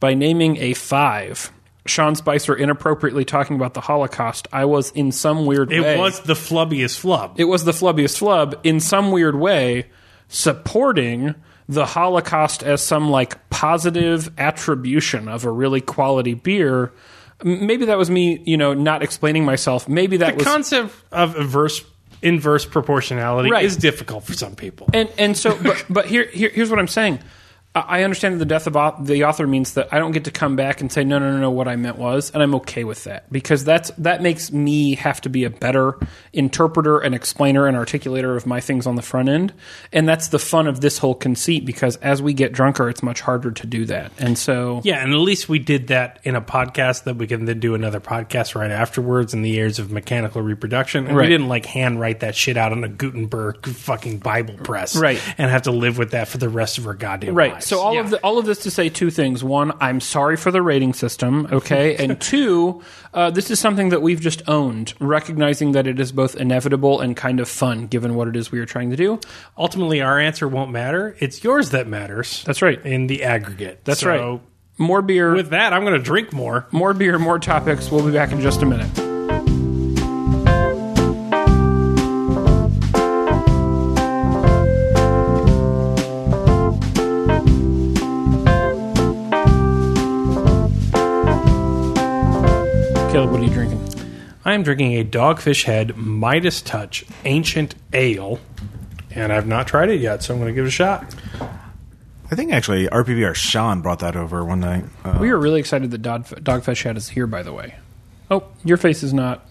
by 0.00 0.14
naming 0.14 0.56
a 0.58 0.74
five. 0.74 1.50
Sean 1.86 2.16
Spicer 2.16 2.52
inappropriately 2.52 3.24
talking 3.24 3.54
about 3.54 3.74
the 3.74 3.80
Holocaust. 3.80 4.48
I 4.52 4.64
was 4.64 4.90
in 4.90 5.12
some 5.12 5.46
weird 5.46 5.70
it 5.72 5.80
way 5.82 5.94
It 5.94 5.98
was 6.00 6.18
the 6.20 6.34
flubbiest 6.34 6.98
flub. 6.98 7.34
it 7.38 7.44
was 7.44 7.64
the 7.64 7.70
flubbiest 7.70 8.18
flub 8.18 8.58
in 8.64 8.80
some 8.80 9.12
weird 9.12 9.36
way 9.36 9.86
supporting 10.28 11.34
the 11.68 11.84
holocaust 11.86 12.62
as 12.62 12.80
some 12.84 13.10
like 13.10 13.48
positive 13.50 14.30
attribution 14.38 15.28
of 15.28 15.44
a 15.44 15.50
really 15.50 15.80
quality 15.80 16.34
beer 16.34 16.92
maybe 17.42 17.86
that 17.86 17.98
was 17.98 18.08
me 18.10 18.40
you 18.46 18.56
know 18.56 18.72
not 18.74 19.02
explaining 19.02 19.44
myself 19.44 19.88
maybe 19.88 20.16
that 20.18 20.30
the 20.32 20.36
was 20.36 20.44
concept 20.46 20.94
of 21.12 21.36
inverse 21.36 21.84
inverse 22.22 22.64
proportionality 22.64 23.50
Right. 23.50 23.64
is 23.64 23.76
difficult 23.76 24.24
for 24.24 24.32
some 24.32 24.54
people. 24.54 24.88
and 24.94 25.08
and 25.18 25.36
so 25.36 25.58
but 25.62 25.84
but 25.90 26.06
here, 26.06 26.26
here 26.28 26.50
here's 26.50 26.70
what 26.70 26.78
i'm 26.78 26.88
saying 26.88 27.18
I 27.80 28.02
understand 28.04 28.34
that 28.34 28.38
the 28.38 28.44
death 28.46 28.66
of 28.66 29.06
the 29.06 29.24
author 29.24 29.46
means 29.46 29.74
that 29.74 29.88
I 29.92 29.98
don't 29.98 30.12
get 30.12 30.24
to 30.24 30.30
come 30.30 30.56
back 30.56 30.80
and 30.80 30.90
say 30.90 31.04
no, 31.04 31.18
no, 31.18 31.30
no, 31.32 31.38
no. 31.38 31.50
What 31.50 31.68
I 31.68 31.76
meant 31.76 31.98
was, 31.98 32.30
and 32.30 32.42
I'm 32.42 32.54
okay 32.56 32.84
with 32.84 33.04
that 33.04 33.30
because 33.30 33.64
that's 33.64 33.90
that 33.98 34.22
makes 34.22 34.50
me 34.50 34.94
have 34.96 35.20
to 35.22 35.28
be 35.28 35.44
a 35.44 35.50
better 35.50 35.98
interpreter 36.32 36.98
and 36.98 37.14
explainer 37.14 37.66
and 37.66 37.76
articulator 37.76 38.36
of 38.36 38.46
my 38.46 38.60
things 38.60 38.86
on 38.86 38.96
the 38.96 39.02
front 39.02 39.28
end, 39.28 39.52
and 39.92 40.08
that's 40.08 40.28
the 40.28 40.38
fun 40.38 40.66
of 40.66 40.80
this 40.80 40.98
whole 40.98 41.14
conceit. 41.14 41.64
Because 41.64 41.96
as 41.96 42.20
we 42.22 42.32
get 42.34 42.52
drunker, 42.52 42.88
it's 42.88 43.02
much 43.02 43.20
harder 43.20 43.50
to 43.50 43.66
do 43.66 43.84
that, 43.86 44.12
and 44.18 44.38
so 44.38 44.80
yeah, 44.84 45.02
and 45.02 45.12
at 45.12 45.18
least 45.18 45.48
we 45.48 45.58
did 45.58 45.88
that 45.88 46.20
in 46.24 46.34
a 46.34 46.40
podcast 46.42 47.04
that 47.04 47.16
we 47.16 47.26
can 47.26 47.44
then 47.44 47.60
do 47.60 47.74
another 47.74 48.00
podcast 48.00 48.54
right 48.54 48.70
afterwards 48.70 49.34
in 49.34 49.42
the 49.42 49.50
years 49.50 49.78
of 49.78 49.90
mechanical 49.90 50.42
reproduction. 50.42 51.06
And 51.06 51.16
Right. 51.16 51.24
we 51.24 51.28
didn't 51.30 51.48
like 51.48 51.66
hand 51.66 52.00
write 52.00 52.20
that 52.20 52.34
shit 52.34 52.56
out 52.56 52.72
on 52.72 52.84
a 52.84 52.88
Gutenberg 52.88 53.66
fucking 53.66 54.18
Bible 54.18 54.54
press, 54.54 54.96
Right. 54.96 55.20
And 55.38 55.50
have 55.50 55.62
to 55.62 55.70
live 55.72 55.98
with 55.98 56.12
that 56.12 56.28
for 56.28 56.38
the 56.38 56.48
rest 56.48 56.78
of 56.78 56.86
our 56.86 56.94
goddamn 56.94 57.34
Right. 57.34 57.52
lives. 57.52 57.65
So 57.66 57.80
all 57.80 57.94
Yeah. 57.94 58.00
of 58.00 58.10
the, 58.10 58.18
all 58.18 58.38
of 58.38 58.46
this 58.46 58.58
to 58.60 58.70
say 58.70 58.88
two 58.88 59.10
things. 59.10 59.42
One, 59.44 59.72
I'm 59.80 60.00
sorry 60.00 60.36
for 60.36 60.50
the 60.50 60.62
rating 60.62 60.92
system. 60.94 61.48
Okay, 61.52 61.96
and 62.02 62.20
two, 62.20 62.82
uh, 63.12 63.30
this 63.30 63.50
is 63.50 63.58
something 63.60 63.88
that 63.90 64.02
we've 64.02 64.20
just 64.20 64.42
owned, 64.48 64.94
recognizing 65.00 65.72
that 65.72 65.86
it 65.86 65.98
is 66.00 66.12
both 66.12 66.36
inevitable 66.36 67.00
and 67.00 67.16
kind 67.16 67.40
of 67.40 67.48
fun, 67.48 67.86
given 67.86 68.14
what 68.14 68.28
it 68.28 68.36
is 68.36 68.50
we 68.52 68.58
are 68.60 68.66
trying 68.66 68.90
to 68.90 68.96
do. 68.96 69.18
ultimately 69.58 70.00
our 70.00 70.18
answer 70.18 70.46
won't 70.48 70.70
matter. 70.70 71.16
It's 71.18 71.42
yours 71.44 71.70
that 71.70 71.86
matters. 71.86 72.42
That's 72.44 72.62
right. 72.62 72.84
in 72.86 73.06
the 73.08 73.22
aggregate. 73.24 73.80
That's 73.84 74.00
So 74.00 74.08
right. 74.08 74.40
More 74.78 75.00
beer. 75.02 75.34
With 75.34 75.50
that, 75.50 75.72
I'm 75.72 75.82
going 75.84 75.94
to 75.94 76.02
drink 76.02 76.32
more. 76.32 76.66
more 76.70 76.92
beer, 76.92 77.18
more 77.18 77.38
topics. 77.38 77.90
We'll 77.90 78.04
be 78.04 78.12
back 78.12 78.30
in 78.32 78.40
just 78.42 78.60
a 78.62 78.66
minute. 78.66 79.05
Caleb, 93.16 93.30
what 93.30 93.40
are 93.40 93.44
you 93.44 93.50
drinking? 93.50 93.88
I 94.44 94.52
am 94.52 94.62
drinking 94.62 94.92
a 94.98 95.02
Dogfish 95.02 95.64
Head 95.64 95.96
Midas 95.96 96.60
Touch 96.60 97.02
Ancient 97.24 97.74
Ale, 97.94 98.38
and 99.10 99.32
I've 99.32 99.46
not 99.46 99.66
tried 99.66 99.88
it 99.88 100.02
yet, 100.02 100.22
so 100.22 100.34
I'm 100.34 100.40
going 100.40 100.50
to 100.50 100.54
give 100.54 100.66
it 100.66 100.68
a 100.68 100.70
shot. 100.70 101.14
I 102.30 102.34
think 102.34 102.52
actually 102.52 102.88
RPPR 102.88 103.34
Sean 103.34 103.80
brought 103.80 104.00
that 104.00 104.16
over 104.16 104.44
one 104.44 104.60
night. 104.60 104.84
Uh, 105.02 105.16
We 105.18 105.30
are 105.30 105.38
really 105.38 105.60
excited 105.60 105.92
that 105.92 106.02
Dog, 106.02 106.26
Dogfish 106.26 106.82
Head 106.82 106.98
is 106.98 107.08
here, 107.08 107.26
by 107.26 107.42
the 107.42 107.54
way. 107.54 107.76
Oh, 108.30 108.44
your 108.66 108.76
face 108.76 109.02
is 109.02 109.14
not 109.14 109.48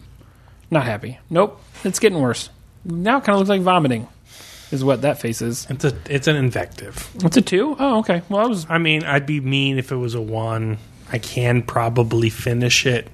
not 0.70 0.84
happy. 0.84 1.18
Nope, 1.32 1.60
it's 1.84 1.98
getting 1.98 2.20
worse. 2.22 2.52
Now 2.84 3.18
it 3.18 3.24
kind 3.24 3.34
of 3.34 3.40
looks 3.40 3.50
like 3.50 3.62
vomiting. 3.62 4.08
Is 4.70 4.84
what 4.84 5.02
that 5.02 5.18
face 5.20 5.42
is. 5.42 5.66
It's 5.72 5.86
a 5.86 5.98
it's 6.08 6.28
an 6.28 6.36
invective. 6.36 7.10
It's 7.16 7.38
a 7.38 7.42
two. 7.42 7.76
Oh, 7.80 7.98
okay. 8.02 8.22
Well, 8.30 8.46
I 8.46 8.48
was 8.48 8.68
I 8.70 8.78
mean, 8.78 9.04
I'd 9.04 9.26
be 9.26 9.40
mean 9.42 9.80
if 9.80 9.92
it 9.92 9.96
was 9.96 10.14
a 10.14 10.22
one. 10.22 10.78
I 11.12 11.18
can 11.18 11.62
probably 11.62 12.30
finish 12.30 12.86
it, 12.86 13.08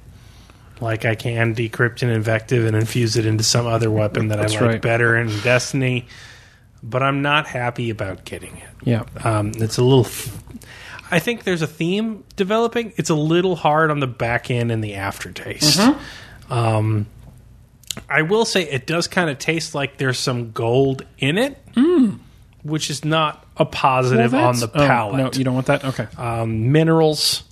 like 0.81 1.05
I 1.05 1.15
can 1.15 1.55
decrypt 1.55 2.01
an 2.03 2.09
invective 2.09 2.65
and 2.65 2.75
infuse 2.75 3.15
it 3.15 3.25
into 3.25 3.43
some 3.43 3.67
other 3.67 3.89
weapon 3.91 4.29
that 4.29 4.39
I 4.39 4.47
like 4.47 4.59
right. 4.61 4.81
better 4.81 5.15
in 5.15 5.27
Destiny. 5.41 6.07
But 6.83 7.03
I'm 7.03 7.21
not 7.21 7.45
happy 7.45 7.91
about 7.91 8.25
getting 8.25 8.57
it. 8.57 8.69
yeah. 8.83 9.03
Um, 9.23 9.51
it's 9.55 9.77
a 9.77 9.83
little. 9.83 10.05
F- 10.05 10.43
I 11.11 11.19
think 11.19 11.43
there's 11.43 11.61
a 11.61 11.67
theme 11.67 12.23
developing. 12.35 12.93
It's 12.97 13.11
a 13.11 13.15
little 13.15 13.55
hard 13.55 13.91
on 13.91 13.99
the 13.99 14.07
back 14.07 14.49
end 14.49 14.71
and 14.71 14.83
the 14.83 14.95
aftertaste. 14.95 15.79
Mm-hmm. 15.79 16.51
Um, 16.53 17.05
I 18.09 18.23
will 18.23 18.45
say 18.45 18.63
it 18.63 18.87
does 18.87 19.07
kind 19.07 19.29
of 19.29 19.37
taste 19.37 19.75
like 19.75 19.97
there's 19.97 20.17
some 20.17 20.51
gold 20.53 21.05
in 21.19 21.37
it, 21.37 21.57
which 22.63 22.89
is 22.89 23.05
not 23.05 23.45
a 23.57 23.65
positive 23.65 24.31
Mm. 24.31 24.33
Well, 24.33 24.47
on 24.47 24.59
the 24.59 24.71
oh, 24.73 24.87
palate. 24.87 25.17
no, 25.17 25.31
you 25.37 25.43
don't 25.43 25.53
want 25.53 25.67
that. 25.67 25.83
Okay. 25.85 26.07
um, 26.17 26.71
minerals 26.71 27.43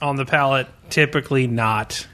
on 0.00 0.16
the 0.16 0.24
palate 0.24 0.68
typically 0.88 1.46
not. 1.46 2.06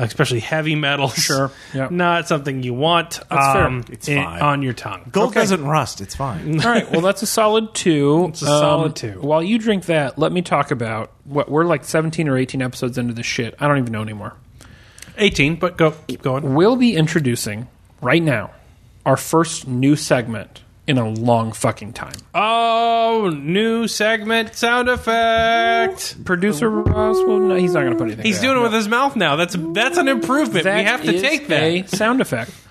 Especially 0.00 0.38
heavy 0.40 0.74
metals, 0.76 1.14
Sure, 1.16 1.50
yeah. 1.74 1.88
not 1.90 2.28
something 2.28 2.62
you 2.62 2.72
want 2.72 3.20
That's 3.28 3.52
fair. 3.52 3.64
um, 3.64 3.84
It's 3.90 4.06
in- 4.08 4.22
fine. 4.22 4.40
on 4.40 4.62
your 4.62 4.72
tongue. 4.72 5.02
Gold 5.10 5.30
Okay. 5.30 5.40
doesn't 5.40 5.64
rust. 5.64 6.00
It's 6.00 6.14
fine. 6.14 6.60
All 6.64 6.70
right. 6.70 6.90
Well, 6.92 7.00
that's 7.00 7.22
a 7.22 7.26
solid 7.26 7.74
two. 7.74 8.14
Um, 8.24 8.30
It's 8.30 8.42
a 8.42 8.46
solid 8.46 8.94
two. 8.94 9.18
While 9.20 9.42
you 9.42 9.58
drink 9.58 9.86
that, 9.86 10.16
let 10.18 10.30
me 10.30 10.40
talk 10.42 10.70
about 10.70 11.10
what 11.24 11.50
we're 11.50 11.64
like 11.64 11.84
17 11.84 12.28
or 12.28 12.38
18 12.38 12.62
episodes 12.62 12.96
into 12.96 13.12
this 13.12 13.26
shit. 13.26 13.54
I 13.58 13.66
don't 13.66 13.78
even 13.78 13.92
know 13.92 14.02
anymore. 14.02 14.34
18, 15.16 15.56
but 15.56 15.76
go 15.76 15.92
keep 16.06 16.22
going. 16.22 16.54
We'll 16.54 16.76
be 16.76 16.94
introducing 16.94 17.66
right 18.00 18.22
now 18.22 18.52
our 19.04 19.16
first 19.16 19.66
new 19.66 19.96
segment 19.96 20.62
in 20.88 20.96
a 20.96 21.06
long 21.08 21.52
fucking 21.52 21.92
time. 21.92 22.14
Oh, 22.34 23.30
new 23.32 23.86
segment 23.86 24.54
sound 24.54 24.88
effect. 24.88 26.24
Producer 26.24 26.70
Ross, 26.70 27.16
well, 27.26 27.38
no, 27.38 27.54
he's 27.56 27.74
not 27.74 27.80
going 27.80 27.92
to 27.92 27.98
put 27.98 28.06
anything. 28.06 28.24
He's 28.24 28.40
there. 28.40 28.50
doing 28.54 28.60
it 28.60 28.62
with 28.64 28.72
his 28.72 28.88
mouth 28.88 29.14
now. 29.14 29.36
That's 29.36 29.54
that's 29.74 29.98
an 29.98 30.08
improvement. 30.08 30.64
We 30.64 30.70
have 30.70 31.04
to 31.04 31.20
take 31.20 31.48
that. 31.48 31.62
a 31.62 31.86
sound 31.86 32.20
effect. 32.20 32.50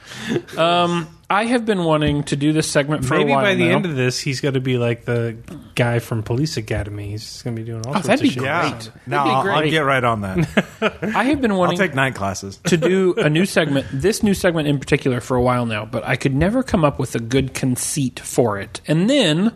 Um, 0.57 1.07
I 1.29 1.43
have 1.45 1.65
been 1.65 1.83
wanting 1.83 2.23
to 2.23 2.37
do 2.37 2.53
this 2.53 2.69
segment 2.69 3.03
for 3.03 3.17
Maybe 3.17 3.31
a 3.31 3.35
while 3.35 3.43
by 3.43 3.55
the 3.55 3.67
now. 3.67 3.75
end 3.75 3.85
of 3.85 3.97
this, 3.97 4.17
he's 4.17 4.39
going 4.39 4.53
to 4.53 4.61
be 4.61 4.77
like 4.77 5.03
the 5.03 5.35
guy 5.75 5.99
from 5.99 6.23
Police 6.23 6.55
Academy. 6.55 7.09
He's 7.09 7.41
going 7.41 7.53
to 7.53 7.61
be 7.61 7.65
doing 7.65 7.85
all 7.85 7.91
oh, 7.91 7.93
sorts 7.95 8.07
that'd 8.07 8.21
of 8.21 8.23
be 8.23 8.29
shit. 8.29 8.43
great. 8.43 8.49
Yeah. 8.49 8.79
No, 9.07 9.23
be 9.25 9.29
I'll, 9.29 9.49
I'll 9.49 9.69
get 9.69 9.79
right 9.79 10.03
on 10.03 10.21
that. 10.21 11.01
I 11.01 11.25
have 11.25 11.41
been 11.41 11.51
I'll 11.67 11.75
take 11.75 11.93
night 11.93 12.15
classes. 12.15 12.57
to 12.67 12.77
do 12.77 13.13
a 13.17 13.29
new 13.29 13.45
segment, 13.45 13.87
this 13.91 14.23
new 14.23 14.33
segment 14.33 14.69
in 14.69 14.79
particular, 14.79 15.19
for 15.19 15.35
a 15.35 15.41
while 15.41 15.65
now, 15.65 15.83
but 15.83 16.05
I 16.05 16.15
could 16.15 16.33
never 16.33 16.63
come 16.63 16.85
up 16.85 16.97
with 16.97 17.13
a 17.13 17.19
good 17.19 17.53
conceit 17.53 18.21
for 18.21 18.57
it. 18.57 18.79
And 18.87 19.09
then, 19.09 19.53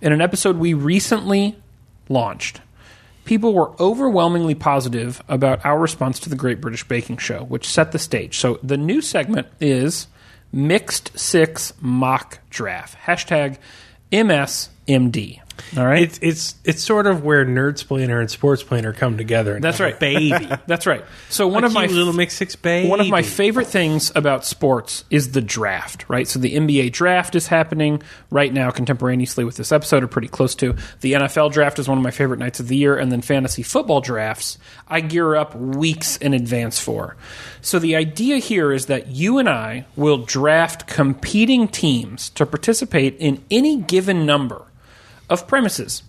in 0.00 0.12
an 0.12 0.20
episode 0.20 0.56
we 0.56 0.74
recently 0.74 1.56
launched, 2.08 2.60
people 3.24 3.54
were 3.54 3.70
overwhelmingly 3.80 4.56
positive 4.56 5.22
about 5.28 5.64
our 5.64 5.78
response 5.78 6.18
to 6.20 6.28
the 6.28 6.36
Great 6.36 6.60
British 6.60 6.82
Baking 6.88 7.18
Show, 7.18 7.44
which 7.44 7.68
set 7.68 7.92
the 7.92 8.00
stage. 8.00 8.36
So 8.36 8.58
the 8.64 8.76
new 8.76 9.00
segment 9.00 9.46
is 9.60 10.08
Mixed 10.54 11.18
Six 11.18 11.72
Mock 11.80 12.38
Draft. 12.48 12.96
Hashtag 13.06 13.58
MSMD. 14.12 15.43
All 15.76 15.86
right? 15.86 16.02
It's 16.02 16.18
it's 16.22 16.54
it's 16.64 16.82
sort 16.82 17.06
of 17.06 17.24
where 17.24 17.44
Nerd 17.44 17.82
Splainer 17.82 18.20
and 18.20 18.30
Sports 18.30 18.62
Planner 18.62 18.92
come 18.92 19.16
together. 19.16 19.58
That's 19.60 19.80
right. 19.80 19.98
baby. 19.98 20.30
That's 20.66 20.86
right. 20.86 21.04
So 21.30 21.48
one 21.48 21.64
A 21.64 21.66
of 21.66 21.72
my 21.72 21.86
little 21.86 22.12
mix 22.12 22.34
six 22.34 22.54
baby. 22.56 22.88
One 22.88 23.00
of 23.00 23.08
my 23.08 23.22
favorite 23.22 23.66
things 23.66 24.12
about 24.14 24.44
sports 24.44 25.04
is 25.10 25.32
the 25.32 25.40
draft, 25.40 26.04
right? 26.08 26.28
So 26.28 26.38
the 26.38 26.54
NBA 26.54 26.92
draft 26.92 27.34
is 27.34 27.48
happening 27.48 28.02
right 28.30 28.52
now 28.52 28.70
contemporaneously 28.70 29.44
with 29.44 29.56
this 29.56 29.72
episode, 29.72 30.04
or 30.04 30.08
pretty 30.08 30.28
close 30.28 30.54
to. 30.56 30.76
The 31.00 31.14
NFL 31.14 31.52
draft 31.52 31.78
is 31.78 31.88
one 31.88 31.98
of 31.98 32.04
my 32.04 32.10
favorite 32.10 32.38
nights 32.38 32.60
of 32.60 32.68
the 32.68 32.76
year, 32.76 32.96
and 32.96 33.10
then 33.10 33.20
fantasy 33.20 33.62
football 33.62 34.00
drafts, 34.00 34.58
I 34.88 35.00
gear 35.00 35.34
up 35.34 35.56
weeks 35.56 36.16
in 36.18 36.34
advance 36.34 36.78
for. 36.78 37.16
So 37.60 37.78
the 37.78 37.96
idea 37.96 38.38
here 38.38 38.72
is 38.72 38.86
that 38.86 39.08
you 39.08 39.38
and 39.38 39.48
I 39.48 39.86
will 39.96 40.18
draft 40.18 40.86
competing 40.86 41.68
teams 41.68 42.30
to 42.30 42.46
participate 42.46 43.16
in 43.18 43.44
any 43.50 43.78
given 43.78 44.26
number 44.26 44.66
of 45.34 45.46
premises. 45.46 46.02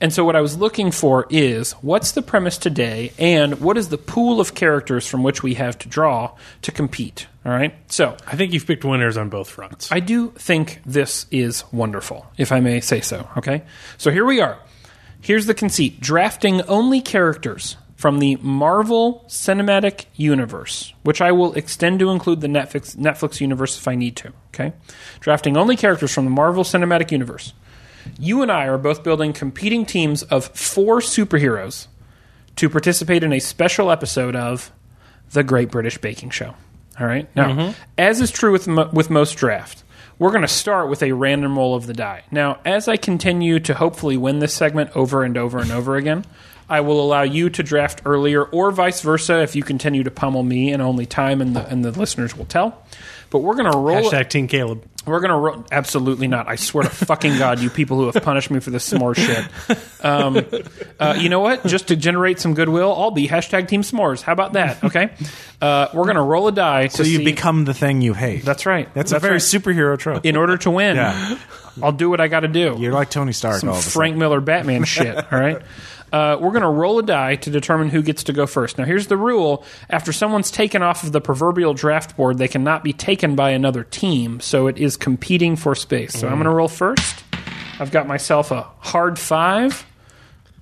And 0.00 0.12
so, 0.12 0.24
what 0.24 0.36
I 0.36 0.40
was 0.40 0.56
looking 0.56 0.90
for 0.90 1.26
is 1.30 1.72
what's 1.72 2.12
the 2.12 2.22
premise 2.22 2.58
today, 2.58 3.12
and 3.18 3.60
what 3.60 3.78
is 3.78 3.88
the 3.88 3.98
pool 3.98 4.40
of 4.40 4.54
characters 4.54 5.06
from 5.06 5.22
which 5.22 5.42
we 5.42 5.54
have 5.54 5.78
to 5.80 5.88
draw 5.88 6.36
to 6.62 6.70
compete? 6.70 7.26
All 7.46 7.52
right. 7.52 7.74
So, 7.90 8.16
I 8.26 8.36
think 8.36 8.52
you've 8.52 8.66
picked 8.66 8.84
winners 8.84 9.16
on 9.16 9.30
both 9.30 9.48
fronts. 9.48 9.90
I 9.90 10.00
do 10.00 10.30
think 10.32 10.82
this 10.84 11.26
is 11.30 11.64
wonderful, 11.72 12.26
if 12.36 12.52
I 12.52 12.60
may 12.60 12.80
say 12.80 13.00
so. 13.00 13.28
Okay. 13.38 13.62
So, 13.96 14.10
here 14.10 14.26
we 14.26 14.40
are. 14.40 14.58
Here's 15.20 15.46
the 15.46 15.54
conceit 15.54 15.98
drafting 15.98 16.60
only 16.62 17.00
characters 17.00 17.76
from 17.96 18.18
the 18.18 18.36
Marvel 18.36 19.24
Cinematic 19.26 20.04
Universe, 20.14 20.92
which 21.02 21.22
I 21.22 21.32
will 21.32 21.54
extend 21.54 21.98
to 22.00 22.10
include 22.10 22.42
the 22.42 22.48
Netflix, 22.48 22.94
Netflix 22.96 23.40
universe 23.40 23.78
if 23.78 23.88
I 23.88 23.94
need 23.94 24.16
to. 24.16 24.32
Okay. 24.48 24.74
Drafting 25.20 25.56
only 25.56 25.76
characters 25.76 26.12
from 26.12 26.24
the 26.26 26.30
Marvel 26.30 26.62
Cinematic 26.62 27.10
Universe. 27.10 27.54
You 28.18 28.42
and 28.42 28.50
I 28.50 28.66
are 28.66 28.78
both 28.78 29.02
building 29.02 29.32
competing 29.32 29.86
teams 29.86 30.22
of 30.24 30.46
four 30.46 31.00
superheroes 31.00 31.86
to 32.56 32.70
participate 32.70 33.22
in 33.22 33.32
a 33.32 33.40
special 33.40 33.90
episode 33.90 34.34
of 34.34 34.72
The 35.32 35.44
Great 35.44 35.70
British 35.70 35.98
Baking 35.98 36.30
Show. 36.30 36.54
All 36.98 37.06
right. 37.06 37.28
Now, 37.36 37.52
mm-hmm. 37.52 37.72
as 37.98 38.20
is 38.20 38.30
true 38.30 38.52
with 38.52 38.66
mo- 38.66 38.90
with 38.92 39.10
most 39.10 39.34
draft, 39.34 39.84
we're 40.18 40.30
going 40.30 40.42
to 40.42 40.48
start 40.48 40.88
with 40.88 41.02
a 41.02 41.12
random 41.12 41.58
roll 41.58 41.74
of 41.74 41.86
the 41.86 41.92
die. 41.92 42.22
Now, 42.30 42.58
as 42.64 42.88
I 42.88 42.96
continue 42.96 43.60
to 43.60 43.74
hopefully 43.74 44.16
win 44.16 44.38
this 44.38 44.54
segment 44.54 44.90
over 44.96 45.22
and 45.22 45.36
over 45.36 45.58
and 45.58 45.70
over 45.70 45.96
again, 45.96 46.24
I 46.68 46.80
will 46.80 47.00
allow 47.00 47.22
you 47.22 47.50
to 47.50 47.62
draft 47.62 48.02
earlier, 48.04 48.42
or 48.44 48.70
vice 48.70 49.00
versa, 49.02 49.42
if 49.42 49.54
you 49.54 49.62
continue 49.62 50.02
to 50.02 50.10
pummel 50.10 50.42
me, 50.42 50.72
and 50.72 50.82
only 50.82 51.06
time 51.06 51.40
and 51.40 51.54
the 51.54 51.66
and 51.68 51.84
the 51.84 51.92
listeners 51.92 52.36
will 52.36 52.46
tell. 52.46 52.82
But 53.30 53.38
we're 53.40 53.54
going 53.56 53.70
to 53.70 53.78
roll. 53.78 54.10
Hashtag 54.10 54.28
Team 54.30 54.48
Caleb. 54.48 54.84
We're 55.06 55.20
gonna 55.20 55.38
ro- 55.38 55.64
absolutely 55.70 56.26
not. 56.26 56.48
I 56.48 56.56
swear 56.56 56.82
to 56.82 56.90
fucking 56.90 57.38
god, 57.38 57.60
you 57.60 57.70
people 57.70 57.96
who 57.96 58.10
have 58.10 58.20
punished 58.24 58.50
me 58.50 58.58
for 58.58 58.70
this 58.70 58.90
s'more 58.90 59.14
shit. 59.14 60.04
Um, 60.04 60.44
uh, 60.98 61.16
you 61.16 61.28
know 61.28 61.38
what? 61.40 61.64
Just 61.64 61.88
to 61.88 61.96
generate 61.96 62.40
some 62.40 62.54
goodwill, 62.54 62.92
I'll 62.92 63.12
be 63.12 63.28
hashtag 63.28 63.68
Team 63.68 63.82
S'mores. 63.82 64.20
How 64.20 64.32
about 64.32 64.54
that? 64.54 64.82
Okay. 64.82 65.10
Uh, 65.60 65.88
we're 65.94 66.06
gonna 66.06 66.22
roll 66.24 66.48
a 66.48 66.52
die. 66.52 66.88
So 66.88 67.02
you 67.04 67.24
become 67.24 67.64
the 67.64 67.74
thing 67.74 68.02
you 68.02 68.14
hate. 68.14 68.44
That's 68.44 68.66
right. 68.66 68.92
That's, 68.94 69.12
a 69.12 69.20
very 69.20 69.34
right. 69.34 69.40
superhero 69.40 69.96
trope. 69.98 70.26
In 70.26 70.36
order 70.36 70.56
to 70.58 70.70
win, 70.70 70.96
Yeah. 70.96 71.38
I'll 71.82 71.92
do 71.92 72.08
what 72.10 72.20
I 72.20 72.28
got 72.28 72.40
to 72.40 72.48
do. 72.48 72.76
You're 72.78 72.92
like 72.92 73.10
Tony 73.10 73.32
Stark. 73.32 73.60
some 73.60 73.68
all 73.68 73.74
Frank 73.76 74.16
Miller 74.16 74.40
Batman 74.40 74.84
shit. 74.84 75.16
All 75.16 75.38
right. 75.38 75.60
Uh, 76.12 76.36
we're 76.40 76.50
going 76.50 76.62
to 76.62 76.68
roll 76.68 76.98
a 76.98 77.02
die 77.02 77.34
to 77.36 77.50
determine 77.50 77.88
who 77.90 78.02
gets 78.02 78.24
to 78.24 78.32
go 78.32 78.46
first. 78.46 78.78
Now, 78.78 78.84
here's 78.84 79.08
the 79.08 79.16
rule: 79.16 79.64
after 79.90 80.12
someone's 80.12 80.50
taken 80.50 80.82
off 80.82 81.02
of 81.02 81.12
the 81.12 81.20
proverbial 81.20 81.74
draft 81.74 82.16
board, 82.16 82.38
they 82.38 82.48
cannot 82.48 82.84
be 82.84 82.92
taken 82.92 83.34
by 83.36 83.50
another 83.50 83.84
team. 83.84 84.40
So 84.40 84.66
it 84.68 84.78
is 84.78 84.96
competing 84.96 85.56
for 85.56 85.74
space. 85.74 86.14
So 86.14 86.28
I'm 86.28 86.34
going 86.34 86.44
to 86.44 86.50
roll 86.50 86.68
first. 86.68 87.24
I've 87.78 87.90
got 87.90 88.06
myself 88.06 88.50
a 88.50 88.62
hard 88.78 89.18
five. 89.18 89.84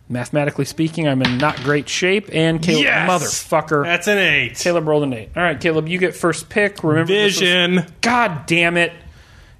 Mathematically 0.06 0.66
speaking, 0.66 1.08
I'm 1.08 1.22
in 1.22 1.38
not 1.38 1.56
great 1.62 1.88
shape. 1.88 2.28
And 2.32 2.62
Caleb, 2.62 2.82
Yes! 2.82 3.08
motherfucker, 3.08 3.84
That's 3.84 4.06
an 4.06 4.18
eight. 4.18 4.58
Caleb 4.58 4.86
rolled 4.86 5.02
an 5.04 5.14
eight. 5.14 5.30
All 5.34 5.42
right, 5.42 5.58
Caleb, 5.58 5.88
you 5.88 5.96
get 5.98 6.14
first 6.14 6.50
pick. 6.50 6.84
Remember, 6.84 7.06
this 7.10 7.32
was- 7.34 7.40
Vision. 7.40 7.86
God 8.02 8.44
damn 8.46 8.76
it. 8.76 8.92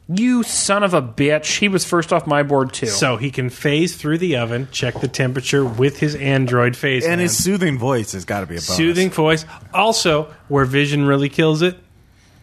You 0.06 0.42
son 0.42 0.82
of 0.82 0.92
a 0.92 1.00
bitch. 1.00 1.58
He 1.58 1.68
was 1.68 1.84
first 1.84 2.12
off 2.12 2.26
my 2.26 2.42
board, 2.42 2.74
too. 2.74 2.86
So 2.88 3.16
he 3.16 3.30
can 3.30 3.48
phase 3.48 3.96
through 3.96 4.18
the 4.18 4.36
oven, 4.36 4.68
check 4.70 5.00
the 5.00 5.08
temperature 5.08 5.64
with 5.64 5.98
his 5.98 6.14
Android 6.14 6.76
phase. 6.76 7.04
And 7.04 7.12
man. 7.12 7.18
his 7.20 7.42
soothing 7.42 7.78
voice 7.78 8.12
has 8.12 8.26
got 8.26 8.40
to 8.40 8.46
be 8.46 8.54
a 8.54 8.58
bonus. 8.58 8.76
soothing 8.76 9.10
voice. 9.10 9.46
Also, 9.72 10.34
where 10.48 10.66
Vision 10.66 11.06
really 11.06 11.30
kills 11.30 11.62
it, 11.62 11.78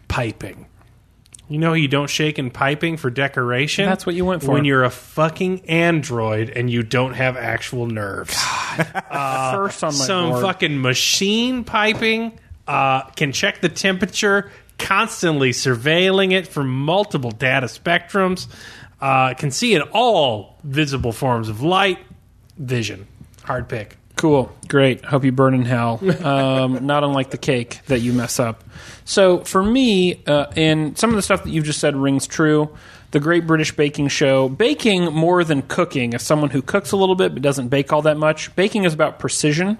piping. 0.08 0.66
You 1.48 1.58
know 1.58 1.74
you 1.74 1.86
don't 1.86 2.08
shake 2.08 2.38
in 2.38 2.50
piping 2.50 2.96
for 2.96 3.10
decoration. 3.10 3.84
That's 3.84 4.06
what 4.06 4.14
you 4.14 4.24
went 4.24 4.42
for. 4.42 4.52
when 4.52 4.64
you're 4.64 4.84
a 4.84 4.90
fucking 4.90 5.68
android 5.68 6.48
and 6.48 6.70
you 6.70 6.82
don't 6.82 7.12
have 7.12 7.36
actual 7.36 7.86
nerves. 7.86 8.34
first 9.12 9.84
on 9.84 9.92
my 9.92 10.04
Some 10.04 10.30
board. 10.30 10.42
fucking 10.42 10.80
machine 10.80 11.62
piping 11.64 12.38
uh, 12.66 13.02
can 13.10 13.32
check 13.32 13.60
the 13.60 13.68
temperature, 13.68 14.50
constantly 14.82 15.50
surveilling 15.50 16.32
it 16.32 16.46
for 16.46 16.62
multiple 16.62 17.30
data 17.30 17.66
spectrums. 17.66 18.48
Uh, 19.00 19.34
can 19.34 19.50
see 19.50 19.74
in 19.74 19.82
all 19.92 20.58
visible 20.62 21.12
forms 21.12 21.48
of 21.48 21.62
light. 21.62 21.98
Vision, 22.58 23.06
hard 23.44 23.68
pick. 23.68 23.96
Cool. 24.16 24.52
Great. 24.68 25.04
Hope 25.04 25.24
you 25.24 25.32
burn 25.32 25.54
in 25.54 25.64
hell. 25.64 25.98
Um, 26.24 26.86
not 26.86 27.02
unlike 27.02 27.30
the 27.30 27.38
cake 27.38 27.80
that 27.86 28.00
you 28.00 28.12
mess 28.12 28.38
up. 28.38 28.62
So 29.04 29.40
for 29.40 29.62
me, 29.62 30.22
uh, 30.26 30.46
and 30.54 30.96
some 30.96 31.10
of 31.10 31.16
the 31.16 31.22
stuff 31.22 31.42
that 31.44 31.50
you've 31.50 31.64
just 31.64 31.80
said 31.80 31.96
rings 31.96 32.26
true. 32.26 32.76
The 33.10 33.20
Great 33.20 33.46
British 33.46 33.74
Baking 33.74 34.08
Show. 34.08 34.48
Baking 34.48 35.06
more 35.06 35.42
than 35.44 35.62
cooking. 35.62 36.14
As 36.14 36.22
someone 36.22 36.50
who 36.50 36.62
cooks 36.62 36.92
a 36.92 36.96
little 36.96 37.16
bit 37.16 37.32
but 37.32 37.42
doesn't 37.42 37.68
bake 37.68 37.92
all 37.92 38.02
that 38.02 38.16
much, 38.16 38.54
baking 38.54 38.84
is 38.84 38.94
about 38.94 39.18
precision. 39.18 39.78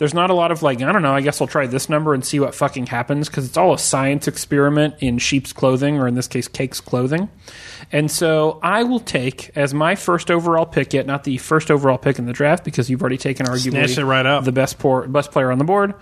There's 0.00 0.14
not 0.14 0.30
a 0.30 0.34
lot 0.34 0.50
of 0.50 0.62
like, 0.62 0.82
I 0.82 0.90
don't 0.90 1.02
know, 1.02 1.14
I 1.14 1.20
guess 1.20 1.40
I'll 1.40 1.46
try 1.46 1.66
this 1.66 1.88
number 1.88 2.14
and 2.14 2.24
see 2.24 2.40
what 2.40 2.54
fucking 2.54 2.86
happens 2.86 3.28
because 3.28 3.46
it's 3.46 3.56
all 3.56 3.74
a 3.74 3.78
science 3.78 4.26
experiment 4.26 4.94
in 4.98 5.18
sheep's 5.18 5.52
clothing, 5.52 5.98
or 5.98 6.08
in 6.08 6.14
this 6.14 6.26
case, 6.26 6.48
cake's 6.48 6.80
clothing. 6.80 7.28
And 7.92 8.10
so 8.10 8.58
I 8.62 8.82
will 8.82 9.00
take 9.00 9.50
as 9.56 9.74
my 9.74 9.94
first 9.94 10.30
overall 10.30 10.66
pick, 10.66 10.92
yet 10.94 11.06
not 11.06 11.24
the 11.24 11.36
first 11.36 11.70
overall 11.70 11.98
pick 11.98 12.18
in 12.18 12.26
the 12.26 12.32
draft 12.32 12.64
because 12.64 12.88
you've 12.88 13.02
already 13.02 13.18
taken 13.18 13.46
arguably 13.46 14.04
right 14.08 14.26
up. 14.26 14.44
the 14.44 14.52
best, 14.52 14.78
por- 14.78 15.06
best 15.06 15.30
player 15.30 15.52
on 15.52 15.58
the 15.58 15.64
board. 15.64 15.94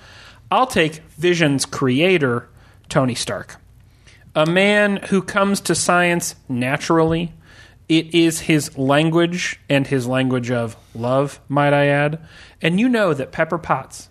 I'll 0.50 0.66
take 0.66 1.02
Vision's 1.18 1.66
creator, 1.66 2.48
Tony 2.88 3.14
Stark 3.14 3.56
a 4.38 4.46
man 4.46 4.98
who 5.08 5.20
comes 5.20 5.60
to 5.62 5.74
science 5.74 6.36
naturally. 6.48 7.32
It 7.88 8.14
is 8.14 8.40
his 8.40 8.78
language 8.78 9.58
and 9.68 9.84
his 9.84 10.06
language 10.06 10.50
of 10.50 10.76
love, 10.94 11.40
might 11.48 11.72
I 11.72 11.86
add. 11.86 12.24
And 12.60 12.80
you 12.80 12.88
know 12.88 13.14
that 13.14 13.32
Pepper 13.32 13.58
Potts 13.58 14.08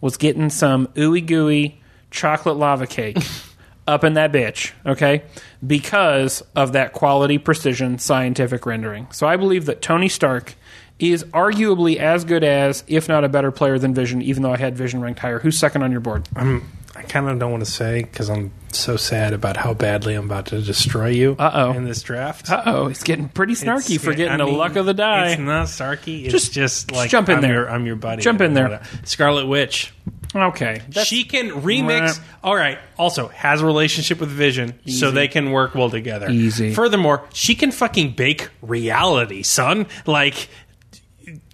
was 0.00 0.16
getting 0.16 0.50
some 0.50 0.86
ooey 0.88 1.24
gooey 1.24 1.80
chocolate 2.10 2.56
lava 2.56 2.86
cake 2.86 3.18
up 3.86 4.04
in 4.04 4.14
that 4.14 4.32
bitch, 4.32 4.72
okay? 4.86 5.24
Because 5.66 6.42
of 6.54 6.72
that 6.72 6.92
quality, 6.92 7.38
precision, 7.38 7.98
scientific 7.98 8.66
rendering. 8.66 9.10
So 9.12 9.26
I 9.26 9.36
believe 9.36 9.66
that 9.66 9.82
Tony 9.82 10.08
Stark 10.08 10.54
is 10.98 11.24
arguably 11.24 11.96
as 11.96 12.24
good 12.24 12.44
as, 12.44 12.84
if 12.86 13.08
not 13.08 13.24
a 13.24 13.28
better 13.28 13.50
player 13.50 13.78
than 13.78 13.94
Vision, 13.94 14.22
even 14.22 14.42
though 14.42 14.52
I 14.52 14.56
had 14.56 14.76
Vision 14.76 15.00
ranked 15.00 15.20
higher. 15.20 15.40
Who's 15.40 15.58
second 15.58 15.82
on 15.82 15.90
your 15.90 16.00
board? 16.00 16.28
I'm, 16.36 16.68
I 16.96 17.02
kind 17.02 17.28
of 17.28 17.38
don't 17.38 17.50
want 17.50 17.64
to 17.64 17.70
say 17.70 18.02
because 18.02 18.30
I'm 18.30 18.52
so 18.72 18.96
sad 18.96 19.32
about 19.32 19.56
how 19.56 19.74
badly 19.74 20.14
I'm 20.14 20.26
about 20.26 20.46
to 20.46 20.60
destroy 20.60 21.08
you 21.08 21.36
Uh-oh. 21.38 21.72
in 21.72 21.84
this 21.84 22.02
draft. 22.02 22.50
Uh 22.50 22.62
oh, 22.66 22.86
he's 22.88 23.02
getting 23.02 23.28
pretty 23.28 23.54
snarky 23.54 23.94
It's- 23.96 24.04
for 24.04 24.14
getting 24.14 24.32
I 24.32 24.36
the 24.36 24.44
mean, 24.46 24.56
luck 24.56 24.76
of 24.76 24.86
the 24.86 24.94
die. 24.94 25.30
It's 25.32 25.40
not 25.40 25.66
snarky. 25.66 26.24
It's 26.24 26.32
Just- 26.32 26.52
just, 26.52 26.88
just 26.88 26.92
like 26.92 27.10
jump 27.10 27.28
in 27.28 27.36
I'm 27.36 27.42
there. 27.42 27.52
Your, 27.52 27.70
I'm 27.70 27.86
your 27.86 27.96
buddy. 27.96 28.22
Jump 28.22 28.40
in 28.40 28.54
there. 28.54 28.82
Scarlet 29.04 29.46
Witch. 29.46 29.92
Okay. 30.34 30.80
That's- 30.88 31.06
she 31.06 31.22
can 31.24 31.50
remix. 31.50 32.18
Meh. 32.18 32.24
All 32.42 32.56
right. 32.56 32.78
Also, 32.98 33.28
has 33.28 33.60
a 33.62 33.66
relationship 33.66 34.18
with 34.20 34.30
Vision, 34.30 34.74
so 34.86 35.10
they 35.12 35.28
can 35.28 35.50
work 35.52 35.74
well 35.76 35.90
together. 35.90 36.28
Easy. 36.30 36.74
Furthermore, 36.74 37.24
she 37.32 37.54
can 37.54 37.70
fucking 37.72 38.12
bake 38.12 38.50
reality, 38.62 39.42
son. 39.42 39.86
Like, 40.06 40.48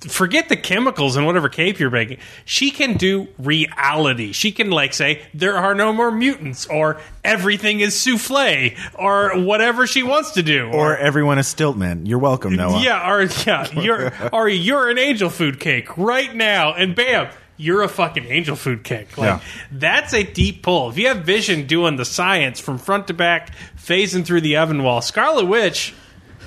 forget 0.08 0.48
the 0.48 0.56
chemicals 0.56 1.16
and 1.16 1.26
whatever 1.26 1.48
cape 1.48 1.78
you're 1.78 1.90
making. 1.90 2.18
She 2.44 2.70
can 2.70 2.96
do 2.96 3.28
reality. 3.38 4.32
She 4.32 4.50
can 4.52 4.70
like 4.70 4.94
say 4.94 5.22
there 5.34 5.56
are 5.56 5.74
no 5.74 5.92
more 5.92 6.10
mutants, 6.10 6.66
or 6.66 7.00
everything 7.24 7.80
is 7.80 7.94
souffle, 8.00 8.74
or 8.94 9.38
whatever 9.40 9.86
she 9.86 10.02
wants 10.02 10.32
to 10.32 10.42
do, 10.42 10.68
Or 10.72 10.96
everyone 10.96 11.38
is 11.38 11.46
Stiltman. 11.46 12.06
You're 12.08 12.18
welcome, 12.18 12.56
Noah. 12.56 12.82
yeah, 12.82 13.10
or 13.12 13.22
yeah, 13.46 13.70
you're 13.80 14.12
or 14.32 14.48
you're 14.48 14.88
an 14.90 14.98
angel 14.98 15.30
food 15.30 15.60
cake 15.60 15.96
right 15.98 16.34
now, 16.34 16.72
and 16.74 16.94
bam, 16.94 17.28
you're 17.56 17.82
a 17.82 17.88
fucking 17.88 18.24
angel 18.24 18.56
food 18.56 18.84
cake. 18.84 19.18
Like 19.18 19.26
Yeah. 19.28 19.40
that's 19.70 20.14
a 20.14 20.22
deep 20.22 20.62
pull. 20.62 20.88
If 20.90 20.96
you 20.98 21.08
have 21.08 21.18
Vision 21.26 21.66
doing 21.66 21.96
the 21.96 22.06
science 22.06 22.58
from 22.58 22.78
front 22.78 23.06
to 23.08 23.14
back, 23.14 23.50
phasing 23.76 24.24
through 24.24 24.40
the 24.40 24.56
oven 24.56 24.82
wall, 24.82 25.02
Scarlet 25.02 25.44
Witch, 25.44 25.92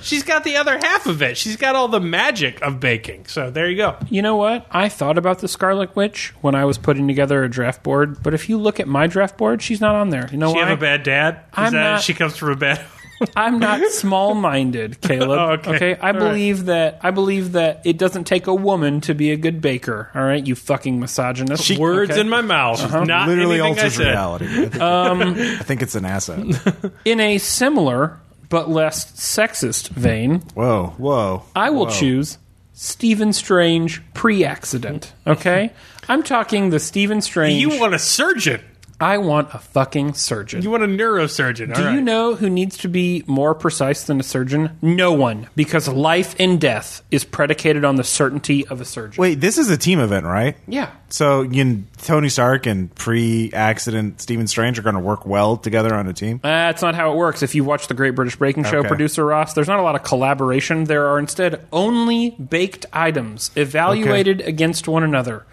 she's 0.03 0.23
got 0.23 0.43
the 0.43 0.57
other 0.57 0.77
half 0.77 1.07
of 1.07 1.21
it. 1.21 1.37
She's 1.37 1.55
got 1.57 1.75
all 1.75 1.87
the 1.87 1.99
magic 1.99 2.61
of 2.61 2.79
baking. 2.79 3.25
So 3.27 3.49
there 3.49 3.69
you 3.69 3.77
go. 3.77 3.97
You 4.09 4.21
know 4.21 4.35
what? 4.35 4.65
I 4.71 4.89
thought 4.89 5.17
about 5.17 5.39
the 5.39 5.47
Scarlet 5.47 5.95
Witch 5.95 6.33
when 6.41 6.55
I 6.55 6.65
was 6.65 6.77
putting 6.77 7.07
together 7.07 7.43
a 7.43 7.49
draft 7.49 7.83
board, 7.83 8.21
but 8.21 8.33
if 8.33 8.49
you 8.49 8.57
look 8.57 8.79
at 8.79 8.87
my 8.87 9.07
draft 9.07 9.37
board, 9.37 9.61
she's 9.61 9.81
not 9.81 9.95
on 9.95 10.09
there. 10.09 10.27
You 10.31 10.37
know 10.37 10.49
She 10.53 10.59
why? 10.59 10.67
have 10.67 10.77
a 10.77 10.81
bad 10.81 11.03
dad. 11.03 11.35
Is 11.35 11.41
I'm 11.53 11.73
that 11.73 11.91
not- 11.93 12.01
she 12.01 12.13
comes 12.13 12.35
from 12.37 12.51
a 12.51 12.55
bad? 12.55 12.85
I'm 13.37 13.57
not 13.59 13.79
small-minded, 13.91 14.99
Caleb. 15.01 15.39
Oh, 15.67 15.71
okay. 15.71 15.95
I 15.95 16.07
All 16.07 16.13
right. 16.13 16.19
believe 16.19 16.65
that 16.65 16.99
I 17.03 17.11
believe 17.11 17.53
that 17.53 17.81
it 17.85 17.97
doesn't 17.97 18.25
take 18.25 18.47
a 18.47 18.53
woman 18.53 18.99
to 19.01 19.13
be 19.13 19.31
a 19.31 19.37
good 19.37 19.61
baker. 19.61 20.09
All 20.13 20.23
right, 20.23 20.45
you 20.45 20.55
fucking 20.55 20.99
misogynist. 20.99 21.77
Words 21.77 22.11
Okay? 22.11 22.19
in 22.21 22.27
my 22.29 22.41
mouth. 22.41 22.81
Uh-huh. 22.83 23.03
Not 23.05 23.27
Literally 23.29 23.61
anything 23.61 23.65
I 23.65 23.83
alters 23.83 23.95
said. 23.95 24.07
reality. 24.07 24.45
I 24.45 24.49
think, 24.67 24.81
um, 24.81 25.21
I 25.21 25.63
think 25.63 25.81
it's 25.81 25.95
an 25.95 26.05
asset. 26.05 26.45
in 27.05 27.19
a 27.19 27.37
similar 27.37 28.19
but 28.53 28.69
less 28.69 29.11
sexist 29.13 29.89
vein. 29.89 30.41
Whoa, 30.53 30.93
whoa. 30.99 31.41
I 31.55 31.71
will 31.71 31.87
whoa. 31.87 31.91
choose 31.91 32.37
Stephen 32.73 33.33
Strange 33.33 33.99
pre-accident. 34.13 35.11
Okay, 35.25 35.71
I'm 36.07 36.21
talking 36.21 36.69
the 36.69 36.79
Stephen 36.79 37.19
Strange. 37.21 37.59
You 37.59 37.79
want 37.79 37.95
a 37.95 37.99
surgeon. 37.99 38.61
I 38.99 39.17
want 39.17 39.53
a 39.53 39.57
fucking 39.59 40.13
surgeon. 40.13 40.61
You 40.61 40.69
want 40.71 40.83
a 40.83 40.87
neurosurgeon. 40.87 41.75
Do 41.75 41.93
you 41.93 41.99
know 42.01 42.35
who 42.35 42.49
needs 42.49 42.77
to 42.77 42.87
be 42.87 43.23
more 43.27 43.53
precise 43.53 44.03
than 44.03 44.19
a 44.19 44.23
surgeon? 44.23 44.77
No 44.81 45.11
one, 45.13 45.49
because 45.55 45.87
life 45.87 46.35
and 46.39 46.59
death 46.61 47.03
is 47.11 47.23
predicated 47.25 47.83
on 47.83 47.95
the 47.97 48.03
certainty 48.03 48.65
of 48.67 48.79
a 48.81 48.85
surgeon. 48.85 49.21
Wait, 49.21 49.41
this 49.41 49.57
is 49.57 49.69
a 49.69 49.77
team 49.77 49.99
event, 49.99 50.25
right? 50.25 50.55
Yeah. 50.67 50.89
So 51.09 51.41
you 51.41 51.61
and 51.61 51.87
Tony 51.97 52.29
Stark 52.29 52.65
and 52.65 52.93
pre-accident 52.95 54.21
Stephen 54.21 54.47
Strange 54.47 54.79
are 54.79 54.83
going 54.83 54.95
to 54.95 55.01
work 55.01 55.25
well 55.25 55.57
together 55.57 55.93
on 55.93 56.07
a 56.07 56.13
team. 56.13 56.39
Uh, 56.43 56.47
that's 56.47 56.81
not 56.81 56.95
how 56.95 57.11
it 57.11 57.15
works. 57.17 57.43
If 57.43 57.55
you 57.55 57.63
watch 57.63 57.87
the 57.87 57.93
Great 57.93 58.11
British 58.15 58.35
Baking 58.37 58.63
Show, 58.63 58.79
Okay. 58.79 58.87
producer 58.87 59.25
Ross, 59.25 59.53
there's 59.53 59.67
not 59.67 59.79
a 59.79 59.83
lot 59.83 59.95
of 59.95 60.03
collaboration. 60.03 60.85
There 60.85 61.07
are 61.07 61.19
instead 61.19 61.65
only 61.71 62.31
baked 62.31 62.85
items 62.93 63.51
evaluated 63.55 64.41
against 64.41 64.87
one 64.87 65.03
another. 65.03 65.45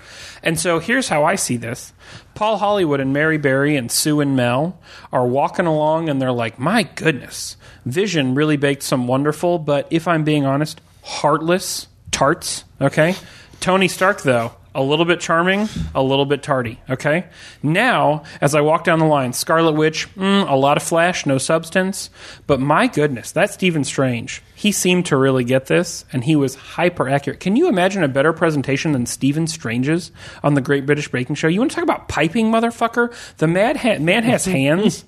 And 0.43 0.59
so 0.59 0.79
here's 0.79 1.09
how 1.09 1.25
I 1.25 1.35
see 1.35 1.57
this 1.57 1.93
Paul 2.35 2.59
Hollywood 2.59 3.01
and 3.01 3.13
Mary 3.13 3.39
Berry 3.39 3.77
and 3.77 3.91
Sue 3.91 4.21
and 4.21 4.37
Mel 4.37 4.81
are 5.13 5.27
walking 5.27 5.67
along 5.67 6.09
and 6.09 6.21
they're 6.21 6.33
like, 6.33 6.59
my 6.59 6.83
goodness, 6.83 7.57
Vision 7.85 8.35
really 8.35 8.57
baked 8.57 8.83
some 8.83 9.07
wonderful, 9.07 9.59
but 9.59 9.87
if 9.91 10.09
I'm 10.09 10.25
being 10.25 10.45
honest, 10.45 10.81
heartless 11.03 11.89
tarts. 12.11 12.65
Okay. 12.81 13.15
Tony 13.61 13.89
Stark, 13.89 14.23
though, 14.23 14.53
a 14.75 14.83
little 14.83 15.05
bit 15.05 15.21
charming, 15.21 15.69
a 15.95 16.03
little 16.03 16.25
bit 16.25 16.43
tardy. 16.43 16.79
Okay. 16.89 17.27
Now, 17.63 18.23
as 18.41 18.55
I 18.55 18.61
walk 18.61 18.85
down 18.85 18.99
the 19.01 19.05
line, 19.05 19.33
Scarlet 19.33 19.73
Witch, 19.73 20.13
mm, 20.15 20.49
a 20.49 20.55
lot 20.55 20.77
of 20.77 20.83
flash, 20.83 21.27
no 21.27 21.39
substance. 21.39 22.11
But 22.47 22.61
my 22.61 22.87
goodness, 22.87 23.33
that 23.33 23.51
Stephen 23.51 23.83
Strange, 23.83 24.43
he 24.55 24.71
seemed 24.71 25.07
to 25.07 25.17
really 25.17 25.43
get 25.43 25.67
this, 25.67 26.05
and 26.13 26.23
he 26.23 26.37
was 26.37 26.55
hyper 26.55 27.09
accurate. 27.09 27.41
Can 27.41 27.57
you 27.57 27.69
imagine 27.69 28.05
a 28.05 28.09
better 28.09 28.33
presentation 28.33 28.93
than 28.93 29.07
Stephen 29.07 29.47
Strange's 29.47 30.13
on 30.43 30.55
the 30.55 30.61
Great 30.61 30.87
British 30.87 31.09
Baking 31.11 31.35
Show? 31.35 31.49
You 31.49 31.61
want 31.61 31.73
to 31.73 31.75
talk 31.75 31.85
about 31.85 32.09
piping, 32.09 32.53
motherfucker? 32.53 33.13
The 33.39 33.49
mad 33.49 33.77
ha- 33.79 33.99
man 33.99 34.23
has 34.23 34.45
hands 34.47 35.05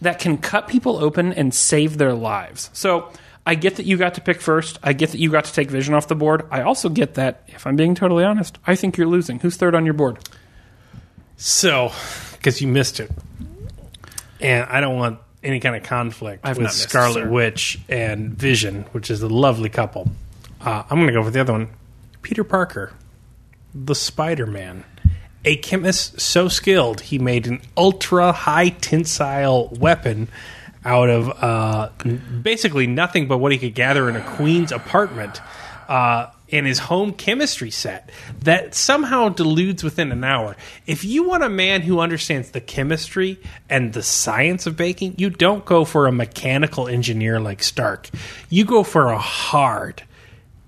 that 0.00 0.18
can 0.18 0.38
cut 0.38 0.68
people 0.68 0.96
open 0.98 1.32
and 1.32 1.52
save 1.52 1.98
their 1.98 2.14
lives. 2.14 2.70
So. 2.72 3.10
I 3.46 3.54
get 3.54 3.76
that 3.76 3.86
you 3.86 3.96
got 3.96 4.14
to 4.14 4.20
pick 4.20 4.40
first. 4.40 4.78
I 4.82 4.92
get 4.92 5.10
that 5.10 5.18
you 5.18 5.30
got 5.30 5.46
to 5.46 5.52
take 5.52 5.70
Vision 5.70 5.94
off 5.94 6.08
the 6.08 6.14
board. 6.14 6.46
I 6.50 6.62
also 6.62 6.88
get 6.88 7.14
that, 7.14 7.42
if 7.48 7.66
I'm 7.66 7.76
being 7.76 7.94
totally 7.94 8.24
honest, 8.24 8.58
I 8.66 8.76
think 8.76 8.96
you're 8.96 9.06
losing. 9.06 9.40
Who's 9.40 9.56
third 9.56 9.74
on 9.74 9.84
your 9.84 9.94
board? 9.94 10.18
So, 11.36 11.92
because 12.32 12.60
you 12.60 12.68
missed 12.68 13.00
it, 13.00 13.10
and 14.40 14.64
I 14.68 14.80
don't 14.80 14.96
want 14.96 15.20
any 15.42 15.58
kind 15.58 15.74
of 15.74 15.82
conflict 15.82 16.44
I've 16.44 16.58
with 16.58 16.70
Scarlet. 16.70 17.30
Witch 17.30 17.78
and 17.88 18.30
Vision, 18.30 18.82
which 18.92 19.10
is 19.10 19.22
a 19.22 19.28
lovely 19.28 19.70
couple. 19.70 20.10
Uh, 20.60 20.82
I'm 20.90 20.98
going 20.98 21.06
to 21.06 21.14
go 21.14 21.22
with 21.22 21.32
the 21.32 21.40
other 21.40 21.54
one, 21.54 21.68
Peter 22.20 22.44
Parker, 22.44 22.92
the 23.74 23.94
Spider 23.94 24.46
Man, 24.46 24.84
a 25.44 25.56
chemist 25.56 26.20
so 26.20 26.48
skilled 26.48 27.00
he 27.00 27.18
made 27.18 27.46
an 27.46 27.62
ultra 27.74 28.32
high 28.32 28.68
tensile 28.68 29.68
weapon 29.68 30.28
out 30.84 31.10
of 31.10 31.28
uh, 31.42 31.90
basically 32.42 32.86
nothing 32.86 33.28
but 33.28 33.38
what 33.38 33.52
he 33.52 33.58
could 33.58 33.74
gather 33.74 34.08
in 34.08 34.16
a 34.16 34.22
queen's 34.36 34.72
apartment. 34.72 35.40
Uh, 35.88 36.30
in 36.50 36.64
his 36.64 36.78
home 36.78 37.12
chemistry 37.12 37.70
set 37.70 38.10
that 38.40 38.74
somehow 38.74 39.28
deludes 39.28 39.82
within 39.84 40.12
an 40.12 40.24
hour. 40.24 40.56
If 40.86 41.04
you 41.04 41.22
want 41.22 41.44
a 41.44 41.48
man 41.48 41.82
who 41.82 42.00
understands 42.00 42.50
the 42.50 42.60
chemistry 42.60 43.38
and 43.68 43.92
the 43.92 44.02
science 44.02 44.66
of 44.66 44.76
baking, 44.76 45.14
you 45.18 45.30
don't 45.30 45.64
go 45.64 45.84
for 45.84 46.06
a 46.06 46.12
mechanical 46.12 46.88
engineer 46.88 47.40
like 47.40 47.62
Stark. 47.62 48.10
You 48.48 48.64
go 48.64 48.82
for 48.82 49.10
a 49.10 49.18
hard, 49.18 50.02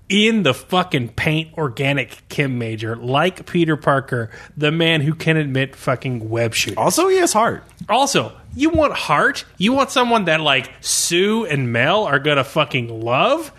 in 0.09 0.43
the 0.43 0.53
fucking 0.53 1.09
paint 1.09 1.57
organic 1.57 2.27
chem 2.29 2.57
major 2.57 2.95
like 2.95 3.45
Peter 3.45 3.75
Parker, 3.75 4.29
the 4.55 4.71
man 4.71 5.01
who 5.01 5.15
can 5.15 5.37
admit 5.37 5.75
fucking 5.75 6.29
web 6.29 6.53
shooting. 6.53 6.77
Also, 6.77 7.07
he 7.07 7.17
has 7.17 7.33
heart. 7.33 7.63
Also, 7.89 8.31
you 8.55 8.69
want 8.69 8.93
heart? 8.93 9.45
You 9.57 9.73
want 9.73 9.91
someone 9.91 10.25
that 10.25 10.41
like 10.41 10.71
Sue 10.81 11.45
and 11.45 11.71
Mel 11.71 12.03
are 12.05 12.19
gonna 12.19 12.43
fucking 12.43 13.01
love? 13.01 13.51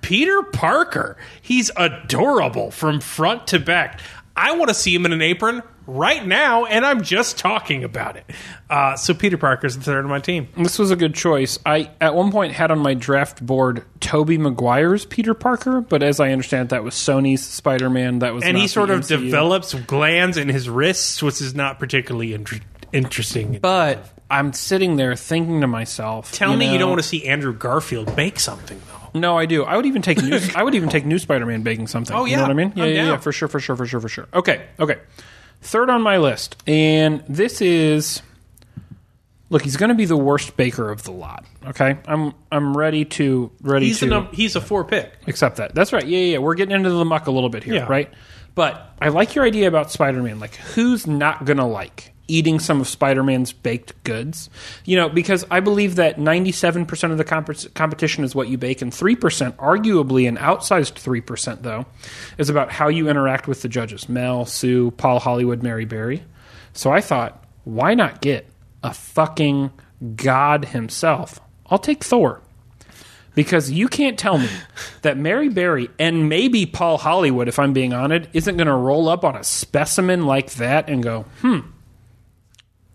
Peter 0.00 0.42
Parker. 0.42 1.16
He's 1.40 1.70
adorable 1.76 2.70
from 2.70 3.00
front 3.00 3.46
to 3.48 3.58
back. 3.58 4.00
I 4.36 4.56
want 4.56 4.68
to 4.68 4.74
see 4.74 4.94
him 4.94 5.06
in 5.06 5.12
an 5.12 5.22
apron 5.22 5.62
right 5.86 6.26
now, 6.26 6.64
and 6.64 6.84
I'm 6.84 7.02
just 7.02 7.38
talking 7.38 7.84
about 7.84 8.16
it. 8.16 8.24
Uh, 8.68 8.96
so 8.96 9.14
Peter 9.14 9.38
Parker's 9.38 9.76
the 9.78 9.82
third 9.84 10.04
of 10.04 10.10
my 10.10 10.18
team. 10.18 10.48
This 10.56 10.78
was 10.78 10.90
a 10.90 10.96
good 10.96 11.14
choice. 11.14 11.58
I 11.64 11.90
at 12.00 12.14
one 12.14 12.32
point 12.32 12.52
had 12.52 12.70
on 12.72 12.80
my 12.80 12.94
draft 12.94 13.44
board 13.46 13.84
Tobey 14.00 14.36
Maguire's 14.36 15.04
Peter 15.06 15.34
Parker, 15.34 15.80
but 15.80 16.02
as 16.02 16.18
I 16.20 16.32
understand, 16.32 16.70
that 16.70 16.82
was 16.84 16.94
Sony's 16.94 17.42
Spider 17.44 17.88
Man. 17.88 18.18
That 18.18 18.34
was 18.34 18.42
And 18.44 18.54
not 18.54 18.60
he 18.60 18.66
the 18.66 18.72
sort 18.72 18.90
of 18.90 19.00
MCU. 19.02 19.08
develops 19.24 19.72
glands 19.74 20.36
in 20.36 20.48
his 20.48 20.68
wrists, 20.68 21.22
which 21.22 21.40
is 21.40 21.54
not 21.54 21.78
particularly 21.78 22.34
inter- 22.34 22.58
interesting. 22.92 23.58
But 23.62 24.04
I'm 24.30 24.52
sitting 24.52 24.96
there 24.96 25.14
thinking 25.16 25.60
to 25.60 25.66
myself, 25.66 26.32
Tell 26.32 26.56
me 26.56 26.72
you 26.72 26.78
don't 26.78 26.88
want 26.90 27.02
to 27.02 27.06
see 27.08 27.26
Andrew 27.26 27.52
Garfield 27.52 28.14
bake 28.16 28.40
something, 28.40 28.80
though. 28.88 29.18
No, 29.20 29.38
I 29.38 29.46
do. 29.46 29.64
I 29.64 29.76
would 29.76 29.86
even 29.86 30.02
take 30.02 30.20
new. 30.22 30.38
I 30.56 30.62
would 30.62 30.74
even 30.74 30.88
take 30.88 31.04
new 31.04 31.18
Spider-Man 31.18 31.62
baking 31.62 31.86
something. 31.86 32.16
Oh, 32.16 32.24
you 32.24 32.32
know 32.36 32.42
yeah. 32.42 32.48
what 32.48 32.50
I 32.50 32.54
mean? 32.54 32.72
Yeah, 32.74 32.84
I'm 32.84 32.90
yeah, 32.90 33.06
yeah, 33.12 33.16
for 33.18 33.30
sure, 33.32 33.48
for 33.48 33.60
sure, 33.60 33.76
for 33.76 33.86
sure, 33.86 34.00
for 34.00 34.08
sure. 34.08 34.26
Okay, 34.34 34.64
okay. 34.80 34.98
Third 35.60 35.88
on 35.90 36.02
my 36.02 36.16
list, 36.18 36.56
and 36.66 37.22
this 37.28 37.60
is. 37.60 38.22
Look, 39.50 39.62
he's 39.62 39.76
going 39.76 39.90
to 39.90 39.94
be 39.94 40.06
the 40.06 40.16
worst 40.16 40.56
baker 40.56 40.90
of 40.90 41.04
the 41.04 41.12
lot. 41.12 41.44
Okay, 41.66 41.96
I'm 42.06 42.32
I'm 42.50 42.76
ready 42.76 43.04
to 43.04 43.52
ready 43.60 43.86
He's 43.86 44.00
to 44.00 44.12
a 44.16 44.24
he's 44.34 44.56
a 44.56 44.60
four 44.60 44.84
pick. 44.84 45.12
accept 45.28 45.58
that. 45.58 45.74
That's 45.74 45.92
right. 45.92 46.04
Yeah, 46.04 46.18
yeah, 46.18 46.32
yeah. 46.32 46.38
We're 46.38 46.54
getting 46.54 46.74
into 46.74 46.90
the 46.90 47.04
muck 47.04 47.26
a 47.26 47.30
little 47.30 47.50
bit 47.50 47.62
here, 47.62 47.74
Yeah. 47.74 47.86
right? 47.86 48.10
But 48.56 48.94
I 49.00 49.08
like 49.10 49.34
your 49.34 49.44
idea 49.44 49.68
about 49.68 49.90
Spider-Man. 49.92 50.40
Like, 50.40 50.54
who's 50.56 51.06
not 51.06 51.44
going 51.44 51.58
to 51.58 51.64
like 51.64 52.12
eating 52.28 52.58
some 52.58 52.80
of 52.80 52.88
Spider-Man's 52.88 53.52
baked 53.52 54.02
goods? 54.04 54.50
You 54.84 54.96
know, 54.96 55.08
because 55.08 55.44
I 55.50 55.60
believe 55.60 55.96
that 55.96 56.16
97% 56.16 57.10
of 57.10 57.18
the 57.18 57.24
comp- 57.24 57.74
competition 57.74 58.24
is 58.24 58.34
what 58.34 58.48
you 58.48 58.58
bake, 58.58 58.82
and 58.82 58.92
3%, 58.92 59.52
arguably 59.56 60.28
an 60.28 60.36
outsized 60.36 60.94
3%, 60.94 61.62
though, 61.62 61.86
is 62.38 62.48
about 62.48 62.70
how 62.70 62.88
you 62.88 63.08
interact 63.08 63.48
with 63.48 63.62
the 63.62 63.68
judges 63.68 64.08
Mel, 64.08 64.44
Sue, 64.46 64.90
Paul 64.92 65.20
Hollywood, 65.20 65.62
Mary 65.62 65.84
Berry. 65.84 66.24
So 66.72 66.90
I 66.90 67.00
thought, 67.00 67.44
why 67.64 67.94
not 67.94 68.20
get 68.20 68.48
a 68.82 68.92
fucking 68.92 69.70
god 70.16 70.66
himself? 70.66 71.40
I'll 71.66 71.78
take 71.78 72.04
Thor 72.04 72.42
because 73.34 73.70
you 73.70 73.88
can't 73.88 74.18
tell 74.18 74.38
me 74.38 74.48
that 75.02 75.16
Mary 75.16 75.48
Berry 75.48 75.90
and 75.98 76.28
maybe 76.28 76.66
Paul 76.66 76.98
Hollywood, 76.98 77.48
if 77.48 77.58
I'm 77.58 77.72
being 77.72 77.92
honest, 77.92 78.28
isn't 78.32 78.56
going 78.56 78.66
to 78.66 78.74
roll 78.74 79.08
up 79.08 79.24
on 79.24 79.36
a 79.36 79.44
specimen 79.44 80.26
like 80.26 80.52
that 80.54 80.88
and 80.88 81.02
go, 81.02 81.22
hmm, 81.40 81.60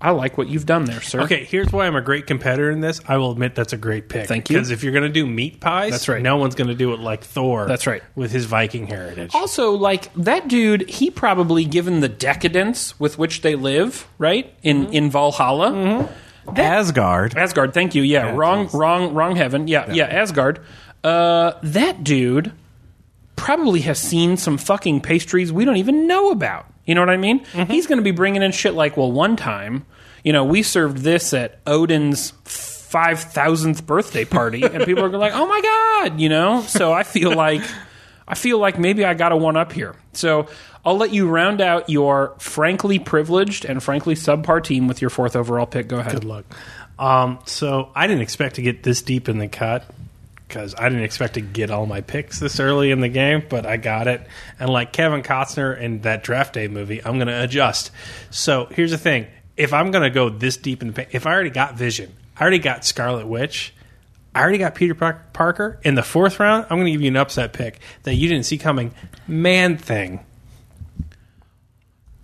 I 0.01 0.11
like 0.11 0.37
what 0.37 0.47
you've 0.47 0.65
done 0.65 0.85
there, 0.85 1.01
sir. 1.01 1.21
Okay, 1.21 1.43
here's 1.43 1.73
why 1.73 1.85
I'm 1.85 1.95
a 1.95 2.01
great 2.01 2.25
competitor 2.25 2.71
in 2.71 2.79
this. 2.79 3.01
I 3.05 3.17
will 3.17 3.31
admit 3.31 3.53
that's 3.53 3.73
a 3.73 3.77
great 3.77 4.07
pick. 4.07 4.27
Thank 4.29 4.49
you. 4.49 4.55
Because 4.55 4.71
if 4.71 4.81
you're 4.81 4.93
going 4.93 5.03
to 5.03 5.09
do 5.09 5.25
meat 5.25 5.59
pies, 5.59 5.91
That's 5.91 6.07
right. 6.07 6.21
No 6.21 6.37
one's 6.37 6.55
going 6.55 6.69
to 6.69 6.75
do 6.75 6.93
it 6.93 7.01
like 7.01 7.23
Thor. 7.23 7.65
That's 7.67 7.85
right. 7.85 8.01
With 8.15 8.31
his 8.31 8.45
Viking 8.45 8.87
heritage. 8.87 9.31
Also, 9.33 9.71
like 9.71 10.13
that 10.13 10.47
dude, 10.47 10.89
he 10.89 11.11
probably, 11.11 11.65
given 11.65 11.99
the 11.99 12.07
decadence 12.07 12.97
with 12.97 13.17
which 13.17 13.41
they 13.41 13.55
live, 13.55 14.07
right 14.17 14.53
in 14.63 14.93
in 14.93 15.09
Valhalla, 15.11 16.09
Asgard. 16.55 17.37
Asgard. 17.37 17.73
Thank 17.73 17.93
you. 17.93 18.01
Yeah, 18.01 18.33
wrong, 18.35 18.69
wrong, 18.73 19.13
wrong 19.13 19.35
heaven. 19.35 19.67
Yeah, 19.67 19.91
yeah, 19.91 20.05
Asgard. 20.05 20.59
Uh, 21.03 21.53
that 21.61 22.03
dude 22.03 22.53
probably 23.35 23.81
has 23.81 23.99
seen 23.99 24.37
some 24.37 24.57
fucking 24.57 25.01
pastries 25.01 25.51
we 25.51 25.65
don't 25.65 25.77
even 25.77 26.07
know 26.07 26.31
about. 26.31 26.68
You 26.89 26.95
know 26.95 27.01
what 27.01 27.11
I 27.11 27.17
mean? 27.17 27.45
He's 27.67 27.85
going 27.85 27.99
to 27.99 28.03
be 28.03 28.09
bringing 28.09 28.41
in 28.41 28.51
shit 28.51 28.73
like, 28.73 28.97
well, 28.97 29.11
one 29.11 29.35
time, 29.35 29.85
you 30.23 30.33
know, 30.33 30.43
we 30.43 30.63
served 30.63 30.97
this 30.97 31.35
at 31.35 31.59
Odin's 31.67 32.31
five 32.45 33.19
thousandth 33.19 33.85
birthday 33.85 34.25
party, 34.25 34.63
and 34.63 34.83
people 34.85 35.05
are 35.05 35.09
like, 35.09 35.33
oh 35.35 35.45
my 35.45 35.61
god, 35.61 36.19
you 36.19 36.29
know. 36.29 36.61
So 36.63 36.91
I 36.91 37.03
feel 37.03 37.31
like. 37.31 37.61
I 38.27 38.35
feel 38.35 38.59
like 38.59 38.77
maybe 38.77 39.03
I 39.03 39.15
got 39.15 39.31
a 39.31 39.35
one 39.35 39.57
up 39.57 39.71
here. 39.71 39.95
So 40.13 40.49
I'll 40.85 40.97
let 40.97 41.11
you 41.11 41.27
round 41.27 41.61
out 41.61 41.89
your 41.89 42.35
frankly 42.37 42.99
privileged 42.99 43.65
and 43.65 43.81
frankly 43.81 44.13
subpar 44.13 44.63
team 44.63 44.87
with 44.87 45.01
your 45.01 45.09
fourth 45.09 45.35
overall 45.35 45.65
pick. 45.65 45.87
Go 45.87 45.97
ahead. 45.97 46.13
Good 46.13 46.25
luck. 46.25 46.45
Um, 46.99 47.39
so 47.45 47.91
I 47.95 48.05
didn't 48.05 48.21
expect 48.21 48.57
to 48.57 48.61
get 48.61 48.83
this 48.83 49.01
deep 49.01 49.29
in 49.29 49.39
the 49.39 49.47
cut 49.47 49.83
because 50.49 50.73
I 50.75 50.89
didn't 50.89 51.05
expect 51.05 51.35
to 51.35 51.41
get 51.41 51.69
all 51.69 51.85
my 51.85 52.01
picks 52.01 52.39
this 52.39 52.59
early 52.59 52.89
in 52.91 52.99
the 52.99 53.07
game, 53.07 53.43
but 53.47 53.65
I 53.65 53.77
got 53.77 54.07
it. 54.07 54.25
And 54.59 54.69
like 54.69 54.91
Kevin 54.91 55.21
Costner 55.21 55.79
in 55.79 56.01
that 56.01 56.23
Draft 56.23 56.55
Day 56.55 56.67
movie, 56.67 56.99
I'm 57.05 57.15
going 57.15 57.27
to 57.27 57.43
adjust. 57.43 57.91
So 58.31 58.65
here's 58.65 58.91
the 58.91 58.97
thing: 58.97 59.27
if 59.55 59.71
I'm 59.71 59.91
going 59.91 60.03
to 60.03 60.09
go 60.09 60.29
this 60.29 60.57
deep 60.57 60.81
in 60.81 60.91
the, 60.91 61.15
if 61.15 61.25
I 61.25 61.33
already 61.33 61.51
got 61.51 61.75
Vision, 61.75 62.13
I 62.37 62.41
already 62.41 62.59
got 62.59 62.83
Scarlet 62.83 63.27
Witch. 63.27 63.73
I 64.33 64.41
already 64.41 64.57
got 64.57 64.75
Peter 64.75 64.93
Parker 64.93 65.79
in 65.83 65.95
the 65.95 66.03
fourth 66.03 66.39
round. 66.39 66.65
I'm 66.69 66.77
going 66.77 66.85
to 66.85 66.91
give 66.91 67.01
you 67.01 67.07
an 67.07 67.17
upset 67.17 67.53
pick 67.53 67.79
that 68.03 68.15
you 68.15 68.27
didn't 68.29 68.45
see 68.45 68.57
coming. 68.57 68.93
Man 69.27 69.77
Thing, 69.77 70.23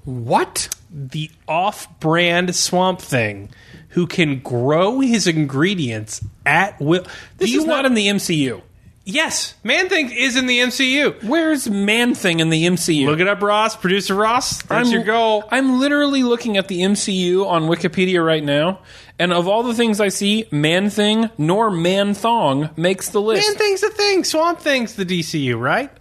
What? 0.04 0.70
The 0.96 1.30
off-brand 1.48 2.56
Swamp 2.56 3.02
Thing, 3.02 3.50
who 3.90 4.08
can 4.08 4.40
grow 4.40 5.02
his 5.02 5.28
ingredients 5.28 6.24
at 6.46 6.80
will. 6.80 7.06
This 7.38 7.54
is 7.54 7.66
not 7.66 7.86
in 7.86 7.94
the 7.94 8.08
MCU. 8.08 8.62
Yes, 9.08 9.54
Man 9.64 9.88
Thing 9.88 10.10
is 10.12 10.36
in 10.36 10.48
the 10.48 10.60
MCU. 10.60 11.22
Where's 11.26 11.70
Man 11.70 12.16
Thing 12.16 12.40
in 12.40 12.50
the 12.50 12.66
MCU? 12.66 13.06
Look 13.06 13.20
it 13.20 13.28
up, 13.28 13.42
Ross. 13.42 13.76
Producer 13.76 14.16
Ross. 14.16 14.64
That's 14.64 14.88
I'm, 14.88 14.94
your 14.94 15.04
goal. 15.04 15.44
I'm 15.52 15.80
literally 15.80 16.24
looking 16.24 16.58
at 16.58 16.70
the 16.70 16.80
MCU 16.82 17.46
on 17.46 17.64
Wikipedia 17.64 18.26
right 18.26 18.44
now, 18.44 18.80
and 19.20 19.32
of 19.32 19.48
all 19.48 19.62
the 19.62 19.76
things 19.76 20.02
I 20.02 20.08
see, 20.08 20.48
Man 20.50 20.90
Thing 20.90 21.30
nor 21.38 21.70
Man 21.70 22.16
Thong 22.16 22.72
makes 22.78 23.10
the 23.10 23.22
list. 23.22 23.48
Man 23.48 23.58
Thing's 23.58 23.82
the 23.82 23.92
thing. 23.92 24.24
Swamp 24.24 24.60
Thing's 24.60 24.96
the 24.96 25.06
DCU, 25.06 25.60
right? 25.60 25.92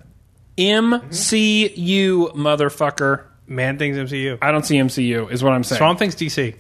MCU, 0.57 2.35
motherfucker. 2.35 3.25
Man 3.47 3.79
Thing's 3.79 3.97
MCU. 3.97 4.39
I 4.41 4.51
don't 4.51 4.65
see 4.65 4.77
MCU, 4.77 5.31
is 5.31 5.43
what 5.45 5.53
I'm 5.53 5.65
saying. 5.65 5.79
Swamp 5.79 5.99
Thing's 5.99 6.15
DC. 6.17 6.55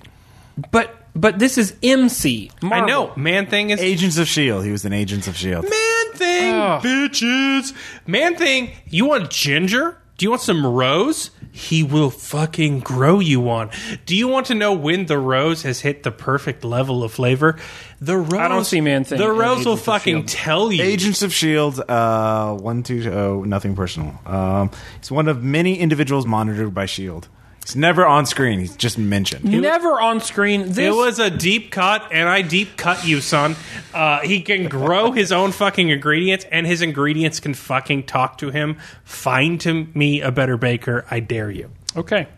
But 0.70 0.94
but 1.16 1.38
this 1.38 1.58
is 1.58 1.76
MC. 1.82 2.50
I 2.62 2.66
Marvel. 2.66 2.86
know. 2.88 3.12
Man 3.16 3.46
Thing 3.46 3.70
is 3.70 3.80
Agents 3.80 4.18
of 4.18 4.26
Shield. 4.28 4.64
He 4.64 4.70
was 4.72 4.84
in 4.84 4.92
Agents 4.92 5.26
of 5.28 5.36
Shield. 5.36 5.64
Man 5.64 6.12
Thing, 6.14 6.54
Ugh. 6.54 6.82
bitches. 6.82 7.72
Man 8.06 8.36
Thing, 8.36 8.70
you 8.88 9.06
want 9.06 9.30
ginger? 9.30 9.96
Do 10.16 10.24
you 10.26 10.30
want 10.30 10.42
some 10.42 10.64
rose? 10.64 11.30
He 11.50 11.82
will 11.82 12.10
fucking 12.10 12.80
grow 12.80 13.18
you 13.18 13.40
one. 13.40 13.70
Do 14.06 14.16
you 14.16 14.28
want 14.28 14.46
to 14.46 14.54
know 14.54 14.72
when 14.72 15.06
the 15.06 15.18
rose 15.18 15.62
has 15.62 15.80
hit 15.80 16.02
the 16.04 16.12
perfect 16.12 16.64
level 16.64 17.02
of 17.02 17.12
flavor? 17.12 17.58
The 18.04 18.16
rose. 18.16 18.34
I 18.34 18.48
don't 18.48 18.64
see 18.64 18.80
Man 18.80 19.04
Thing 19.04 19.18
The 19.18 19.30
in 19.30 19.36
rose 19.36 19.64
will 19.64 19.76
fucking 19.76 20.24
S.H.I.E.L.D.. 20.24 20.44
tell 20.44 20.72
you. 20.72 20.82
Agents 20.82 21.22
of 21.22 21.32
Shield. 21.32 21.80
Uh, 21.80 22.54
one, 22.54 22.82
two, 22.82 23.10
oh, 23.10 23.44
nothing 23.44 23.74
personal. 23.74 24.18
Um, 24.26 24.70
he's 25.00 25.10
one 25.10 25.28
of 25.28 25.42
many 25.42 25.78
individuals 25.78 26.26
monitored 26.26 26.74
by 26.74 26.86
Shield. 26.86 27.28
He's 27.64 27.76
never 27.76 28.04
on 28.04 28.26
screen. 28.26 28.58
He's 28.58 28.76
just 28.76 28.98
mentioned. 28.98 29.44
Never 29.46 29.98
on 29.98 30.20
screen. 30.20 30.68
This 30.68 30.78
It 30.78 30.94
was 30.94 31.18
a 31.18 31.30
deep 31.30 31.70
cut, 31.70 32.08
and 32.12 32.28
I 32.28 32.42
deep 32.42 32.76
cut 32.76 33.06
you, 33.06 33.22
son. 33.22 33.56
Uh, 33.94 34.20
he 34.20 34.42
can 34.42 34.68
grow 34.68 35.12
his 35.12 35.32
own 35.32 35.50
fucking 35.50 35.88
ingredients, 35.88 36.44
and 36.52 36.66
his 36.66 36.82
ingredients 36.82 37.40
can 37.40 37.54
fucking 37.54 38.02
talk 38.02 38.36
to 38.38 38.50
him. 38.50 38.76
Find 39.04 39.58
to 39.62 39.86
me 39.94 40.20
a 40.20 40.30
better 40.30 40.58
baker. 40.58 41.06
I 41.10 41.20
dare 41.20 41.50
you. 41.50 41.70
Okay. 41.96 42.28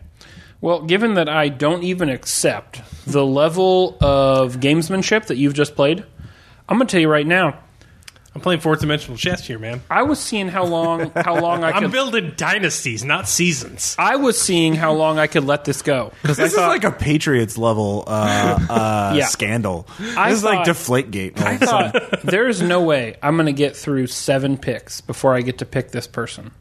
Well, 0.59 0.81
given 0.81 1.13
that 1.15 1.29
I 1.29 1.49
don't 1.49 1.83
even 1.83 2.09
accept 2.09 2.81
the 3.05 3.25
level 3.25 3.95
of 4.01 4.55
gamesmanship 4.59 5.27
that 5.27 5.37
you've 5.37 5.53
just 5.53 5.75
played, 5.75 6.03
I'm 6.67 6.77
going 6.77 6.87
to 6.87 6.91
tell 6.91 7.01
you 7.01 7.09
right 7.09 7.27
now. 7.27 7.59
I'm 8.33 8.41
playing 8.41 8.59
fourth 8.59 8.81
dimensional 8.81 9.17
chess 9.17 9.47
here, 9.47 9.57
man. 9.57 9.81
I 9.89 10.03
was 10.03 10.19
seeing 10.19 10.47
how 10.47 10.63
long 10.65 11.09
how 11.15 11.39
long 11.39 11.63
I 11.63 11.71
could. 11.73 11.85
I'm 11.85 11.91
building 11.91 12.33
dynasties, 12.37 13.03
not 13.03 13.27
seasons. 13.27 13.95
I 13.97 14.17
was 14.17 14.39
seeing 14.39 14.75
how 14.75 14.93
long 14.93 15.17
I 15.17 15.25
could 15.25 15.43
let 15.43 15.65
this 15.65 15.81
go 15.81 16.11
because 16.21 16.39
I 16.39 16.43
This 16.43 16.51
is 16.53 16.57
thought 16.59 16.67
like 16.67 16.83
a 16.83 16.91
Patriots 16.91 17.57
level 17.57 18.03
uh, 18.05 18.59
uh, 18.69 19.13
Yeah. 19.17 19.25
scandal. 19.25 19.87
I 20.15 20.29
this 20.29 20.39
is 20.39 20.43
like 20.43 20.65
thought- 20.67 20.75
Deflategate. 20.75 21.39
all 21.41 21.47
I 21.47 21.51
of 21.53 21.61
a 21.61 21.65
sudden. 21.65 21.91
thought 22.09 22.21
there 22.21 22.47
is 22.47 22.61
no 22.61 22.83
way 22.83 23.15
I'm 23.23 23.37
going 23.37 23.47
to 23.47 23.53
get 23.53 23.75
through 23.75 24.05
seven 24.05 24.55
picks 24.59 25.01
before 25.01 25.33
I 25.33 25.41
get 25.41 25.57
to 25.59 25.65
pick 25.65 25.89
this 25.89 26.05
person, 26.05 26.51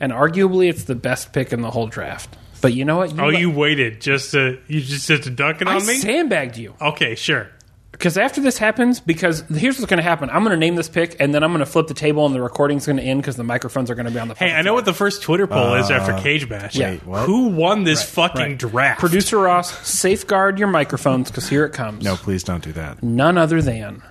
and 0.00 0.12
arguably 0.12 0.68
it's 0.68 0.84
the 0.84 0.94
best 0.96 1.32
pick 1.32 1.50
in 1.52 1.62
the 1.62 1.70
whole 1.70 1.86
draft. 1.86 2.36
But 2.62 2.72
you 2.72 2.86
know 2.86 2.96
what? 2.96 3.12
Oh, 3.18 3.26
let- 3.28 3.38
you 3.40 3.50
waited 3.50 4.00
just 4.00 4.30
to 4.30 4.58
you 4.68 4.80
just 4.80 5.06
just 5.06 5.24
to 5.24 5.30
dunk 5.30 5.60
it 5.60 5.68
I 5.68 5.74
on 5.74 5.86
me? 5.86 5.92
I 5.92 5.96
sandbagged 5.98 6.56
you. 6.56 6.74
Okay, 6.80 7.14
sure. 7.14 7.48
Because 7.90 8.16
after 8.16 8.40
this 8.40 8.56
happens, 8.58 8.98
because 9.00 9.40
here's 9.54 9.78
what's 9.78 9.88
going 9.88 9.98
to 9.98 10.02
happen. 10.02 10.28
I'm 10.30 10.42
going 10.42 10.50
to 10.52 10.56
name 10.56 10.74
this 10.76 10.88
pick, 10.88 11.14
and 11.20 11.32
then 11.34 11.44
I'm 11.44 11.50
going 11.52 11.60
to 11.60 11.66
flip 11.70 11.86
the 11.88 11.94
table, 11.94 12.24
and 12.26 12.34
the 12.34 12.40
recording's 12.40 12.86
going 12.86 12.96
to 12.96 13.02
end 13.02 13.20
because 13.20 13.36
the 13.36 13.44
microphones 13.44 13.90
are 13.90 13.94
going 13.94 14.06
to 14.06 14.10
be 14.10 14.18
on 14.18 14.26
the. 14.28 14.34
Hey, 14.34 14.46
fucking 14.46 14.56
I 14.56 14.62
know 14.62 14.70
floor. 14.70 14.74
what 14.76 14.84
the 14.86 14.94
first 14.94 15.22
Twitter 15.22 15.46
poll 15.46 15.74
is 15.74 15.90
after 15.90 16.12
uh, 16.12 16.20
Cage 16.22 16.48
Match. 16.48 16.74
Yeah. 16.74 16.92
Wait, 16.92 17.06
what? 17.06 17.26
Who 17.26 17.48
won 17.48 17.84
this 17.84 18.02
fucking 18.02 18.40
Right. 18.40 18.58
draft? 18.58 18.98
Producer 19.00 19.38
Ross, 19.38 19.86
safeguard 19.86 20.58
your 20.58 20.68
microphones 20.68 21.30
because 21.30 21.48
here 21.48 21.64
it 21.66 21.72
comes. 21.74 22.02
No, 22.02 22.16
please 22.16 22.42
don't 22.42 22.64
do 22.64 22.72
that. 22.72 23.02
None 23.04 23.36
other 23.38 23.60
than 23.62 24.02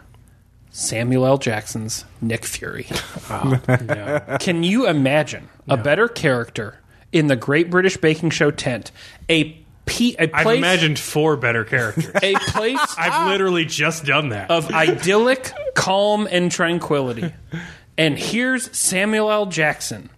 Samuel 0.70 1.26
L. 1.26 1.38
Jackson's 1.38 2.06
Nick 2.22 2.46
Fury. 2.46 2.86
Can 4.40 4.64
you 4.64 4.88
imagine 4.88 5.50
a 5.68 5.76
better 5.78 6.08
character 6.08 6.78
in 7.12 7.28
the 7.28 7.36
Great 7.36 7.70
British 7.70 7.98
Baking 7.98 8.30
Show 8.30 8.52
tent? 8.52 8.92
A, 9.30 9.52
pe- 9.86 10.16
a 10.18 10.30
I've 10.36 10.44
place, 10.44 10.58
imagined 10.58 11.00
four 11.00 11.38
better 11.38 11.64
characters. 11.64 12.12
a 12.24 12.34
place 12.36 12.80
I've 12.98 13.28
literally 13.30 13.66
just 13.66 14.06
done 14.06 14.30
that. 14.30 14.50
of 14.52 14.72
idyllic 14.72 15.52
calm 15.76 16.28
and 16.32 16.52
tranquility. 16.52 17.34
And 17.98 18.18
here's 18.18 18.76
Samuel 18.78 19.30
L. 19.32 19.46
Jackson. 19.48 20.10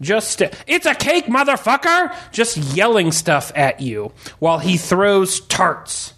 Just 0.00 0.32
st- 0.38 0.52
it's 0.66 0.84
a 0.84 0.94
cake, 0.94 1.24
motherfucker! 1.24 2.14
Just 2.30 2.58
yelling 2.58 3.12
stuff 3.12 3.50
at 3.54 3.80
you 3.80 4.12
while 4.38 4.58
he 4.58 4.76
throws 4.76 5.40
tarts 5.40 6.12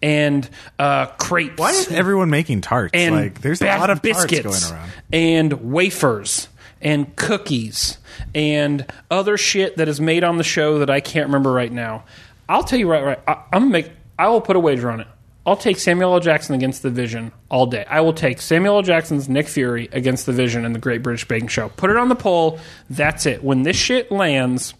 and 0.00 0.48
uh, 0.78 1.06
crepes. 1.06 1.58
Why 1.58 1.70
is 1.72 1.90
everyone 1.90 2.30
making 2.30 2.60
tarts? 2.60 2.92
and 2.94 3.14
like, 3.14 3.40
there's 3.40 3.60
a 3.60 3.66
lot 3.66 3.90
of 3.90 4.02
biscuits 4.02 4.42
tarts 4.42 4.70
going 4.70 4.80
around. 4.80 4.90
and 5.12 5.52
wafers 5.72 6.46
and 6.80 7.14
cookies 7.16 7.98
and 8.34 8.86
other 9.10 9.36
shit 9.36 9.76
that 9.76 9.88
is 9.88 10.00
made 10.00 10.24
on 10.24 10.38
the 10.38 10.44
show 10.44 10.78
that 10.78 10.90
I 10.90 11.00
can't 11.00 11.26
remember 11.26 11.52
right 11.52 11.72
now. 11.72 12.04
I'll 12.48 12.64
tell 12.64 12.78
you 12.78 12.90
right, 12.90 13.04
right. 13.04 13.20
I, 13.26 13.42
I'm 13.52 13.62
gonna 13.62 13.70
make. 13.70 13.90
I 14.18 14.28
will 14.28 14.40
put 14.40 14.56
a 14.56 14.60
wager 14.60 14.90
on 14.90 15.00
it. 15.00 15.08
I'll 15.46 15.56
take 15.56 15.78
Samuel 15.78 16.14
L. 16.14 16.20
Jackson 16.20 16.54
against 16.54 16.82
the 16.82 16.90
Vision 16.90 17.30
all 17.50 17.66
day. 17.66 17.84
I 17.88 18.00
will 18.00 18.14
take 18.14 18.40
Samuel 18.40 18.76
L. 18.76 18.82
Jackson's 18.82 19.28
Nick 19.28 19.46
Fury 19.46 19.90
against 19.92 20.24
the 20.24 20.32
Vision 20.32 20.64
in 20.64 20.72
the 20.72 20.78
Great 20.78 21.02
British 21.02 21.28
Baking 21.28 21.48
Show. 21.48 21.68
Put 21.70 21.90
it 21.90 21.98
on 21.98 22.08
the 22.08 22.14
poll. 22.14 22.58
That's 22.88 23.26
it. 23.26 23.44
When 23.44 23.62
this 23.62 23.76
shit 23.76 24.10
lands, 24.10 24.72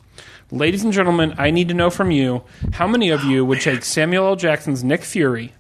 ladies 0.51 0.83
and 0.83 0.93
gentlemen, 0.93 1.35
I 1.37 1.51
need 1.51 1.69
to 1.69 1.75
know 1.75 1.91
from 1.91 2.11
you 2.11 2.45
how 2.73 2.87
many 2.87 3.11
of 3.11 3.25
you 3.25 3.45
would 3.45 3.61
take 3.61 3.85
Samuel 3.85 4.27
L. 4.27 4.37
Jackson's 4.37 4.83
Nick 4.83 5.05
Fury 5.05 5.53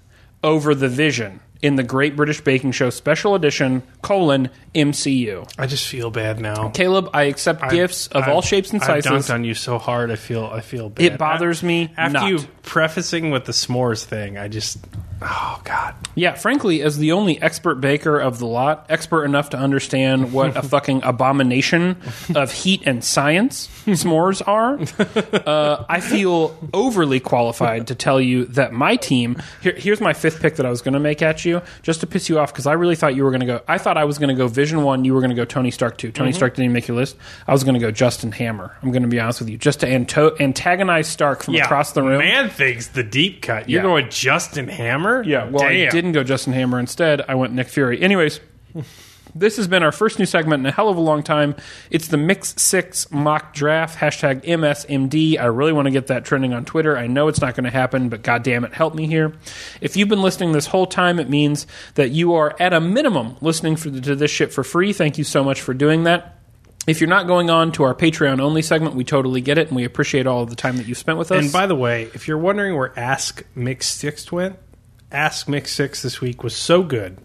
over 0.42 0.74
the 0.74 0.88
Vision 0.88 1.40
in 1.64 1.76
the 1.76 1.82
Great 1.82 2.14
British 2.14 2.42
Baking 2.42 2.72
Show 2.72 2.90
Special 2.90 3.34
Edition 3.34 3.82
colon 4.02 4.50
MCU. 4.74 5.50
I 5.58 5.66
just 5.66 5.88
feel 5.88 6.10
bad 6.10 6.38
now. 6.38 6.68
Caleb, 6.68 7.08
I 7.14 7.22
accept 7.24 7.70
gifts 7.70 8.06
of 8.08 8.28
all 8.28 8.38
I've- 8.38 8.46
shapes 8.46 8.70
and 8.70 8.82
sizes. 8.82 9.06
I've 9.06 9.12
sizes. 9.24 9.30
dunked 9.30 9.34
on 9.34 9.44
you 9.44 9.54
so 9.54 9.78
hard. 9.78 10.10
I 10.10 10.16
feel. 10.16 10.44
I 10.44 10.60
feel 10.60 10.90
bad. 10.90 11.04
It 11.06 11.18
bothers 11.18 11.62
me 11.62 11.90
after 11.96 12.12
not. 12.20 12.28
you 12.28 12.40
prefacing 12.62 13.30
with 13.30 13.46
the 13.46 13.52
s'mores 13.52 14.04
thing. 14.04 14.36
I 14.36 14.48
just. 14.48 14.78
Oh 15.22 15.58
God. 15.64 15.94
Yeah, 16.16 16.34
frankly, 16.34 16.82
as 16.82 16.98
the 16.98 17.12
only 17.12 17.40
expert 17.40 17.76
baker 17.76 18.18
of 18.18 18.38
the 18.40 18.46
lot, 18.46 18.86
expert 18.90 19.24
enough 19.24 19.50
to 19.50 19.56
understand 19.56 20.32
what 20.34 20.54
a 20.54 20.62
fucking 20.68 21.02
abomination 21.02 21.96
of 22.34 22.52
heat 22.52 22.82
and 22.84 23.02
science 23.02 23.68
s'mores 23.86 24.46
are, 24.46 24.78
uh, 25.48 25.84
I 25.88 26.00
feel 26.00 26.58
overly 26.74 27.20
qualified 27.20 27.86
to 27.86 27.94
tell 27.94 28.20
you 28.20 28.44
that 28.46 28.72
my 28.74 28.96
team. 28.96 29.40
Here, 29.62 29.74
here's 29.74 30.00
my 30.00 30.12
fifth 30.12 30.42
pick 30.42 30.56
that 30.56 30.66
I 30.66 30.70
was 30.70 30.82
going 30.82 30.94
to 30.94 31.00
make 31.00 31.22
at 31.22 31.44
you, 31.44 31.53
just 31.82 32.00
to 32.00 32.06
piss 32.06 32.28
you 32.28 32.38
off, 32.38 32.52
because 32.52 32.66
I 32.66 32.72
really 32.72 32.96
thought 32.96 33.14
you 33.14 33.24
were 33.24 33.30
going 33.30 33.40
to 33.40 33.46
go. 33.46 33.60
I 33.68 33.78
thought 33.78 33.96
I 33.96 34.04
was 34.04 34.18
going 34.18 34.28
to 34.28 34.34
go 34.34 34.48
Vision 34.48 34.82
One, 34.82 35.04
you 35.04 35.14
were 35.14 35.20
going 35.20 35.30
to 35.30 35.36
go 35.36 35.44
Tony 35.44 35.70
Stark 35.70 35.98
Two. 35.98 36.10
Tony 36.10 36.30
mm-hmm. 36.30 36.36
Stark 36.36 36.54
didn't 36.54 36.72
make 36.72 36.88
your 36.88 36.96
list. 36.96 37.16
I 37.46 37.52
was 37.52 37.64
going 37.64 37.74
to 37.74 37.80
go 37.80 37.90
Justin 37.90 38.32
Hammer. 38.32 38.76
I'm 38.82 38.90
going 38.90 39.02
to 39.02 39.08
be 39.08 39.20
honest 39.20 39.40
with 39.40 39.48
you, 39.48 39.58
just 39.58 39.80
to 39.80 39.88
anto- 39.88 40.36
antagonize 40.40 41.08
Stark 41.08 41.42
from 41.42 41.54
across 41.56 41.92
the 41.92 42.02
room. 42.02 42.18
Man 42.18 42.50
thinks 42.50 42.88
the 42.88 43.02
deep 43.02 43.42
cut. 43.42 43.68
You're 43.68 43.82
Yeah. 43.82 43.88
going 43.88 44.10
Justin 44.10 44.68
Hammer. 44.68 45.22
Yeah, 45.22 45.48
well, 45.48 45.64
I 45.64 45.88
didn't 45.88 46.12
go 46.12 46.24
Justin 46.24 46.52
Hammer. 46.52 46.78
Instead, 46.78 47.22
I 47.28 47.34
went 47.34 47.52
Nick 47.52 47.68
Fury. 47.68 48.00
Anyways, 48.00 48.40
this 49.34 49.56
has 49.56 49.66
been 49.66 49.82
our 49.82 49.92
first 49.92 50.18
new 50.18 50.26
segment 50.26 50.60
in 50.60 50.66
a 50.66 50.70
hell 50.72 50.88
of 50.88 50.96
a 50.96 51.00
long 51.00 51.22
time. 51.22 51.56
It's 51.90 52.08
the 52.08 52.16
Mix 52.16 52.54
Six 52.56 53.10
mock 53.10 53.52
draft 53.52 53.98
hashtag 53.98 54.44
MSMD. 54.44 55.38
I 55.38 55.46
really 55.46 55.72
want 55.72 55.86
to 55.86 55.90
get 55.90 56.06
that 56.08 56.24
trending 56.24 56.54
on 56.54 56.64
Twitter. 56.64 56.96
I 56.96 57.06
know 57.06 57.28
it's 57.28 57.40
not 57.40 57.54
going 57.54 57.64
to 57.64 57.70
happen, 57.70 58.08
but 58.08 58.22
God 58.22 58.42
damn 58.42 58.64
it, 58.64 58.72
help 58.72 58.94
me 58.94 59.06
here. 59.06 59.32
If 59.80 59.96
you've 59.96 60.08
been 60.08 60.22
listening 60.22 60.52
this 60.52 60.66
whole 60.66 60.86
time, 60.86 61.18
it 61.18 61.28
means 61.28 61.66
that 61.94 62.10
you 62.10 62.34
are 62.34 62.54
at 62.60 62.72
a 62.72 62.80
minimum 62.80 63.36
listening 63.40 63.76
for, 63.76 63.90
to 63.90 64.14
this 64.14 64.30
shit 64.30 64.52
for 64.52 64.62
free. 64.62 64.92
Thank 64.92 65.18
you 65.18 65.24
so 65.24 65.42
much 65.42 65.60
for 65.60 65.74
doing 65.74 66.04
that. 66.04 66.38
If 66.86 67.00
you're 67.00 67.08
not 67.08 67.26
going 67.26 67.48
on 67.48 67.72
to 67.72 67.84
our 67.84 67.94
Patreon 67.94 68.40
only 68.40 68.60
segment, 68.60 68.94
we 68.94 69.04
totally 69.04 69.40
get 69.40 69.56
it, 69.56 69.68
and 69.68 69.76
we 69.76 69.84
appreciate 69.84 70.26
all 70.26 70.42
of 70.42 70.50
the 70.50 70.56
time 70.56 70.76
that 70.76 70.86
you've 70.86 70.98
spent 70.98 71.18
with 71.18 71.32
us. 71.32 71.42
And 71.42 71.52
by 71.52 71.66
the 71.66 71.74
way, 71.74 72.10
if 72.14 72.28
you're 72.28 72.38
wondering 72.38 72.76
where 72.76 72.92
Ask 72.98 73.42
Mix 73.54 73.86
Six 73.86 74.30
went, 74.30 74.58
Ask 75.10 75.48
Mix 75.48 75.72
Six 75.72 76.02
this 76.02 76.20
week 76.20 76.44
was 76.44 76.54
so 76.54 76.82
good 76.82 77.16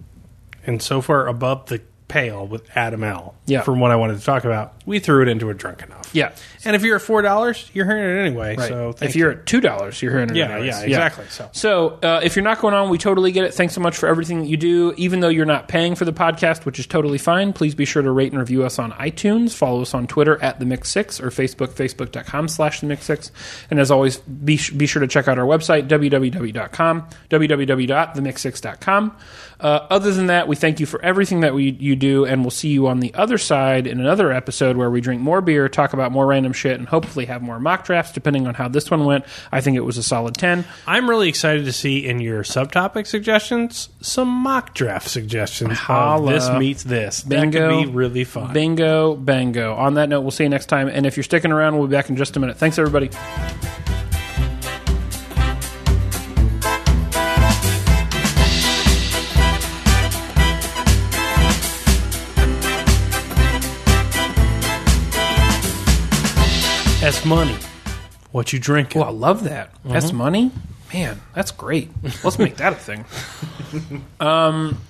and 0.66 0.82
so 0.82 1.02
far 1.02 1.28
above 1.28 1.66
the 1.66 1.82
pale 2.10 2.46
with 2.46 2.70
Adam 2.76 3.04
L. 3.06 3.36
Yeah. 3.46 3.62
From 3.62 3.80
what 3.80 3.92
I 3.92 3.96
wanted 3.96 4.20
to 4.20 4.26
talk 4.26 4.44
about, 4.44 4.74
we 4.86 5.00
threw 5.00 5.22
it 5.22 5.30
into 5.30 5.50
a 5.50 5.54
drunk 5.54 5.82
enough. 5.82 6.09
Yeah, 6.14 6.34
And 6.66 6.76
if 6.76 6.84
you're 6.84 6.96
at 6.96 7.02
four 7.02 7.22
dollars, 7.22 7.70
you're 7.74 7.86
hearing 7.86 8.18
it 8.18 8.28
anyway. 8.28 8.56
Right. 8.56 8.68
So 8.68 8.92
thank 8.92 9.10
if 9.10 9.16
you're 9.16 9.32
you. 9.32 9.40
at 9.40 9.46
two 9.46 9.62
dollars, 9.62 10.02
you're 10.02 10.12
hearing 10.12 10.30
it. 10.30 10.36
Yeah, 10.36 10.52
anyways. 10.52 10.68
yeah, 10.68 10.82
exactly. 10.82 11.26
So. 11.30 11.50
So 11.54 11.88
uh, 12.04 12.22
if 12.24 12.36
you're 12.36 12.44
not 12.44 12.60
going 12.60 12.74
on, 12.74 12.90
we 12.90 12.98
totally 12.98 13.32
get 13.32 13.44
it. 13.46 13.54
Thanks 13.54 13.74
so 13.74 13.82
much 13.82 13.98
for 13.98 14.08
everything 14.08 14.40
that 14.42 14.48
you 14.48 14.58
do. 14.58 14.94
Even 14.98 15.20
though 15.20 15.30
you're 15.30 15.46
not 15.46 15.68
paying 15.68 15.96
for 15.96 16.06
the 16.06 16.14
podcast, 16.14 16.66
which 16.66 16.80
is 16.80 16.88
totally 16.88 17.18
fine, 17.18 17.54
please 17.54 17.76
be 17.76 17.86
sure 17.86 18.02
to 18.02 18.12
rate 18.12 18.32
and 18.32 18.40
review 18.40 18.64
us 18.64 18.80
on 18.80 18.92
iTunes. 18.94 19.54
Follow 19.54 19.82
us 19.82 19.94
on 19.94 20.08
Twitter 20.08 20.42
at 20.42 20.60
the 20.60 20.66
Mix 20.66 20.90
Six 20.90 21.20
or 21.20 21.30
Facebook, 21.30 21.70
facebook.com 21.70 22.48
slash 22.48 22.80
the 22.82 22.88
Mix 22.88 23.06
Six. 23.06 23.32
And 23.70 23.80
as 23.80 23.92
always, 23.92 24.18
be, 24.18 24.58
sh- 24.58 24.72
be 24.72 24.86
sure 24.86 25.02
to 25.02 25.08
check 25.08 25.28
out 25.28 25.38
our 25.40 25.46
website, 25.46 25.88
www.com, 25.88 27.08
www.themix6.com. 27.30 29.18
Uh, 29.60 29.86
other 29.90 30.14
than 30.14 30.28
that, 30.28 30.48
we 30.48 30.56
thank 30.56 30.80
you 30.80 30.86
for 30.86 31.02
everything 31.04 31.42
that 31.42 31.54
we, 31.54 31.72
you 31.72 31.94
do, 31.98 32.24
and 32.26 32.44
we'll 32.44 32.50
see 32.52 32.70
you 32.70 32.88
on 32.88 33.02
the 33.02 33.14
other 33.14 33.38
side 33.38 33.88
in 33.88 34.00
another 34.00 34.32
episode 34.32 34.78
where 34.78 34.90
we 34.90 35.02
drink 35.02 35.22
more 35.22 35.42
beer, 35.42 35.68
talk 35.68 35.92
about 35.92 35.99
more 36.12 36.26
random 36.26 36.54
shit, 36.54 36.80
and 36.80 36.88
hopefully 36.88 37.26
have 37.26 37.42
more 37.42 37.60
mock 37.60 37.86
drafts, 37.86 38.14
depending 38.14 38.48
on 38.48 38.54
how 38.54 38.68
this 38.68 38.90
one 38.90 39.06
went. 39.06 39.26
I 39.52 39.62
think 39.62 39.78
it 39.78 39.82
was 39.82 39.98
a 39.98 40.04
solid 40.04 40.36
10. 40.36 40.66
I'm 40.88 41.10
really 41.10 41.30
excited 41.30 41.66
to 41.66 41.74
see 41.74 42.08
in 42.08 42.20
your 42.20 42.44
subtopic 42.44 43.08
suggestions 43.08 43.90
some 44.02 44.28
mock 44.30 44.74
draft 44.74 45.10
suggestions. 45.10 45.78
Of 45.90 46.26
this 46.26 46.50
meets 46.50 46.84
this. 46.84 47.24
Bingo. 47.24 47.60
That 47.60 47.76
could 47.76 47.86
be 47.88 47.92
really 47.92 48.24
fun. 48.24 48.54
Bingo, 48.54 49.16
bango. 49.16 49.76
On 49.76 49.96
that 49.96 50.10
note, 50.10 50.22
we'll 50.22 50.32
see 50.32 50.44
you 50.44 50.50
next 50.50 50.68
time. 50.68 50.88
And 50.88 51.06
if 51.06 51.18
you're 51.18 51.24
sticking 51.24 51.52
around, 51.52 51.78
we'll 51.78 51.88
be 51.88 51.92
back 51.92 52.10
in 52.10 52.16
just 52.16 52.38
a 52.38 52.40
minute. 52.40 52.58
Thanks, 52.58 52.80
everybody. 52.80 53.10
S 67.20 67.26
money. 67.26 67.58
What 68.32 68.54
you 68.54 68.60
drinking? 68.60 69.02
Oh, 69.02 69.06
I 69.06 69.10
love 69.10 69.44
that. 69.44 69.74
That's 69.84 70.14
money? 70.14 70.52
Man, 70.94 71.20
that's 71.36 71.52
great. 71.52 71.90
Let's 72.24 72.40
make 72.40 72.56
that 72.58 72.74
a 72.74 72.76
thing. 72.76 73.06
Um, 74.20 74.82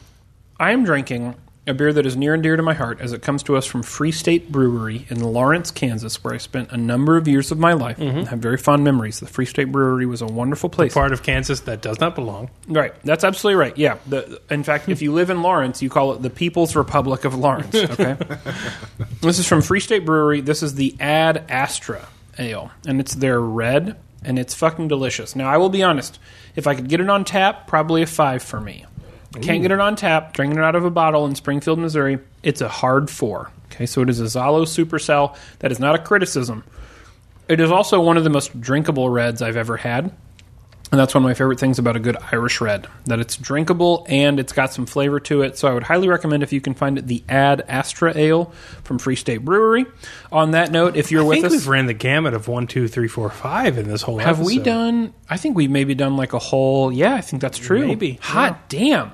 I 0.57 0.71
am 0.71 0.85
drinking 0.85 1.35
a 1.67 1.73
beer 1.73 1.91
that 1.91 2.05
is 2.05 2.15
near 2.15 2.33
and 2.33 2.41
dear 2.41 2.55
to 2.55 2.63
my 2.63 2.73
heart 2.73 3.01
as 3.01 3.11
it 3.11 3.21
comes 3.21 3.43
to 3.43 3.57
us 3.57 3.65
from 3.65 3.83
Free 3.83 4.11
State 4.11 4.51
Brewery 4.51 5.05
in 5.09 5.21
Lawrence, 5.21 5.69
Kansas, 5.69 6.23
where 6.23 6.33
I 6.33 6.37
spent 6.37 6.71
a 6.71 6.77
number 6.77 7.17
of 7.17 7.27
years 7.27 7.51
of 7.51 7.59
my 7.59 7.73
life. 7.73 7.99
I 7.99 8.05
have 8.23 8.39
very 8.39 8.55
fond 8.57 8.85
memories. 8.85 9.19
The 9.19 9.27
Free 9.27 9.45
State 9.45 9.71
Brewery 9.71 10.05
was 10.05 10.21
a 10.21 10.25
wonderful 10.27 10.69
place. 10.69 10.93
part 10.93 11.11
of 11.11 11.23
Kansas 11.23 11.61
that 11.61 11.81
does 11.81 11.99
not 11.99 12.15
belong. 12.15 12.49
Right. 12.67 12.93
That's 13.03 13.25
absolutely 13.25 13.59
right. 13.59 13.77
Yeah. 13.77 13.97
The, 14.07 14.41
in 14.49 14.63
fact, 14.63 14.87
if 14.87 15.01
you 15.01 15.11
live 15.11 15.29
in 15.29 15.41
Lawrence, 15.41 15.81
you 15.81 15.89
call 15.89 16.13
it 16.13 16.21
the 16.21 16.29
People's 16.29 16.75
Republic 16.75 17.25
of 17.25 17.35
Lawrence. 17.35 17.75
Okay. 17.75 18.15
this 19.21 19.39
is 19.39 19.45
from 19.47 19.61
Free 19.61 19.81
State 19.81 20.05
Brewery. 20.05 20.39
This 20.39 20.63
is 20.63 20.75
the 20.75 20.95
Ad 21.01 21.45
Astra 21.49 22.07
Ale, 22.39 22.71
and 22.87 22.99
it's 22.99 23.13
their 23.15 23.39
red, 23.39 23.97
and 24.23 24.39
it's 24.39 24.55
fucking 24.55 24.87
delicious. 24.87 25.35
Now, 25.35 25.49
I 25.49 25.57
will 25.57 25.69
be 25.69 25.83
honest. 25.83 26.17
If 26.55 26.65
I 26.65 26.75
could 26.75 26.89
get 26.89 27.01
it 27.01 27.09
on 27.09 27.25
tap, 27.25 27.67
probably 27.67 28.01
a 28.01 28.07
five 28.07 28.41
for 28.41 28.59
me. 28.59 28.85
Can't 29.41 29.61
get 29.61 29.71
it 29.71 29.79
on 29.79 29.95
tap. 29.95 30.33
Drinking 30.33 30.57
it 30.57 30.63
out 30.63 30.75
of 30.75 30.85
a 30.85 30.89
bottle 30.89 31.25
in 31.25 31.35
Springfield, 31.35 31.77
Missouri, 31.77 32.17
it's 32.41 32.61
a 32.61 32.67
hard 32.67 33.09
four. 33.09 33.51
Okay, 33.71 33.85
so 33.85 34.01
it 34.01 34.09
is 34.09 34.19
a 34.19 34.23
Zhalo 34.23 34.63
Supercell. 34.63 35.37
That 35.59 35.71
is 35.71 35.79
not 35.79 35.93
a 35.93 35.99
criticism. 35.99 36.63
It 37.47 37.59
is 37.59 37.71
also 37.71 37.99
one 38.01 38.17
of 38.17 38.23
the 38.23 38.29
most 38.29 38.59
drinkable 38.59 39.09
reds 39.09 39.41
I've 39.41 39.57
ever 39.57 39.77
had. 39.77 40.11
And 40.91 40.99
that's 40.99 41.13
one 41.13 41.23
of 41.23 41.27
my 41.29 41.35
favorite 41.35 41.59
things 41.59 41.77
about 41.77 41.95
a 41.95 41.99
good 41.99 42.17
Irish 42.31 42.61
red, 42.61 42.87
that 43.05 43.19
it's 43.19 43.37
drinkable 43.37 44.07
and 44.09 44.39
it's 44.39 44.53
got 44.53 44.73
some 44.73 44.87
flavor 44.87 45.19
to 45.19 45.43
it. 45.43 45.55
So 45.55 45.67
I 45.67 45.73
would 45.73 45.83
highly 45.83 46.07
recommend 46.07 46.41
if 46.41 46.51
you 46.51 46.61
can 46.61 46.73
find 46.73 46.97
it, 46.97 47.05
the 47.05 47.23
Ad 47.29 47.63
Astra 47.67 48.17
Ale 48.17 48.51
from 48.83 48.97
Free 48.97 49.15
State 49.15 49.45
Brewery. 49.45 49.85
On 50.31 50.51
that 50.51 50.71
note, 50.71 50.95
if 50.95 51.11
you're 51.11 51.23
I 51.23 51.27
with 51.27 51.35
think 51.35 51.45
us, 51.45 51.51
we've 51.51 51.67
ran 51.67 51.85
the 51.85 51.93
gamut 51.93 52.33
of 52.33 52.47
one, 52.47 52.65
two, 52.65 52.87
three, 52.87 53.07
four, 53.07 53.29
five 53.29 53.77
in 53.77 53.87
this 53.87 54.01
whole. 54.01 54.17
have 54.17 54.39
we 54.39 54.57
done? 54.57 55.13
I 55.29 55.37
think 55.37 55.55
we've 55.55 55.69
maybe 55.69 55.93
done 55.93 56.17
like 56.17 56.33
a 56.33 56.39
whole. 56.39 56.91
Yeah, 56.91 57.13
I 57.13 57.21
think 57.21 57.41
that's 57.41 57.59
true. 57.59 57.85
Maybe, 57.85 58.13
Hot 58.23 58.67
damn. 58.67 59.11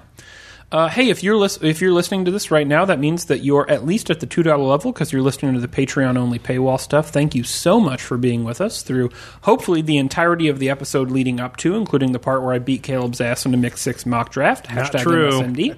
Uh, 0.72 0.90
hey, 0.90 1.10
if 1.10 1.24
you're 1.24 1.38
lis- 1.38 1.60
if 1.62 1.80
you're 1.80 1.94
listening 1.94 2.26
to 2.26 2.32
this 2.32 2.50
right 2.50 2.68
now, 2.68 2.86
that 2.86 3.00
means 3.00 3.26
that 3.26 3.44
you're 3.44 3.70
at 3.70 3.86
least 3.86 4.10
at 4.10 4.20
the 4.20 4.26
two 4.26 4.44
dollar 4.44 4.64
level 4.64 4.92
because 4.92 5.14
you're 5.14 5.22
listening 5.22 5.54
to 5.54 5.60
the 5.60 5.68
Patreon 5.68 6.18
only 6.18 6.40
paywall 6.40 6.80
stuff. 6.80 7.10
Thank 7.10 7.36
you 7.36 7.44
so 7.44 7.80
much 7.80 8.02
for 8.02 8.18
being 8.18 8.44
with 8.44 8.60
us 8.60 8.82
through 8.82 9.12
hopefully 9.44 9.82
the 9.82 9.98
entirety 9.98 10.48
of 10.48 10.60
the 10.60 10.70
episode 10.70 11.12
leading 11.12 11.40
up 11.40 11.58
to, 11.58 11.76
including 11.76 12.12
the 12.14 12.20
part 12.20 12.42
where 12.42 12.54
I 12.54 12.60
beat 12.60 12.84
Caleb's 12.84 13.22
ass 13.22 13.46
in 13.46 13.54
a 13.54 13.58
mix 13.58 13.82
six 13.82 14.06
mock 14.06 14.32
draft. 14.32 14.70
Not 14.74 14.92
Hashtag 14.92 15.02
true. 15.02 15.30
MSMD. 15.30 15.78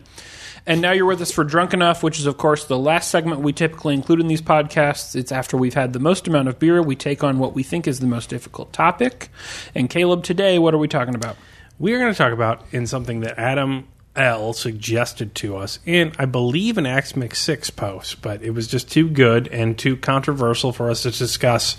And 0.65 0.81
now 0.81 0.91
you're 0.91 1.05
with 1.05 1.21
us 1.21 1.31
for 1.31 1.45
Drunk 1.45 1.73
Enough, 1.73 2.03
which 2.03 2.19
is, 2.19 2.25
of 2.25 2.37
course, 2.37 2.65
the 2.65 2.77
last 2.77 3.09
segment 3.09 3.39
we 3.39 3.53
typically 3.53 3.93
include 3.93 4.19
in 4.19 4.27
these 4.27 4.41
podcasts. 4.41 5.15
It's 5.15 5.31
after 5.31 5.55
we've 5.55 5.73
had 5.73 5.93
the 5.93 5.99
most 5.99 6.27
amount 6.27 6.49
of 6.49 6.59
beer. 6.59 6.81
We 6.81 6.97
take 6.97 7.23
on 7.23 7.39
what 7.39 7.53
we 7.53 7.63
think 7.63 7.87
is 7.87 8.01
the 8.01 8.05
most 8.07 8.29
difficult 8.29 8.73
topic. 8.73 9.29
And 9.73 9.89
Caleb, 9.89 10.23
today, 10.23 10.59
what 10.59 10.73
are 10.73 10.77
we 10.77 10.89
talking 10.89 11.15
about? 11.15 11.37
We 11.79 11.93
are 11.93 11.99
going 11.99 12.11
to 12.11 12.17
talk 12.17 12.33
about 12.33 12.65
in 12.73 12.85
something 12.85 13.21
that 13.21 13.39
Adam 13.39 13.87
L 14.17 14.53
suggested 14.53 15.35
to 15.35 15.57
us 15.57 15.79
in, 15.85 16.11
I 16.17 16.25
believe, 16.25 16.77
an 16.77 16.85
Axe 16.85 17.15
Mix 17.15 17.39
Six 17.39 17.69
post, 17.69 18.21
but 18.21 18.41
it 18.41 18.51
was 18.51 18.67
just 18.67 18.91
too 18.91 19.09
good 19.09 19.47
and 19.47 19.77
too 19.77 19.95
controversial 19.95 20.73
for 20.73 20.89
us 20.89 21.03
to 21.03 21.11
discuss. 21.11 21.77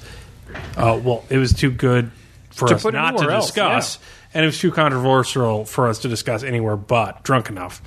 Uh, 0.76 0.98
well, 1.02 1.24
it 1.28 1.38
was 1.38 1.52
too 1.52 1.70
good 1.70 2.10
for 2.50 2.68
To 2.68 2.76
us 2.76 2.82
put 2.82 2.94
not 2.94 3.18
to 3.18 3.30
else, 3.30 3.46
discuss, 3.46 3.98
and 4.32 4.44
it 4.44 4.46
was 4.46 4.58
too 4.58 4.72
controversial 4.72 5.64
for 5.64 5.88
us 5.88 6.00
to 6.00 6.08
discuss 6.08 6.42
anywhere 6.42 6.76
but 6.76 7.22
drunk 7.22 7.48
enough. 7.48 7.82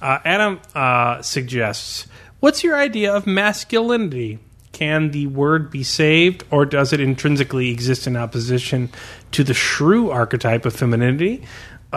Uh, 0.00 0.18
Adam 0.24 0.60
uh, 0.74 1.22
suggests, 1.22 2.06
"What's 2.40 2.64
your 2.64 2.76
idea 2.76 3.14
of 3.14 3.26
masculinity?" 3.26 4.38
Can 4.72 5.10
the 5.10 5.26
word 5.26 5.70
be 5.70 5.82
saved, 5.82 6.44
or 6.50 6.66
does 6.66 6.92
it 6.92 7.00
intrinsically 7.00 7.70
exist 7.70 8.06
in 8.06 8.14
opposition 8.14 8.90
to 9.32 9.42
the 9.42 9.54
shrew 9.54 10.10
archetype 10.10 10.66
of 10.66 10.74
femininity? 10.74 11.44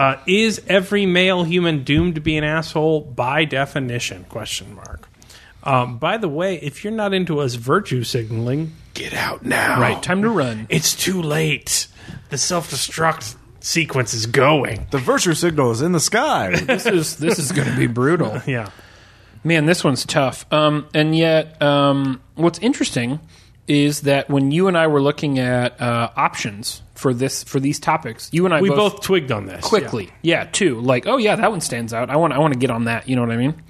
Uh, 0.00 0.18
is 0.26 0.62
every 0.66 1.04
male 1.04 1.44
human 1.44 1.84
doomed 1.84 2.14
to 2.14 2.22
be 2.22 2.38
an 2.38 2.42
asshole 2.42 3.02
by 3.02 3.44
definition? 3.44 4.24
Question 4.30 4.74
mark. 4.74 5.06
Um, 5.62 5.98
by 5.98 6.16
the 6.16 6.26
way, 6.26 6.56
if 6.56 6.82
you're 6.82 6.90
not 6.90 7.12
into 7.12 7.38
us 7.38 7.52
virtue 7.56 8.02
signaling, 8.02 8.72
get 8.94 9.12
out 9.12 9.44
now. 9.44 9.78
Right, 9.78 10.02
time 10.02 10.22
to 10.22 10.30
run. 10.30 10.66
It's 10.70 10.94
too 10.94 11.20
late. 11.20 11.86
The 12.30 12.38
self 12.38 12.70
destruct 12.70 13.36
sequence 13.60 14.14
is 14.14 14.24
going. 14.24 14.86
The 14.90 14.96
virtue 14.96 15.34
signal 15.34 15.70
is 15.70 15.82
in 15.82 15.92
the 15.92 16.00
sky. 16.00 16.58
This 16.64 16.86
is 16.86 17.16
this 17.18 17.38
is 17.38 17.52
going 17.52 17.68
to 17.68 17.76
be 17.76 17.86
brutal. 17.86 18.40
Yeah. 18.46 18.70
Man, 19.44 19.66
this 19.66 19.84
one's 19.84 20.06
tough. 20.06 20.50
Um, 20.50 20.88
and 20.94 21.14
yet, 21.14 21.60
um, 21.60 22.22
what's 22.36 22.58
interesting 22.60 23.20
is 23.68 24.00
that 24.02 24.30
when 24.30 24.50
you 24.50 24.66
and 24.66 24.78
I 24.78 24.86
were 24.86 25.02
looking 25.02 25.38
at 25.38 25.78
uh, 25.78 26.10
options 26.16 26.80
for 27.00 27.14
this 27.14 27.42
for 27.42 27.58
these 27.58 27.80
topics, 27.80 28.28
you 28.32 28.44
and 28.44 28.54
I 28.54 28.60
We 28.60 28.68
both, 28.68 28.96
both, 28.96 29.00
twigged 29.00 29.32
on 29.32 29.46
this 29.46 29.64
quickly, 29.64 30.10
yeah. 30.22 30.44
too. 30.44 30.80
Like, 30.80 31.06
oh 31.06 31.16
yeah, 31.16 31.34
that 31.34 31.50
one 31.50 31.62
stands 31.62 31.94
out. 31.94 32.10
I 32.10 32.16
want 32.16 32.34
I 32.34 32.38
want 32.38 32.52
to 32.52 32.58
get 32.58 32.70
on 32.70 32.84
that. 32.84 33.08
You 33.08 33.16
know 33.16 33.22
what 33.22 33.30
I 33.30 33.36
mean? 33.36 33.62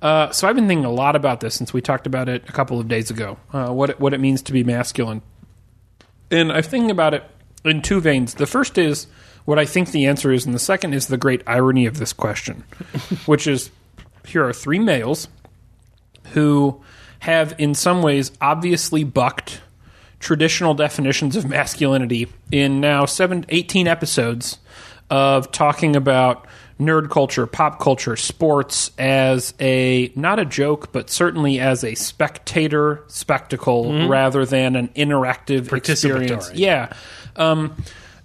Uh, 0.00 0.30
so 0.30 0.46
I've 0.46 0.54
been 0.54 0.68
thinking 0.68 0.84
a 0.84 0.90
lot 0.90 1.16
about 1.16 1.40
this 1.40 1.56
since 1.56 1.72
we 1.72 1.80
talked 1.80 2.06
about 2.06 2.28
it 2.28 2.48
a 2.48 2.52
couple 2.52 2.78
of 2.78 2.86
days 2.86 3.10
ago. 3.10 3.36
Uh, 3.52 3.70
what 3.70 3.90
it, 3.90 4.00
what 4.00 4.14
it 4.14 4.20
means 4.20 4.42
to 4.42 4.52
be 4.52 4.62
masculine, 4.62 5.22
and 6.30 6.52
I'm 6.52 6.62
thinking 6.62 6.92
about 6.92 7.14
it 7.14 7.24
in 7.64 7.82
two 7.82 8.00
veins. 8.00 8.34
The 8.34 8.46
first 8.46 8.78
is 8.78 9.08
what 9.44 9.58
I 9.58 9.64
think 9.64 9.90
the 9.90 10.06
answer 10.06 10.30
is, 10.30 10.46
and 10.46 10.54
the 10.54 10.60
second 10.60 10.94
is 10.94 11.08
the 11.08 11.16
great 11.16 11.42
irony 11.48 11.86
of 11.86 11.98
this 11.98 12.12
question, 12.12 12.62
which 13.26 13.48
is 13.48 13.70
here 14.24 14.46
are 14.46 14.52
three 14.52 14.78
males 14.78 15.26
who 16.32 16.80
have, 17.20 17.56
in 17.58 17.74
some 17.74 18.02
ways, 18.02 18.30
obviously 18.40 19.02
bucked 19.02 19.62
traditional 20.20 20.74
definitions 20.74 21.36
of 21.36 21.48
masculinity 21.48 22.28
in 22.50 22.80
now 22.80 23.04
seven, 23.04 23.46
18 23.48 23.86
episodes 23.86 24.58
of 25.10 25.50
talking 25.52 25.96
about 25.96 26.46
nerd 26.80 27.10
culture, 27.10 27.46
pop 27.46 27.80
culture, 27.80 28.16
sports 28.16 28.90
as 28.98 29.54
a 29.60 30.12
not 30.14 30.38
a 30.38 30.44
joke, 30.44 30.92
but 30.92 31.10
certainly 31.10 31.58
as 31.58 31.82
a 31.84 31.94
spectator 31.94 33.02
spectacle 33.08 34.08
rather 34.08 34.44
than 34.44 34.76
an 34.76 34.88
interactive 34.88 35.72
experience. 35.72 36.52
Yeah. 36.54 36.92
Um, 37.36 37.74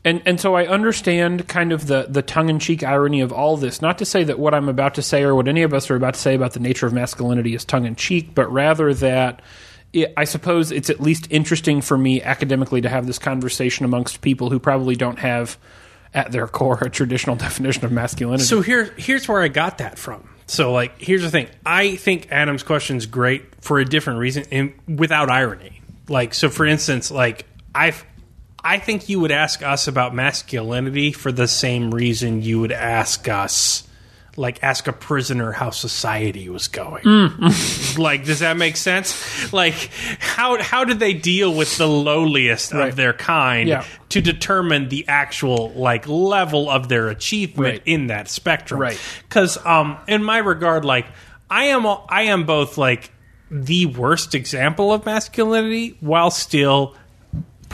and 0.05 0.21
and 0.25 0.39
so 0.39 0.55
I 0.55 0.67
understand 0.67 1.47
kind 1.47 1.71
of 1.71 1.87
the 1.87 2.07
the 2.09 2.21
tongue 2.21 2.49
in 2.49 2.59
cheek 2.59 2.83
irony 2.83 3.21
of 3.21 3.31
all 3.31 3.57
this. 3.57 3.81
Not 3.81 3.97
to 3.99 4.05
say 4.05 4.23
that 4.25 4.37
what 4.37 4.53
I'm 4.53 4.69
about 4.69 4.95
to 4.95 5.01
say 5.01 5.23
or 5.23 5.33
what 5.33 5.47
any 5.47 5.63
of 5.63 5.73
us 5.73 5.89
are 5.89 5.95
about 5.95 6.15
to 6.15 6.19
say 6.19 6.35
about 6.35 6.53
the 6.53 6.59
nature 6.59 6.85
of 6.85 6.93
masculinity 6.93 7.55
is 7.55 7.63
tongue 7.63 7.85
in 7.85 7.95
cheek, 7.95 8.35
but 8.35 8.51
rather 8.51 8.93
that. 8.95 9.41
It, 9.93 10.13
I 10.17 10.25
suppose 10.25 10.71
it's 10.71 10.89
at 10.89 10.99
least 10.99 11.27
interesting 11.29 11.81
for 11.81 11.97
me 11.97 12.21
academically 12.21 12.81
to 12.81 12.89
have 12.89 13.05
this 13.07 13.19
conversation 13.19 13.85
amongst 13.85 14.21
people 14.21 14.49
who 14.49 14.59
probably 14.59 14.95
don't 14.95 15.19
have, 15.19 15.57
at 16.13 16.31
their 16.31 16.47
core, 16.47 16.79
a 16.81 16.89
traditional 16.89 17.35
definition 17.47 17.85
of 17.85 17.91
masculinity. 17.91 18.43
So 18.43 18.61
here, 18.61 18.93
here's 18.97 19.27
where 19.27 19.41
I 19.41 19.47
got 19.47 19.77
that 19.77 19.97
from. 19.97 20.27
So, 20.45 20.73
like, 20.73 20.99
here's 21.01 21.21
the 21.21 21.31
thing. 21.31 21.47
I 21.65 21.95
think 21.95 22.31
Adam's 22.31 22.63
question 22.63 22.97
is 22.97 23.05
great 23.05 23.43
for 23.63 23.79
a 23.79 23.85
different 23.85 24.19
reason, 24.19 24.45
and 24.51 24.73
without 24.87 25.29
irony. 25.29 25.81
Like, 26.09 26.33
so 26.33 26.49
for 26.49 26.65
instance, 26.65 27.11
like 27.11 27.45
I, 27.73 27.93
I 28.63 28.79
think 28.79 29.09
you 29.09 29.19
would 29.21 29.31
ask 29.31 29.63
us 29.63 29.87
about 29.87 30.13
masculinity 30.13 31.11
for 31.11 31.31
the 31.31 31.47
same 31.47 31.91
reason 31.91 32.41
you 32.41 32.59
would 32.59 32.71
ask 32.71 33.27
us, 33.29 33.87
like, 34.35 34.63
ask 34.63 34.87
a 34.87 34.93
prisoner 34.93 35.51
how 35.51 35.69
society 35.69 36.49
was 36.49 36.67
going. 36.67 37.03
like, 37.97 38.25
does 38.25 38.39
that 38.39 38.57
make 38.57 38.77
sense? 38.77 39.51
Like, 39.53 39.89
how 40.19 40.61
how 40.61 40.83
did 40.85 40.99
they 40.99 41.13
deal 41.13 41.53
with 41.53 41.77
the 41.77 41.87
lowliest 41.87 42.73
Right. 42.73 42.89
of 42.89 42.95
their 42.95 43.13
kind 43.13 43.69
Yeah. 43.69 43.85
to 44.09 44.21
determine 44.21 44.89
the 44.89 45.05
actual 45.07 45.71
like 45.75 46.07
level 46.07 46.69
of 46.69 46.89
their 46.89 47.09
achievement 47.09 47.73
Right. 47.73 47.81
in 47.85 48.07
that 48.07 48.27
spectrum? 48.29 48.79
Right. 48.81 48.99
Because 49.29 49.57
um, 49.65 49.97
in 50.07 50.23
my 50.23 50.39
regard, 50.39 50.83
like 50.85 51.05
I 51.49 51.65
am, 51.65 51.85
I 51.85 52.23
am 52.23 52.45
both 52.45 52.77
like 52.77 53.11
the 53.51 53.85
worst 53.85 54.33
example 54.33 54.91
of 54.91 55.05
masculinity, 55.05 55.95
while 55.99 56.31
still 56.31 56.95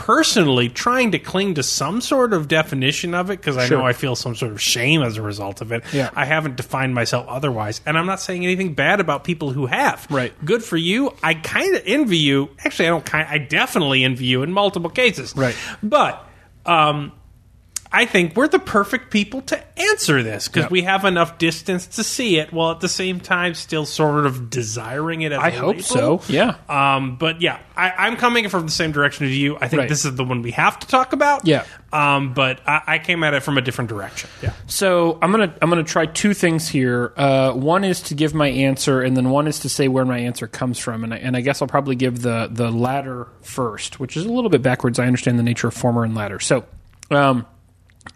personally 0.00 0.70
trying 0.70 1.10
to 1.10 1.18
cling 1.18 1.54
to 1.56 1.62
some 1.62 2.00
sort 2.00 2.32
of 2.32 2.48
definition 2.48 3.14
of 3.14 3.28
it 3.28 3.36
because 3.36 3.58
I 3.58 3.66
Sure. 3.66 3.78
know 3.78 3.84
I 3.86 3.92
feel 3.92 4.16
some 4.16 4.34
sort 4.34 4.50
of 4.50 4.58
shame 4.60 5.02
as 5.02 5.18
a 5.18 5.22
result 5.22 5.60
of 5.60 5.72
it. 5.72 5.84
Yeah. 5.92 6.08
I 6.16 6.24
haven't 6.24 6.56
defined 6.56 6.94
myself 6.94 7.26
otherwise, 7.28 7.82
and 7.84 7.98
I'm 7.98 8.06
not 8.06 8.18
saying 8.18 8.42
anything 8.42 8.72
bad 8.72 9.00
about 9.00 9.24
people 9.24 9.50
who 9.52 9.66
have. 9.66 10.06
Right. 10.08 10.32
Good 10.42 10.64
for 10.64 10.78
you. 10.78 11.12
I 11.22 11.34
kind 11.34 11.76
of 11.76 11.82
envy 11.84 12.16
you. 12.16 12.48
Actually, 12.64 12.86
I 12.86 12.90
don't. 12.92 13.04
Kind. 13.04 13.28
I 13.28 13.36
definitely 13.36 14.02
envy 14.02 14.24
you 14.24 14.42
in 14.42 14.52
multiple 14.52 14.88
cases. 14.88 15.34
Right. 15.36 15.54
But 15.82 16.26
um, 16.64 17.12
I 17.92 18.06
think 18.06 18.36
we're 18.36 18.46
the 18.46 18.60
perfect 18.60 19.10
people 19.10 19.40
to 19.42 19.60
answer 19.80 20.22
this 20.22 20.46
because 20.46 20.64
Yep. 20.64 20.70
we 20.70 20.82
have 20.82 21.04
enough 21.04 21.38
distance 21.38 21.86
to 21.88 22.04
see 22.04 22.38
it, 22.38 22.52
while 22.52 22.70
at 22.70 22.78
the 22.80 22.88
same 22.88 23.18
time 23.18 23.54
still 23.54 23.84
sort 23.84 24.26
of 24.26 24.48
desiring 24.48 25.22
it. 25.22 25.32
As 25.32 25.40
I 25.40 25.50
hope 25.50 25.76
label. 25.76 25.82
so. 25.82 26.22
Yeah. 26.28 26.54
Um, 26.68 27.16
but 27.16 27.40
yeah, 27.42 27.58
I, 27.76 27.90
I'm 28.06 28.16
coming 28.16 28.48
from 28.48 28.64
the 28.66 28.70
same 28.72 28.92
direction 28.92 29.26
as 29.26 29.36
you. 29.36 29.56
I 29.56 29.66
think 29.66 29.80
Right. 29.80 29.88
this 29.88 30.04
is 30.04 30.14
the 30.14 30.22
one 30.22 30.42
we 30.42 30.52
have 30.52 30.78
to 30.78 30.86
talk 30.86 31.12
about. 31.12 31.46
Yeah. 31.46 31.64
Um, 31.92 32.32
but 32.32 32.60
I, 32.64 32.82
I 32.86 32.98
came 33.00 33.24
at 33.24 33.34
it 33.34 33.42
from 33.42 33.58
a 33.58 33.60
different 33.60 33.90
direction. 33.90 34.30
Yeah. 34.40 34.52
So 34.68 35.18
I'm 35.20 35.32
gonna 35.32 35.52
I'm 35.60 35.68
gonna 35.68 35.82
try 35.82 36.06
two 36.06 36.32
things 36.32 36.68
here. 36.68 37.12
Uh, 37.16 37.50
one 37.52 37.82
is 37.82 38.02
to 38.02 38.14
give 38.14 38.34
my 38.34 38.46
answer, 38.48 39.02
and 39.02 39.16
then 39.16 39.30
one 39.30 39.48
is 39.48 39.58
to 39.60 39.68
say 39.68 39.88
where 39.88 40.04
my 40.04 40.18
answer 40.18 40.46
comes 40.46 40.78
from. 40.78 41.02
And 41.02 41.12
I, 41.12 41.16
and 41.16 41.36
I 41.36 41.40
guess 41.40 41.60
I'll 41.60 41.66
probably 41.68 41.96
give 41.96 42.22
the 42.22 42.48
the 42.52 42.70
latter 42.70 43.26
first, 43.42 43.98
which 43.98 44.16
is 44.16 44.24
a 44.26 44.30
little 44.32 44.50
bit 44.50 44.62
backwards. 44.62 45.00
I 45.00 45.06
understand 45.06 45.40
the 45.40 45.42
nature 45.42 45.66
of 45.66 45.74
former 45.74 46.04
and 46.04 46.14
latter. 46.14 46.38
So, 46.38 46.64
um, 47.10 47.46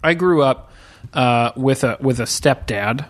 I 0.05 0.15
grew 0.15 0.43
up 0.43 0.71
uh, 1.13 1.53
with 1.57 1.83
a 1.83 1.97
with 2.01 2.21
a 2.21 2.25
stepdad 2.25 3.07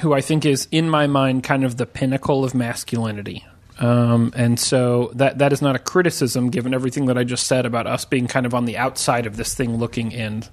who 0.00 0.12
I 0.12 0.20
think 0.20 0.46
is 0.46 0.68
in 0.70 0.88
my 0.88 1.06
mind 1.06 1.42
kind 1.42 1.64
of 1.64 1.76
the 1.76 1.86
pinnacle 1.86 2.44
of 2.44 2.54
masculinity. 2.54 3.44
Um, 3.80 4.32
and 4.34 4.58
so 4.58 5.12
that 5.14 5.38
that 5.38 5.52
is 5.52 5.62
not 5.62 5.76
a 5.76 5.78
criticism, 5.78 6.50
given 6.50 6.74
everything 6.74 7.06
that 7.06 7.16
I 7.16 7.24
just 7.24 7.46
said 7.46 7.64
about 7.64 7.86
us 7.86 8.04
being 8.04 8.26
kind 8.26 8.44
of 8.44 8.54
on 8.54 8.64
the 8.64 8.76
outside 8.76 9.24
of 9.26 9.36
this 9.36 9.54
thing 9.54 9.76
looking 9.76 10.12
in, 10.12 10.44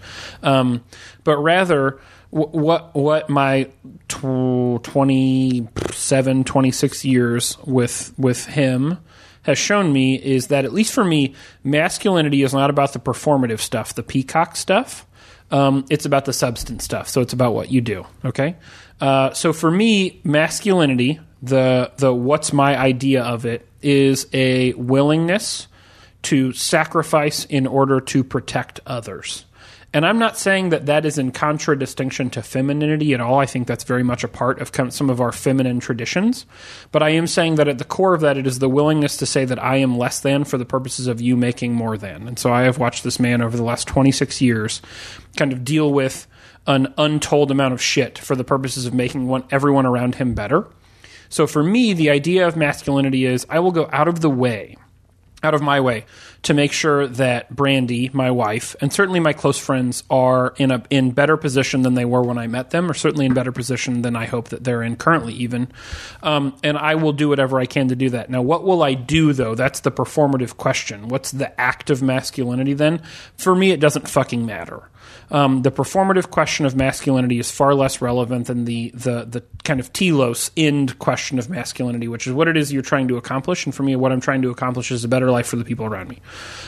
um, 0.44 0.84
but 1.24 1.38
rather 1.38 2.00
what 2.30 2.94
what 2.96 3.30
my 3.30 3.70
tw- 4.08 4.84
27, 4.84 6.44
26 6.44 7.06
years 7.06 7.58
with 7.66 8.14
with 8.18 8.46
him 8.46 8.98
has 9.44 9.58
shown 9.58 9.94
me 9.94 10.16
is 10.16 10.48
that 10.48 10.66
at 10.66 10.74
least 10.74 10.94
for 10.94 11.04
me, 11.04 11.34
masculinity 11.64 12.44
is 12.44 12.54
not 12.54 12.70
about 12.70 12.94
the 12.94 13.00
performative 13.00 13.60
stuff, 13.60 13.94
the 13.94 14.04
peacock 14.04 14.56
stuff. 14.56 15.06
Um, 15.52 15.86
it's 15.90 16.06
about 16.06 16.26
the 16.26 16.34
substance 16.34 16.84
stuff. 16.84 17.08
So 17.08 17.22
it's 17.22 17.34
about 17.34 17.54
what 17.54 17.72
you 17.72 17.82
do. 17.82 18.06
Okay. 18.24 18.56
Uh, 19.00 19.34
so 19.34 19.54
for 19.54 19.70
me, 19.70 20.20
masculinity, 20.24 21.20
the 21.42 21.92
the 21.98 22.14
what's 22.14 22.52
my 22.52 22.78
idea 22.78 23.24
of 23.24 23.46
it 23.46 23.68
is 23.82 24.28
a 24.34 24.74
willingness 24.74 25.68
to 26.24 26.52
sacrifice 26.54 27.46
in 27.46 27.68
order 27.68 28.02
to 28.02 28.24
protect 28.24 28.80
others. 28.88 29.46
And 29.96 30.06
I'm 30.06 30.20
not 30.20 30.38
saying 30.38 30.72
that 30.72 30.88
that 30.88 31.06
is 31.06 31.18
in 31.18 31.32
contradistinction 31.32 32.30
to 32.32 32.44
femininity 32.44 33.14
at 33.14 33.22
all. 33.22 33.40
I 33.40 33.46
think 33.46 33.66
that's 33.66 33.86
very 33.86 34.04
much 34.04 34.26
a 34.26 34.28
part 34.28 34.60
of 34.60 34.70
some 34.94 35.10
of 35.10 35.22
our 35.22 35.32
feminine 35.32 35.80
traditions. 35.80 36.46
But 36.92 37.02
I 37.02 37.12
am 37.12 37.28
saying 37.28 37.56
that 37.56 37.70
at 37.70 37.78
the 37.78 37.86
core 37.86 38.14
of 38.14 38.20
that, 38.20 38.38
it 38.38 38.46
is 38.46 38.60
the 38.60 38.68
willingness 38.68 39.16
to 39.16 39.26
say 39.26 39.46
that 39.46 39.64
I 39.64 39.78
am 39.78 39.98
less 39.98 40.20
than 40.20 40.44
for 40.44 40.58
the 40.58 40.66
purposes 40.66 41.08
of 41.08 41.22
you 41.22 41.38
making 41.38 41.74
more 41.76 41.98
than. 41.98 42.28
And 42.28 42.38
so 42.38 42.52
I 42.52 42.64
have 42.64 42.78
watched 42.78 43.06
this 43.06 43.22
man 43.22 43.42
over 43.42 43.56
the 43.56 43.64
last 43.64 43.88
26 43.88 44.42
years 44.42 44.82
kind 45.38 45.54
of 45.54 45.64
deal 45.64 45.94
with 45.94 46.28
an 46.68 46.94
untold 46.98 47.50
amount 47.50 47.74
of 47.74 47.82
shit 47.82 48.18
for 48.18 48.36
the 48.36 48.44
purposes 48.44 48.86
of 48.86 48.94
making 48.94 49.30
one, 49.30 49.46
everyone 49.50 49.86
around 49.86 50.16
him 50.16 50.34
better. 50.34 50.68
So 51.30 51.48
for 51.48 51.64
me, 51.64 51.94
the 51.94 52.10
idea 52.10 52.46
of 52.46 52.58
masculinity 52.58 53.26
is 53.26 53.48
I 53.50 53.60
will 53.60 53.72
go 53.72 53.88
out 53.94 54.10
of 54.10 54.20
the 54.20 54.30
way 54.30 54.76
out 55.44 55.54
of 55.54 55.62
my 55.62 55.80
way 55.80 56.06
to 56.44 56.54
make 56.54 56.72
sure 56.72 57.08
that 57.08 57.54
Brandy, 57.56 58.10
my 58.14 58.32
wife, 58.32 58.76
and 58.82 58.92
certainly 58.92 59.20
my 59.20 59.34
close 59.34 59.58
friends 59.58 60.04
are 60.10 60.54
in 60.58 60.72
a 60.72 60.84
in 60.90 61.12
better 61.12 61.38
position 61.38 61.82
than 61.82 61.94
they 61.94 62.06
were 62.06 62.22
when 62.22 62.38
I 62.38 62.48
met 62.48 62.72
them, 62.72 62.90
or 62.90 62.94
certainly 62.94 63.26
in 63.26 63.34
better 63.34 63.52
position 63.52 64.02
than 64.02 64.16
I 64.16 64.26
hope 64.26 64.50
that 64.50 64.64
they're 64.64 64.84
in 64.84 64.96
currently, 64.96 65.34
even. 65.34 65.68
Um, 66.24 66.56
and 66.64 66.78
I 66.78 66.96
will 66.96 67.14
do 67.14 67.30
whatever 67.30 67.60
I 67.60 67.66
can 67.66 67.88
to 67.90 67.96
do 67.96 68.10
that. 68.12 68.30
Now, 68.30 68.42
what 68.42 68.64
will 68.64 68.84
I 68.84 68.94
do 68.94 69.34
though? 69.34 69.56
That's 69.56 69.82
the 69.82 69.92
performative 69.92 70.58
question. 70.58 71.08
What's 71.08 71.32
the 71.32 71.60
act 71.60 71.90
of 71.90 72.02
masculinity 72.02 72.74
then? 72.74 73.02
For 73.38 73.56
me, 73.56 73.72
it 73.72 73.80
doesn't 73.80 74.10
fucking 74.10 74.46
matter. 74.46 74.90
Um, 75.32 75.62
the 75.64 75.72
performative 75.72 76.30
question 76.30 76.66
of 76.66 76.76
masculinity 76.76 77.40
is 77.40 77.52
far 77.52 77.74
less 77.74 78.02
relevant 78.02 78.48
than 78.48 78.66
the 78.66 78.92
the 78.92 79.26
the 79.26 79.44
kind 79.64 79.80
of 79.80 79.92
telos 79.94 80.52
end 80.56 81.00
question 81.00 81.40
of 81.40 81.50
masculinity, 81.50 82.08
which 82.08 82.28
is 82.28 82.34
what 82.34 82.48
it 82.48 82.58
is 82.58 82.72
you're 82.72 82.82
trying 82.82 83.08
to 83.08 83.18
accomplish. 83.18 83.66
And 83.66 83.74
for 83.74 83.84
me, 83.84 83.96
what 83.96 84.12
I'm 84.12 84.22
trying 84.22 84.42
to 84.44 84.50
accomplish 84.50 84.92
is 84.92 85.04
a 85.04 85.08
better 85.08 85.32
life 85.32 85.48
for 85.48 85.56
the 85.56 85.66
people 85.66 85.86
around 85.86 86.10
me. 86.10 86.22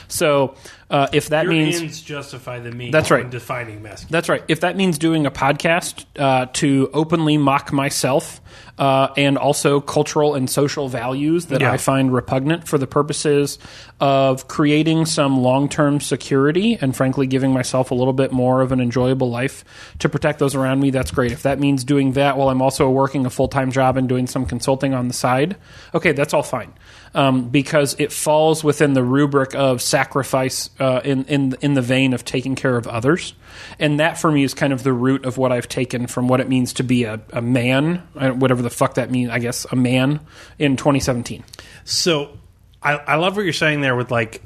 So 0.08 0.56
uh, 0.90 1.08
if 1.12 1.30
that 1.30 1.44
Your 1.44 1.54
means 1.54 1.82
ends 1.82 2.02
justify 2.02 2.60
the 2.60 2.72
means. 2.72 2.94
That's 2.94 3.12
right. 3.12 3.30
defining 3.30 3.82
masculinity. 3.82 4.12
that's 4.12 4.30
right. 4.30 4.44
If 4.48 4.62
that 4.62 4.78
means 4.78 4.98
doing 4.98 5.26
a 5.26 5.32
podcast 5.32 6.06
uh, 6.18 6.46
to 6.54 6.90
openly 6.94 7.38
mock 7.38 7.74
myself 7.74 8.40
uh, 8.78 9.10
and 9.18 9.38
also 9.38 9.82
cultural 9.82 10.36
and 10.36 10.50
social 10.50 10.88
values 10.88 11.48
that 11.48 11.62
Yeah. 11.62 11.72
I 11.74 11.78
find 11.78 12.14
repugnant 12.14 12.68
for 12.68 12.78
the 12.78 12.88
purposes 12.88 13.60
of 14.00 14.48
creating 14.48 15.08
some 15.08 15.42
long 15.42 15.68
term 15.68 16.00
security 16.00 16.78
and, 16.80 16.96
frankly, 16.96 17.28
giving 17.28 17.52
myself 17.52 17.92
a 17.92 17.96
little 17.96 18.14
bit 18.14 18.32
more 18.32 18.62
of 18.62 18.72
an 18.72 18.80
enjoyable 18.80 19.30
life 19.30 19.66
to 20.00 20.08
protect 20.08 20.40
those 20.40 20.56
around 20.56 20.80
me. 20.80 20.92
That's 20.92 21.12
great. 21.12 21.32
If 21.32 21.44
that 21.44 21.60
means 21.60 21.84
doing 21.84 22.14
that 22.14 22.38
while 22.38 22.50
I'm 22.50 22.62
also 22.62 22.90
working 22.90 23.26
a 23.26 23.30
full 23.30 23.48
time 23.50 23.72
job 23.72 23.98
and 23.98 24.08
doing 24.08 24.28
some 24.28 24.46
consulting 24.46 24.94
on 24.94 25.08
the 25.08 25.14
side, 25.14 25.58
okay, 25.94 26.14
that's 26.14 26.34
all 26.34 26.44
fine. 26.44 26.74
Um, 27.18 27.50
because 27.50 27.96
it 27.98 28.12
falls 28.12 28.64
within 28.64 28.94
the 28.94 29.04
rubric 29.04 29.56
of 29.56 29.82
sacrifice 29.82 30.70
uh, 30.80 31.02
in, 31.04 31.26
in 31.26 31.58
in 31.62 31.74
the 31.74 31.82
vein 31.82 32.14
of 32.14 32.24
taking 32.24 32.54
care 32.54 32.78
of 32.78 32.86
others, 32.86 33.34
and 33.80 34.00
that 34.00 34.20
for 34.20 34.32
me 34.32 34.44
is 34.44 34.54
kind 34.54 34.72
of 34.72 34.84
the 34.84 34.94
root 34.94 35.26
of 35.26 35.36
what 35.36 35.52
I've 35.52 35.68
taken 35.68 36.06
from 36.06 36.28
what 36.28 36.42
it 36.42 36.48
means 36.48 36.74
to 36.74 36.84
be 36.84 37.06
a, 37.06 37.20
a 37.34 37.42
man, 37.42 38.08
uh, 38.16 38.30
whatever 38.30 38.62
the 38.62 38.70
fuck 38.70 38.94
that 38.94 39.10
means. 39.10 39.32
I 39.32 39.40
guess 39.40 39.66
a 39.72 39.76
man 39.76 40.20
in 40.60 40.78
2017. 40.78 41.44
So 41.86 42.38
I, 42.84 42.94
I 42.98 43.16
love 43.16 43.36
what 43.36 43.46
you're 43.46 43.54
saying 43.54 43.82
there 43.82 43.96
with 43.96 44.12
like 44.12 44.44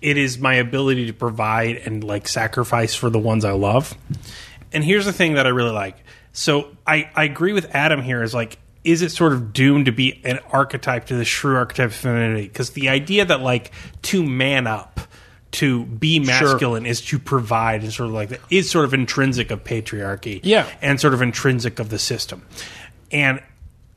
it 0.00 0.16
is 0.16 0.38
my 0.38 0.54
ability 0.54 1.06
to 1.06 1.12
provide 1.12 1.76
and 1.76 2.02
like 2.02 2.28
sacrifice 2.28 2.94
for 2.94 3.10
the 3.10 3.18
ones 3.18 3.44
I 3.44 3.52
love. 3.52 3.94
And 4.72 4.84
here's 4.84 5.04
the 5.04 5.12
thing 5.12 5.34
that 5.34 5.46
I 5.46 5.50
really 5.50 5.72
like. 5.72 5.96
So 6.32 6.76
I, 6.86 7.10
I 7.14 7.24
agree 7.24 7.52
with 7.52 7.74
Adam 7.74 8.02
here 8.02 8.22
is 8.22 8.34
like 8.34 8.58
is 8.86 9.02
it 9.02 9.10
sort 9.10 9.32
of 9.32 9.52
doomed 9.52 9.86
to 9.86 9.92
be 9.92 10.20
an 10.24 10.38
archetype 10.52 11.06
to 11.06 11.16
the 11.16 11.24
shrew 11.24 11.56
archetype 11.56 11.86
of 11.86 11.94
femininity? 11.94 12.46
Because 12.46 12.70
the 12.70 12.88
idea 12.88 13.24
that 13.24 13.40
like 13.40 13.72
to 14.02 14.24
man 14.24 14.66
up, 14.66 15.00
to 15.52 15.84
be 15.86 16.20
masculine 16.20 16.86
is 16.86 17.00
to 17.00 17.18
provide 17.18 17.82
and 17.82 17.92
sort 17.92 18.08
of 18.08 18.14
like 18.14 18.28
that 18.28 18.40
is 18.50 18.70
sort 18.70 18.84
of 18.84 18.94
intrinsic 18.94 19.50
of 19.50 19.64
patriarchy. 19.64 20.40
Yeah. 20.42 20.68
And 20.80 21.00
sort 21.00 21.14
of 21.14 21.22
intrinsic 21.22 21.78
of 21.78 21.88
the 21.88 21.98
system. 21.98 22.46
And 23.10 23.42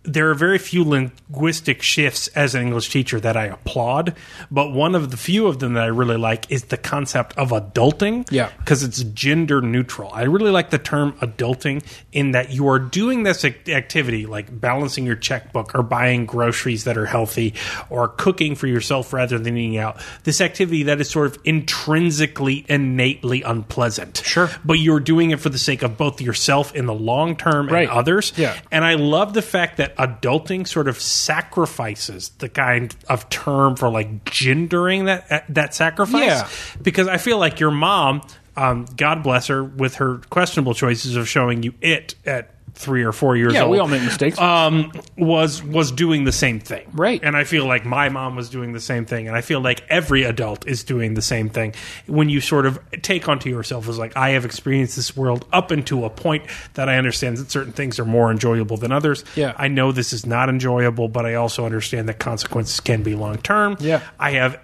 there 0.03 0.29
are 0.29 0.33
very 0.33 0.57
few 0.57 0.83
linguistic 0.83 1.81
shifts 1.81 2.29
as 2.29 2.55
an 2.55 2.61
English 2.61 2.89
teacher 2.89 3.19
that 3.19 3.35
I 3.35 3.45
applaud, 3.45 4.15
but 4.49 4.71
one 4.71 4.95
of 4.95 5.11
the 5.11 5.17
few 5.17 5.47
of 5.47 5.59
them 5.59 5.73
that 5.73 5.83
I 5.83 5.87
really 5.87 6.15
like 6.17 6.49
is 6.49 6.63
the 6.65 6.77
concept 6.77 7.37
of 7.37 7.49
adulting. 7.49 8.25
Yeah. 8.31 8.49
Because 8.59 8.81
it's 8.83 9.03
gender 9.03 9.61
neutral. 9.61 10.09
I 10.13 10.23
really 10.23 10.51
like 10.51 10.69
the 10.69 10.77
term 10.77 11.13
adulting 11.21 11.83
in 12.13 12.31
that 12.31 12.51
you 12.51 12.67
are 12.69 12.79
doing 12.79 13.23
this 13.23 13.43
activity 13.43 14.25
like 14.25 14.57
balancing 14.59 15.05
your 15.05 15.17
checkbook 15.17 15.75
or 15.75 15.83
buying 15.83 16.25
groceries 16.25 16.85
that 16.85 16.97
are 16.97 17.05
healthy 17.05 17.53
or 17.89 18.07
cooking 18.07 18.55
for 18.55 18.67
yourself 18.67 19.11
rather 19.11 19.37
than 19.37 19.57
eating 19.57 19.77
out. 19.77 19.97
This 20.23 20.39
activity 20.41 20.83
that 20.83 21.01
is 21.01 21.09
sort 21.09 21.27
of 21.27 21.37
intrinsically, 21.43 22.65
innately 22.69 23.41
unpleasant. 23.41 24.21
Sure. 24.25 24.49
But 24.63 24.75
you're 24.79 24.99
doing 24.99 25.31
it 25.31 25.39
for 25.39 25.49
the 25.49 25.57
sake 25.57 25.81
of 25.83 25.97
both 25.97 26.21
yourself 26.21 26.73
in 26.75 26.85
the 26.85 26.93
long 26.93 27.35
term 27.35 27.67
Right. 27.67 27.89
and 27.89 27.91
others. 27.97 28.31
Yeah. 28.37 28.57
And 28.71 28.85
I 28.85 28.95
love 28.95 29.33
the 29.33 29.41
fact 29.41 29.77
that 29.77 29.88
adulting 29.97 30.67
sort 30.67 30.87
of 30.87 30.99
sacrifices 30.99 32.29
the 32.39 32.49
kind 32.49 32.95
of 33.07 33.29
term 33.29 33.75
for 33.75 33.89
like 33.89 34.25
gendering 34.25 35.05
that 35.05 35.45
that 35.49 35.73
sacrifice. 35.73 36.25
Yeah. 36.25 36.47
Because 36.81 37.07
I 37.07 37.17
feel 37.17 37.37
like 37.37 37.59
your 37.59 37.71
mom, 37.71 38.21
um, 38.55 38.85
God 38.95 39.23
bless 39.23 39.47
her, 39.47 39.63
with 39.63 39.95
her 39.95 40.17
questionable 40.29 40.73
choices 40.73 41.15
of 41.15 41.27
showing 41.27 41.63
you 41.63 41.73
it 41.81 42.15
at 42.25 42.51
three 42.79 43.03
or 43.03 43.11
four 43.11 43.35
years 43.35 43.49
old. 43.49 43.55
Yeah, 43.55 43.63
old. 43.63 43.71
we 43.71 43.79
all 43.79 43.89
make 43.89 44.01
mistakes. 44.01 44.39
Um, 44.39 44.93
was 45.17 45.61
was 45.61 45.91
doing 45.91 46.23
the 46.23 46.31
same 46.31 46.61
thing, 46.61 46.87
Right. 46.93 47.19
And 47.21 47.35
I 47.35 47.43
feel 47.43 47.65
like 47.65 47.85
my 47.85 48.07
mom 48.07 48.37
was 48.37 48.49
doing 48.49 48.71
the 48.71 48.79
same 48.79 49.05
thing, 49.05 49.27
and 49.27 49.35
I 49.35 49.41
feel 49.41 49.59
like 49.59 49.83
every 49.89 50.23
adult 50.23 50.65
is 50.65 50.85
doing 50.85 51.13
the 51.13 51.21
same 51.21 51.49
thing. 51.49 51.75
When 52.07 52.29
you 52.29 52.39
sort 52.39 52.65
of 52.65 52.79
take 53.01 53.27
onto 53.27 53.49
yourself 53.49 53.89
as 53.89 53.99
like, 53.99 54.15
I 54.15 54.29
have 54.29 54.45
experienced 54.45 54.95
this 54.95 55.15
world 55.15 55.45
up 55.51 55.73
into 55.73 56.05
a 56.05 56.09
point 56.09 56.45
that 56.75 56.87
I 56.87 56.97
understand 56.97 57.37
that 57.37 57.51
certain 57.51 57.73
things 57.73 57.99
are 57.99 58.05
more 58.05 58.31
enjoyable 58.31 58.77
than 58.77 58.93
others. 58.93 59.25
Yeah. 59.35 59.53
I 59.57 59.67
know 59.67 59.91
this 59.91 60.13
is 60.13 60.25
not 60.25 60.47
enjoyable, 60.47 61.09
but 61.09 61.25
I 61.25 61.35
also 61.35 61.65
understand 61.65 62.07
that 62.07 62.17
consequences 62.17 62.79
can 62.79 63.03
be 63.03 63.13
long 63.13 63.39
term. 63.39 63.75
Yeah. 63.81 64.01
I 64.17 64.31
have 64.31 64.57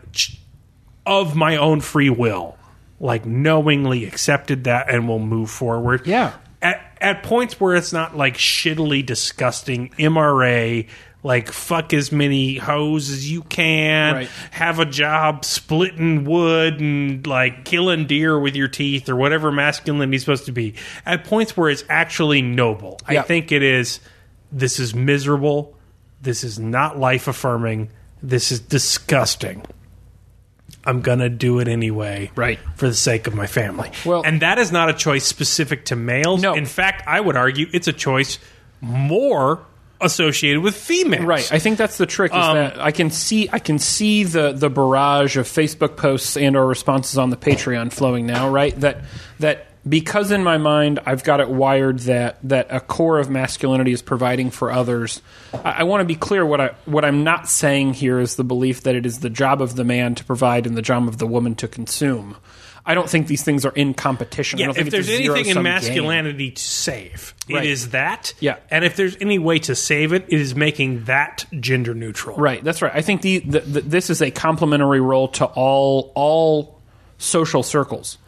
of 1.06 1.36
my 1.36 1.58
own 1.58 1.82
free 1.82 2.10
will, 2.10 2.58
like 3.02 3.26
knowingly 3.26 4.06
accepted 4.06 4.64
that 4.64 4.90
and 4.90 5.10
will 5.10 5.20
move 5.20 5.50
forward. 5.50 6.08
Yeah. 6.08 6.32
At, 7.06 7.24
points 7.24 7.60
where 7.60 7.76
it's 7.76 7.94
not 7.94 8.18
like 8.18 8.36
shittily 8.36 9.06
disgusting 9.06 9.90
MRA, 10.00 10.88
like 11.24 11.52
fuck 11.52 11.94
as 11.94 12.12
many 12.12 12.58
hoes 12.58 13.10
as 13.10 13.30
you 13.30 13.42
can, 13.44 14.14
Right. 14.16 14.30
have 14.52 14.80
a 14.80 14.86
job 14.86 15.44
splitting 15.46 16.24
wood 16.26 16.80
and 16.80 17.26
like 17.26 17.66
killing 17.66 18.06
deer 18.06 18.40
with 18.40 18.56
your 18.56 18.68
teeth 18.68 19.10
or 19.10 19.16
whatever 19.16 19.52
masculinity 19.52 20.16
is 20.18 20.22
supposed 20.22 20.46
to 20.46 20.52
be. 20.52 20.76
At 21.06 21.24
points 21.24 21.56
where 21.58 21.70
it's 21.70 21.84
actually 21.90 22.42
noble, 22.42 23.00
I 23.08 23.22
think 23.22 23.52
it 23.52 23.64
is. 23.64 24.00
This 24.52 24.80
is 24.80 24.94
miserable. 24.94 25.76
This 26.22 26.44
is 26.44 26.60
not 26.60 26.98
life 27.00 27.28
affirming. 27.28 27.90
This 28.22 28.52
is 28.52 28.60
disgusting. 28.60 29.64
I'm 30.86 31.02
gonna 31.02 31.30
do 31.30 31.60
it 31.60 31.68
anyway, 31.68 32.32
Right. 32.36 32.60
For 32.76 32.88
the 32.88 32.94
sake 32.94 33.28
of 33.28 33.34
my 33.36 33.48
family. 33.48 33.92
Well- 34.06 34.22
and 34.26 34.42
that 34.42 34.60
is 34.60 34.72
not 34.72 34.90
a 34.90 34.94
choice 34.94 35.26
specific 35.26 35.86
to 35.86 35.96
males. 35.96 36.42
No. 36.42 36.54
In 36.54 36.66
fact, 36.66 37.04
I 37.08 37.20
would 37.20 37.36
argue 37.36 37.68
it's 37.74 37.88
a 37.88 37.94
choice 37.94 38.38
more 38.82 39.60
associated 40.02 40.62
with 40.62 40.76
females. 40.76 41.24
Right. 41.26 41.52
I 41.52 41.60
think 41.60 41.78
that's 41.78 41.98
the 41.98 42.06
trick. 42.06 42.32
Is 42.32 42.38
Um, 42.38 42.56
that 42.58 42.80
I 42.80 42.92
can 42.92 43.10
see 43.10 43.50
I 43.52 43.60
can 43.60 43.80
see 43.80 44.24
the 44.24 44.52
the 44.52 44.70
barrage 44.70 45.38
of 45.38 45.48
Facebook 45.48 45.96
posts 45.96 46.36
and 46.38 46.56
or 46.56 46.68
responses 46.68 47.18
on 47.18 47.30
the 47.30 47.38
Patreon 47.38 47.92
flowing 47.94 48.26
now. 48.26 48.50
Right. 48.50 48.80
That 48.82 49.04
that 49.40 49.68
because 49.88 50.32
in 50.32 50.44
my 50.44 50.58
mind 50.58 51.00
I've 51.06 51.24
got 51.24 51.40
it 51.40 51.50
wired 51.50 52.00
that 52.00 52.38
that 52.44 52.68
a 52.70 52.80
core 52.80 53.20
of 53.20 53.30
masculinity 53.30 53.92
is 53.92 54.02
providing 54.02 54.50
for 54.52 54.72
others. 54.72 55.22
I, 55.54 55.72
I 55.80 55.84
want 55.84 56.02
to 56.02 56.06
be 56.06 56.16
clear. 56.16 56.46
What 56.46 56.62
I 56.62 56.70
what 56.86 57.06
I'm 57.06 57.24
not 57.24 57.48
saying 57.50 57.94
here 57.96 58.20
is 58.20 58.36
the 58.36 58.44
belief 58.44 58.82
that 58.84 58.96
it 58.96 59.06
is 59.06 59.20
the 59.20 59.30
job 59.30 59.62
of 59.62 59.76
the 59.76 59.84
man 59.84 60.16
to 60.16 60.24
provide 60.24 60.66
and 60.68 60.76
the 60.78 60.82
job 60.82 61.08
of 61.08 61.18
the 61.18 61.28
woman 61.28 61.56
to 61.56 61.68
consume. 61.68 62.36
I 62.88 62.94
don't 62.94 63.10
think 63.10 63.26
these 63.26 63.42
things 63.44 63.66
are 63.66 63.72
in 63.72 63.96
competition. 63.96 64.60
I 64.60 64.62
Yeah, 64.62 64.66
don't 64.68 64.76
think 64.76 64.88
if 64.88 64.92
there's 64.92 65.10
anything 65.10 65.26
in 65.26 65.34
zero-sum 65.34 65.54
game. 65.56 65.64
masculinity 65.64 66.52
to 66.52 66.62
save, 66.62 67.34
Right. 67.50 67.66
it 67.66 67.70
is 67.72 67.90
that. 67.90 68.36
Yeah. 68.40 68.58
And 68.70 68.86
if 68.86 68.96
there's 68.96 69.18
any 69.20 69.40
way 69.40 69.58
to 69.58 69.74
save 69.74 70.14
it, 70.14 70.26
it 70.28 70.40
is 70.40 70.54
making 70.56 71.06
that 71.06 71.46
gender 71.60 71.96
neutral. 71.96 72.38
Right, 72.38 72.64
that's 72.64 72.84
right. 72.84 72.92
I 72.94 73.02
think 73.02 73.24
the, 73.24 73.40
the, 73.40 73.60
the 73.62 73.82
this 73.82 74.12
is 74.12 74.22
a 74.22 74.30
complementary 74.30 75.02
role 75.02 75.30
to 75.30 75.46
all 75.46 76.12
all 76.14 76.80
social 77.18 77.64
circles. 77.64 78.20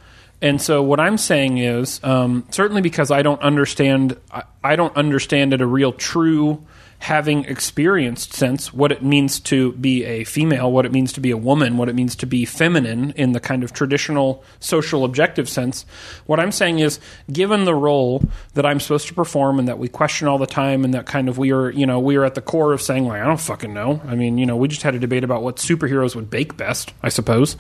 And 0.41 0.61
so 0.61 0.83
what 0.83 0.99
I'm 0.99 1.17
saying 1.17 1.57
is 1.57 1.99
um, 2.03 2.45
certainly 2.51 2.81
because 2.81 3.09
I 3.11 3.21
don't 3.21 3.41
understand 3.41 4.17
I, 4.31 4.43
I 4.63 4.75
don't 4.75 4.95
understand 4.95 5.53
at 5.53 5.61
a 5.61 5.67
real 5.67 5.93
true 5.93 6.65
having 6.99 7.45
experienced 7.45 8.33
sense 8.33 8.73
what 8.73 8.91
it 8.91 9.03
means 9.03 9.39
to 9.39 9.71
be 9.73 10.03
a 10.03 10.23
female, 10.23 10.71
what 10.71 10.85
it 10.85 10.91
means 10.91 11.13
to 11.13 11.19
be 11.19 11.29
a 11.29 11.37
woman, 11.37 11.77
what 11.77 11.89
it 11.89 11.95
means 11.95 12.15
to 12.15 12.25
be 12.25 12.43
feminine 12.43 13.11
in 13.11 13.33
the 13.33 13.39
kind 13.39 13.63
of 13.63 13.71
traditional 13.71 14.43
social 14.59 15.05
objective 15.05 15.47
sense. 15.47 15.85
What 16.25 16.39
I'm 16.39 16.51
saying 16.51 16.79
is, 16.79 16.99
given 17.31 17.65
the 17.65 17.75
role 17.75 18.23
that 18.55 18.65
I'm 18.65 18.79
supposed 18.79 19.07
to 19.09 19.13
perform 19.13 19.59
and 19.59 19.67
that 19.67 19.77
we 19.77 19.87
question 19.87 20.27
all 20.27 20.39
the 20.39 20.47
time, 20.47 20.83
and 20.83 20.93
that 20.95 21.05
kind 21.05 21.29
of 21.29 21.37
we 21.37 21.51
are, 21.51 21.69
you 21.69 21.85
know, 21.85 21.99
we 21.99 22.15
are 22.15 22.25
at 22.25 22.33
the 22.33 22.41
core 22.41 22.73
of 22.73 22.81
saying, 22.81 23.07
like, 23.07 23.21
I 23.21 23.25
don't 23.25 23.39
fucking 23.39 23.73
know. 23.73 24.01
I 24.07 24.15
mean, 24.15 24.39
you 24.39 24.47
know, 24.47 24.57
we 24.57 24.67
just 24.67 24.81
had 24.81 24.95
a 24.95 24.99
debate 24.99 25.23
about 25.23 25.43
what 25.43 25.57
superheroes 25.57 26.15
would 26.15 26.31
bake 26.31 26.57
best, 26.57 26.93
I 27.03 27.09
suppose. 27.09 27.57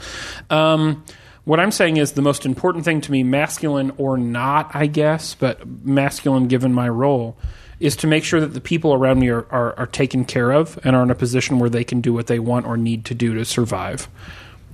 Um, 0.49 1.05
what 1.47 1.61
I'm 1.61 1.71
saying 1.71 1.95
is 1.95 2.11
the 2.11 2.21
most 2.21 2.45
important 2.45 2.83
thing 2.83 2.99
to 2.99 3.09
me, 3.09 3.23
masculine 3.23 3.93
or 3.97 4.17
not, 4.17 4.69
I 4.73 4.85
guess, 4.85 5.33
but 5.33 5.65
masculine 5.65 6.49
given 6.49 6.73
my 6.73 6.89
role, 6.89 7.37
is 7.79 7.95
to 7.97 8.07
make 8.07 8.25
sure 8.25 8.41
that 8.41 8.53
the 8.53 8.59
people 8.59 8.93
around 8.93 9.21
me 9.21 9.29
are, 9.29 9.47
are, 9.49 9.73
are 9.79 9.87
taken 9.87 10.25
care 10.25 10.51
of 10.51 10.77
and 10.83 10.93
are 10.93 11.03
in 11.03 11.09
a 11.09 11.15
position 11.15 11.57
where 11.59 11.69
they 11.69 11.85
can 11.85 12.01
do 12.01 12.11
what 12.11 12.27
they 12.27 12.37
want 12.37 12.65
or 12.65 12.75
need 12.75 13.05
to 13.05 13.13
do 13.13 13.33
to 13.33 13.45
survive. 13.45 14.09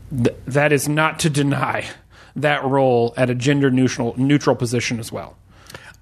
Th- 0.10 0.36
that 0.48 0.72
is 0.72 0.90
not 0.90 1.20
to 1.20 1.30
deny 1.30 1.86
that 2.36 2.64
role 2.64 3.14
at 3.18 3.30
a 3.30 3.36
gender 3.36 3.70
neutral 3.70 4.16
neutral 4.18 4.56
position 4.56 5.00
as 5.00 5.12
well. 5.12 5.38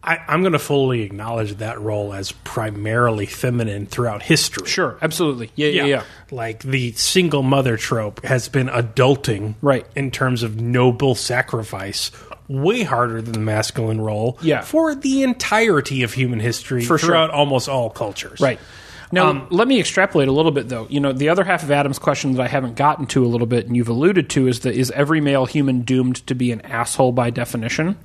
I, 0.03 0.17
I'm 0.27 0.41
going 0.41 0.53
to 0.53 0.59
fully 0.59 1.01
acknowledge 1.03 1.55
that 1.57 1.79
role 1.79 2.13
as 2.13 2.31
primarily 2.31 3.27
feminine 3.27 3.85
throughout 3.85 4.23
history. 4.23 4.67
Sure, 4.67 4.97
absolutely. 5.01 5.51
Yeah, 5.55 5.67
yeah, 5.67 5.85
yeah. 5.85 6.03
Like 6.31 6.63
the 6.63 6.91
single 6.93 7.43
mother 7.43 7.77
trope 7.77 8.23
has 8.25 8.49
been 8.49 8.67
adulting, 8.67 9.55
Right. 9.61 9.85
in 9.95 10.09
terms 10.09 10.41
of 10.41 10.59
noble 10.59 11.13
sacrifice, 11.13 12.09
way 12.47 12.81
harder 12.83 13.21
than 13.21 13.33
the 13.33 13.39
masculine 13.39 14.01
role, 14.01 14.39
Yeah. 14.41 14.61
for 14.61 14.95
the 14.95 15.21
entirety 15.23 16.01
of 16.03 16.13
human 16.13 16.39
history, 16.39 16.81
For 16.83 16.97
sure. 16.97 17.09
throughout 17.09 17.29
almost 17.29 17.69
all 17.69 17.89
cultures, 17.91 18.39
Right. 18.39 18.59
Now, 19.13 19.27
um, 19.27 19.47
let 19.49 19.67
me 19.67 19.77
extrapolate 19.77 20.29
a 20.29 20.31
little 20.31 20.53
bit, 20.53 20.69
though. 20.69 20.87
You 20.89 21.01
know, 21.01 21.11
the 21.11 21.27
other 21.27 21.43
half 21.43 21.63
of 21.63 21.69
Adam's 21.71 21.99
question 21.99 22.31
that 22.35 22.41
I 22.41 22.47
haven't 22.47 22.75
gotten 22.77 23.05
to 23.07 23.25
a 23.25 23.27
little 23.27 23.45
bit, 23.45 23.67
and 23.67 23.75
you've 23.75 23.89
alluded 23.89 24.29
to, 24.29 24.47
is 24.47 24.61
that 24.61 24.73
is 24.73 24.89
every 24.91 25.19
male 25.19 25.45
human 25.45 25.81
doomed 25.81 26.25
to 26.27 26.33
be 26.33 26.49
an 26.53 26.61
asshole 26.61 27.11
by 27.11 27.29
definition? 27.29 27.97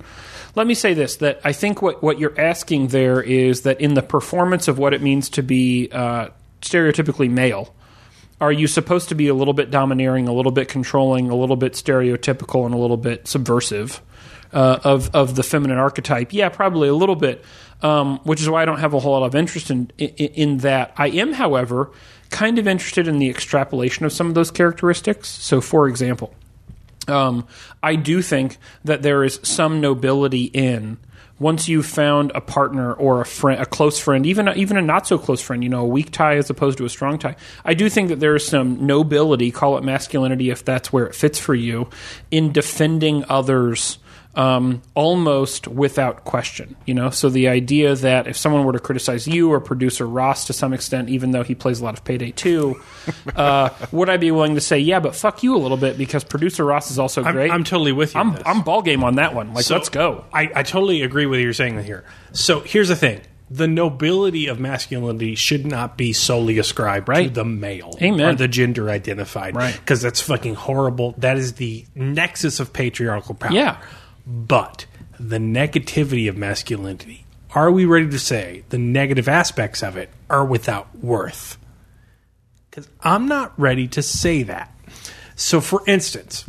Let 0.55 0.67
me 0.67 0.73
say 0.73 0.93
this: 0.93 1.17
that 1.17 1.39
I 1.43 1.53
think 1.53 1.81
what 1.81 2.01
what 2.01 2.19
you're 2.19 2.39
asking 2.39 2.87
there 2.87 3.21
is 3.21 3.61
that 3.61 3.79
in 3.81 3.93
the 3.93 4.01
performance 4.01 4.67
of 4.67 4.77
what 4.77 4.93
it 4.93 5.01
means 5.01 5.29
to 5.31 5.43
be 5.43 5.89
uh, 5.91 6.29
stereotypically 6.61 7.29
male, 7.29 7.73
are 8.41 8.51
you 8.51 8.67
supposed 8.67 9.09
to 9.09 9.15
be 9.15 9.27
a 9.27 9.33
little 9.33 9.53
bit 9.53 9.71
domineering, 9.71 10.27
a 10.27 10.33
little 10.33 10.51
bit 10.51 10.67
controlling, 10.67 11.29
a 11.29 11.35
little 11.35 11.55
bit 11.55 11.73
stereotypical, 11.73 12.65
and 12.65 12.73
a 12.73 12.77
little 12.77 12.97
bit 12.97 13.27
subversive? 13.27 14.01
uh, 14.53 14.79
of 14.83 15.13
of 15.15 15.35
the 15.35 15.43
feminine 15.43 15.77
archetype. 15.77 16.33
Yeah, 16.33 16.49
probably 16.49 16.89
a 16.89 16.95
little 16.95 17.15
bit, 17.15 17.43
um, 17.81 18.19
which 18.19 18.41
is 18.41 18.49
why 18.49 18.61
I 18.61 18.65
don't 18.65 18.79
have 18.79 18.93
a 18.93 18.99
whole 18.99 19.13
lot 19.19 19.25
of 19.25 19.35
interest 19.35 19.69
in, 19.69 19.91
in 19.97 20.09
in 20.09 20.57
that. 20.59 20.93
I 20.97 21.07
am, 21.09 21.33
however, 21.33 21.91
kind 22.29 22.59
of 22.59 22.67
interested 22.67 23.07
in 23.07 23.19
the 23.19 23.29
extrapolation 23.29 24.05
of 24.05 24.13
some 24.13 24.27
of 24.27 24.33
those 24.33 24.51
characteristics. 24.51 25.29
So, 25.29 25.61
for 25.61 25.87
example, 25.87 26.33
um, 27.07 27.47
I 27.81 27.95
do 27.95 28.21
think 28.21 28.57
that 28.83 29.01
there 29.01 29.23
is 29.23 29.39
some 29.43 29.81
nobility 29.81 30.45
in 30.45 30.97
once 31.39 31.67
you've 31.67 31.85
found 31.85 32.31
a 32.33 32.41
partner 32.41 32.93
or 32.93 33.21
a 33.21 33.25
friend, 33.25 33.61
a 33.61 33.65
close 33.65 33.99
friend, 33.99 34.25
even 34.25 34.47
even 34.49 34.77
a 34.77 34.81
not 34.81 35.07
so 35.07 35.17
close 35.17 35.41
friend, 35.41 35.63
you 35.63 35.69
know, 35.69 35.81
a 35.81 35.87
weak 35.87 36.11
tie 36.11 36.35
as 36.35 36.49
opposed 36.49 36.77
to 36.79 36.85
a 36.85 36.89
strong 36.89 37.19
tie. 37.19 37.35
I 37.63 37.73
do 37.73 37.89
think 37.89 38.09
that 38.09 38.19
there 38.19 38.35
is 38.35 38.45
some 38.45 38.85
nobility, 38.85 39.51
call 39.51 39.77
it 39.77 39.83
masculinity 39.83 40.49
if 40.49 40.65
that's 40.65 40.91
where 40.91 41.05
it 41.05 41.15
fits 41.15 41.37
for 41.39 41.53
you, 41.53 41.89
in 42.31 42.51
defending 42.51 43.23
others. 43.29 43.99
Um, 44.37 44.83
almost 44.93 45.67
without 45.67 46.23
question, 46.23 46.75
you 46.85 46.93
know. 46.93 47.09
So 47.09 47.27
the 47.27 47.47
idea 47.47 47.95
that 47.95 48.27
if 48.27 48.37
someone 48.37 48.65
were 48.65 48.73
to 48.73 48.79
criticize 48.79 49.27
you 49.27 49.51
or 49.51 49.59
producer 49.59 50.05
Ross 50.05 50.45
to 50.45 50.53
some 50.53 50.73
extent, 50.73 51.09
even 51.09 51.31
though 51.31 51.41
he 51.41 51.55
plays 51.55 51.79
a 51.79 51.83
lot 51.83 51.97
of 51.97 52.03
Payday 52.03 52.31
Two, 52.31 52.79
uh, 53.35 53.71
would 53.91 54.11
I 54.11 54.17
be 54.17 54.29
willing 54.29 54.53
to 54.53 54.61
say, 54.61 54.77
yeah, 54.77 54.99
but 54.99 55.15
fuck 55.15 55.41
you 55.41 55.55
a 55.55 55.57
little 55.57 55.75
bit 55.75 55.97
because 55.97 56.23
producer 56.23 56.63
Ross 56.63 56.91
is 56.91 56.99
also 56.99 57.23
I'm, 57.23 57.33
great? 57.33 57.49
I'm 57.49 57.63
totally 57.63 57.91
with 57.91 58.13
you. 58.13 58.21
I'm. 58.21 58.37
I'm 58.45 58.61
ball 58.61 58.83
game 58.83 59.03
on 59.03 59.15
that 59.15 59.33
one. 59.33 59.55
Like, 59.55 59.65
So, 59.65 59.73
let's 59.73 59.89
go. 59.89 60.23
I, 60.31 60.51
I 60.53 60.61
totally 60.61 61.01
agree 61.01 61.25
with 61.25 61.39
what 61.39 61.43
you're 61.43 61.53
saying 61.53 61.81
here. 61.83 62.05
So 62.31 62.59
here's 62.59 62.89
the 62.89 62.95
thing. 62.95 63.21
The 63.49 63.67
nobility 63.67 64.47
of 64.47 64.59
masculinity 64.59 65.33
should 65.35 65.65
not 65.65 65.97
be 65.97 66.11
solely 66.13 66.59
ascribed 66.59 67.07
to 67.07 67.29
the 67.29 67.45
male 67.45 67.97
Amen. 68.01 68.29
or 68.29 68.35
the 68.35 68.47
gender 68.47 68.89
identified. 68.89 69.55
Right. 69.55 69.73
Because 69.73 70.01
that's 70.01 70.19
fucking 70.21 70.55
horrible. 70.55 71.15
That 71.17 71.37
is 71.37 71.53
the 71.53 71.85
nexus 71.95 72.59
of 72.59 72.73
patriarchal 72.73 73.35
power. 73.35 73.53
Yeah. 73.53 73.81
But 74.29 74.85
the 75.19 75.37
negativity 75.37 76.27
of 76.29 76.35
masculinity, 76.37 77.25
are 77.55 77.71
we 77.71 77.85
ready 77.85 78.09
to 78.09 78.19
say 78.19 78.63
the 78.69 78.77
negative 78.77 79.29
aspects 79.29 79.81
of 79.81 79.95
it 79.95 80.09
are 80.29 80.45
without 80.45 80.93
worth? 80.97 81.57
Because 82.69 82.89
I'm 83.01 83.27
not 83.27 83.57
ready 83.57 83.87
to 83.89 84.01
say 84.01 84.43
that. 84.43 84.71
So, 85.35 85.61
for 85.61 85.81
instance, 85.87 86.45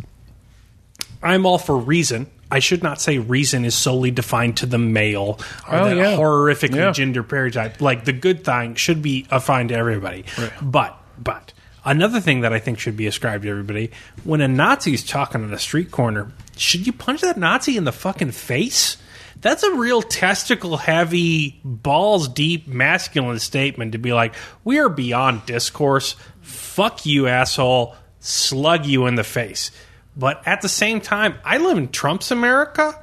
I'm 1.22 1.46
all 1.46 1.58
for 1.58 1.76
reason. 1.78 2.26
I 2.50 2.58
should 2.60 2.82
not 2.82 3.00
say 3.00 3.18
reason 3.18 3.64
is 3.64 3.74
solely 3.74 4.10
defined 4.10 4.56
to 4.58 4.66
the 4.66 4.78
male 4.78 5.38
or 5.68 5.74
Oh, 5.76 5.84
that 5.84 5.96
yeah. 5.96 6.16
horrifically 6.16 6.76
Yeah. 6.76 6.92
gender 6.92 7.22
stereotype. 7.22 7.80
Like 7.80 8.04
the 8.06 8.12
good 8.12 8.42
thing 8.44 8.74
should 8.74 9.02
be 9.02 9.26
assigned 9.30 9.68
to 9.68 9.74
everybody. 9.76 10.24
But 10.62 10.98
but 11.18 11.52
another 11.90 12.20
thing 12.20 12.42
that 12.42 12.52
I 12.52 12.58
think 12.58 12.78
should 12.78 12.96
be 12.96 13.06
ascribed 13.06 13.44
to 13.44 13.50
everybody 13.50 13.90
when 14.24 14.40
a 14.40 14.48
Nazi's 14.48 15.04
talking 15.04 15.42
on 15.42 15.52
a 15.52 15.58
street 15.58 15.90
corner, 15.90 16.30
should 16.56 16.86
you 16.86 16.92
punch 16.92 17.22
that 17.22 17.36
Nazi 17.36 17.76
in 17.76 17.84
the 17.84 17.92
fucking 17.92 18.32
face? 18.32 18.96
That's 19.40 19.62
a 19.62 19.74
real 19.74 20.02
testicle 20.02 20.76
heavy, 20.76 21.60
balls 21.64 22.28
deep 22.28 22.66
masculine 22.66 23.38
statement 23.38 23.92
to 23.92 23.98
be 23.98 24.12
like, 24.12 24.34
we 24.64 24.78
are 24.78 24.88
beyond 24.88 25.46
discourse. 25.46 26.16
Fuck 26.40 27.06
you, 27.06 27.28
asshole. 27.28 27.94
Slug 28.20 28.84
you 28.84 29.06
in 29.06 29.14
the 29.14 29.24
face. 29.24 29.70
But 30.16 30.42
at 30.46 30.60
the 30.60 30.68
same 30.68 31.00
time, 31.00 31.36
I 31.44 31.58
live 31.58 31.78
in 31.78 31.88
Trump's 31.88 32.32
America. 32.32 33.00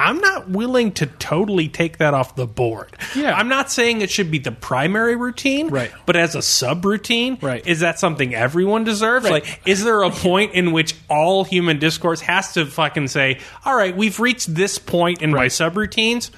I'm 0.00 0.18
not 0.18 0.48
willing 0.48 0.92
to 0.92 1.06
totally 1.06 1.68
take 1.68 1.98
that 1.98 2.14
off 2.14 2.34
the 2.34 2.46
board. 2.46 2.96
Yeah. 3.14 3.34
I'm 3.34 3.48
not 3.48 3.70
saying 3.70 4.00
it 4.00 4.10
should 4.10 4.30
be 4.30 4.38
the 4.38 4.50
primary 4.52 5.14
routine, 5.14 5.68
Right. 5.68 5.92
But 6.06 6.16
as 6.16 6.34
a 6.34 6.38
subroutine, 6.38 7.40
Right. 7.42 7.64
Is 7.66 7.80
that 7.80 7.98
something 8.00 8.34
everyone 8.34 8.84
deserves? 8.84 9.24
Right. 9.24 9.44
Like, 9.44 9.60
is 9.66 9.84
there 9.84 10.02
a 10.02 10.10
point 10.10 10.54
in 10.54 10.72
which 10.72 10.94
all 11.08 11.44
human 11.44 11.78
discourse 11.78 12.20
has 12.22 12.54
to 12.54 12.66
fucking 12.66 13.08
say, 13.08 13.38
"All 13.64 13.76
right, 13.76 13.96
we've 13.96 14.18
reached 14.18 14.54
this 14.54 14.78
point 14.78 15.22
in 15.22 15.30
my 15.30 15.36
Right. 15.36 15.50
subroutines"? 15.50 16.30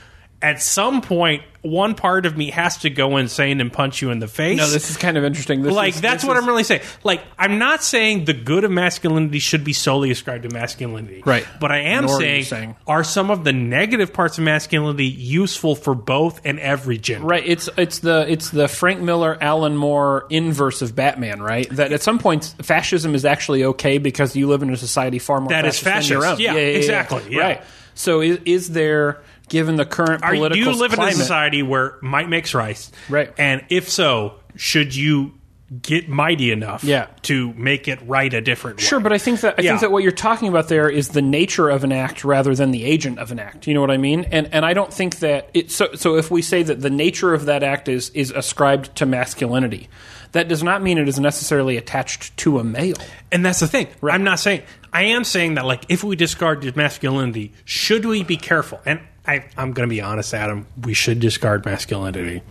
At 0.42 0.60
some 0.60 1.00
point, 1.02 1.42
one 1.62 1.94
part 1.94 2.26
of 2.26 2.36
me 2.36 2.50
has 2.50 2.78
to 2.78 2.90
go 2.90 3.16
insane 3.18 3.60
and 3.60 3.72
punch 3.72 4.02
you 4.02 4.10
in 4.10 4.18
the 4.18 4.26
face. 4.26 4.58
No, 4.58 4.68
this 4.68 4.90
is 4.90 4.96
kind 4.96 5.16
of 5.16 5.22
interesting. 5.22 5.62
This 5.62 5.72
like 5.72 5.94
is- 5.94 6.00
that's 6.00 6.24
what 6.24 6.36
is- 6.36 6.42
I'm 6.42 6.48
really 6.48 6.64
saying. 6.64 6.80
Like 7.04 7.20
I'm 7.38 7.58
not 7.60 7.84
saying 7.84 8.24
the 8.24 8.32
good 8.32 8.64
of 8.64 8.72
masculinity 8.72 9.38
should 9.38 9.62
be 9.62 9.72
solely 9.72 10.10
ascribed 10.10 10.42
to 10.42 10.48
masculinity, 10.50 11.22
Right. 11.24 11.46
But 11.60 11.70
I 11.70 11.78
am 11.78 12.06
Nor 12.06 12.16
are 12.16 12.20
you 12.20 12.42
saying, 12.42 12.44
saying. 12.46 12.76
are 12.88 13.04
some 13.04 13.30
of 13.30 13.44
the 13.44 13.52
negative 13.52 14.12
parts 14.12 14.38
of 14.38 14.44
masculinity 14.44 15.06
useful 15.06 15.76
for 15.76 15.94
both 15.94 16.40
and 16.44 16.58
every 16.58 16.98
gender? 16.98 17.28
Right, 17.28 17.44
it's 17.46 17.68
it's 17.78 18.00
the 18.00 18.26
it's 18.28 18.50
the 18.50 18.66
Frank 18.66 19.00
Miller, 19.00 19.38
Alan 19.40 19.76
Moore 19.76 20.26
inverse 20.30 20.82
of 20.82 20.96
Batman, 20.96 21.40
right? 21.40 21.68
That 21.70 21.92
at 21.92 22.02
some 22.02 22.18
point 22.18 22.52
fascism 22.62 23.14
is 23.14 23.24
actually 23.24 23.62
okay 23.64 23.98
because 23.98 24.34
you 24.34 24.48
live 24.48 24.62
in 24.64 24.70
a 24.70 24.76
society 24.76 25.20
far 25.20 25.40
more 25.40 25.50
That 25.50 25.64
is 25.66 25.78
fascist 25.78 26.08
than 26.08 26.18
your 26.18 26.22
fascist. 26.22 26.48
own. 26.48 26.56
Yeah, 26.56 26.60
exactly, 26.62 27.22
yeah. 27.30 27.38
Right. 27.40 27.62
So 27.94 28.20
is, 28.22 28.38
is 28.46 28.70
there, 28.70 29.20
given 29.52 29.76
the 29.76 29.84
current 29.84 30.24
Are, 30.24 30.32
do 30.32 30.38
political 30.38 30.72
you 30.72 30.78
live 30.78 30.92
climate, 30.92 31.14
in 31.14 31.20
a 31.20 31.22
society 31.22 31.62
where 31.62 31.98
might 32.00 32.28
makes 32.28 32.54
right? 32.54 32.90
Right. 33.08 33.32
And 33.38 33.62
if 33.68 33.88
so, 33.88 34.34
should 34.56 34.96
you 34.96 35.34
get 35.80 36.06
mighty 36.08 36.50
enough 36.50 36.84
Yeah. 36.84 37.06
to 37.22 37.52
make 37.54 37.88
it 37.88 37.98
right 38.06 38.32
a 38.34 38.40
different 38.40 38.78
way? 38.78 38.84
Sure, 38.84 39.00
but 39.00 39.12
I 39.12 39.18
think 39.18 39.40
that 39.40 39.54
I 39.58 39.62
Yeah. 39.62 39.70
think 39.72 39.80
that 39.82 39.92
what 39.92 40.02
you're 40.02 40.12
talking 40.12 40.48
about 40.48 40.68
there 40.68 40.88
is 40.88 41.08
the 41.10 41.22
nature 41.22 41.70
of 41.70 41.84
an 41.84 41.92
act 41.92 42.24
rather 42.24 42.54
than 42.54 42.72
the 42.72 42.84
agent 42.84 43.18
of 43.18 43.30
an 43.30 43.38
act. 43.38 43.66
You 43.66 43.74
know 43.74 43.80
what 43.80 43.90
I 43.90 43.96
mean? 43.96 44.26
And 44.30 44.48
and 44.52 44.64
I 44.66 44.72
don't 44.74 44.92
think 44.92 45.20
that 45.20 45.48
it. 45.54 45.70
So 45.70 45.88
so 45.94 46.16
if 46.16 46.30
we 46.30 46.42
say 46.42 46.62
that 46.62 46.80
the 46.80 46.90
nature 46.90 47.32
of 47.34 47.44
that 47.46 47.62
act 47.62 47.88
is 47.88 48.10
is 48.10 48.30
ascribed 48.30 48.94
to 48.96 49.06
masculinity, 49.06 49.88
that 50.32 50.48
does 50.48 50.62
not 50.62 50.82
mean 50.82 50.98
it 50.98 51.08
is 51.08 51.18
necessarily 51.20 51.76
attached 51.76 52.36
to 52.38 52.58
a 52.58 52.64
male. 52.64 52.96
And 53.30 53.44
that's 53.44 53.60
the 53.60 53.66
thing. 53.68 53.86
I'm 54.02 54.24
not 54.24 54.40
saying. 54.40 54.62
I 54.94 55.04
am 55.04 55.24
saying 55.24 55.54
that, 55.54 55.64
like, 55.64 55.84
if 55.88 56.04
we 56.04 56.16
discard 56.16 56.76
masculinity, 56.76 57.52
should 57.64 58.04
we 58.04 58.22
be 58.24 58.36
careful? 58.36 58.78
And 58.84 59.00
I, 59.26 59.44
I'm 59.56 59.72
going 59.72 59.88
to 59.88 59.90
be 59.94 60.00
honest, 60.00 60.34
Adam. 60.34 60.66
We 60.82 60.94
should 60.94 61.20
discard 61.20 61.64
masculinity. 61.64 62.42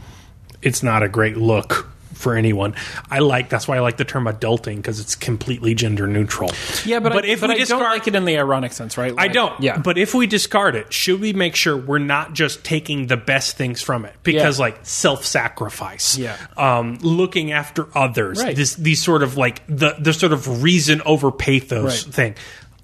It's 0.62 0.84
not 0.84 1.04
a 1.04 1.10
great 1.10 1.36
look 1.38 1.88
for 2.14 2.36
anyone. 2.36 2.76
I 3.10 3.20
like. 3.20 3.50
That's 3.50 3.68
why 3.68 3.78
I 3.78 3.80
like 3.80 3.98
the 3.98 4.06
term 4.06 4.26
adulting 4.26 4.76
because 4.76 5.00
it's 5.00 5.16
completely 5.16 5.74
gender 5.74 6.06
neutral. 6.08 6.52
Yeah, 6.86 7.00
but, 7.00 7.26
I, 7.26 7.28
if 7.28 7.42
but 7.42 7.50
we 7.50 7.56
I 7.56 7.58
discard, 7.58 7.82
don't 7.82 7.90
like 7.92 8.08
it 8.08 8.16
in 8.16 8.26
the 8.26 8.38
ironic 8.38 8.74
sense, 8.74 8.96
right? 8.98 9.14
I 9.18 9.28
don't. 9.28 9.60
Yeah, 9.60 9.80
But 9.80 9.98
if 9.98 10.14
we 10.14 10.28
discard 10.28 10.76
it, 10.76 10.94
should 10.94 11.20
we 11.20 11.34
make 11.34 11.56
sure 11.56 11.76
we're 11.76 11.98
not 11.98 12.34
just 12.34 12.64
taking 12.64 13.08
the 13.08 13.18
best 13.18 13.58
things 13.58 13.82
from 13.82 14.06
it? 14.06 14.14
Because 14.24 14.60
Yeah. 14.60 14.66
like 14.66 14.80
self-sacrifice, 14.84 16.18
Yeah. 16.18 16.38
um, 16.58 17.00
looking 17.02 17.52
after 17.52 17.88
others, 17.98 18.42
Right. 18.42 18.56
this 18.56 18.76
these 18.76 19.02
sort 19.02 19.24
of 19.24 19.38
like 19.38 19.64
the 19.68 19.96
the 20.00 20.14
sort 20.14 20.32
of 20.34 20.62
reason 20.64 21.02
over 21.06 21.32
pathos 21.32 22.06
Right. 22.06 22.14
thing. 22.14 22.36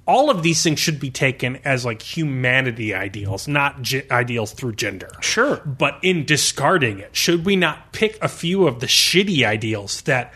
All 0.08 0.30
of 0.30 0.42
these 0.42 0.64
things 0.64 0.80
should 0.80 1.00
be 1.02 1.10
taken 1.12 1.58
as 1.66 1.84
like 1.86 2.02
humanity 2.02 2.94
ideals, 2.96 3.48
not 3.48 3.82
ge- 3.82 4.10
ideals 4.10 4.54
through 4.54 4.76
gender. 4.76 5.10
Sure. 5.20 5.58
But 5.66 6.00
in 6.02 6.24
discarding 6.26 7.00
it, 7.00 7.14
should 7.16 7.46
we 7.46 7.58
not 7.58 7.92
pick 7.92 8.18
a 8.22 8.30
few 8.30 8.68
of 8.68 8.80
the 8.80 8.88
shitty 8.88 9.46
ideals 9.46 10.02
that 10.04 10.34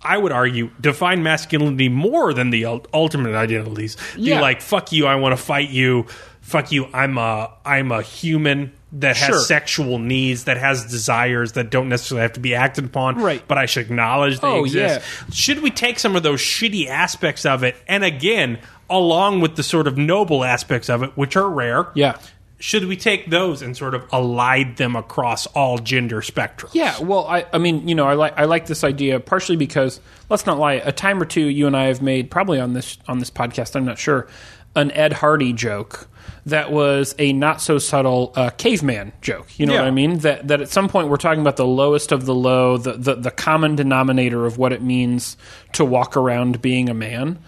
I 0.00 0.16
would 0.16 0.32
argue 0.32 0.70
define 0.80 1.22
masculinity 1.22 1.88
more 1.90 2.32
than 2.32 2.48
the 2.50 2.64
ultimate 2.64 3.34
identities? 3.34 3.96
Yeah. 4.16 4.36
Be 4.36 4.40
like, 4.40 4.62
fuck 4.62 4.92
you, 4.92 5.06
I 5.06 5.16
want 5.16 5.36
to 5.36 5.42
fight 5.42 5.68
you. 5.68 6.06
Fuck 6.40 6.72
you, 6.72 6.88
I'm 6.92 7.18
a 7.18 7.52
I'm 7.64 7.92
a 7.92 8.02
human 8.02 8.72
that 8.94 9.16
has 9.16 9.28
Sure. 9.28 9.38
sexual 9.40 9.98
needs, 9.98 10.44
that 10.44 10.56
has 10.56 10.84
desires 10.90 11.52
that 11.52 11.70
don't 11.70 11.88
necessarily 11.88 12.22
have 12.22 12.32
to 12.32 12.40
be 12.40 12.54
acted 12.54 12.84
upon. 12.86 13.16
Right. 13.16 13.42
But 13.46 13.58
I 13.58 13.66
should 13.66 13.86
acknowledge 13.86 14.40
they 14.40 14.46
Oh, 14.48 14.64
exist. 14.64 15.06
Should 15.32 15.60
we 15.62 15.70
take 15.70 15.98
some 15.98 16.16
of 16.16 16.22
those 16.24 16.40
shitty 16.40 16.88
aspects 16.88 17.46
of 17.46 17.62
it 17.62 17.76
and 17.86 18.04
again, 18.04 18.58
along 18.92 19.40
with 19.40 19.56
the 19.56 19.62
sort 19.62 19.86
of 19.86 19.96
noble 19.96 20.44
aspects 20.44 20.88
of 20.88 21.02
it, 21.02 21.16
which 21.16 21.36
are 21.36 21.48
rare, 21.48 21.88
yeah. 21.94 22.18
should 22.58 22.84
we 22.84 22.96
take 22.96 23.30
those 23.30 23.62
and 23.62 23.76
sort 23.76 23.94
of 23.94 24.06
allied 24.12 24.76
them 24.76 24.94
across 24.94 25.46
all 25.46 25.78
gender 25.78 26.20
spectrums? 26.20 26.74
Yeah, 26.74 27.00
well, 27.00 27.26
I, 27.26 27.46
I 27.52 27.58
mean, 27.58 27.88
you 27.88 27.94
know, 27.94 28.06
I 28.06 28.14
like 28.14 28.34
I 28.38 28.44
like 28.44 28.66
this 28.66 28.84
idea 28.84 29.18
partially 29.18 29.56
because 29.56 30.00
let's 30.28 30.46
not 30.46 30.58
lie, 30.58 30.74
a 30.74 30.92
time 30.92 31.20
or 31.20 31.24
two 31.24 31.46
you 31.46 31.66
and 31.66 31.76
I 31.76 31.86
have 31.86 32.02
made 32.02 32.30
probably 32.30 32.60
on 32.60 32.74
this 32.74 32.98
on 33.08 33.18
this 33.18 33.30
podcast, 33.30 33.74
I'm 33.74 33.84
not 33.84 33.98
sure, 33.98 34.28
an 34.76 34.90
Ed 34.92 35.14
Hardy 35.14 35.52
joke 35.52 36.08
that 36.46 36.72
was 36.72 37.14
a 37.18 37.32
not 37.32 37.60
so 37.60 37.78
subtle 37.78 38.32
uh, 38.34 38.50
caveman 38.50 39.12
joke. 39.20 39.58
You 39.58 39.66
know 39.66 39.74
Yeah. 39.74 39.80
what 39.80 39.88
I 39.88 39.92
mean? 39.92 40.18
That 40.18 40.48
that 40.48 40.60
at 40.60 40.68
some 40.70 40.88
point 40.88 41.08
we're 41.08 41.16
talking 41.16 41.40
about 41.40 41.56
the 41.56 41.66
lowest 41.66 42.10
of 42.12 42.26
the 42.26 42.34
low, 42.34 42.78
the, 42.78 42.94
the 42.94 43.14
the 43.14 43.30
common 43.30 43.76
denominator 43.76 44.44
of 44.46 44.58
what 44.58 44.72
it 44.72 44.82
means 44.82 45.36
to 45.74 45.84
walk 45.84 46.16
around 46.16 46.60
being 46.60 46.88
a 46.88 46.94
man. 46.94 47.38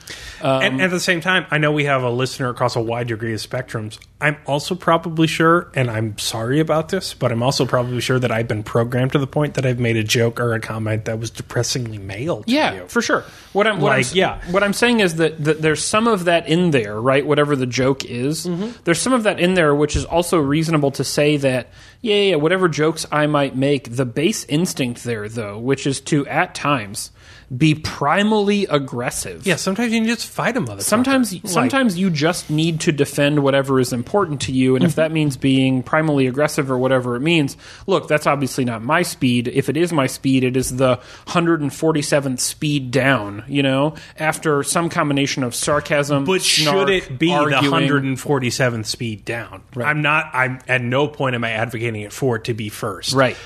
Um, 0.42 0.62
and 0.62 0.82
at 0.82 0.90
the 0.90 1.00
same 1.00 1.20
time, 1.20 1.46
I 1.50 1.58
know 1.58 1.72
we 1.72 1.84
have 1.84 2.02
a 2.02 2.10
listener 2.10 2.48
across 2.50 2.76
a 2.76 2.80
wide 2.80 3.08
degree 3.08 3.34
of 3.34 3.40
spectrums. 3.40 3.98
I'm 4.24 4.36
also 4.46 4.74
probably 4.74 5.26
sure, 5.26 5.70
and 5.74 5.90
I'm 5.90 6.16
sorry 6.18 6.58
about 6.58 6.88
this, 6.88 7.12
but 7.12 7.30
I'm 7.30 7.42
also 7.42 7.66
probably 7.66 8.00
sure 8.00 8.18
that 8.18 8.32
I've 8.32 8.48
been 8.48 8.62
programmed 8.62 9.12
to 9.12 9.18
the 9.18 9.26
point 9.26 9.54
that 9.54 9.66
I've 9.66 9.78
made 9.78 9.96
a 9.98 10.02
joke 10.02 10.40
or 10.40 10.54
a 10.54 10.60
comment 10.60 11.04
that 11.04 11.18
was 11.18 11.30
depressingly 11.30 11.98
male. 11.98 12.42
To 12.42 12.50
Yeah, 12.50 12.74
you. 12.74 12.88
for 12.88 13.02
sure. 13.02 13.24
What 13.52 13.66
I'm 13.66 13.80
what 13.80 13.92
I'm, 13.92 13.98
Like, 13.98 14.14
yeah. 14.14 14.40
what 14.50 14.62
I'm 14.62 14.72
saying 14.72 15.00
is 15.00 15.16
that, 15.16 15.44
that 15.44 15.60
there's 15.60 15.84
some 15.84 16.08
of 16.08 16.24
that 16.24 16.48
in 16.48 16.70
there, 16.70 16.98
right? 16.98 17.24
Whatever 17.26 17.54
the 17.54 17.66
joke 17.66 18.04
is, 18.04 18.46
Mm-hmm. 18.46 18.70
there's 18.84 19.00
some 19.00 19.12
of 19.12 19.24
that 19.24 19.38
in 19.38 19.54
there, 19.54 19.74
which 19.74 19.94
is 19.94 20.04
also 20.06 20.38
reasonable 20.38 20.90
to 20.92 21.04
say 21.04 21.36
that, 21.36 21.68
yeah, 22.00 22.14
yeah, 22.16 22.36
whatever 22.36 22.68
jokes 22.68 23.06
I 23.12 23.26
might 23.26 23.54
make, 23.54 23.94
the 23.94 24.06
base 24.06 24.44
instinct 24.46 25.04
there, 25.04 25.28
though, 25.28 25.58
which 25.58 25.86
is 25.86 26.00
to 26.02 26.26
at 26.28 26.54
times 26.54 27.10
be 27.56 27.74
primally 27.74 28.66
aggressive. 28.70 29.46
Yeah, 29.46 29.56
sometimes 29.56 29.92
you 29.92 30.00
can 30.00 30.08
just 30.08 30.26
fight 30.26 30.56
a 30.56 30.60
motherfucker. 30.60 30.82
Sometimes, 30.82 31.32
Like, 31.32 31.48
sometimes 31.48 31.98
you 31.98 32.10
just 32.10 32.50
need 32.50 32.80
to 32.80 32.92
defend 32.92 33.42
whatever 33.42 33.80
is 33.80 33.92
important 33.92 34.40
to 34.42 34.52
you, 34.52 34.76
and 34.76 34.84
if 34.84 34.92
mm-hmm. 34.92 35.00
that 35.00 35.12
means 35.12 35.36
being 35.36 35.82
primally 35.82 36.28
aggressive 36.28 36.70
or 36.70 36.78
whatever 36.78 37.16
it 37.16 37.20
means, 37.20 37.56
look, 37.86 38.08
that's 38.08 38.26
obviously 38.26 38.64
not 38.64 38.82
my 38.82 39.02
speed. 39.02 39.48
If 39.48 39.68
it 39.68 39.76
is 39.76 39.92
my 39.92 40.06
speed, 40.06 40.44
it 40.44 40.56
is 40.56 40.76
the 40.76 40.98
147th 41.26 42.40
speed 42.40 42.90
down. 42.90 43.44
You 43.48 43.62
know, 43.62 43.94
after 44.18 44.62
some 44.62 44.88
combination 44.88 45.42
of 45.42 45.54
sarcasm, 45.54 46.24
But 46.24 46.42
snark, 46.42 46.88
should 46.88 46.90
it 46.90 47.18
be 47.18 47.32
arguing. 47.32 47.62
the 47.62 48.16
147th 48.16 48.86
speed 48.86 49.24
down? 49.24 49.62
Right. 49.74 49.88
I'm 49.88 50.02
not. 50.02 50.30
I'm 50.32 50.60
at 50.68 50.82
no 50.82 51.08
point 51.08 51.34
am 51.34 51.44
I 51.44 51.50
advocating 51.50 52.02
it 52.02 52.12
for 52.12 52.36
it 52.36 52.44
to 52.44 52.54
be 52.54 52.68
first. 52.68 53.12
Right. 53.12 53.36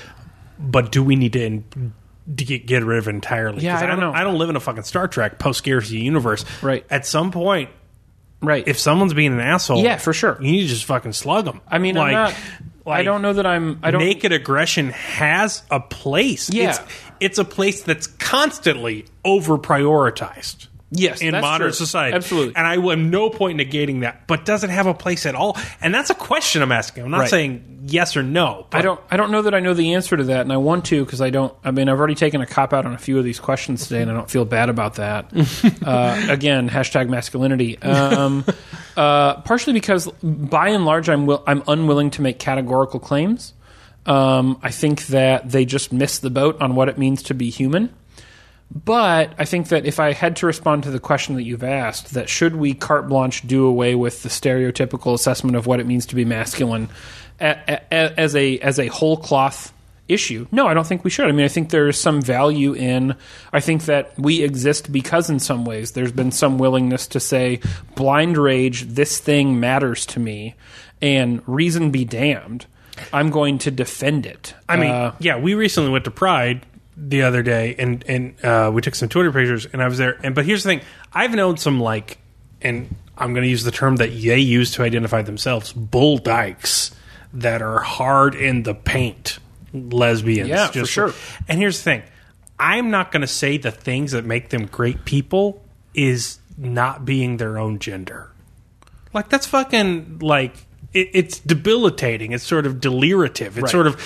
But 0.59 0.91
do 0.91 1.03
we 1.03 1.15
need 1.15 1.33
to 1.33 1.63
get, 2.35 2.65
get 2.65 2.83
rid 2.83 2.97
of 2.99 3.07
entirely? 3.07 3.63
Yeah, 3.63 3.73
'Cause 3.75 3.83
I 3.83 3.85
don't 3.87 3.99
know. 3.99 4.11
I 4.13 4.23
don't 4.23 4.37
live 4.37 4.49
in 4.49 4.55
a 4.55 4.59
fucking 4.59 4.83
Star 4.83 5.07
Trek 5.07 5.39
post 5.39 5.57
scarcity 5.59 5.99
universe. 5.99 6.45
Right. 6.61 6.85
At 6.89 7.05
some 7.05 7.31
point, 7.31 7.69
Right. 8.41 8.63
if 8.67 8.79
someone's 8.79 9.13
being 9.13 9.33
an 9.33 9.39
asshole, 9.41 9.83
Yeah, 9.83 9.97
for 9.97 10.13
sure. 10.13 10.37
you 10.39 10.51
need 10.51 10.61
to 10.61 10.67
just 10.67 10.85
fucking 10.85 11.13
slug 11.13 11.45
them. 11.45 11.59
I 11.67 11.77
mean, 11.79 11.97
I'm 11.97 12.11
not. 12.13 12.33
I 12.87 13.03
don't 13.03 13.21
know 13.21 13.33
that 13.33 13.45
I'm. 13.45 13.79
I 13.83 13.91
don't. 13.91 14.01
naked 14.01 14.31
aggression 14.31 14.89
has 14.91 15.61
a 15.69 15.79
place. 15.79 16.49
Yeah. 16.49 16.69
It's, 16.69 16.79
it's 17.19 17.37
a 17.37 17.45
place 17.45 17.83
that's 17.83 18.07
constantly 18.07 19.05
over 19.25 19.57
prioritized. 19.59 20.67
Yes, 20.91 21.21
in 21.21 21.31
modern 21.33 21.67
true. 21.67 21.71
society, 21.73 22.15
Absolutely. 22.15 22.55
and 22.55 22.65
I 22.65 22.75
have 22.75 22.97
no 22.99 23.29
point 23.29 23.59
negating 23.59 24.01
that. 24.01 24.25
But 24.25 24.43
does 24.43 24.63
it 24.63 24.71
have 24.71 24.87
a 24.87 24.93
place 24.95 25.27
at 25.27 25.35
all? 25.35 25.55
And 25.81 25.93
that's 25.93 26.09
a 26.09 26.15
question 26.15 26.63
I'm 26.63 26.71
asking. 26.71 27.03
I'm 27.03 27.11
not 27.11 27.19
Right. 27.21 27.29
saying 27.29 27.81
yes 27.85 28.17
or 28.17 28.23
no. 28.23 28.65
I 28.71 28.81
don't. 28.81 28.99
I 29.11 29.15
don't 29.15 29.29
know 29.31 29.43
that 29.43 29.53
I 29.53 29.59
know 29.59 29.75
the 29.75 29.93
answer 29.93 30.17
to 30.17 30.23
that, 30.25 30.41
and 30.41 30.51
I 30.51 30.57
want 30.57 30.85
to 30.85 31.05
because 31.05 31.21
I 31.21 31.29
don't. 31.29 31.53
I 31.63 31.69
mean, 31.69 31.89
I've 31.89 31.99
already 31.99 32.15
taken 32.15 32.41
a 32.41 32.47
cop 32.47 32.73
out 32.73 32.87
on 32.87 32.93
a 32.93 32.97
few 32.97 33.19
of 33.19 33.23
these 33.23 33.39
questions 33.39 33.87
today, 33.87 34.01
and 34.01 34.09
I 34.09 34.15
don't 34.15 34.29
feel 34.31 34.45
bad 34.45 34.69
about 34.69 34.95
that. 34.95 35.31
uh, 35.85 36.25
again, 36.27 36.67
hashtag 36.69 37.07
masculinity. 37.07 37.79
Um, 37.83 38.43
uh, 38.97 39.41
partially 39.41 39.73
because, 39.73 40.07
by 40.23 40.69
and 40.69 40.85
large, 40.85 41.07
I'm 41.07 41.27
will, 41.27 41.43
I'm 41.45 41.61
unwilling 41.67 42.09
to 42.11 42.23
make 42.23 42.39
categorical 42.39 42.99
claims. 42.99 43.53
Um, 44.07 44.59
I 44.63 44.71
think 44.71 45.05
that 45.07 45.51
they 45.51 45.65
just 45.65 45.93
missed 45.93 46.23
the 46.23 46.31
boat 46.31 46.59
on 46.61 46.73
what 46.73 46.89
it 46.89 46.97
means 46.97 47.21
to 47.23 47.35
be 47.35 47.51
human. 47.51 47.93
But 48.71 49.33
I 49.39 49.45
think 49.45 49.69
that 49.69 49.85
if 49.85 49.99
I 49.99 50.13
had 50.13 50.35
to 50.37 50.45
respond 50.45 50.83
to 50.83 50.91
the 50.91 50.99
question 50.99 51.35
that 51.35 51.43
you've 51.43 51.63
asked, 51.63 52.13
that 52.13 52.29
should 52.29 52.55
we 52.55 52.73
carte 52.75 53.07
blanche 53.09 53.47
do 53.47 53.65
away 53.65 53.95
with 53.95 54.21
the 54.21 54.29
stereotypical 54.29 55.13
assessment 55.15 55.55
of 55.55 55.65
what 55.65 55.79
it 55.79 55.87
means 55.87 56.05
to 56.07 56.15
be 56.15 56.23
masculine 56.23 56.89
as 57.39 58.35
a 58.35 58.59
as 58.59 58.77
a 58.77 58.87
whole 58.87 59.17
cloth 59.17 59.73
issue? 60.07 60.45
No, 60.51 60.67
I 60.67 60.75
don't 60.75 60.85
think 60.85 61.03
we 61.03 61.09
should. 61.09 61.27
I 61.29 61.31
mean, 61.31 61.45
I 61.45 61.49
think 61.49 61.71
there 61.71 61.87
is 61.87 61.99
some 61.99 62.21
value 62.21 62.73
in. 62.73 63.15
I 63.51 63.59
think 63.59 63.85
that 63.85 64.17
we 64.19 64.43
exist 64.43 64.91
because, 64.91 65.31
in 65.31 65.39
some 65.39 65.65
ways, 65.65 65.91
there's 65.93 66.11
been 66.11 66.31
some 66.31 66.59
willingness 66.59 67.07
to 67.07 67.19
say, 67.19 67.61
blind 67.95 68.37
rage, 68.37 68.83
this 68.83 69.17
thing 69.19 69.59
matters 69.59 70.05
to 70.07 70.19
me, 70.19 70.53
and 71.01 71.41
reason 71.47 71.89
be 71.89 72.05
damned. 72.05 72.67
I'm 73.13 73.29
going 73.29 73.59
to 73.59 73.71
defend 73.71 74.25
it. 74.25 74.53
I 74.67 74.75
mean, 74.75 74.91
Uh, 74.91 75.15
yeah, 75.19 75.37
we 75.37 75.53
recently 75.53 75.89
went 75.89 76.03
to 76.03 76.11
Pride 76.11 76.65
the 76.99 77.23
other 77.23 77.41
day, 77.41 77.75
and 77.79 78.03
and 78.07 78.45
uh, 78.45 78.69
we 78.73 78.81
took 78.81 78.95
some 78.95 79.09
Twitter 79.09 79.31
pictures, 79.31 79.65
and 79.65 79.81
I 79.81 79.87
was 79.87 79.97
there. 79.97 80.19
And 80.23 80.35
but 80.35 80.45
here's 80.45 80.63
the 80.63 80.69
thing: 80.69 80.81
I've 81.13 81.33
known 81.33 81.57
some 81.57 81.79
like, 81.79 82.17
and 82.61 82.93
I'm 83.17 83.33
going 83.33 83.43
to 83.43 83.49
use 83.49 83.63
the 83.63 83.71
term 83.71 83.95
that 83.97 84.09
they 84.09 84.39
use 84.39 84.71
to 84.71 84.83
identify 84.83 85.21
themselves, 85.21 85.71
bull 85.73 86.17
dykes 86.17 86.95
that 87.33 87.61
are 87.61 87.79
hard 87.79 88.35
in 88.35 88.63
the 88.63 88.73
paint, 88.73 89.39
lesbians. 89.73 90.49
Yeah, 90.49 90.67
for 90.67 90.85
sure. 90.85 91.13
And 91.47 91.59
here's 91.59 91.77
the 91.77 91.83
thing: 91.83 92.03
I'm 92.59 92.91
not 92.91 93.11
going 93.11 93.21
to 93.21 93.27
say 93.27 93.57
the 93.57 93.71
things 93.71 94.11
that 94.11 94.25
make 94.25 94.49
them 94.49 94.65
great 94.65 95.05
people 95.05 95.63
is 95.93 96.39
not 96.57 97.05
being 97.05 97.37
their 97.37 97.57
own 97.57 97.79
gender. 97.79 98.31
Like 99.13 99.29
that's 99.29 99.47
fucking 99.47 100.19
like 100.19 100.53
it, 100.93 101.09
it's 101.13 101.39
debilitating. 101.39 102.31
It's 102.31 102.43
sort 102.45 102.65
of 102.65 102.79
delirative. 102.81 103.57
It 103.57 103.61
Right. 103.61 103.71
sort 103.71 103.87
of 103.87 104.01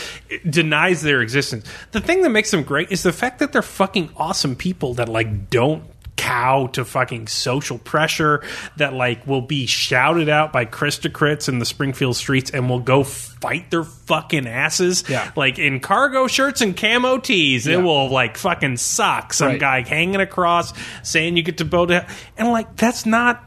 denies 0.49 1.01
their 1.01 1.22
existence. 1.22 1.65
The 1.91 2.01
thing 2.01 2.22
that 2.23 2.30
makes 2.30 2.51
them 2.51 2.64
great 2.64 2.91
is 2.91 3.03
the 3.03 3.14
fact 3.14 3.39
that 3.39 3.51
they're 3.53 3.61
fucking 3.61 4.10
awesome 4.18 4.55
people 4.55 4.93
that 4.95 5.07
like 5.10 5.49
don't 5.49 5.84
cow 6.15 6.68
to 6.68 6.85
fucking 6.85 7.26
social 7.27 7.80
pressure 7.80 8.41
that 8.77 8.93
like 8.93 9.26
will 9.26 9.41
be 9.41 9.65
shouted 9.65 10.30
out 10.30 10.53
by 10.53 10.64
Christocrits 10.64 11.49
in 11.49 11.57
the 11.57 11.65
Springfield 11.65 12.15
streets 12.15 12.51
and 12.51 12.69
will 12.69 12.80
go 12.80 13.03
fight 13.03 13.72
their 13.72 13.84
fucking 13.84 14.47
asses 14.47 15.03
Yeah. 15.10 15.31
like 15.35 15.57
in 15.57 15.80
cargo 15.80 16.27
shirts 16.27 16.61
and 16.61 16.77
camo 16.77 17.18
tees 17.18 17.65
Yeah. 17.65 17.80
it 17.80 17.81
will 17.81 18.10
like 18.11 18.38
fucking 18.38 18.77
suck 18.77 19.34
some 19.34 19.47
Right. 19.49 19.60
guy 19.60 19.81
hanging 19.81 20.22
across 20.22 20.72
saying 21.01 21.35
you 21.35 21.43
get 21.43 21.57
to 21.57 21.84
it 21.91 22.05
and 22.38 22.47
like 22.49 22.76
that's 22.76 23.05
not 23.07 23.43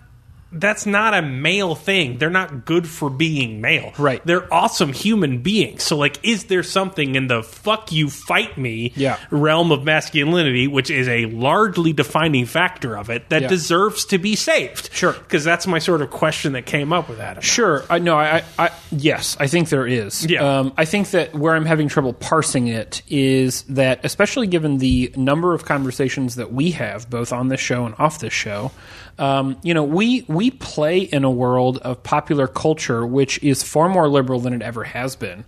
that's 0.52 0.86
not 0.86 1.12
a 1.12 1.20
male 1.22 1.74
thing. 1.74 2.18
They're 2.18 2.30
not 2.30 2.64
good 2.64 2.86
for 2.88 3.10
being 3.10 3.60
male. 3.60 3.92
Right. 3.98 4.24
They're 4.24 4.52
awesome 4.52 4.92
human 4.92 5.42
beings. 5.42 5.82
So 5.82 5.96
like 5.96 6.18
is 6.22 6.44
there 6.44 6.62
something 6.62 7.14
in 7.16 7.26
the 7.26 7.42
fuck 7.42 7.90
you 7.92 8.08
fight 8.08 8.56
me 8.56 8.92
Yeah. 8.96 9.18
realm 9.30 9.72
of 9.72 9.84
masculinity, 9.84 10.66
which 10.68 10.88
is 10.90 11.08
a 11.08 11.26
largely 11.26 11.92
defining 11.92 12.46
factor 12.46 12.96
of 12.96 13.10
it, 13.10 13.28
that 13.30 13.42
Yeah. 13.42 13.48
deserves 13.48 14.04
to 14.06 14.18
be 14.18 14.36
saved? 14.36 14.90
Sure. 14.92 15.12
Because 15.12 15.44
that's 15.44 15.66
my 15.66 15.78
sort 15.80 16.00
of 16.00 16.10
question 16.10 16.52
that 16.52 16.64
came 16.64 16.92
up 16.92 17.08
with 17.08 17.18
that. 17.18 17.42
Sure. 17.42 17.84
I 17.90 17.98
no. 17.98 18.16
I, 18.16 18.42
I, 18.58 18.70
yes. 18.92 19.36
I 19.40 19.48
think 19.48 19.68
there 19.68 19.86
is. 19.86 20.24
Yeah. 20.26 20.58
Um, 20.60 20.72
I 20.76 20.84
think 20.84 21.10
that 21.10 21.34
where 21.34 21.54
I'm 21.54 21.66
having 21.66 21.88
trouble 21.88 22.12
parsing 22.12 22.68
it 22.68 23.02
is 23.08 23.62
that, 23.62 24.00
especially 24.04 24.46
given 24.46 24.78
the 24.78 25.12
number 25.16 25.54
of 25.54 25.64
conversations 25.64 26.36
that 26.36 26.52
we 26.52 26.70
have, 26.70 27.10
both 27.10 27.32
on 27.32 27.48
this 27.48 27.60
show 27.60 27.84
and 27.84 27.94
off 27.98 28.20
this 28.20 28.32
show, 28.32 28.70
um, 29.18 29.56
you 29.62 29.74
know, 29.74 29.84
we 29.84 30.24
we 30.28 30.50
play 30.50 30.98
in 30.98 31.24
a 31.24 31.30
world 31.30 31.78
of 31.78 32.02
popular 32.02 32.46
culture 32.46 33.06
which 33.06 33.42
is 33.42 33.62
far 33.62 33.88
more 33.88 34.08
liberal 34.08 34.40
than 34.40 34.52
it 34.52 34.62
ever 34.62 34.84
has 34.84 35.16
been. 35.16 35.44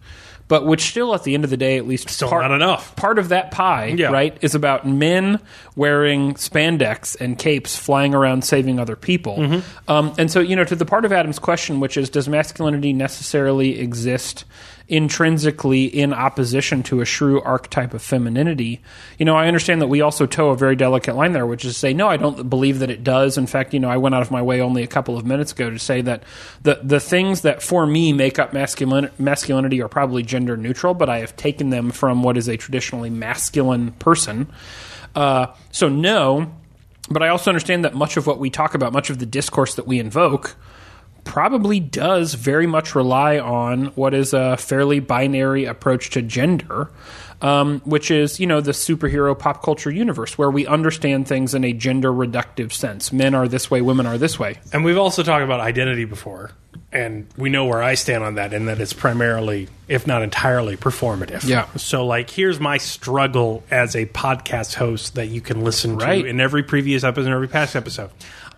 But 0.49 0.65
which 0.65 0.81
still, 0.81 1.15
at 1.15 1.25
the 1.25 1.35
end 1.35 1.45
of 1.45 1.51
the 1.51 1.59
day, 1.59 1.77
at 1.77 1.87
least 1.87 2.09
Still 2.09 2.31
part, 2.31 2.43
not 2.43 2.53
enough. 2.53 2.97
Part 2.97 3.19
of 3.19 3.29
that 3.29 3.51
pie, 3.51 3.95
Yeah. 3.99 4.09
right, 4.11 4.35
is 4.41 4.55
about 4.55 4.87
men 4.87 5.41
wearing 5.77 6.35
spandex 6.35 7.21
and 7.21 7.39
capes 7.39 7.77
flying 7.77 8.15
around 8.15 8.45
saving 8.45 8.81
other 8.81 8.97
people. 8.97 9.37
Mm-hmm. 9.37 9.91
Um, 9.91 10.15
and 10.17 10.31
so, 10.31 10.41
you 10.41 10.57
know, 10.57 10.65
to 10.65 10.75
the 10.75 10.87
part 10.87 11.05
of 11.05 11.13
Adam's 11.13 11.39
question, 11.39 11.81
which 11.81 11.99
is, 11.99 12.09
does 12.09 12.31
masculinity 12.31 12.95
necessarily 12.95 13.79
exist 13.79 14.47
intrinsically 14.89 15.85
in 15.85 16.13
opposition 16.13 16.83
to 16.85 17.01
a 17.01 17.05
shrew 17.05 17.41
archetype 17.43 17.95
of 17.95 18.03
femininity? 18.03 18.81
You 19.19 19.25
know, 19.25 19.37
I 19.37 19.47
understand 19.47 19.83
that 19.83 19.89
we 19.89 20.01
also 20.01 20.27
toe 20.27 20.51
a 20.51 20.57
very 20.57 20.77
delicate 20.77 21.15
line 21.15 21.33
there, 21.33 21.47
which 21.47 21.65
is 21.65 21.75
to 21.75 21.79
say, 21.79 21.93
no, 21.93 22.09
I 22.09 22.17
don't 22.17 22.49
believe 22.49 22.79
that 22.81 22.91
it 22.91 23.05
does. 23.05 23.39
In 23.39 23.47
fact, 23.47 23.75
you 23.75 23.81
know, 23.81 23.91
I 23.91 23.97
went 23.97 24.15
out 24.15 24.23
of 24.23 24.31
my 24.31 24.43
way 24.43 24.61
only 24.61 24.83
a 24.83 24.87
couple 24.87 25.17
of 25.17 25.27
minutes 25.27 25.53
ago 25.53 25.71
to 25.71 25.79
say 25.79 26.01
that 26.03 26.23
the 26.63 26.81
the 26.83 27.01
things 27.01 27.43
that 27.43 27.63
for 27.63 27.87
me 27.87 28.13
make 28.13 28.39
up 28.39 28.53
masculin- 28.53 29.11
masculinity 29.19 29.81
are 29.83 29.89
probably 29.89 30.23
gender 30.23 30.57
neutral, 30.57 30.95
but 30.95 31.09
I 31.09 31.19
have 31.19 31.37
taken 31.37 31.71
them 31.71 31.91
from 31.91 32.23
what 32.23 32.37
is 32.37 32.49
a 32.49 32.57
traditionally 32.57 33.11
masculine 33.11 33.93
person. 33.93 34.49
Uh, 35.15 35.49
so 35.71 35.89
no, 35.89 36.53
but 37.11 37.23
I 37.23 37.29
also 37.29 37.51
understand 37.51 37.85
that 37.85 37.95
much 37.95 38.17
of 38.17 38.27
what 38.27 38.39
we 38.39 38.51
talk 38.51 38.75
about, 38.75 38.93
much 38.93 39.11
of 39.11 39.19
the 39.19 39.27
discourse 39.27 39.75
that 39.77 39.87
we 39.87 39.99
invoke, 39.99 40.57
probably 41.29 41.79
does 41.79 42.35
very 42.35 42.67
much 42.67 42.95
rely 42.97 43.39
on 43.39 43.87
what 43.95 44.15
is 44.15 44.33
a 44.33 44.57
fairly 44.57 44.99
binary 44.99 45.67
approach 45.67 46.11
to 46.11 46.23
gender, 46.23 46.91
um, 47.43 47.81
which 47.85 48.11
is, 48.11 48.41
you 48.41 48.47
know, 48.47 48.61
the 48.61 48.73
superhero 48.73 49.39
pop 49.39 49.63
culture 49.63 49.91
universe 49.91 50.37
where 50.37 50.51
we 50.51 50.67
understand 50.67 51.29
things 51.29 51.55
in 51.55 51.63
a 51.65 51.73
gender 51.73 52.11
reductive 52.11 52.73
sense. 52.73 53.13
Men 53.13 53.35
are 53.35 53.47
this 53.47 53.71
way, 53.71 53.81
women 53.83 54.07
are 54.07 54.19
this 54.19 54.39
way. 54.39 54.57
And 54.73 54.85
we've 54.85 54.99
also 54.99 55.23
talked 55.23 55.45
about 55.45 55.61
identity 55.61 56.05
before, 56.07 56.51
and 56.91 57.27
we 57.37 57.51
know 57.51 57.67
where 57.67 57.83
I 57.83 57.95
stand 57.95 58.25
on 58.25 58.37
that, 58.37 58.53
in 58.55 58.65
that 58.67 58.81
it's 58.81 58.95
primarily, 58.95 59.69
if 59.87 60.07
not 60.07 60.23
entirely, 60.23 60.77
performative. 60.79 61.47
Yeah. 61.47 61.67
So, 61.77 62.07
like, 62.07 62.31
here's 62.31 62.59
my 62.59 62.79
struggle 62.79 63.63
as 63.71 63.95
a 63.95 64.07
podcast 64.07 64.75
host 64.75 65.15
that 65.17 65.29
you 65.29 65.41
can 65.43 65.63
listen 65.63 65.97
Right. 65.99 66.23
to 66.23 66.29
in 66.29 66.41
every 66.41 66.63
previous 66.63 67.05
episode 67.05 67.27
and 67.27 67.35
every 67.35 67.49
past 67.49 67.77
episode. 67.77 68.11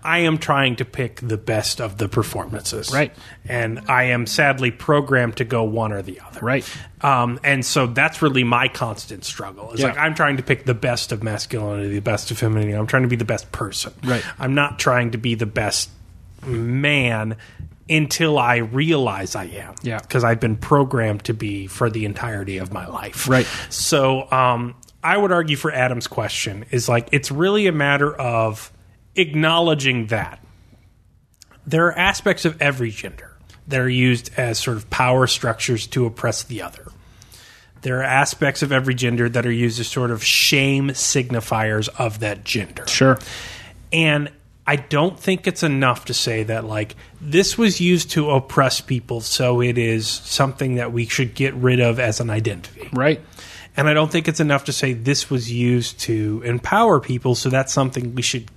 I 0.04 0.20
am 0.20 0.38
trying 0.38 0.76
to 0.76 0.84
pick 0.84 1.16
the 1.20 1.36
best 1.36 1.80
of 1.80 1.98
the 1.98 2.08
performances. 2.08 2.92
Right. 2.92 3.12
And 3.48 3.80
I 3.88 4.04
am 4.04 4.26
sadly 4.26 4.70
programmed 4.70 5.36
to 5.36 5.44
go 5.44 5.64
one 5.64 5.92
or 5.92 6.02
the 6.02 6.20
other. 6.20 6.40
Right. 6.40 6.76
Um, 7.00 7.38
and 7.44 7.64
so 7.64 7.86
that's 7.86 8.22
really 8.22 8.44
my 8.44 8.68
constant 8.68 9.24
struggle. 9.24 9.72
It's 9.72 9.80
Yeah. 9.80 9.88
like 9.88 9.98
I'm 9.98 10.14
trying 10.14 10.36
to 10.38 10.42
pick 10.42 10.64
the 10.64 10.74
best 10.74 11.12
of 11.12 11.22
masculinity, 11.22 11.94
the 11.94 12.00
best 12.00 12.30
of 12.30 12.38
femininity. 12.38 12.76
I'm 12.76 12.86
trying 12.86 13.02
to 13.02 13.08
be 13.08 13.16
the 13.16 13.24
best 13.24 13.50
person. 13.52 13.92
Right. 14.04 14.22
I'm 14.38 14.54
not 14.54 14.78
trying 14.78 15.10
to 15.12 15.18
be 15.18 15.34
the 15.34 15.46
best 15.46 15.90
man 16.46 17.36
until 17.88 18.38
I 18.38 18.56
realize 18.58 19.34
I 19.34 19.44
am. 19.44 19.74
Yeah. 19.82 19.98
Because 19.98 20.22
I've 20.24 20.40
been 20.40 20.56
programmed 20.56 21.24
to 21.24 21.34
be 21.34 21.66
for 21.66 21.90
the 21.90 22.04
entirety 22.04 22.58
of 22.58 22.72
my 22.72 22.86
life. 22.86 23.28
Right. 23.28 23.46
So 23.68 24.30
um, 24.30 24.74
I 25.02 25.16
would 25.16 25.32
argue 25.32 25.56
for 25.56 25.72
Adam's 25.72 26.06
question 26.06 26.64
is 26.70 26.88
like 26.88 27.08
it's 27.12 27.30
really 27.30 27.66
a 27.66 27.72
matter 27.72 28.14
of 28.14 28.70
acknowledging 29.16 30.06
that 30.06 30.44
there 31.66 31.86
are 31.86 31.98
aspects 31.98 32.44
of 32.44 32.60
every 32.60 32.90
gender 32.90 33.36
that 33.68 33.80
are 33.80 33.88
used 33.88 34.30
as 34.36 34.58
sort 34.58 34.76
of 34.76 34.90
power 34.90 35.26
structures 35.26 35.86
to 35.88 36.06
oppress 36.06 36.42
the 36.42 36.62
other. 36.62 36.86
There 37.82 38.00
are 38.00 38.04
aspects 38.04 38.62
of 38.62 38.72
every 38.72 38.94
gender 38.94 39.28
that 39.28 39.46
are 39.46 39.52
used 39.52 39.80
as 39.80 39.88
sort 39.88 40.10
of 40.10 40.22
shame 40.24 40.88
signifiers 40.88 41.88
of 41.98 42.20
that 42.20 42.44
gender. 42.44 42.86
Sure. 42.86 43.18
And 43.92 44.30
I 44.66 44.76
don't 44.76 45.18
think 45.18 45.46
it's 45.46 45.62
enough 45.62 46.04
to 46.06 46.14
say 46.14 46.42
that, 46.44 46.64
like, 46.64 46.94
this 47.20 47.56
was 47.56 47.80
used 47.80 48.10
to 48.12 48.30
oppress 48.30 48.80
people, 48.80 49.20
so 49.20 49.60
it 49.62 49.78
is 49.78 50.06
something 50.06 50.76
that 50.76 50.92
we 50.92 51.06
should 51.06 51.34
get 51.34 51.54
rid 51.54 51.80
of 51.80 51.98
as 51.98 52.20
an 52.20 52.30
identity. 52.30 52.88
Right. 52.92 53.20
And 53.76 53.88
I 53.88 53.94
don't 53.94 54.12
think 54.12 54.28
it's 54.28 54.40
enough 54.40 54.64
to 54.64 54.72
say 54.72 54.92
this 54.92 55.30
was 55.30 55.50
used 55.50 56.00
to 56.00 56.42
empower 56.44 57.00
people, 57.00 57.34
so 57.34 57.48
that's 57.48 57.72
something 57.72 58.14
we 58.14 58.22
should 58.22 58.48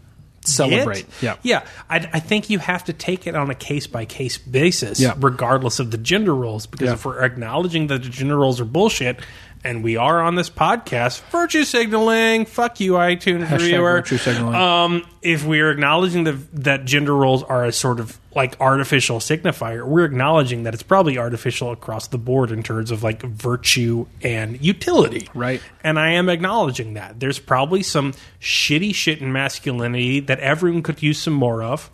Celebrate. 0.48 1.06
get. 1.22 1.22
Yeah. 1.22 1.36
Yeah. 1.44 1.68
I, 1.90 1.98
I 2.14 2.20
think 2.20 2.50
you 2.50 2.60
have 2.60 2.84
to 2.86 2.94
take 2.94 3.28
it 3.28 3.36
on 3.36 3.50
a 3.50 3.56
case 3.56 3.88
by 3.88 4.06
case 4.06 4.38
basis, 4.38 5.00
Yeah. 5.00 5.14
regardless 5.20 5.80
of 5.80 5.92
the 5.92 5.98
gender 5.98 6.36
roles. 6.36 6.66
Because 6.68 6.88
Yeah. 6.88 6.94
if 6.94 7.06
we're 7.06 7.24
acknowledging 7.24 7.88
that 7.88 8.04
the 8.04 8.10
gender 8.10 8.38
roles 8.38 8.60
are 8.60 8.66
bullshit, 8.66 9.20
and 9.64 9.84
we 9.84 9.96
are 9.98 10.22
on 10.22 10.36
this 10.36 10.50
podcast, 10.50 11.22
virtue 11.32 11.64
signaling, 11.64 12.46
fuck 12.46 12.80
you, 12.80 12.94
iTunes 12.94 13.46
Hashtag 13.46 13.52
reviewer. 13.60 13.92
virtue 13.94 14.18
signaling. 14.18 14.56
Um, 14.56 15.08
if 15.22 15.46
we're 15.46 15.72
acknowledging 15.72 16.26
that 16.26 16.36
that 16.64 16.86
gender 16.86 17.16
roles 17.16 17.44
are 17.44 17.64
a 17.66 17.72
sort 17.72 18.00
of 18.00 18.18
like 18.36 18.60
artificial 18.60 19.20
signifier, 19.20 19.86
we're 19.86 20.06
acknowledging 20.06 20.64
that 20.64 20.74
it's 20.74 20.84
probably 20.84 21.18
artificial 21.18 21.72
across 21.72 22.08
the 22.08 22.18
board 22.18 22.52
in 22.52 22.64
terms 22.64 22.92
of 22.92 23.04
like 23.04 23.22
virtue 23.22 24.06
and 24.22 24.60
utility. 24.64 25.30
Right. 25.34 25.62
And 25.84 25.98
I 26.00 26.12
am 26.14 26.30
acknowledging 26.30 26.96
that. 26.96 27.20
There's 27.20 27.40
probably 27.40 27.84
some 27.84 28.14
shitty 28.42 28.94
shit 28.96 29.22
in 29.22 29.32
masculinity 29.32 30.20
that 30.22 30.40
everyone 30.40 30.82
could 30.84 31.02
use 31.02 31.20
some 31.20 31.34
more 31.34 31.64
of. 31.64 31.90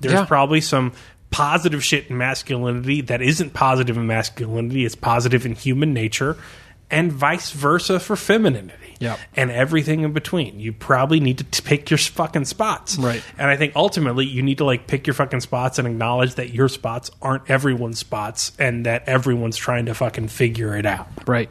There's 0.00 0.14
Yeah. 0.14 0.24
probably 0.26 0.60
some 0.60 0.92
positive 1.30 1.82
shit 1.82 2.08
in 2.10 2.16
masculinity 2.16 3.00
that 3.00 3.20
isn't 3.20 3.54
positive 3.54 3.96
in 3.96 4.06
masculinity, 4.06 4.84
it's 4.84 4.94
positive 4.94 5.44
in 5.44 5.52
human 5.54 5.92
nature, 5.92 6.36
and 6.94 7.12
vice 7.12 7.50
versa 7.50 7.98
for 7.98 8.14
femininity. 8.14 8.94
Yep. 9.00 9.18
And 9.36 9.50
everything 9.50 10.02
in 10.02 10.12
between. 10.12 10.60
You 10.60 10.72
probably 10.72 11.18
need 11.18 11.38
to 11.38 11.44
t- 11.44 11.62
pick 11.62 11.90
your 11.90 11.98
fucking 11.98 12.44
spots. 12.44 12.96
Right. 12.96 13.22
And 13.36 13.50
I 13.50 13.56
think 13.56 13.74
ultimately 13.74 14.24
you 14.24 14.40
need 14.40 14.58
to 14.58 14.64
like 14.64 14.86
pick 14.86 15.06
your 15.06 15.14
fucking 15.14 15.40
spots 15.40 15.80
and 15.80 15.88
acknowledge 15.88 16.36
that 16.36 16.54
your 16.54 16.68
spots 16.68 17.10
aren't 17.20 17.50
everyone's 17.50 17.98
spots 17.98 18.52
and 18.58 18.86
that 18.86 19.08
everyone's 19.08 19.56
trying 19.56 19.86
to 19.86 19.94
fucking 19.94 20.28
figure 20.28 20.76
it 20.76 20.86
out. 20.86 21.08
Right. 21.26 21.50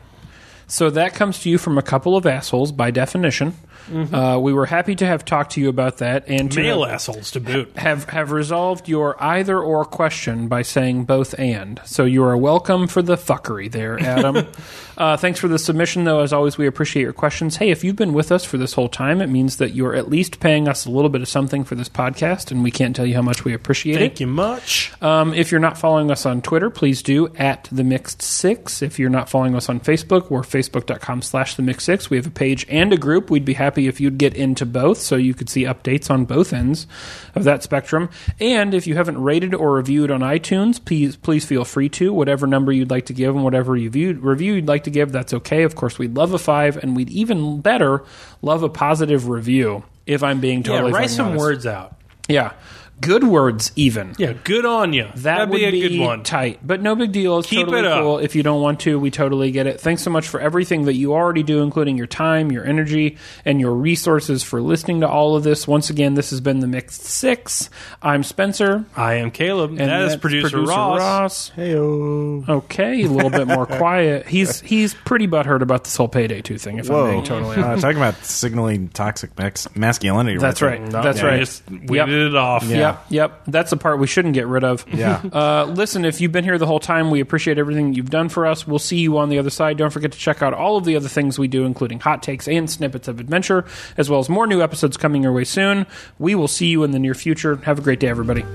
So 0.67 0.89
that 0.91 1.13
comes 1.13 1.39
to 1.39 1.49
you 1.49 1.57
from 1.57 1.77
a 1.77 1.83
couple 1.83 2.15
of 2.15 2.25
assholes 2.25 2.71
by 2.71 2.89
definition. 2.89 3.53
Uh, 3.91 4.39
we 4.41 4.53
were 4.53 4.65
happy 4.65 4.95
to 4.95 5.05
have 5.05 5.25
talked 5.25 5.53
to 5.53 5.61
you 5.61 5.69
about 5.69 5.97
that 5.97 6.25
and 6.27 6.51
to 6.51 6.61
Male 6.61 6.83
have, 6.85 6.95
assholes 6.95 7.31
to 7.31 7.39
boot. 7.39 7.75
have 7.77 8.05
have 8.09 8.31
resolved 8.31 8.87
your 8.87 9.21
either 9.21 9.59
or 9.59 9.85
question 9.85 10.47
by 10.47 10.61
saying 10.61 11.05
both 11.05 11.37
and. 11.37 11.81
So 11.85 12.05
you 12.05 12.23
are 12.23 12.37
welcome 12.37 12.87
for 12.87 13.01
the 13.01 13.15
fuckery 13.15 13.71
there, 13.71 13.99
Adam. 13.99 14.47
uh, 14.97 15.17
thanks 15.17 15.39
for 15.39 15.47
the 15.47 15.59
submission, 15.59 16.03
though. 16.03 16.21
As 16.21 16.31
always, 16.31 16.57
we 16.57 16.67
appreciate 16.67 17.03
your 17.03 17.13
questions. 17.13 17.57
Hey, 17.57 17.71
if 17.71 17.83
you've 17.83 17.95
been 17.95 18.13
with 18.13 18.31
us 18.31 18.45
for 18.45 18.57
this 18.57 18.73
whole 18.73 18.89
time, 18.89 19.21
it 19.21 19.27
means 19.27 19.57
that 19.57 19.73
you're 19.73 19.95
at 19.95 20.09
least 20.09 20.39
paying 20.39 20.67
us 20.67 20.85
a 20.85 20.91
little 20.91 21.09
bit 21.09 21.21
of 21.21 21.27
something 21.27 21.63
for 21.63 21.75
this 21.75 21.89
podcast, 21.89 22.51
and 22.51 22.63
we 22.63 22.71
can't 22.71 22.95
tell 22.95 23.05
you 23.05 23.15
how 23.15 23.21
much 23.21 23.43
we 23.43 23.53
appreciate 23.53 23.95
it. 23.95 23.99
Thank 23.99 24.19
you 24.19 24.27
much. 24.27 24.93
Um, 25.01 25.33
if 25.33 25.51
you're 25.51 25.59
not 25.59 25.77
following 25.77 26.11
us 26.11 26.25
on 26.25 26.41
Twitter, 26.41 26.69
please 26.69 27.01
do 27.01 27.33
at 27.35 27.67
the 27.71 27.83
Mixed 27.83 28.21
Six. 28.21 28.81
If 28.81 28.99
you're 28.99 29.09
not 29.09 29.29
following 29.29 29.55
us 29.55 29.67
on 29.67 29.79
Facebook, 29.79 30.29
we're 30.29 30.41
facebook.com 30.41 31.21
slash 31.21 31.55
the 31.55 31.63
Mixed 31.63 31.85
Six. 31.85 32.09
We 32.09 32.17
have 32.17 32.27
a 32.27 32.31
page 32.31 32.65
and 32.69 32.93
a 32.93 32.97
group. 32.97 33.29
We'd 33.29 33.45
be 33.45 33.53
happy 33.53 33.72
if 33.77 33.99
you'd 33.99 34.17
get 34.17 34.33
into 34.35 34.65
both 34.65 34.97
so 34.97 35.15
you 35.15 35.33
could 35.33 35.49
see 35.49 35.63
updates 35.63 36.09
on 36.09 36.25
both 36.25 36.53
ends 36.53 36.87
of 37.35 37.43
that 37.43 37.63
spectrum. 37.63 38.09
And 38.39 38.73
if 38.73 38.87
you 38.87 38.95
haven't 38.95 39.21
rated 39.21 39.53
or 39.53 39.73
reviewed 39.73 40.11
on 40.11 40.21
iTunes, 40.21 40.83
please 40.83 41.15
please 41.15 41.45
feel 41.45 41.65
free 41.65 41.89
to. 41.89 42.13
Whatever 42.13 42.47
number 42.47 42.71
you'd 42.71 42.91
like 42.91 43.07
to 43.07 43.13
give 43.13 43.35
and 43.35 43.43
whatever 43.43 43.73
review, 43.73 44.13
review 44.13 44.53
you'd 44.53 44.67
like 44.67 44.83
to 44.85 44.91
give, 44.91 45.11
that's 45.11 45.33
okay. 45.33 45.63
Of 45.63 45.75
course, 45.75 45.97
we'd 45.97 46.15
love 46.15 46.33
a 46.33 46.39
five, 46.39 46.77
and 46.77 46.95
we'd 46.95 47.09
even 47.09 47.61
better 47.61 48.03
love 48.41 48.63
a 48.63 48.69
positive 48.69 49.27
review. 49.29 49.83
If 50.05 50.21
I'm 50.21 50.41
being 50.41 50.63
totally 50.63 50.91
yeah, 50.91 50.97
write 50.97 51.09
some 51.09 51.27
honest. 51.27 51.39
words 51.39 51.65
out. 51.65 51.95
Yeah, 52.27 52.53
good 53.01 53.23
words 53.23 53.71
even. 53.75 54.13
Yeah, 54.17 54.33
good 54.43 54.65
on 54.65 54.93
you. 54.93 55.03
That 55.03 55.15
That'd 55.15 55.49
would 55.49 55.57
be 55.57 55.65
a 55.65 55.71
be 55.71 55.89
good 55.89 55.99
one. 55.99 56.23
tight, 56.23 56.59
but 56.65 56.81
no 56.81 56.95
big 56.95 57.11
deal. 57.11 57.39
It's 57.39 57.49
Keep 57.49 57.65
totally 57.67 57.79
it 57.79 57.85
up. 57.85 58.01
cool. 58.01 58.19
If 58.19 58.35
you 58.35 58.43
don't 58.43 58.61
want 58.61 58.79
to, 58.81 58.97
we 58.99 59.11
totally 59.11 59.51
get 59.51 59.67
it. 59.67 59.79
Thanks 59.81 60.01
so 60.03 60.09
much 60.09 60.27
for 60.27 60.39
everything 60.39 60.85
that 60.85 60.93
you 60.95 61.13
already 61.13 61.43
do, 61.43 61.61
including 61.63 61.97
your 61.97 62.07
time, 62.07 62.51
your 62.51 62.63
energy, 62.65 63.17
and 63.45 63.59
your 63.59 63.73
resources 63.73 64.43
for 64.43 64.61
listening 64.61 65.01
to 65.01 65.07
all 65.09 65.35
of 65.35 65.43
this. 65.43 65.67
Once 65.67 65.89
again, 65.89 66.13
this 66.13 66.29
has 66.29 66.39
been 66.41 66.59
the 66.59 66.67
Mixed 66.67 67.03
Six. 67.03 67.69
I'm 68.01 68.23
Spencer, 68.23 68.85
I 68.95 69.15
am 69.15 69.31
Caleb. 69.31 69.71
and 69.71 69.79
that 69.79 70.01
is 70.03 70.09
that's 70.11 70.21
producer, 70.21 70.61
Ross. 70.61 70.99
Ross. 70.99 71.51
Heyo. 71.57 72.47
Okay, 72.47 73.03
a 73.03 73.07
little 73.09 73.29
bit 73.29 73.47
more 73.47 73.65
quiet. 73.67 74.27
He's 74.27 74.61
he's 74.61 74.93
pretty 74.93 75.27
butthurt 75.27 75.61
about 75.61 75.83
this 75.83 75.95
whole 75.95 76.07
payday 76.07 76.41
two 76.41 76.57
thing. 76.57 76.79
If 76.79 76.89
I'm 76.89 76.95
Whoa. 76.95 77.11
being 77.11 77.23
totally 77.23 77.57
honest. 77.63 77.83
Uh, 77.83 77.87
talking 77.87 77.97
about 78.01 78.23
signaling 78.23 78.89
toxic 78.89 79.37
max- 79.37 79.67
masculinity. 79.75 80.37
That's 80.37 80.61
right. 80.61 80.79
right. 80.79 80.91
there. 80.91 81.03
That's 81.03 81.19
Yeah, 81.19 81.25
right. 81.25 81.39
Just 81.39 81.63
Yep. 81.69 81.89
weeded 81.89 82.27
it 82.27 82.35
off. 82.35 82.63
Yeah. 82.63 82.82
Yep, 82.83 83.05
yep. 83.09 83.41
That's 83.47 83.69
the 83.69 83.77
part 83.77 83.99
we 83.99 84.07
shouldn't 84.07 84.33
get 84.33 84.47
rid 84.47 84.63
of. 84.63 84.85
Yeah. 84.93 85.21
Uh, 85.33 85.65
listen, 85.65 86.05
if 86.05 86.21
you've 86.21 86.31
been 86.31 86.43
here 86.43 86.57
the 86.57 86.67
whole 86.67 86.79
time, 86.79 87.09
we 87.09 87.19
appreciate 87.19 87.57
everything 87.57 87.93
you've 87.93 88.09
done 88.09 88.29
for 88.29 88.45
us. 88.45 88.67
We'll 88.67 88.77
see 88.77 88.99
you 88.99 89.17
on 89.17 89.29
the 89.29 89.39
other 89.39 89.49
side. 89.49 89.77
Don't 89.77 89.89
forget 89.89 90.11
to 90.11 90.17
check 90.17 90.41
out 90.41 90.53
all 90.53 90.77
of 90.77 90.85
the 90.85 90.95
other 90.95 91.07
things 91.07 91.39
we 91.39 91.47
do, 91.47 91.65
including 91.65 91.99
hot 91.99 92.21
takes 92.21 92.47
and 92.47 92.69
snippets 92.69 93.07
of 93.07 93.19
adventure, 93.19 93.65
as 93.97 94.09
well 94.09 94.19
as 94.19 94.29
more 94.29 94.45
new 94.45 94.61
episodes 94.61 94.95
coming 94.95 95.23
your 95.23 95.33
way 95.33 95.43
soon. 95.43 95.87
We 96.19 96.35
will 96.35 96.47
see 96.47 96.67
you 96.67 96.83
in 96.83 96.91
the 96.91 96.99
near 96.99 97.15
future. 97.15 97.55
Have 97.57 97.79
a 97.79 97.81
great 97.81 97.99
day, 97.99 98.09
everybody. 98.09 98.45